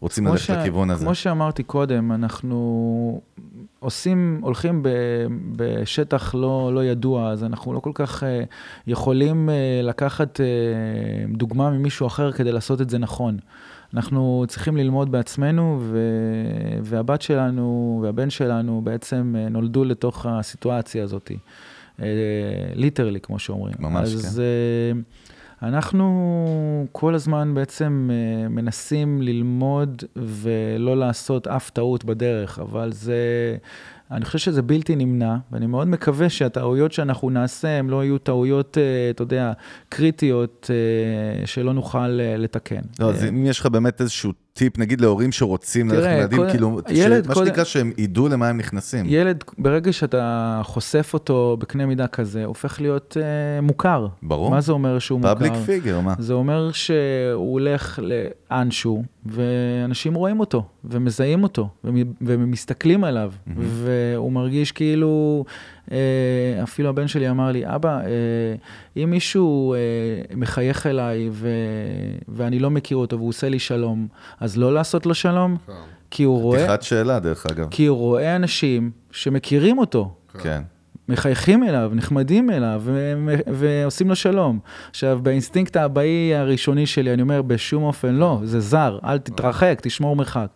רוצים 0.00 0.26
ללכת 0.26 0.40
ש... 0.40 0.50
לכיוון 0.50 0.90
הזה. 0.90 1.04
כמו 1.04 1.14
שאמרתי 1.14 1.62
קודם, 1.62 2.12
אנחנו 2.12 3.20
עושים, 3.80 4.40
הולכים 4.42 4.82
ב, 4.82 4.88
בשטח 5.56 6.34
לא, 6.34 6.70
לא 6.74 6.84
ידוע, 6.84 7.30
אז 7.30 7.44
אנחנו 7.44 7.72
לא 7.72 7.80
כל 7.80 7.90
כך 7.94 8.22
uh, 8.22 8.26
יכולים 8.86 9.48
uh, 9.48 9.86
לקחת 9.86 10.40
uh, 10.40 11.36
דוגמה 11.36 11.70
ממישהו 11.70 12.06
אחר 12.06 12.32
כדי 12.32 12.52
לעשות 12.52 12.80
את 12.80 12.90
זה 12.90 12.98
נכון. 12.98 13.38
אנחנו 13.94 14.44
צריכים 14.48 14.76
ללמוד 14.76 15.12
בעצמנו, 15.12 15.78
ו... 15.80 15.98
והבת 16.82 17.22
שלנו 17.22 18.00
והבן 18.02 18.30
שלנו 18.30 18.80
בעצם 18.84 19.34
נולדו 19.50 19.84
לתוך 19.84 20.26
הסיטואציה 20.26 21.04
הזאת. 21.04 21.30
ליטרלי, 22.74 23.20
כמו 23.20 23.38
שאומרים. 23.38 23.74
ממש, 23.78 24.14
אז, 24.14 24.42
כן. 24.94 25.00
אנחנו 25.62 26.86
כל 26.92 27.14
הזמן 27.14 27.54
בעצם 27.54 28.10
אה, 28.12 28.48
מנסים 28.48 29.22
ללמוד 29.22 30.04
ולא 30.16 30.96
לעשות 30.96 31.46
אף 31.46 31.70
טעות 31.70 32.04
בדרך, 32.04 32.58
אבל 32.58 32.92
זה, 32.92 33.16
אני 34.10 34.24
חושב 34.24 34.38
שזה 34.38 34.62
בלתי 34.62 34.96
נמנע, 34.96 35.36
ואני 35.52 35.66
מאוד 35.66 35.88
מקווה 35.88 36.28
שהטעויות 36.28 36.92
שאנחנו 36.92 37.30
נעשה, 37.30 37.68
הם 37.68 37.90
לא 37.90 38.04
יהיו 38.04 38.18
טעויות, 38.18 38.78
אה, 38.78 39.10
אתה 39.10 39.22
יודע, 39.22 39.52
קריטיות, 39.88 40.70
אה, 40.70 41.46
שלא 41.46 41.72
נוכל 41.72 42.08
לתקן. 42.38 42.82
לא, 43.00 43.10
אז 43.10 43.24
אם 43.24 43.46
יש 43.46 43.60
לך 43.60 43.66
באמת 43.66 44.00
איזשהו 44.00 44.32
טיפ, 44.52 44.78
נגיד 44.78 45.00
להורים 45.00 45.32
שרוצים 45.32 45.88
ללכת 45.88 46.06
לילדים, 46.06 46.40
כאילו, 46.50 46.80
ילד, 46.88 47.24
ש- 47.24 47.28
מה 47.28 47.34
שנקרא 47.34 47.64
שהם 47.64 47.92
ידעו 47.98 48.28
למה 48.28 48.48
הם 48.48 48.56
נכנסים. 48.58 49.06
ילד, 49.08 49.44
ברגע 49.58 49.92
שאתה 49.92 50.60
חושף 50.64 51.10
אותו 51.14 51.56
בקנה 51.60 51.86
מידה 51.86 52.06
כזה, 52.06 52.44
הופך 52.44 52.80
להיות 52.80 53.16
אה, 53.20 53.60
מוכר. 53.60 54.06
ברור. 54.22 54.50
מה 54.50 54.60
זה 54.60 54.72
אומר 54.72 54.98
שהוא 54.98 55.20
מוכר? 55.20 55.34
פאבליק 55.34 55.52
פיגר, 55.66 56.00
מה? 56.00 56.14
זה 56.18 56.32
אומר 56.32 56.72
שהוא 56.72 57.52
הולך 57.52 57.98
לאנשהו, 58.50 59.02
ואנשים 59.26 60.14
רואים 60.14 60.40
אותו, 60.40 60.62
ומזהים 60.84 61.42
אותו, 61.42 61.68
ומ- 61.84 61.92
ומסתכלים 62.20 63.04
עליו, 63.04 63.32
והוא 63.56 64.32
מרגיש 64.32 64.72
כאילו, 64.72 65.44
אפילו 66.62 66.88
הבן 66.88 67.08
שלי 67.08 67.30
אמר 67.30 67.50
לי, 67.50 67.62
אבא, 67.66 68.00
אה, 68.00 68.04
אם 69.02 69.10
מישהו 69.10 69.74
אה, 69.74 69.78
מחייך 70.36 70.86
אליי 70.86 71.28
ו- 71.32 71.48
ואני 72.28 72.58
לא 72.58 72.70
מכיר 72.70 72.96
אותו 72.96 73.16
והוא 73.16 73.28
עושה 73.28 73.48
לי 73.48 73.58
שלום, 73.58 74.06
אז 74.40 74.56
לא 74.56 74.74
לעשות 74.74 75.06
לו 75.06 75.14
שלום? 75.14 75.56
כי 76.10 76.22
הוא 76.22 76.40
רואה, 76.40 76.58
פתיחת 76.58 76.82
שאלה, 76.82 77.18
דרך 77.18 77.46
אגב. 77.46 77.66
כי 77.70 77.86
הוא 77.86 77.98
רואה 77.98 78.36
אנשים 78.36 78.90
שמכירים 79.10 79.78
אותו, 79.78 80.14
כן. 80.42 80.62
מחייכים 81.08 81.64
אליו, 81.64 81.90
נחמדים 81.94 82.50
אליו, 82.50 82.82
ו- 82.84 83.34
ועושים 83.46 84.08
לו 84.08 84.16
שלום. 84.16 84.58
עכשיו, 84.90 85.20
באינסטינקט 85.22 85.76
האבאי 85.76 86.34
הראשוני 86.34 86.86
שלי, 86.86 87.12
אני 87.12 87.22
אומר, 87.22 87.42
בשום 87.42 87.82
אופן 87.82 88.14
לא, 88.14 88.40
זה 88.44 88.60
זר, 88.60 88.98
אל 89.04 89.18
תתרחק, 89.18 89.78
תשמור 89.82 90.16
מרחק. 90.16 90.46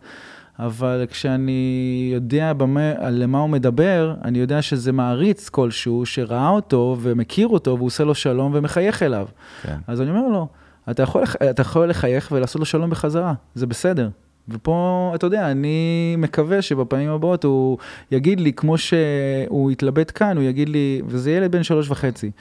אבל 0.59 1.05
כשאני 1.09 2.09
יודע 2.13 2.53
במה, 2.53 2.91
על 2.97 3.23
למה 3.23 3.39
הוא 3.39 3.49
מדבר, 3.49 4.15
אני 4.23 4.39
יודע 4.39 4.61
שזה 4.61 4.91
מעריץ 4.91 5.49
כלשהו 5.49 6.05
שראה 6.05 6.49
אותו 6.49 6.97
ומכיר 7.01 7.47
אותו 7.47 7.77
והוא 7.77 7.87
עושה 7.87 8.03
לו 8.03 8.15
שלום 8.15 8.51
ומחייך 8.55 9.03
אליו. 9.03 9.27
כן. 9.61 9.77
אז 9.87 10.01
אני 10.01 10.09
אומר 10.09 10.27
לו, 10.27 10.47
אתה 10.91 11.03
יכול, 11.03 11.23
אתה 11.49 11.61
יכול 11.61 11.89
לחייך 11.89 12.29
ולעשות 12.31 12.59
לו 12.59 12.65
שלום 12.65 12.89
בחזרה, 12.89 13.33
זה 13.55 13.67
בסדר. 13.67 14.09
ופה, 14.49 15.11
אתה 15.15 15.27
יודע, 15.27 15.51
אני 15.51 16.15
מקווה 16.17 16.61
שבפעמים 16.61 17.09
הבאות 17.09 17.43
הוא 17.43 17.77
יגיד 18.11 18.39
לי, 18.39 18.53
כמו 18.53 18.77
שהוא 18.77 19.71
התלבט 19.71 20.11
כאן, 20.15 20.37
הוא 20.37 20.45
יגיד 20.45 20.69
לי, 20.69 21.01
וזה 21.07 21.31
ילד 21.31 21.51
בן 21.51 21.63
שלוש 21.63 21.89
וחצי, 21.89 22.31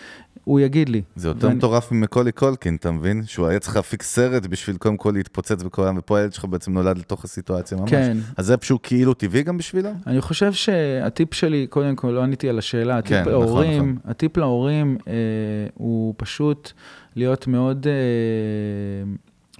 הוא 0.44 0.60
יגיד 0.60 0.88
לי. 0.88 1.02
זה 1.16 1.28
יותר 1.28 1.46
ואני- 1.46 1.56
מטורף 1.58 1.92
ממקולי 1.92 2.32
קולקין, 2.32 2.76
אתה 2.76 2.90
מבין? 2.90 3.22
שהוא 3.26 3.46
היה 3.46 3.58
צריך 3.58 3.76
להפיק 3.76 4.02
סרט 4.02 4.46
בשביל 4.46 4.76
קודם 4.76 4.96
כל 4.96 5.10
להתפוצץ 5.14 5.62
בכל 5.62 5.84
העם, 5.86 5.98
ופה 5.98 6.18
הילד 6.18 6.32
שלך 6.32 6.44
בעצם 6.44 6.72
נולד 6.72 6.98
לתוך 6.98 7.24
הסיטואציה 7.24 7.78
ממש. 7.78 7.90
כן. 7.90 8.16
אז 8.36 8.46
זה 8.46 8.56
פשוט 8.56 8.80
כאילו 8.82 9.14
טבעי 9.14 9.42
גם 9.42 9.58
בשבילו? 9.58 9.90
אני 10.06 10.20
חושב 10.20 10.52
שהטיפ 10.52 11.34
שלי, 11.34 11.66
קודם 11.70 11.96
כל, 11.96 12.08
לא 12.08 12.22
עניתי 12.22 12.48
על 12.48 12.58
השאלה, 12.58 12.98
הטיפ 12.98 13.10
כן, 13.10 13.20
נכון, 13.20 13.32
להורים, 13.32 13.82
נכון. 13.82 14.10
הטיפ 14.10 14.36
להורים 14.36 14.96
אה, 15.08 15.12
הוא 15.74 16.14
פשוט 16.16 16.72
להיות 17.16 17.46
מאוד 17.46 17.86
אה, 17.86 17.92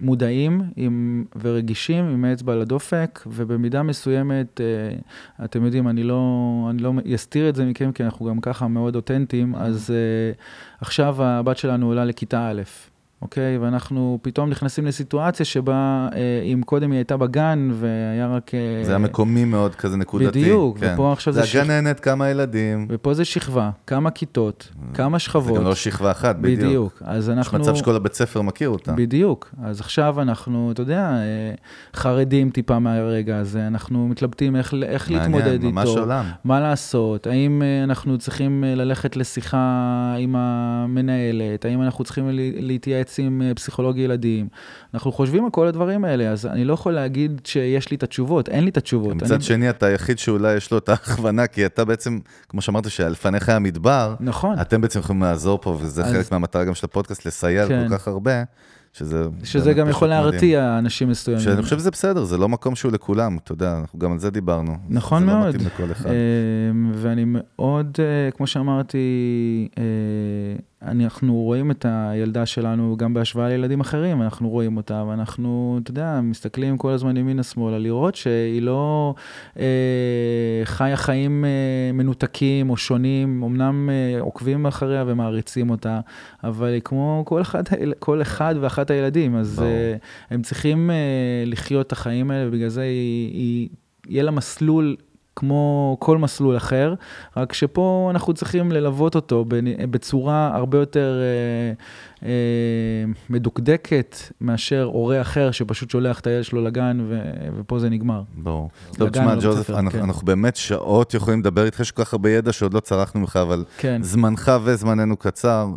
מודעים 0.01 0.63
עם, 0.77 1.25
ורגישים 1.41 2.05
עם 2.05 2.25
האצבע 2.25 2.53
על 2.53 2.61
הדופק, 2.61 3.21
ובמידה 3.27 3.83
מסוימת, 3.83 4.61
אה, 4.61 5.45
אתם 5.45 5.65
יודעים, 5.65 5.89
אני 5.89 6.03
לא, 6.03 6.67
אני 6.71 6.83
לא 6.83 6.93
אסתיר 7.15 7.49
את 7.49 7.55
זה 7.55 7.65
מכם, 7.65 7.93
כי 7.93 8.05
אנחנו 8.05 8.27
גם 8.27 8.41
ככה 8.41 8.69
מאוד 8.69 8.97
אותנטיים, 8.97 9.55
אז 9.55 9.91
אה, 9.91 10.33
עכשיו 10.81 11.23
הבת 11.23 11.57
שלנו 11.57 11.87
עולה 11.87 12.05
לכיתה 12.05 12.51
א'. 12.51 12.63
אוקיי? 13.25 13.59
ואנחנו 13.59 14.19
פתאום 14.23 14.51
נכנסים 14.51 14.87
לסיטואציה 14.87 15.47
שבה, 15.47 16.09
אה, 16.15 16.19
אם 16.45 16.63
קודם 16.63 16.91
היא 16.91 16.99
הייתה 16.99 17.17
בגן 17.17 17.71
והיה 17.73 18.27
רק... 18.27 18.55
אה, 18.55 18.85
זה 18.85 18.91
היה 18.91 18.99
מקומי 18.99 19.45
מאוד, 19.45 19.75
כזה 19.75 19.97
נקודתי. 19.97 20.41
בדיוק, 20.41 20.79
כן. 20.79 20.93
ופה 20.95 21.13
עכשיו 21.13 21.33
זה 21.33 21.41
זה 21.41 21.47
שכ- 21.47 21.57
הגננת, 21.57 22.01
כמה 22.01 22.29
ילדים. 22.31 22.87
ופה 22.91 23.15
זה 23.15 23.25
שכבה, 23.25 23.71
כמה 23.87 24.11
כיתות, 24.11 24.71
כמה 24.95 25.19
זה 25.19 25.25
שכבות. 25.25 25.59
גם 25.59 25.65
לא 25.65 25.75
שכבה 25.75 26.11
אחת, 26.11 26.37
בדיוק. 26.37 26.61
בדיוק. 26.61 27.03
אז 27.05 27.25
יש 27.25 27.29
אנחנו... 27.29 27.59
מצב 27.59 27.75
שכל 27.75 27.97
הבית 27.97 28.15
ספר 28.15 28.43
מכיר 28.43 28.69
אותה. 28.69 28.93
בדיוק. 28.93 29.55
אז 29.63 29.81
עכשיו 29.81 30.21
אנחנו, 30.23 30.71
אתה 30.73 30.83
יודע, 30.83 31.01
אה, 31.01 31.55
חרדים 31.97 32.51
טיפה 32.51 32.79
מהרגע 32.79 33.39
הזה, 33.39 33.67
אנחנו 33.67 34.09
מתלבטים 34.09 34.57
איך, 34.57 34.75
איך 34.83 35.11
להתמודד 35.11 35.47
איתו. 35.47 35.53
מעניין, 35.53 35.75
ממש 35.75 35.89
עולם. 35.89 36.25
מה 36.45 36.61
לעשות? 36.61 37.27
האם 37.27 37.63
אה, 37.63 37.85
אנחנו 37.85 38.19
צריכים 38.19 38.65
אה, 38.65 38.75
ללכת 38.75 39.17
לשיחה 39.17 39.59
עם 40.19 40.35
המנהלת? 40.39 41.65
האם 41.65 41.83
אנחנו 41.83 42.05
צריכים 42.05 42.29
להתייעץ 42.61 43.14
עם 43.23 43.43
אה, 43.43 43.55
פסיכולוג 43.55 43.99
ילדים? 43.99 44.49
אנחנו 44.95 45.13
חושבים 45.13 45.45
על 45.45 45.51
כל 45.51 45.67
הדברים 45.67 46.05
האלה, 46.05 46.31
אז 46.31 46.47
אני 46.47 46.65
לא 46.65 46.75
יכול 46.75 46.93
להגיד 46.93 47.41
שיש 47.45 47.91
לי 47.91 47.97
את 47.97 48.03
התשובות, 48.03 48.49
אין 48.49 48.65
לי 48.65 48.71
את 48.71 48.77
התשובות. 48.77 49.15
מצד 49.15 49.33
אני... 49.35 49.43
שני, 49.43 49.71
אתה 49.71 49.87
היחיד 49.87 50.19
שאולי 50.19 50.55
יש 50.55 50.71
לו 50.71 50.79
את 50.79 50.89
ההכוונה, 50.89 51.47
כי 51.47 51.67
אתה 51.67 51.85
בעצם, 51.85 52.19
כמו 52.49 52.61
שאמרת, 52.61 52.91
שלפניך 52.91 53.49
היה 53.49 53.59
מדבר, 53.59 54.15
נכון. 54.21 54.61
אתם 54.61 54.81
בעצם 54.81 55.01
יכולים 55.01 55.23
לעזור 55.23 55.59
פה, 55.63 55.71
וזה 55.81 56.05
אז- 56.05 56.13
חלק 56.13 56.33
מהמטרה 56.33 56.65
גם 56.65 56.75
של 56.75 56.87
הפודקאסט, 56.87 57.27
לסייע 57.27 57.69
כן. 57.69 57.85
לכל 57.85 57.99
כך 57.99 58.09
הרבה, 58.09 58.43
שזה... 58.93 59.25
שזה 59.45 59.73
גם 59.73 59.89
יכול. 59.89 60.09
להרתיע 60.09 60.79
אנשים 60.79 61.09
מסוימים. 61.09 61.45
שאני 61.45 61.63
חושב 61.63 61.79
שזה 61.79 61.91
בסדר, 61.91 62.25
זה 62.25 62.39
לא 62.39 62.49
מקום 62.49 62.77
שהוא 62.77 62.93
לכולם, 62.93 63.39
אתה 63.45 63.53
יודע, 63.53 63.79
אנחנו 63.81 63.99
גם 63.99 64.13
על 64.13 64.19
זה 64.19 64.31
דיברנו. 64.31 64.77
נכון 64.89 65.21
זה 65.21 65.27
מאוד. 65.27 65.43
לא 65.43 65.49
מתאים 65.49 65.67
לכל 65.67 65.93
אחד. 65.93 66.11
אמ, 66.11 66.93
ואני 66.95 67.25
מאוד, 67.27 67.97
אה, 67.99 68.31
כמו 68.31 68.47
שאמרתי, 68.47 68.99
אה, 69.79 69.83
אנחנו 70.85 71.35
רואים 71.35 71.71
את 71.71 71.87
הילדה 71.89 72.47
שלנו 72.47 72.97
גם 72.97 73.15
בהשוואה 73.15 73.49
לילדים 73.49 73.81
אחרים, 73.81 74.23
אנחנו 74.23 74.49
רואים 74.49 74.77
אותה, 74.77 75.05
ואנחנו, 75.09 75.79
אתה 75.83 75.91
יודע, 75.91 76.21
מסתכלים 76.23 76.79
כל 76.79 76.91
הזמן 76.91 77.17
ימינה-שמאלה, 77.17 77.79
לראות 77.79 78.15
שהיא 78.15 78.63
לא 78.63 79.15
אה, 79.59 79.65
חיה 80.65 80.97
חיים 80.97 81.45
אה, 81.45 81.93
מנותקים 81.93 82.71
או 82.71 82.77
שונים, 82.77 83.43
אמנם 83.43 83.91
אה, 83.91 84.21
עוקבים 84.21 84.67
אחריה 84.67 85.05
ומעריצים 85.07 85.71
אותה, 85.71 86.01
אבל 86.45 86.69
היא 86.69 86.83
כמו 86.85 87.23
כל 87.27 87.41
אחד, 87.41 87.63
כל 87.99 88.23
אחד 88.23 88.55
ואחת 88.61 88.91
הילדים, 88.91 89.37
אז. 89.37 89.63
אה, 89.63 89.97
הם 90.31 90.43
צריכים 90.43 90.91
אה, 90.91 90.97
לחיות 91.47 91.87
את 91.87 91.93
החיים 91.93 92.31
האלה, 92.31 92.49
ובגלל 92.49 92.69
זה 92.69 92.83
היא, 92.83 93.33
היא, 93.33 93.69
יהיה 94.09 94.23
לה 94.23 94.31
מסלול 94.31 94.97
כמו 95.37 95.97
כל 96.01 96.19
מסלול 96.19 96.57
אחר, 96.57 96.95
רק 97.37 97.53
שפה 97.53 98.09
אנחנו 98.11 98.35
צריכים 98.35 98.73
ללוות 98.73 99.15
אותו 99.15 99.45
בצורה 99.91 100.51
הרבה 100.55 100.79
יותר 100.79 101.21
אה, 101.23 101.73
מדוקדקת 103.31 104.17
מאשר 104.41 104.83
הורה 104.83 105.21
אחר 105.21 105.51
שפשוט 105.51 105.91
שולח 105.91 106.21
את 106.21 106.27
הילד 106.27 106.45
שלו 106.45 106.63
לגן 106.65 106.99
ו, 107.09 107.21
ופה 107.59 107.79
זה 107.79 107.89
נגמר. 107.89 108.23
ברור. 108.35 108.71
טוב, 108.97 109.09
תשמע, 109.09 109.33
לביא 109.33 109.45
ג'וזף, 109.45 109.71
אנחנו 109.71 109.91
כן. 109.91 110.05
אנחנו 110.05 110.27
באמת 110.27 110.57
שעות 110.57 111.15
יכולים 111.15 111.41
לדבר 111.41 111.65
איתך, 111.65 111.81
יש 111.81 111.91
כל 111.91 112.05
כך 112.05 112.13
הרבה 112.13 112.31
ידע 112.31 112.53
שעוד 112.53 112.75
לא 112.75 112.81
צרכנו 112.81 113.21
ממך, 113.21 113.37
אבל 113.37 113.65
כן. 113.79 114.03
זמנך 114.03 114.53
וזמננו 114.65 115.17
קצר. 115.17 115.69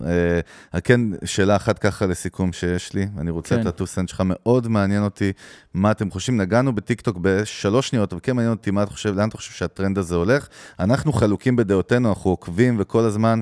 אה, 0.74 0.82
כן, 0.82 1.02
שאלה 1.26 1.56
אחת 1.56 1.80
ככה 1.80 2.06
לסיכום 2.06 2.54
שיש 2.54 2.94
לי, 2.94 3.08
אני 3.18 3.32
רוצה 3.32 3.56
כן. 3.56 3.62
את 3.62 3.66
ה 3.66 3.71
two 3.71 3.85
cents 3.85 4.10
שלך, 4.10 4.24
מאוד 4.26 4.68
מעניין 4.68 5.04
אותי 5.04 5.32
מה 5.74 5.92
אתם 5.92 6.12
חושבים. 6.12 6.38
נגענו 6.38 6.76
בטיקטוק 6.76 7.18
בשלוש 7.22 7.90
שניות, 7.90 8.14
אבל 8.14 8.20
כן 8.24 8.36
מעניין 8.36 8.54
אותי 8.54 8.72
מה 8.72 8.84
אתה 8.84 8.92
חושב, 8.92 9.16
לאן 9.16 9.30
אתה 9.30 9.38
חושב 9.38 9.54
שהטרנד 9.54 9.98
הזה 9.98 10.16
הולך. 10.16 10.48
אנחנו 10.80 11.14
חלוקים 11.14 11.56
בדעותינו, 11.56 12.10
אנחנו 12.10 12.30
עוקבים 12.30 12.76
וכל 12.80 13.04
הזמן, 13.04 13.40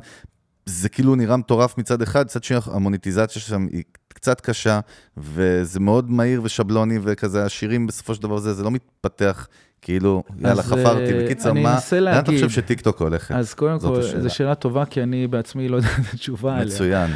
זה 0.65 0.89
כאילו 0.89 1.15
נראה 1.15 1.37
מטורף 1.37 1.77
מצד 1.77 2.01
אחד, 2.01 2.25
מצד 2.25 2.43
שני 2.43 2.57
המוניטיזציה 2.65 3.41
שם 3.41 3.67
היא 3.71 3.83
קצת 4.07 4.41
קשה, 4.41 4.79
וזה 5.17 5.79
מאוד 5.79 6.11
מהיר 6.11 6.41
ושבלוני 6.43 6.99
וכזה, 7.01 7.45
השירים 7.45 7.87
בסופו 7.87 8.15
של 8.15 8.23
דבר 8.23 8.37
זה, 8.37 8.53
זה 8.53 8.63
לא 8.63 8.71
מתפתח. 8.71 9.47
כאילו, 9.81 10.23
יאללה, 10.39 10.63
חפרתי. 10.63 11.13
אה, 11.13 11.23
בקיצר, 11.23 11.53
מה, 11.53 11.79
לאן 12.01 12.19
אתה. 12.19 12.31
חושב 12.31 12.49
שטיקטוק 12.49 13.01
הולכת? 13.01 13.35
אז 13.35 13.53
קודם 13.53 13.79
כל. 13.79 14.01
זו 14.01 14.35
שאלה 14.35 14.55
טובה, 14.55 14.85
כי 14.85 15.03
אני 15.03 15.27
בעצמי 15.27 15.69
לא 15.69 15.75
יודע 15.75 15.87
את 15.87 16.13
התשובה 16.13 16.53
עליה. 16.53 16.65
מצוין, 16.65 17.11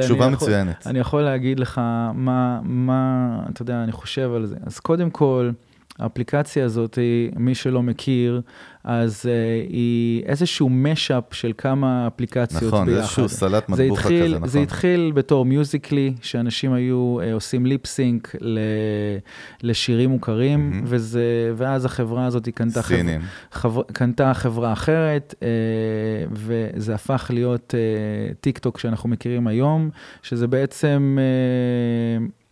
תשובה 0.00 0.28
מצוינת. 0.28 0.86
אני 0.86 0.98
יכול 0.98 1.22
להגיד 1.22 1.60
לך 1.60 1.78
מה, 2.14 2.60
מה, 2.62 3.40
אתה 3.50 3.62
יודע, 3.62 3.82
אני 3.82 3.92
חושב 3.92 4.32
על 4.34 4.46
זה. 4.46 4.56
אז 4.66 4.78
קודם 4.80 5.10
כל, 5.10 5.50
האפליקציה 5.98 6.64
הזאת, 6.64 6.98
מי 7.36 7.54
שלא 7.54 7.82
מכיר, 7.82 8.40
אז 8.84 9.22
uh, 9.24 9.28
היא 9.72 10.22
איזשהו 10.24 10.68
משאפ 10.70 11.24
של 11.32 11.52
כמה 11.58 12.06
אפליקציות 12.06 12.62
נכון, 12.62 12.86
ביחד. 12.86 13.00
איזשהו 13.00 13.28
סלט 13.28 13.68
מטבוחה 13.68 14.08
כזה, 14.08 14.28
נכון. 14.36 14.48
זה 14.48 14.58
התחיל 14.58 15.12
בתור 15.14 15.44
מיוזיקלי, 15.44 16.14
שאנשים 16.22 16.72
היו 16.72 17.18
uh, 17.20 17.34
עושים 17.34 17.66
ליפסינק 17.66 18.34
ל, 18.40 18.58
לשירים 19.62 20.10
מוכרים, 20.10 20.70
מהמם. 20.70 20.84
וזה, 20.86 21.52
ואז 21.56 21.84
החברה 21.84 22.26
הזאת 22.26 22.48
קנתה, 22.48 22.82
חבר, 22.82 22.96
סינים. 22.96 23.20
חבר, 23.52 23.82
קנתה 23.92 24.34
חברה 24.34 24.72
אחרת, 24.72 25.34
uh, 25.38 25.42
וזה 26.32 26.94
הפך 26.94 27.30
להיות 27.34 27.74
uh, 27.74 28.34
טיק 28.40 28.58
טוק 28.58 28.78
שאנחנו 28.78 29.08
מכירים 29.08 29.46
היום, 29.46 29.90
שזה 30.22 30.46
בעצם... 30.46 31.18
Uh, 32.28 32.45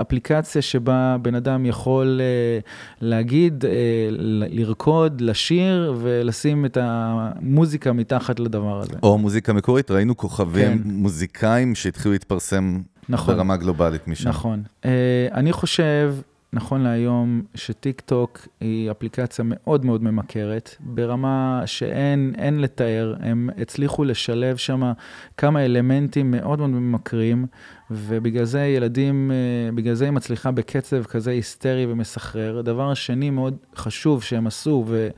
אפליקציה 0.00 0.62
שבה 0.62 1.16
בן 1.22 1.34
אדם 1.34 1.66
יכול 1.66 2.20
אה, 2.20 2.58
להגיד, 3.00 3.64
אה, 3.64 3.70
לרקוד, 4.50 5.20
לשיר 5.20 5.94
ולשים 6.00 6.64
את 6.64 6.78
המוזיקה 6.80 7.92
מתחת 7.92 8.40
לדבר 8.40 8.80
הזה. 8.80 8.92
או 9.02 9.18
מוזיקה 9.18 9.52
מקורית, 9.52 9.90
ראינו 9.90 10.16
כוכבים 10.16 10.78
כן. 10.78 10.78
מוזיקאים 10.84 11.74
שהתחילו 11.74 12.12
להתפרסם 12.12 12.80
נכון. 13.08 13.34
ברמה 13.34 13.56
גלובלית 13.56 14.08
משם. 14.08 14.28
נכון. 14.28 14.62
אה, 14.84 15.28
אני 15.32 15.52
חושב 15.52 16.14
נכון 16.52 16.80
להיום 16.80 17.42
שטיק 17.54 18.00
טוק 18.00 18.48
היא 18.60 18.90
אפליקציה 18.90 19.44
מאוד 19.48 19.84
מאוד 19.84 20.02
ממכרת, 20.02 20.74
ברמה 20.80 21.62
שאין 21.66 22.32
אין 22.38 22.60
לתאר, 22.60 23.14
הם 23.20 23.50
הצליחו 23.58 24.04
לשלב 24.04 24.56
שם 24.56 24.92
כמה 25.36 25.64
אלמנטים 25.64 26.30
מאוד 26.30 26.58
מאוד 26.58 26.70
ממכרים, 26.70 27.46
ובגלל 27.90 28.44
זה 28.44 28.60
ילדים, 28.60 29.30
אה, 29.30 29.72
בגלל 29.72 29.94
זה 29.94 30.04
היא 30.04 30.12
מצליחה 30.12 30.50
בקצב 30.50 31.04
כזה 31.04 31.30
היסטרי 31.30 31.86
ומסחרר. 31.86 32.60
דבר 32.60 32.94
שני 32.94 33.30
מאוד 33.30 33.56
חשוב 33.76 34.22
שהם 34.22 34.46
עשו, 34.46 34.84
ו, 34.86 35.08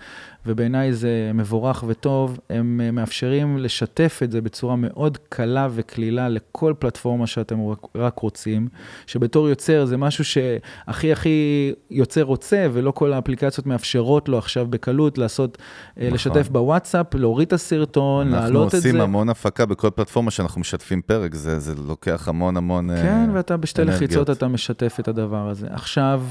ובעיניי 0.46 0.92
זה 0.92 1.30
מבורך 1.34 1.84
וטוב, 1.86 2.38
הם 2.50 2.80
אה, 2.84 2.90
מאפשרים 2.90 3.58
לשתף 3.58 4.20
את 4.24 4.32
זה 4.32 4.40
בצורה 4.40 4.76
מאוד 4.76 5.18
קלה 5.28 5.68
וקלילה 5.70 6.28
לכל 6.28 6.74
פלטפורמה 6.78 7.26
שאתם 7.26 7.58
רק 7.94 8.18
רוצים, 8.18 8.68
שבתור 9.06 9.48
יוצר 9.48 9.84
זה 9.84 9.96
משהו 9.96 10.24
שהכי 10.24 11.12
הכי 11.12 11.72
יוצר 11.90 12.22
רוצה, 12.22 12.66
ולא 12.72 12.90
כל 12.90 13.12
האפליקציות 13.12 13.66
מאפשרות 13.66 14.28
לו 14.28 14.38
עכשיו 14.38 14.66
בקלות 14.70 15.18
לעשות, 15.18 15.58
אה, 15.98 16.02
נכון. 16.02 16.14
לשתף 16.14 16.48
בוואטסאפ, 16.48 17.14
להוריד 17.14 17.46
את 17.46 17.52
הסרטון, 17.52 18.28
להעלות 18.28 18.66
את 18.66 18.70
זה. 18.70 18.76
אנחנו 18.76 18.88
עושים 18.88 19.00
המון 19.00 19.28
הפקה 19.28 19.66
בכל 19.66 19.90
פלטפורמה 19.90 20.30
שאנחנו 20.30 20.60
משתפים 20.60 21.02
פרק, 21.02 21.34
זה, 21.34 21.58
זה 21.58 21.74
לוקח 21.86 22.28
המון 22.28 22.56
המון. 22.56 22.96
כן, 23.02 23.30
ואתה 23.32 23.56
בשתי 23.56 23.82
אנרגיות. 23.82 24.02
לחיצות 24.02 24.30
אתה 24.30 24.48
משתף 24.48 24.96
את 25.00 25.08
הדבר 25.08 25.48
הזה. 25.48 25.66
עכשיו, 25.70 26.22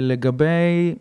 לגבי... 0.00 0.94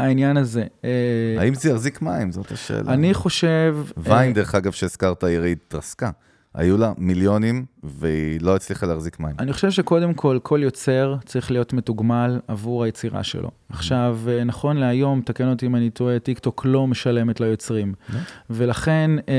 העניין 0.00 0.36
הזה. 0.36 0.64
אה, 0.84 0.90
האם 1.38 1.54
זה 1.54 1.70
יחזיק 1.70 2.02
מים? 2.02 2.32
זאת 2.32 2.52
השאלה. 2.52 2.92
אני 2.92 3.14
חושב... 3.14 3.76
ויין, 3.96 4.32
דרך 4.32 4.54
אגב, 4.54 4.72
שהזכרת, 4.72 5.24
היא 5.24 5.38
התרסקה. 5.38 6.10
היו 6.54 6.76
לה 6.78 6.92
מיליונים, 6.98 7.64
והיא 7.82 8.38
לא 8.42 8.56
הצליחה 8.56 8.86
להחזיק 8.86 9.20
מים. 9.20 9.34
אני 9.38 9.52
חושב 9.52 9.70
שקודם 9.70 10.14
כל, 10.14 10.38
כל 10.42 10.60
יוצר 10.62 11.16
צריך 11.24 11.50
להיות 11.50 11.72
מתוגמל 11.72 12.40
עבור 12.48 12.84
היצירה 12.84 13.22
שלו. 13.22 13.48
Mm-hmm. 13.48 13.74
עכשיו, 13.74 14.18
אה, 14.28 14.44
נכון 14.44 14.76
להיום, 14.76 15.20
תקן 15.20 15.48
אותי 15.48 15.66
אם 15.66 15.76
אני 15.76 15.90
טועה, 15.90 16.18
טיקטוק 16.18 16.62
לא 16.64 16.86
משלמת 16.86 17.40
ליוצרים. 17.40 17.94
Mm-hmm. 17.94 18.14
ולכן, 18.50 19.10
אה, 19.28 19.34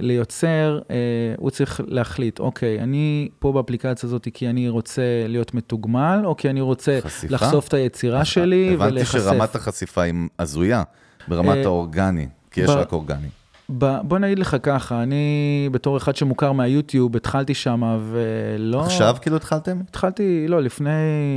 ליוצר, 0.00 0.80
אה, 0.90 0.96
הוא 1.38 1.50
צריך 1.50 1.80
להחליט, 1.86 2.40
אוקיי, 2.40 2.80
אני 2.80 3.28
פה 3.38 3.52
באפליקציה 3.52 4.06
הזאת 4.06 4.28
כי 4.34 4.48
אני 4.48 4.68
רוצה 4.68 5.02
להיות 5.28 5.54
מתוגמל, 5.54 6.20
או 6.24 6.36
כי 6.36 6.50
אני 6.50 6.60
רוצה 6.60 6.98
חשיפה? 7.02 7.34
לחשוף 7.34 7.68
את 7.68 7.74
היצירה 7.74 8.24
שלי 8.24 8.76
ולהיחשף. 8.78 9.14
הבנתי 9.14 9.38
שרמת 9.38 9.54
החשיפה 9.54 10.02
היא 10.02 10.14
הזויה, 10.38 10.82
ברמת 11.28 11.56
אה, 11.56 11.62
האורגני, 11.64 12.28
כי 12.50 12.60
יש 12.60 12.70
ב... 12.70 12.72
רק 12.72 12.92
אורגני. 12.92 13.28
בוא 13.68 14.18
נגיד 14.18 14.38
לך 14.38 14.56
ככה, 14.62 15.02
אני 15.02 15.68
בתור 15.72 15.96
אחד 15.96 16.16
שמוכר 16.16 16.52
מהיוטיוב, 16.52 17.16
התחלתי 17.16 17.54
שם 17.54 17.98
ולא... 18.10 18.82
עכשיו 18.82 19.16
כאילו 19.20 19.36
התחלתם? 19.36 19.80
התחלתי, 19.88 20.46
לא, 20.48 20.62
לפני 20.62 20.90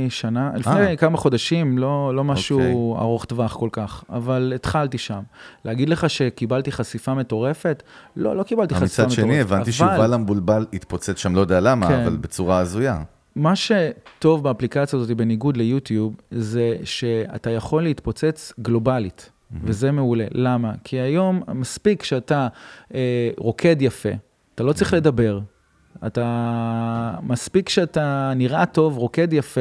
שנה, 0.08 0.50
לפני 0.56 0.86
아. 0.86 0.88
אה. 0.88 0.96
כמה 0.96 1.16
חודשים, 1.16 1.78
לא, 1.78 2.14
לא 2.14 2.24
משהו 2.24 2.58
okay. 2.58 2.62
אוקיי. 2.62 3.02
ארוך 3.02 3.24
טווח 3.24 3.56
כל 3.56 3.68
כך, 3.72 4.04
אבל 4.10 4.52
התחלתי 4.54 4.98
שם. 4.98 5.20
להגיד 5.64 5.88
לך 5.88 6.10
שקיבלתי 6.10 6.72
חשיפה 6.72 7.14
מטורפת? 7.14 7.82
לא, 8.16 8.36
לא 8.36 8.42
קיבלתי 8.42 8.74
חשיפה 8.74 9.02
מטורפת. 9.02 9.12
מצד 9.12 9.22
שני, 9.22 9.40
הבנתי 9.40 9.62
אבל... 9.62 9.72
שיובל 9.72 10.14
המבולבל 10.14 10.66
התפוצץ 10.72 11.18
שם, 11.18 11.34
לא 11.34 11.40
יודע 11.40 11.60
למה, 11.60 11.88
כן. 11.88 12.02
אבל 12.02 12.16
בצורה 12.16 12.58
הזויה. 12.58 13.02
מה 13.36 13.52
שטוב 13.56 14.44
באפליקציה 14.44 14.98
הזאת, 14.98 15.16
בניגוד 15.16 15.56
ליוטיוב, 15.56 16.16
זה 16.30 16.76
שאתה 16.84 17.50
יכול 17.50 17.82
להתפוצץ 17.82 18.52
גלובלית. 18.60 19.30
וזה 19.62 19.92
מעולה. 19.92 20.26
למה? 20.30 20.72
כי 20.84 21.00
היום 21.00 21.42
מספיק 21.54 22.02
שאתה 22.02 22.48
אה, 22.94 23.30
רוקד 23.38 23.82
יפה, 23.82 24.08
אתה 24.54 24.62
לא 24.62 24.72
צריך. 24.72 24.92
לדבר, 24.92 25.40
אתה, 26.06 27.14
מספיק 27.22 27.68
שאתה 27.68 28.32
נראה 28.36 28.66
טוב, 28.66 28.96
רוקד 28.96 29.32
יפה, 29.32 29.60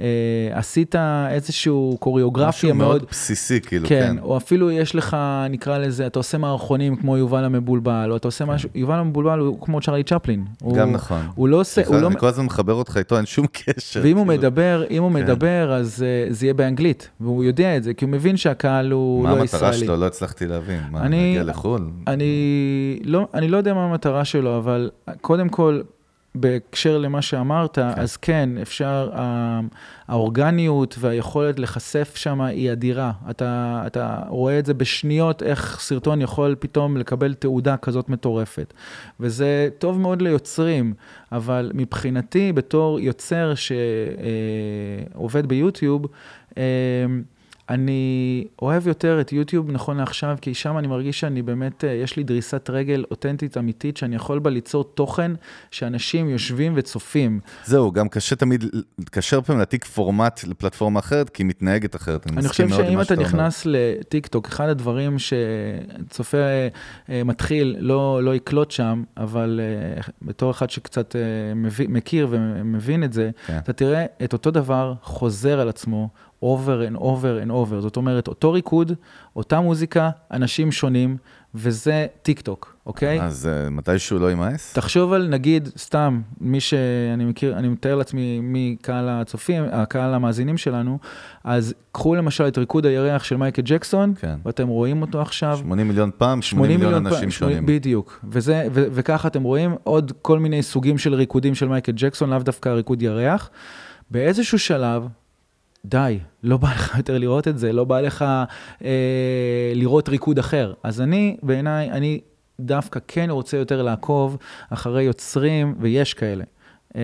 אה, 0.00 0.04
עשית 0.52 0.94
איזשהו 1.30 1.96
קוריאוגרפיה 2.00 2.72
מאוד... 2.72 2.88
משהו 2.88 2.98
מאוד 2.98 3.10
בסיסי, 3.10 3.60
כאילו, 3.60 3.88
כן. 3.88 4.06
כן, 4.06 4.22
או 4.22 4.36
אפילו 4.36 4.70
יש 4.70 4.94
לך, 4.94 5.16
נקרא 5.50 5.78
לזה, 5.78 6.06
אתה 6.06 6.18
עושה 6.18 6.38
מערכונים 6.38 6.96
כמו 6.96 7.16
יובל 7.16 7.44
המבולבל, 7.44 8.08
או 8.10 8.16
אתה 8.16 8.28
עושה 8.28 8.44
כן. 8.44 8.50
משהו, 8.50 8.68
יובל 8.74 8.94
המבולבל 8.94 9.38
הוא 9.38 9.60
כמו 9.60 9.80
צ'רלי 9.80 10.02
צ'פלין. 10.02 10.44
גם 10.76 10.88
הוא, 10.88 10.94
נכון. 10.94 11.20
הוא 11.34 11.48
לא 11.48 11.60
עושה... 11.60 11.82
הוא 11.86 11.96
לא... 11.96 12.06
אני 12.06 12.16
כל 12.18 12.26
הזמן 12.26 12.44
מחבר 12.44 12.72
אותך 12.72 12.96
איתו, 12.96 13.16
אין 13.16 13.26
שום 13.26 13.46
קשר. 13.46 14.00
ואם 14.00 14.02
כאילו. 14.02 14.18
הוא 14.18 14.26
מדבר, 14.26 14.84
אם 14.90 15.02
הוא 15.02 15.12
כן. 15.12 15.22
מדבר, 15.22 15.72
אז 15.72 16.04
uh, 16.28 16.32
זה 16.32 16.46
יהיה 16.46 16.54
באנגלית, 16.54 17.08
והוא 17.20 17.44
יודע 17.44 17.76
את 17.76 17.82
זה, 17.82 17.94
כי 17.94 18.04
הוא 18.04 18.12
מבין 18.12 18.36
שהקהל 18.36 18.90
הוא 18.90 19.24
לא 19.24 19.28
ישראלי. 19.28 19.36
מה 19.36 19.40
המטרה 19.40 19.72
שלו? 19.72 19.96
לא 19.96 20.06
הצלחתי 20.06 20.46
להבין. 20.46 20.80
מה, 20.90 21.00
אני, 21.00 21.26
להגיע 21.26 21.42
לחו"ל? 21.42 21.90
אני 22.06 23.00
לא, 23.04 23.28
אני 23.34 23.48
לא 23.48 23.56
יודע 23.56 23.74
מה 23.74 23.84
המטרה 23.84 24.24
שלו, 24.24 24.58
אבל 24.58 24.90
קודם 25.20 25.48
כל, 25.48 25.57
בהקשר 26.34 26.98
למה 26.98 27.22
שאמרת, 27.22 27.74
כן. 27.74 27.88
אז 27.96 28.16
כן, 28.16 28.50
אפשר, 28.62 29.10
האורגניות 30.08 30.96
והיכולת 30.98 31.58
להיחשף 31.58 32.12
שם 32.16 32.40
היא 32.40 32.72
אדירה. 32.72 33.12
אתה, 33.30 33.82
אתה 33.86 34.22
רואה 34.28 34.58
את 34.58 34.66
זה 34.66 34.74
בשניות, 34.74 35.42
איך 35.42 35.80
סרטון 35.80 36.22
יכול 36.22 36.56
פתאום 36.58 36.96
לקבל 36.96 37.34
תעודה 37.34 37.76
כזאת 37.76 38.08
מטורפת. 38.08 38.74
וזה 39.20 39.68
טוב 39.78 40.00
מאוד 40.00 40.22
ליוצרים, 40.22 40.94
אבל 41.32 41.70
מבחינתי, 41.74 42.52
בתור 42.52 43.00
יוצר 43.00 43.52
שעובד 45.14 45.46
ביוטיוב, 45.46 46.06
אה, 46.58 46.62
אני 47.70 48.44
אוהב 48.62 48.86
יותר 48.86 49.20
את 49.20 49.32
יוטיוב 49.32 49.70
נכון 49.70 49.96
לעכשיו, 49.96 50.36
כי 50.40 50.54
שם 50.54 50.78
אני 50.78 50.86
מרגיש 50.86 51.20
שאני 51.20 51.42
באמת, 51.42 51.84
אה, 51.84 51.90
יש 51.90 52.16
לי 52.16 52.22
דריסת 52.22 52.70
רגל 52.70 53.04
אותנטית 53.10 53.58
אמיתית, 53.58 53.96
שאני 53.96 54.16
יכול 54.16 54.38
בה 54.38 54.50
ליצור 54.50 54.84
תוכן 54.84 55.32
שאנשים 55.70 56.28
יושבים 56.28 56.72
וצופים. 56.76 57.40
זהו, 57.64 57.92
גם 57.92 58.08
קשה 58.08 58.36
תמיד, 58.36 58.64
קשה 59.10 59.40
פעמים 59.40 59.58
להעתיק 59.58 59.84
פורמט 59.84 60.44
לפלטפורמה 60.44 61.00
אחרת, 61.00 61.30
כי 61.30 61.42
היא 61.42 61.48
מתנהגת 61.48 61.96
אחרת. 61.96 62.26
אני, 62.26 62.36
אני 62.36 62.48
חושב 62.48 62.68
שאם 62.68 63.00
אתה 63.00 63.16
נכנס 63.16 63.62
לטיק 63.66 64.26
טוק, 64.26 64.48
אחד 64.48 64.68
הדברים 64.68 65.16
שצופה 65.18 66.38
אה, 67.08 67.24
מתחיל 67.24 67.76
לא, 67.78 68.20
לא 68.22 68.34
יקלוט 68.34 68.70
שם, 68.70 69.02
אבל 69.16 69.60
אה, 69.62 70.02
בתור 70.22 70.50
אחד 70.50 70.70
שקצת 70.70 71.16
מכיר 71.88 72.26
ומבין 72.30 73.04
את 73.04 73.12
זה, 73.12 73.30
כן. 73.46 73.58
אתה 73.58 73.72
תראה 73.72 74.04
את 74.24 74.32
אותו 74.32 74.50
דבר 74.50 74.94
חוזר 75.02 75.60
על 75.60 75.68
עצמו. 75.68 76.08
Over 76.42 76.92
and 76.92 76.98
over 76.98 77.46
and 77.46 77.50
over. 77.50 77.80
זאת 77.80 77.96
אומרת, 77.96 78.28
אותו 78.28 78.52
ריקוד, 78.52 78.92
אותה 79.36 79.60
מוזיקה, 79.60 80.10
אנשים 80.32 80.72
שונים, 80.72 81.16
וזה 81.54 82.06
טיק 82.22 82.40
טוק, 82.40 82.76
אוקיי? 82.86 83.22
אז 83.22 83.48
uh, 83.48 83.70
מתישהו 83.70 84.18
לא 84.18 84.30
יימאס? 84.30 84.72
תחשוב 84.72 85.12
על, 85.12 85.28
נגיד, 85.28 85.68
סתם, 85.78 86.20
מי 86.40 86.60
שאני 86.60 87.24
מכיר, 87.24 87.58
אני 87.58 87.68
מתאר 87.68 87.94
לעצמי 87.94 88.40
מי 88.40 88.76
קהל 88.82 89.08
הצופים, 89.08 89.64
הקהל 89.72 90.14
המאזינים 90.14 90.56
שלנו, 90.56 90.98
אז 91.44 91.74
קחו 91.92 92.14
למשל 92.14 92.48
את 92.48 92.58
ריקוד 92.58 92.86
הירח 92.86 93.24
של 93.24 93.36
מייקל 93.36 93.62
ג'קסון, 93.62 94.14
כן. 94.20 94.36
ואתם 94.44 94.68
רואים 94.68 95.02
אותו 95.02 95.20
עכשיו. 95.20 95.58
80 95.60 95.88
מיליון 95.88 96.10
פעם, 96.18 96.42
80 96.42 96.70
מיליון 96.70 96.92
מיליון 96.92 97.06
אנשים 97.06 97.20
פעם, 97.20 97.30
שונים. 97.30 97.66
בדיוק, 97.66 98.24
וזה, 98.28 98.68
ו- 98.72 98.86
וככה 98.92 99.28
אתם 99.28 99.42
רואים 99.42 99.74
עוד 99.84 100.12
כל 100.22 100.38
מיני 100.38 100.62
סוגים 100.62 100.98
של 100.98 101.14
ריקודים 101.14 101.54
של 101.54 101.68
מייקל 101.68 101.92
ג'קסון, 101.92 102.30
לאו 102.30 102.38
דווקא 102.38 102.68
ריקוד 102.68 103.02
ירח. 103.02 103.50
באיזשהו 104.10 104.58
שלב, 104.58 105.08
די, 105.88 106.18
לא 106.42 106.56
בא 106.56 106.68
לך 106.70 106.96
יותר 106.96 107.18
לראות 107.18 107.48
את 107.48 107.58
זה, 107.58 107.72
לא 107.72 107.84
בא 107.84 108.00
לך 108.00 108.24
אה, 108.84 109.72
לראות 109.74 110.08
ריקוד 110.08 110.38
אחר. 110.38 110.72
אז 110.82 111.00
אני, 111.00 111.36
בעיניי, 111.42 111.90
אני 111.90 112.20
דווקא 112.60 113.00
כן 113.08 113.30
רוצה 113.30 113.56
יותר 113.56 113.82
לעקוב 113.82 114.36
אחרי 114.70 115.02
יוצרים, 115.02 115.74
ויש 115.80 116.14
כאלה. 116.14 116.44
אה, 116.96 117.02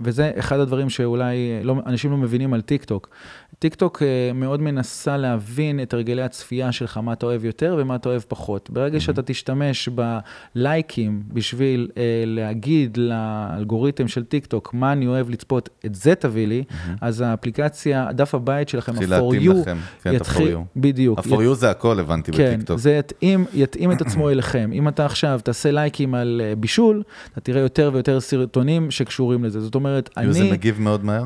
וזה 0.00 0.32
אחד 0.38 0.58
הדברים 0.58 0.90
שאולי 0.90 1.36
לא, 1.62 1.74
אנשים 1.86 2.10
לא 2.10 2.16
מבינים 2.16 2.54
על 2.54 2.60
טיק 2.60 2.84
טוק. 2.84 3.08
טיק 3.58 3.74
טוק 3.74 4.02
אה, 4.02 4.30
מאוד 4.34 4.60
מנסה 4.60 5.16
להבין 5.16 5.82
את 5.82 5.94
הרגלי 5.94 6.22
הצפייה 6.22 6.72
שלך, 6.72 6.96
מה 6.96 7.12
אתה 7.12 7.26
אוהב 7.26 7.44
יותר 7.44 7.76
ומה 7.78 7.96
אתה 7.96 8.08
אוהב 8.08 8.22
פחות. 8.28 8.70
ברגע 8.70 8.96
mm-hmm. 8.96 9.00
שאתה 9.00 9.22
תשתמש 9.22 9.88
בלייקים 10.54 11.22
בשביל 11.32 11.88
אה, 11.96 12.02
להגיד 12.26 12.96
לאלגוריתם 12.96 14.08
של 14.08 14.24
טיק 14.24 14.46
טוק, 14.46 14.74
מה 14.74 14.92
אני 14.92 15.06
אוהב 15.06 15.30
לצפות, 15.30 15.68
את 15.86 15.94
זה 15.94 16.14
תביא 16.14 16.46
לי, 16.46 16.64
mm-hmm. 16.68 16.90
אז 17.00 17.20
האפליקציה, 17.20 18.12
דף 18.12 18.34
הבית 18.34 18.68
שלכם, 18.68 18.92
ה-for 18.92 19.34
you, 19.34 19.52
לכם, 19.52 19.76
כן, 20.02 20.12
יתחיל, 20.14 20.56
בדיוק. 20.76 21.18
ה-for 21.18 21.50
you 21.50 21.54
זה 21.54 21.70
הכל, 21.70 22.00
הבנתי, 22.00 22.32
כן, 22.32 22.54
בטיק 22.54 22.66
טוק. 22.66 22.78
זה 22.78 22.92
יתאים, 22.92 23.44
יתאים 23.54 23.92
את 23.92 24.00
עצמו 24.00 24.30
אליכם. 24.30 24.70
אם 24.72 24.88
אתה 24.88 25.04
עכשיו 25.04 25.40
תעשה 25.44 25.70
לייקים 25.70 26.14
על 26.14 26.42
אה, 26.44 26.54
בישול, 26.56 27.02
אתה 27.32 27.40
תראה 27.40 27.60
יותר 27.60 27.90
ויותר 27.92 28.20
סרטונים 28.20 28.90
שקשורים 28.90 29.44
לזה. 29.44 29.60
זאת 29.60 29.74
אומרת, 29.74 30.10
אני... 30.16 30.32
זה 30.32 30.52
מגיב 30.52 30.80
מאוד 30.80 31.04
מהר? 31.04 31.24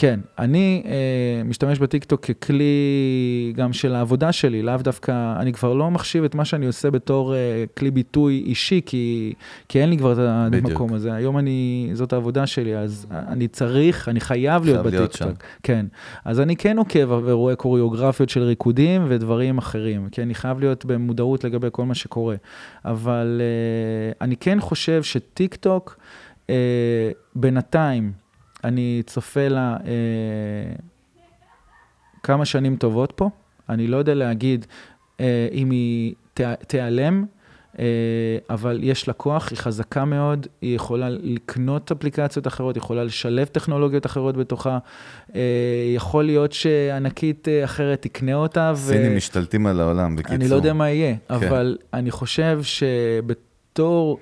כן, 0.00 0.20
אני 0.38 0.82
אה, 0.86 1.42
משתמש 1.44 1.78
בטיקטוק 1.78 2.26
ככלי 2.26 3.52
גם 3.56 3.72
של 3.72 3.94
העבודה 3.94 4.32
שלי, 4.32 4.62
לאו 4.62 4.76
דווקא, 4.76 5.40
אני 5.40 5.52
כבר 5.52 5.74
לא 5.74 5.90
מחשיב 5.90 6.24
את 6.24 6.34
מה 6.34 6.44
שאני 6.44 6.66
עושה 6.66 6.90
בתור 6.90 7.34
אה, 7.34 7.64
כלי 7.76 7.90
ביטוי 7.90 8.42
אישי, 8.46 8.80
כי, 8.86 9.34
כי 9.68 9.80
אין 9.80 9.90
לי 9.90 9.98
כבר 9.98 10.12
את 10.12 10.18
המקום 10.18 10.94
הזה. 10.94 11.12
היום 11.12 11.38
אני, 11.38 11.90
זאת 11.92 12.12
העבודה 12.12 12.46
שלי, 12.46 12.76
אז 12.76 13.06
אני 13.10 13.48
צריך, 13.48 14.08
אני 14.08 14.20
חייב 14.20 14.64
להיות 14.64 14.86
בטיקטוק. 14.86 15.36
כן, 15.62 15.86
אז 16.24 16.40
אני 16.40 16.56
כן 16.56 16.78
עוקב 16.78 17.20
ורואה 17.24 17.56
קוריאוגרפיות 17.56 18.28
של 18.28 18.42
ריקודים 18.42 19.04
ודברים 19.08 19.58
אחרים, 19.58 20.08
כי 20.08 20.22
אני 20.22 20.34
חייב 20.34 20.60
להיות 20.60 20.84
במודעות 20.84 21.44
לגבי 21.44 21.68
כל 21.72 21.84
מה 21.84 21.94
שקורה. 21.94 22.36
אבל 22.84 23.40
אה, 23.40 24.12
אני 24.26 24.36
כן 24.36 24.60
חושב 24.60 25.02
שטיקטוק, 25.02 25.96
בינתיים, 27.34 28.12
אני 28.64 29.02
צופה 29.06 29.48
לה 29.48 29.76
אה, 29.86 30.74
כמה 32.22 32.44
שנים 32.44 32.76
טובות 32.76 33.12
פה, 33.16 33.30
אני 33.68 33.86
לא 33.86 33.96
יודע 33.96 34.14
להגיד 34.14 34.66
אה, 35.20 35.48
אם 35.52 35.70
היא 35.70 36.14
תה, 36.34 36.54
תיעלם, 36.54 37.24
אה, 37.78 37.84
אבל 38.50 38.78
יש 38.82 39.08
לה 39.08 39.14
כוח, 39.14 39.50
היא 39.50 39.58
חזקה 39.58 40.04
מאוד, 40.04 40.46
היא 40.60 40.76
יכולה 40.76 41.08
לקנות 41.10 41.92
אפליקציות 41.92 42.46
אחרות, 42.46 42.76
היא 42.76 42.82
יכולה 42.82 43.04
לשלב 43.04 43.46
טכנולוגיות 43.46 44.06
אחרות 44.06 44.36
בתוכה. 44.36 44.78
אה, 45.34 45.40
יכול 45.94 46.24
להיות 46.24 46.52
שענקית 46.52 47.48
אה, 47.48 47.64
אחרת 47.64 48.02
תקנה 48.02 48.34
אותה. 48.34 48.72
סינים 48.76 49.12
ו... 49.12 49.16
משתלטים 49.16 49.66
על 49.66 49.80
העולם, 49.80 50.16
בקיצור. 50.16 50.34
אני 50.34 50.48
לא 50.48 50.56
יודע 50.56 50.72
מה 50.72 50.90
יהיה, 50.90 51.14
כן. 51.28 51.34
אבל 51.34 51.76
אני 51.94 52.10
חושב 52.10 52.60
שבתור... 52.62 54.18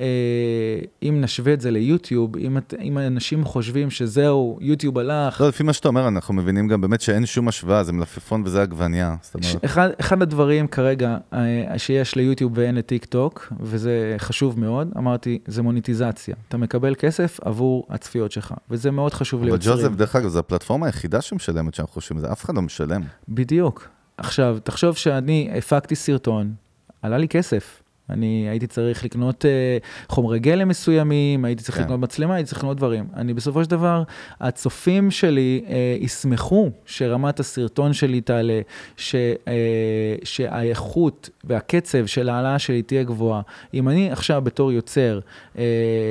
אה, 0.00 0.06
אם 1.02 1.20
נשווה 1.20 1.52
את 1.52 1.60
זה 1.60 1.70
ליוטיוב, 1.70 2.36
אם, 2.36 2.58
אם 2.82 2.98
אנשים 2.98 3.44
חושבים 3.44 3.90
שזהו, 3.90 4.58
יוטיוב 4.60 4.98
הלך... 4.98 5.40
לא, 5.40 5.48
לפי 5.48 5.62
מה 5.62 5.72
שאתה 5.72 5.88
אומר, 5.88 6.08
אנחנו 6.08 6.34
מבינים 6.34 6.68
גם 6.68 6.80
באמת 6.80 7.00
שאין 7.00 7.26
שום 7.26 7.48
השוואה, 7.48 7.84
זה 7.84 7.92
מלפפון 7.92 8.42
וזה 8.44 8.62
עגבנייה. 8.62 9.16
אחד, 9.64 9.90
אחד 10.00 10.22
הדברים 10.22 10.68
כרגע 10.68 11.16
אה, 11.32 11.78
שיש 11.78 12.16
ליוטיוב 12.16 12.52
ואין 12.54 12.74
לטיק 12.74 13.04
טוק, 13.04 13.52
וזה 13.60 14.14
חשוב 14.18 14.60
מאוד, 14.60 14.92
אמרתי, 14.98 15.38
זה 15.46 15.62
מוניטיזציה. 15.62 16.34
אתה 16.48 16.56
מקבל 16.56 16.94
כסף 16.98 17.38
עבור 17.42 17.86
הצפיות 17.90 18.32
שלך, 18.32 18.54
וזה 18.70 18.90
מאוד 18.90 19.14
חשוב 19.14 19.44
ליוצרים. 19.44 19.74
אבל 19.74 19.82
ג'וזף, 19.82 19.96
דרך 19.96 20.16
אגב, 20.16 20.28
זו 20.28 20.38
הפלטפורמה 20.38 20.86
היחידה 20.86 21.20
שמשלמת 21.20 21.74
שאנחנו 21.74 21.92
חושבים, 21.92 22.18
זה 22.18 22.32
אף 22.32 22.44
אחד 22.44 22.54
לא 22.54 22.62
משלם. 22.62 23.02
בדיוק. 23.28 23.88
עכשיו, 24.18 24.58
תחשוב 24.62 24.96
שאני 24.96 25.50
הפקתי 25.58 25.94
סרטון, 25.94 26.54
עלה 27.02 27.18
לי 27.18 27.28
כסף. 27.28 27.82
אני 28.10 28.48
הייתי 28.48 28.66
צריך 28.66 29.04
לקנות 29.04 29.44
uh, 29.44 30.08
חומרי 30.12 30.38
גלם 30.38 30.68
מסוימים, 30.68 31.44
הייתי 31.44 31.62
צריך 31.62 31.78
כן. 31.78 31.84
לקנות 31.84 32.00
מצלמה, 32.00 32.34
הייתי 32.34 32.48
צריך 32.48 32.58
לקנות 32.58 32.76
דברים. 32.76 33.06
אני 33.14 33.34
בסופו 33.34 33.64
של 33.64 33.70
דבר, 33.70 34.02
הצופים 34.40 35.10
שלי 35.10 35.64
uh, 35.66 35.70
ישמחו 36.04 36.70
שרמת 36.84 37.40
הסרטון 37.40 37.92
שלי 37.92 38.20
תעלה, 38.20 38.60
ש, 38.96 39.14
uh, 39.14 39.48
שהאיכות 40.24 41.30
והקצב 41.44 42.06
של 42.06 42.28
ההעלאה 42.28 42.58
שלי 42.58 42.82
תהיה 42.82 43.02
גבוהה. 43.02 43.40
אם 43.74 43.88
אני 43.88 44.10
עכשיו 44.12 44.42
בתור 44.42 44.72
יוצר, 44.72 45.20
uh, 45.54 45.58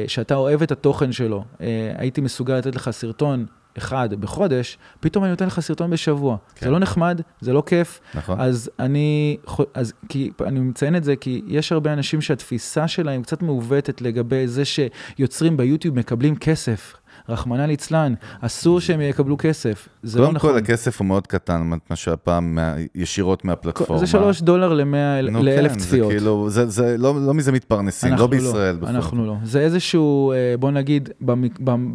שאתה 0.08 0.36
אוהב 0.36 0.62
את 0.62 0.72
התוכן 0.72 1.12
שלו, 1.12 1.44
uh, 1.58 1.62
הייתי 1.98 2.22
מסוגל 2.22 2.58
לתת 2.58 2.76
לך 2.76 2.90
סרטון 2.90 3.46
אחד 3.78 4.14
בחודש, 4.14 4.78
פתאום 5.00 5.24
אני 5.24 5.32
נותן 5.32 5.48
לך 5.48 5.60
סרטון 5.60 5.90
בשבוע. 5.90 6.38
כן. 6.56 6.66
זה 6.66 6.72
לא 6.72 6.80
נחמד, 6.80 7.22
זה 7.42 7.54
לא 7.54 7.64
כיף. 7.66 8.00
נכון. 8.16 8.40
אז 8.40 8.70
אני, 8.80 9.38
אז 9.74 9.94
כי, 10.10 10.32
אני 10.46 10.60
מציין 10.60 10.96
את 10.96 11.04
זה 11.04 11.16
כי 11.16 11.42
יש 11.48 11.72
הרבה 11.72 11.94
אנשים 11.94 12.22
שהתפיסה 12.22 12.88
שלהם 12.88 13.24
קצת 13.24 13.42
מעוותת 13.42 14.02
לגבי 14.02 14.48
זה 14.48 14.64
שיוצרים 14.66 15.58
ביוטיוב 15.58 16.00
מקבלים 16.00 16.36
כסף. 16.36 16.96
רחמנא 17.30 17.62
ליצלן, 17.62 18.14
אסור 18.42 18.80
שהם 18.80 19.02
יקבלו 19.02 19.38
כסף, 19.38 19.88
זה 20.04 20.20
לא 20.20 20.32
נכון. 20.32 20.40
קודם 20.40 20.54
כל, 20.54 20.60
הכסף 20.60 21.00
הוא 21.00 21.08
מאוד 21.08 21.28
קטן, 21.28 21.70
מה 21.90 21.96
שהפעם 21.96 22.60
ישירות 22.96 23.46
מהפלטפורמה. 23.46 24.00
זה 24.00 24.08
שלוש 24.08 24.42
דולר 24.42 24.74
למאה, 24.74 25.22
לאלף 25.22 25.72
כן, 25.72 25.78
צפיות. 25.78 26.08
זה 26.08 26.18
כאילו, 26.18 26.50
זה, 26.50 26.66
זה, 26.66 26.96
לא, 26.98 27.26
לא 27.26 27.34
מזה 27.34 27.52
מתפרנסים, 27.52 28.14
לא, 28.14 28.20
לא 28.20 28.28
בישראל. 28.28 28.78
לא, 28.82 28.88
אנחנו 28.88 29.26
לא. 29.26 29.36
זה 29.44 29.60
איזשהו, 29.60 30.32
אה, 30.32 30.56
בוא 30.60 30.72
נגיד, 30.72 31.10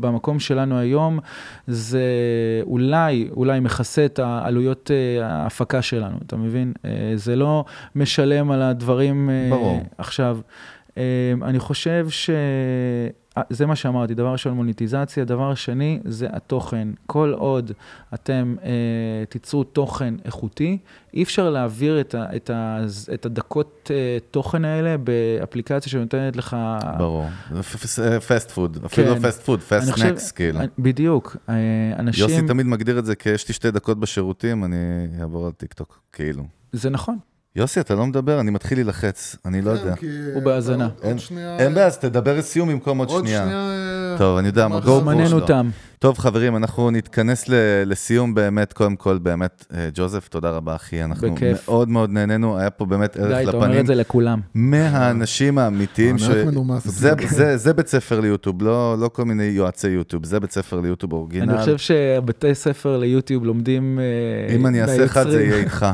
במקום 0.00 0.40
שלנו 0.40 0.78
היום, 0.78 1.18
זה 1.66 2.02
אולי, 2.62 3.28
אולי 3.36 3.60
מכסה 3.60 4.04
את 4.04 4.18
העלויות 4.18 4.90
אה, 4.90 5.26
ההפקה 5.26 5.82
שלנו, 5.82 6.16
אתה 6.26 6.36
מבין? 6.36 6.72
אה, 6.84 7.12
זה 7.14 7.36
לא 7.36 7.64
משלם 7.94 8.50
על 8.50 8.62
הדברים 8.62 9.30
ברור. 9.50 9.80
עכשיו. 9.98 10.38
אני 11.42 11.58
חושב 11.58 12.06
ש... 12.10 12.30
אה, 13.38 13.42
זה 13.50 13.66
מה 13.66 13.76
שאמרתי, 13.76 14.14
דבר 14.14 14.32
ראשון 14.32 14.52
מוניטיזציה, 14.52 15.24
דבר 15.24 15.54
שני 15.54 16.00
זה 16.04 16.26
התוכן. 16.32 16.88
כל 17.06 17.32
עוד 17.36 17.72
אתם 18.14 18.54
אה, 18.64 18.70
תיצרו 19.28 19.64
תוכן 19.64 20.14
איכותי, 20.24 20.78
אי 21.14 21.22
אפשר 21.22 21.50
להעביר 21.50 22.00
את, 22.00 22.14
ה, 22.14 22.36
את, 22.36 22.50
ה, 22.50 22.84
את 23.14 23.26
הדקות 23.26 23.90
אה, 23.94 24.18
תוכן 24.30 24.64
האלה 24.64 24.96
באפליקציה 24.98 25.92
שנותנת 25.92 26.36
לך... 26.36 26.56
ברור, 26.98 27.26
fast 28.28 28.50
food, 28.50 28.78
אה, 28.80 28.86
אפילו 28.86 29.14
כן. 29.14 29.22
לא 29.22 29.28
fast 29.28 29.42
food, 29.42 29.60
fast 29.60 29.98
snacks, 29.98 30.32
כאילו. 30.32 30.60
בדיוק, 30.78 31.36
אה, 31.48 31.54
אנשים... 31.98 32.24
יוסי 32.24 32.46
תמיד 32.46 32.66
מגדיר 32.66 32.98
את 32.98 33.04
זה 33.04 33.16
כשיש 33.16 33.48
לי 33.48 33.54
שתי 33.54 33.70
דקות 33.70 34.00
בשירותים, 34.00 34.64
אני 34.64 34.76
אעבור 35.20 35.46
על 35.46 35.52
טיק 35.52 35.72
טוק, 35.72 36.00
כאילו. 36.12 36.44
זה 36.72 36.90
נכון. 36.90 37.18
יוסי, 37.56 37.80
אתה 37.80 37.94
לא 37.94 38.06
מדבר, 38.06 38.40
אני 38.40 38.50
מתחיל 38.50 38.78
להילחץ, 38.78 39.36
אני 39.44 39.62
לא 39.62 39.70
כן, 39.76 39.80
יודע. 39.80 39.94
הוא 40.34 40.42
בהאזנה. 40.42 40.88
אין 41.58 41.74
בעיה, 41.74 41.86
אז 41.86 41.98
תדבר 41.98 42.38
לסיום 42.38 42.68
במקום 42.68 42.98
עוד 42.98 43.08
שנייה. 43.08 43.40
עוד 43.42 43.48
שנייה... 43.50 43.99
טוב, 44.18 44.38
אני 44.38 44.46
יודע, 44.46 44.68
מגור 44.68 45.02
מנן 45.02 45.32
אותם. 45.32 45.70
טוב, 45.98 46.18
חברים, 46.18 46.56
אנחנו 46.56 46.90
נתכנס 46.90 47.44
לסיום 47.86 48.34
באמת, 48.34 48.72
קודם 48.72 48.96
כל, 48.96 49.18
באמת, 49.18 49.66
אה, 49.74 49.88
ג'וזף, 49.94 50.28
תודה 50.28 50.50
רבה, 50.50 50.74
אחי. 50.74 51.04
אנחנו 51.04 51.34
בכיף. 51.34 51.68
מאוד 51.68 51.88
מאוד 51.88 52.10
נהנינו, 52.10 52.58
היה 52.58 52.70
פה 52.70 52.84
באמת 52.84 53.16
ערך 53.16 53.26
לפנים. 53.26 53.44
די, 53.44 53.48
אתה 53.48 53.56
אומר 53.56 53.80
את 53.80 53.86
זה 53.86 53.94
לכולם. 53.94 54.40
מהאנשים 54.54 55.58
האמיתיים, 55.58 56.18
ש... 56.18 56.22
זה, 56.84 57.12
זה, 57.28 57.56
זה 57.56 57.72
בית 57.74 57.88
ספר 57.88 58.20
ליוטיוב, 58.20 58.62
לא, 58.62 58.96
לא 58.98 59.08
כל 59.08 59.24
מיני 59.24 59.44
יועצי 59.44 59.88
יוטיוב, 59.88 60.26
זה 60.26 60.40
בית 60.40 60.52
ספר 60.52 60.80
ליוטיוב 60.80 61.12
אורגינל. 61.12 61.50
אני 61.50 61.58
חושב 61.60 61.78
שבתי 61.78 62.54
ספר 62.54 62.96
ליוטיוב 62.96 63.44
לומדים... 63.44 63.98
אה, 63.98 64.54
אם 64.54 64.66
אני 64.66 64.82
אעשה 64.82 65.04
אחד, 65.04 65.30
זה 65.30 65.42
יהיה 65.42 65.56
איתך. 65.56 65.86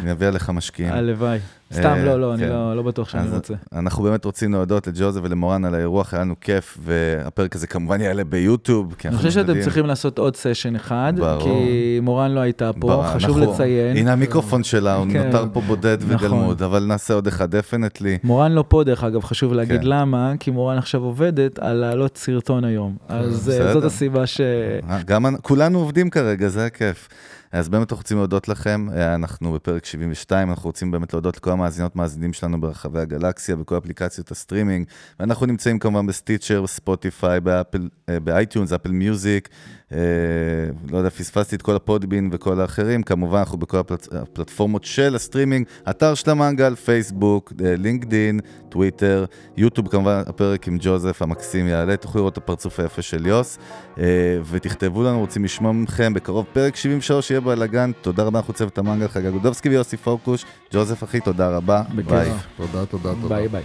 אני 0.00 0.12
אביא 0.12 0.26
עליך 0.26 0.50
משקיעים. 0.50 0.92
הלוואי. 0.92 1.38
סתם, 1.72 1.98
לא, 2.04 2.20
לא, 2.20 2.34
אני 2.34 2.42
כן. 2.42 2.48
לא, 2.48 2.76
לא 2.76 2.82
בטוח 2.82 3.08
שאני 3.08 3.28
רוצה. 3.30 3.54
אנחנו 3.72 4.02
באמת 4.02 4.24
רוצים 4.24 4.52
להודות 4.52 4.86
לג'וזף 4.86 5.20
ולמורן 5.24 5.64
על 5.64 5.74
האירוח, 5.74 6.14
היה 6.14 6.22
לנו 6.22 6.34
כיף, 6.40 6.78
והפרק 6.82 7.56
הזה 7.56 7.66
כמובן 7.66 8.00
יעלה 8.00 8.24
ביוטיוב. 8.24 8.94
אני 9.04 9.16
חושב 9.16 9.30
שאתם 9.30 9.60
צריכים 9.60 9.86
לעשות 9.86 10.18
עוד 10.18 10.36
סשן 10.36 10.76
אחד, 10.76 11.12
כי 11.42 11.98
מורן 12.02 12.30
לא 12.30 12.40
הייתה 12.40 12.70
פה, 12.80 13.04
חשוב 13.14 13.38
לציין. 13.38 13.96
הנה 13.96 14.12
המיקרופון 14.12 14.64
שלה, 14.64 14.94
הוא 14.94 15.06
כן. 15.12 15.26
נותר 15.26 15.44
פה 15.52 15.60
בודד 15.60 15.98
נכון. 16.02 16.16
וגלמוד, 16.16 16.62
אבל 16.62 16.84
נעשה 16.84 17.14
עוד 17.14 17.26
אחד, 17.26 17.50
definitely. 17.56 18.18
מורן 18.24 18.52
לא 18.52 18.64
פה, 18.68 18.84
דרך 18.84 19.04
אגב, 19.04 19.24
חשוב 19.24 19.52
להגיד 19.52 19.80
כן. 19.80 19.86
למה, 19.86 20.32
כי 20.40 20.50
מורן 20.50 20.78
עכשיו 20.78 21.02
עובדת 21.02 21.58
על 21.58 21.76
להעלות 21.76 22.16
סרטון 22.16 22.64
היום. 22.64 22.96
אז 23.08 23.50
אה, 23.50 23.72
זאת 23.72 23.84
הסיבה 23.84 24.26
ש... 24.26 24.40
אה, 24.40 25.08
כולנו 25.42 25.78
עובדים 25.78 26.10
כרגע, 26.10 26.48
זה 26.48 26.66
הכיף. 26.66 27.08
אז 27.52 27.68
באמת 27.68 27.92
אנחנו 27.92 27.96
רוצים 28.00 28.16
להודות 28.16 28.48
לכם, 28.48 28.86
אה, 28.96 29.14
אנחנו 29.14 29.52
בפרק 29.52 29.84
72, 29.84 30.50
אנחנו 30.50 30.68
רוצים 30.68 30.90
באמת 30.90 31.12
להודות 31.12 31.36
לכל 31.36 31.50
המאזינות 31.50 31.96
מאזינים 31.96 32.32
שלנו 32.32 32.60
ברחבי 32.60 33.00
הגלקסיה, 33.00 33.56
בכל 33.56 33.78
אפליקציות 33.78 34.30
הסטרימינג, 34.30 34.86
ואנחנו 35.20 35.46
נמצאים 35.46 35.78
כמובן 35.78 36.06
בסטיצ'ר, 36.06 36.66
ספוטיפיי, 36.66 37.40
באפל, 37.40 37.88
אה, 38.08 38.20
באייטיונס, 38.20 38.72
אפל 38.72 38.90
מיוזיק, 38.90 39.48
לא 40.90 40.98
יודע, 40.98 41.10
פספסתי 41.10 41.56
את 41.56 41.62
כל 41.62 41.76
הפודבין 41.76 42.28
וכל 42.32 42.60
האחרים, 42.60 43.02
כמובן 43.02 43.38
אנחנו 43.38 43.58
בכל 43.58 43.78
הפלטפורמות 44.12 44.84
של 44.84 45.14
הסטרימינג, 45.14 45.66
אתר 45.90 46.14
של 46.14 46.30
המנגל, 46.30 46.74
פייסבוק, 46.74 47.52
לינקדין, 47.58 48.40
טוויטר, 48.68 49.24
יוטיוב 49.56 49.88
כמובן, 49.88 50.22
הפרק 50.26 50.68
עם 50.68 50.76
ג'וזף 50.80 51.22
המקסים 51.22 51.66
יעלה, 51.68 51.96
תוכלו 51.96 52.20
לראות 52.20 52.32
את 52.32 52.38
הפרצוף 52.38 52.80
היפה 52.80 53.02
של 53.02 53.26
יוסי, 53.26 53.58
ותכתבו 54.50 55.02
לנו, 55.02 55.20
רוצים 55.20 55.44
לשמוע 55.44 55.72
מכם, 55.72 56.14
בקרוב 56.14 56.46
פרק 56.52 56.76
73 56.76 57.30
יהיה 57.30 57.40
בלאגן, 57.40 57.90
תודה 58.00 58.22
רבה, 58.22 58.38
אנחנו 58.38 58.54
צוות 58.54 58.78
המנגל, 58.78 59.08
חגג 59.08 59.30
גודובסקי 59.30 59.68
ויוסי 59.68 59.96
פורקוש, 59.96 60.44
ג'וזף 60.72 61.04
אחי, 61.04 61.20
תודה 61.20 61.56
רבה, 61.56 61.82
ביי. 61.94 62.30
תודה, 62.56 62.86
תודה, 62.86 63.14
תודה. 63.22 63.34
ביי 63.34 63.48
ביי. 63.48 63.62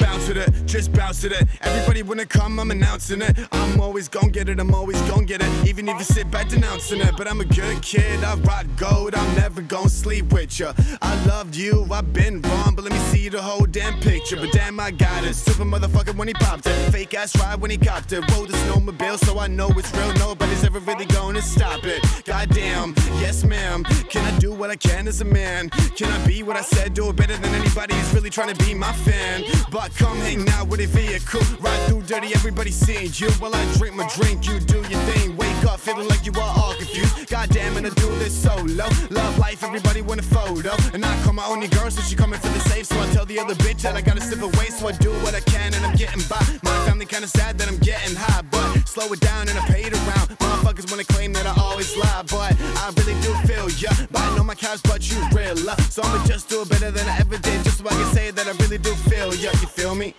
Bounce 0.00 0.28
with 0.28 0.36
it, 0.36 0.66
just 0.66 0.92
bounce 0.92 1.22
with 1.22 1.32
it. 1.32 1.46
Everybody 1.60 2.02
wanna 2.02 2.26
come, 2.26 2.58
I'm 2.58 2.70
announcing 2.70 3.22
it. 3.22 3.36
I'm 3.52 3.80
always 3.80 4.08
gon' 4.08 4.30
get 4.30 4.48
it, 4.48 4.60
I'm 4.60 4.74
always 4.74 5.00
gon' 5.02 5.24
get 5.24 5.42
it. 5.42 5.66
Even 5.66 5.88
if 5.88 5.98
you 5.98 6.04
sit 6.04 6.30
back 6.30 6.48
denouncing 6.48 7.00
it, 7.00 7.14
but 7.16 7.28
I'm 7.28 7.40
a 7.40 7.44
good 7.44 7.82
kid, 7.82 8.22
I 8.24 8.34
rock 8.36 8.66
gold, 8.76 9.14
I'm 9.14 9.34
never 9.36 9.62
gon' 9.62 9.88
sleep 9.88 10.32
with 10.32 10.58
ya. 10.58 10.72
I 11.00 11.24
loved 11.26 11.56
you, 11.56 11.86
I've 11.90 12.12
been 12.12 12.40
wrong, 12.42 12.74
but 12.74 12.84
let 12.84 12.92
me 12.92 12.98
see 13.10 13.28
the 13.28 13.42
whole 13.42 13.66
damn 13.66 13.98
picture. 14.00 14.36
But 14.36 14.52
damn, 14.52 14.78
I 14.78 14.90
got 14.90 15.24
it. 15.24 15.34
Super 15.34 15.64
motherfucker 15.64 16.14
when 16.16 16.28
he 16.28 16.34
popped 16.34 16.66
it. 16.66 16.92
Fake 16.92 17.14
ass 17.14 17.36
ride 17.38 17.60
when 17.60 17.70
he 17.70 17.78
copped 17.78 18.12
it. 18.12 18.20
Rode 18.32 18.48
the 18.48 18.56
snowmobile, 18.58 19.18
so 19.24 19.38
I 19.38 19.48
know 19.48 19.68
it's 19.70 19.92
real. 19.94 20.12
Nobody's 20.14 20.64
ever 20.64 20.78
really 20.80 21.06
gonna 21.06 21.42
stop 21.42 21.84
it. 21.84 22.02
Goddamn, 22.24 22.94
yes 23.20 23.44
ma'am. 23.44 23.84
Can 24.10 24.22
I 24.24 24.38
do 24.38 24.52
what 24.52 24.70
I 24.70 24.76
can 24.76 25.08
as 25.08 25.20
a 25.20 25.24
man? 25.24 25.70
Can 25.96 26.10
I 26.12 26.26
be 26.26 26.42
what 26.42 26.56
I 26.56 26.62
said? 26.62 26.94
Do 26.94 27.08
it 27.08 27.16
better 27.16 27.36
than 27.36 27.54
anybody 27.54 27.94
who's 27.94 28.14
really 28.14 28.30
trying 28.30 28.54
to 28.54 28.64
be 28.64 28.74
my 28.74 28.92
fan. 28.92 29.44
But 29.70 29.81
Come 29.90 30.16
hang 30.18 30.48
out 30.50 30.68
with 30.68 30.80
a 30.80 30.86
vehicle. 30.86 31.42
Ride 31.60 31.88
through 31.88 32.02
dirty, 32.02 32.34
everybody 32.34 32.70
seeing 32.70 33.10
you. 33.14 33.30
While 33.40 33.54
I 33.54 33.64
drink 33.74 33.96
my 33.96 34.08
drink, 34.14 34.46
you 34.46 34.60
do 34.60 34.78
your 34.78 35.00
thing. 35.10 35.36
Wake 35.36 35.64
up 35.64 35.80
feeling 35.80 36.08
like 36.08 36.24
you 36.24 36.32
are 36.34 36.54
all 36.56 36.74
confused. 36.74 37.28
Goddamn, 37.28 37.76
and 37.76 37.86
I 37.86 37.90
do 37.90 38.08
this 38.18 38.32
solo. 38.32 38.86
Love 39.10 39.38
life, 39.38 39.62
everybody 39.62 40.00
want 40.00 40.20
a 40.20 40.22
photo. 40.22 40.74
And 40.94 41.04
I 41.04 41.22
call 41.22 41.32
my 41.32 41.44
only 41.46 41.68
girl, 41.68 41.90
so 41.90 42.00
she 42.02 42.14
coming 42.14 42.38
for 42.38 42.48
the 42.48 42.60
safe. 42.60 42.86
So 42.86 42.98
I 43.00 43.06
tell 43.12 43.26
the 43.26 43.38
other 43.38 43.54
bitch 43.56 43.82
that 43.82 43.96
I 43.96 44.00
gotta 44.02 44.20
slip 44.20 44.42
away. 44.42 44.66
So 44.66 44.88
I 44.88 44.92
do 44.92 45.10
what 45.24 45.34
I 45.34 45.40
can, 45.40 45.74
and 45.74 45.84
I'm 45.84 45.96
getting 45.96 46.22
by. 46.28 46.42
My 46.62 46.86
family 46.86 47.06
kinda 47.06 47.26
sad 47.26 47.58
that 47.58 47.68
I'm 47.68 47.78
getting 47.78 48.16
high, 48.16 48.42
but 48.50 48.88
slow 48.88 49.12
it 49.12 49.20
down 49.20 49.48
and 49.48 49.58
I 49.58 49.62
paid 49.66 49.92
around. 49.92 50.28
Motherfuckers 50.38 50.90
wanna 50.90 51.04
claim 51.04 51.32
that 51.34 51.46
I 51.46 51.54
always 51.60 51.96
lie, 51.96 52.22
but 52.30 52.54
I 52.78 52.92
really 52.96 53.20
do 53.20 53.34
feel 53.46 53.68
ya. 53.70 53.90
I 54.14 54.36
know 54.36 54.44
my 54.44 54.54
cows, 54.54 54.80
but 54.82 55.10
you 55.10 55.18
real. 55.34 55.56
So 55.90 56.02
I'ma 56.02 56.24
just 56.26 56.48
do 56.48 56.62
it 56.62 56.68
better 56.68 56.90
than 56.90 57.06
I 57.08 57.18
ever 57.18 57.36
did, 57.36 57.64
just 57.64 57.78
so 57.78 57.86
I 57.86 57.90
can 57.90 58.14
say 58.14 58.30
that 58.30 58.46
I 58.46 58.52
really 58.62 58.78
do 58.78 58.94
feel 59.10 59.34
ya. 59.34 59.50
You 59.60 59.68
feel 59.72 59.94
me? 59.94 60.14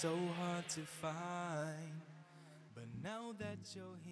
so 0.00 0.16
hard 0.38 0.66
to 0.66 0.80
find. 0.80 2.00
But 2.74 2.84
now 3.02 3.34
that 3.38 3.58
you're 3.74 3.98
here. 4.02 4.09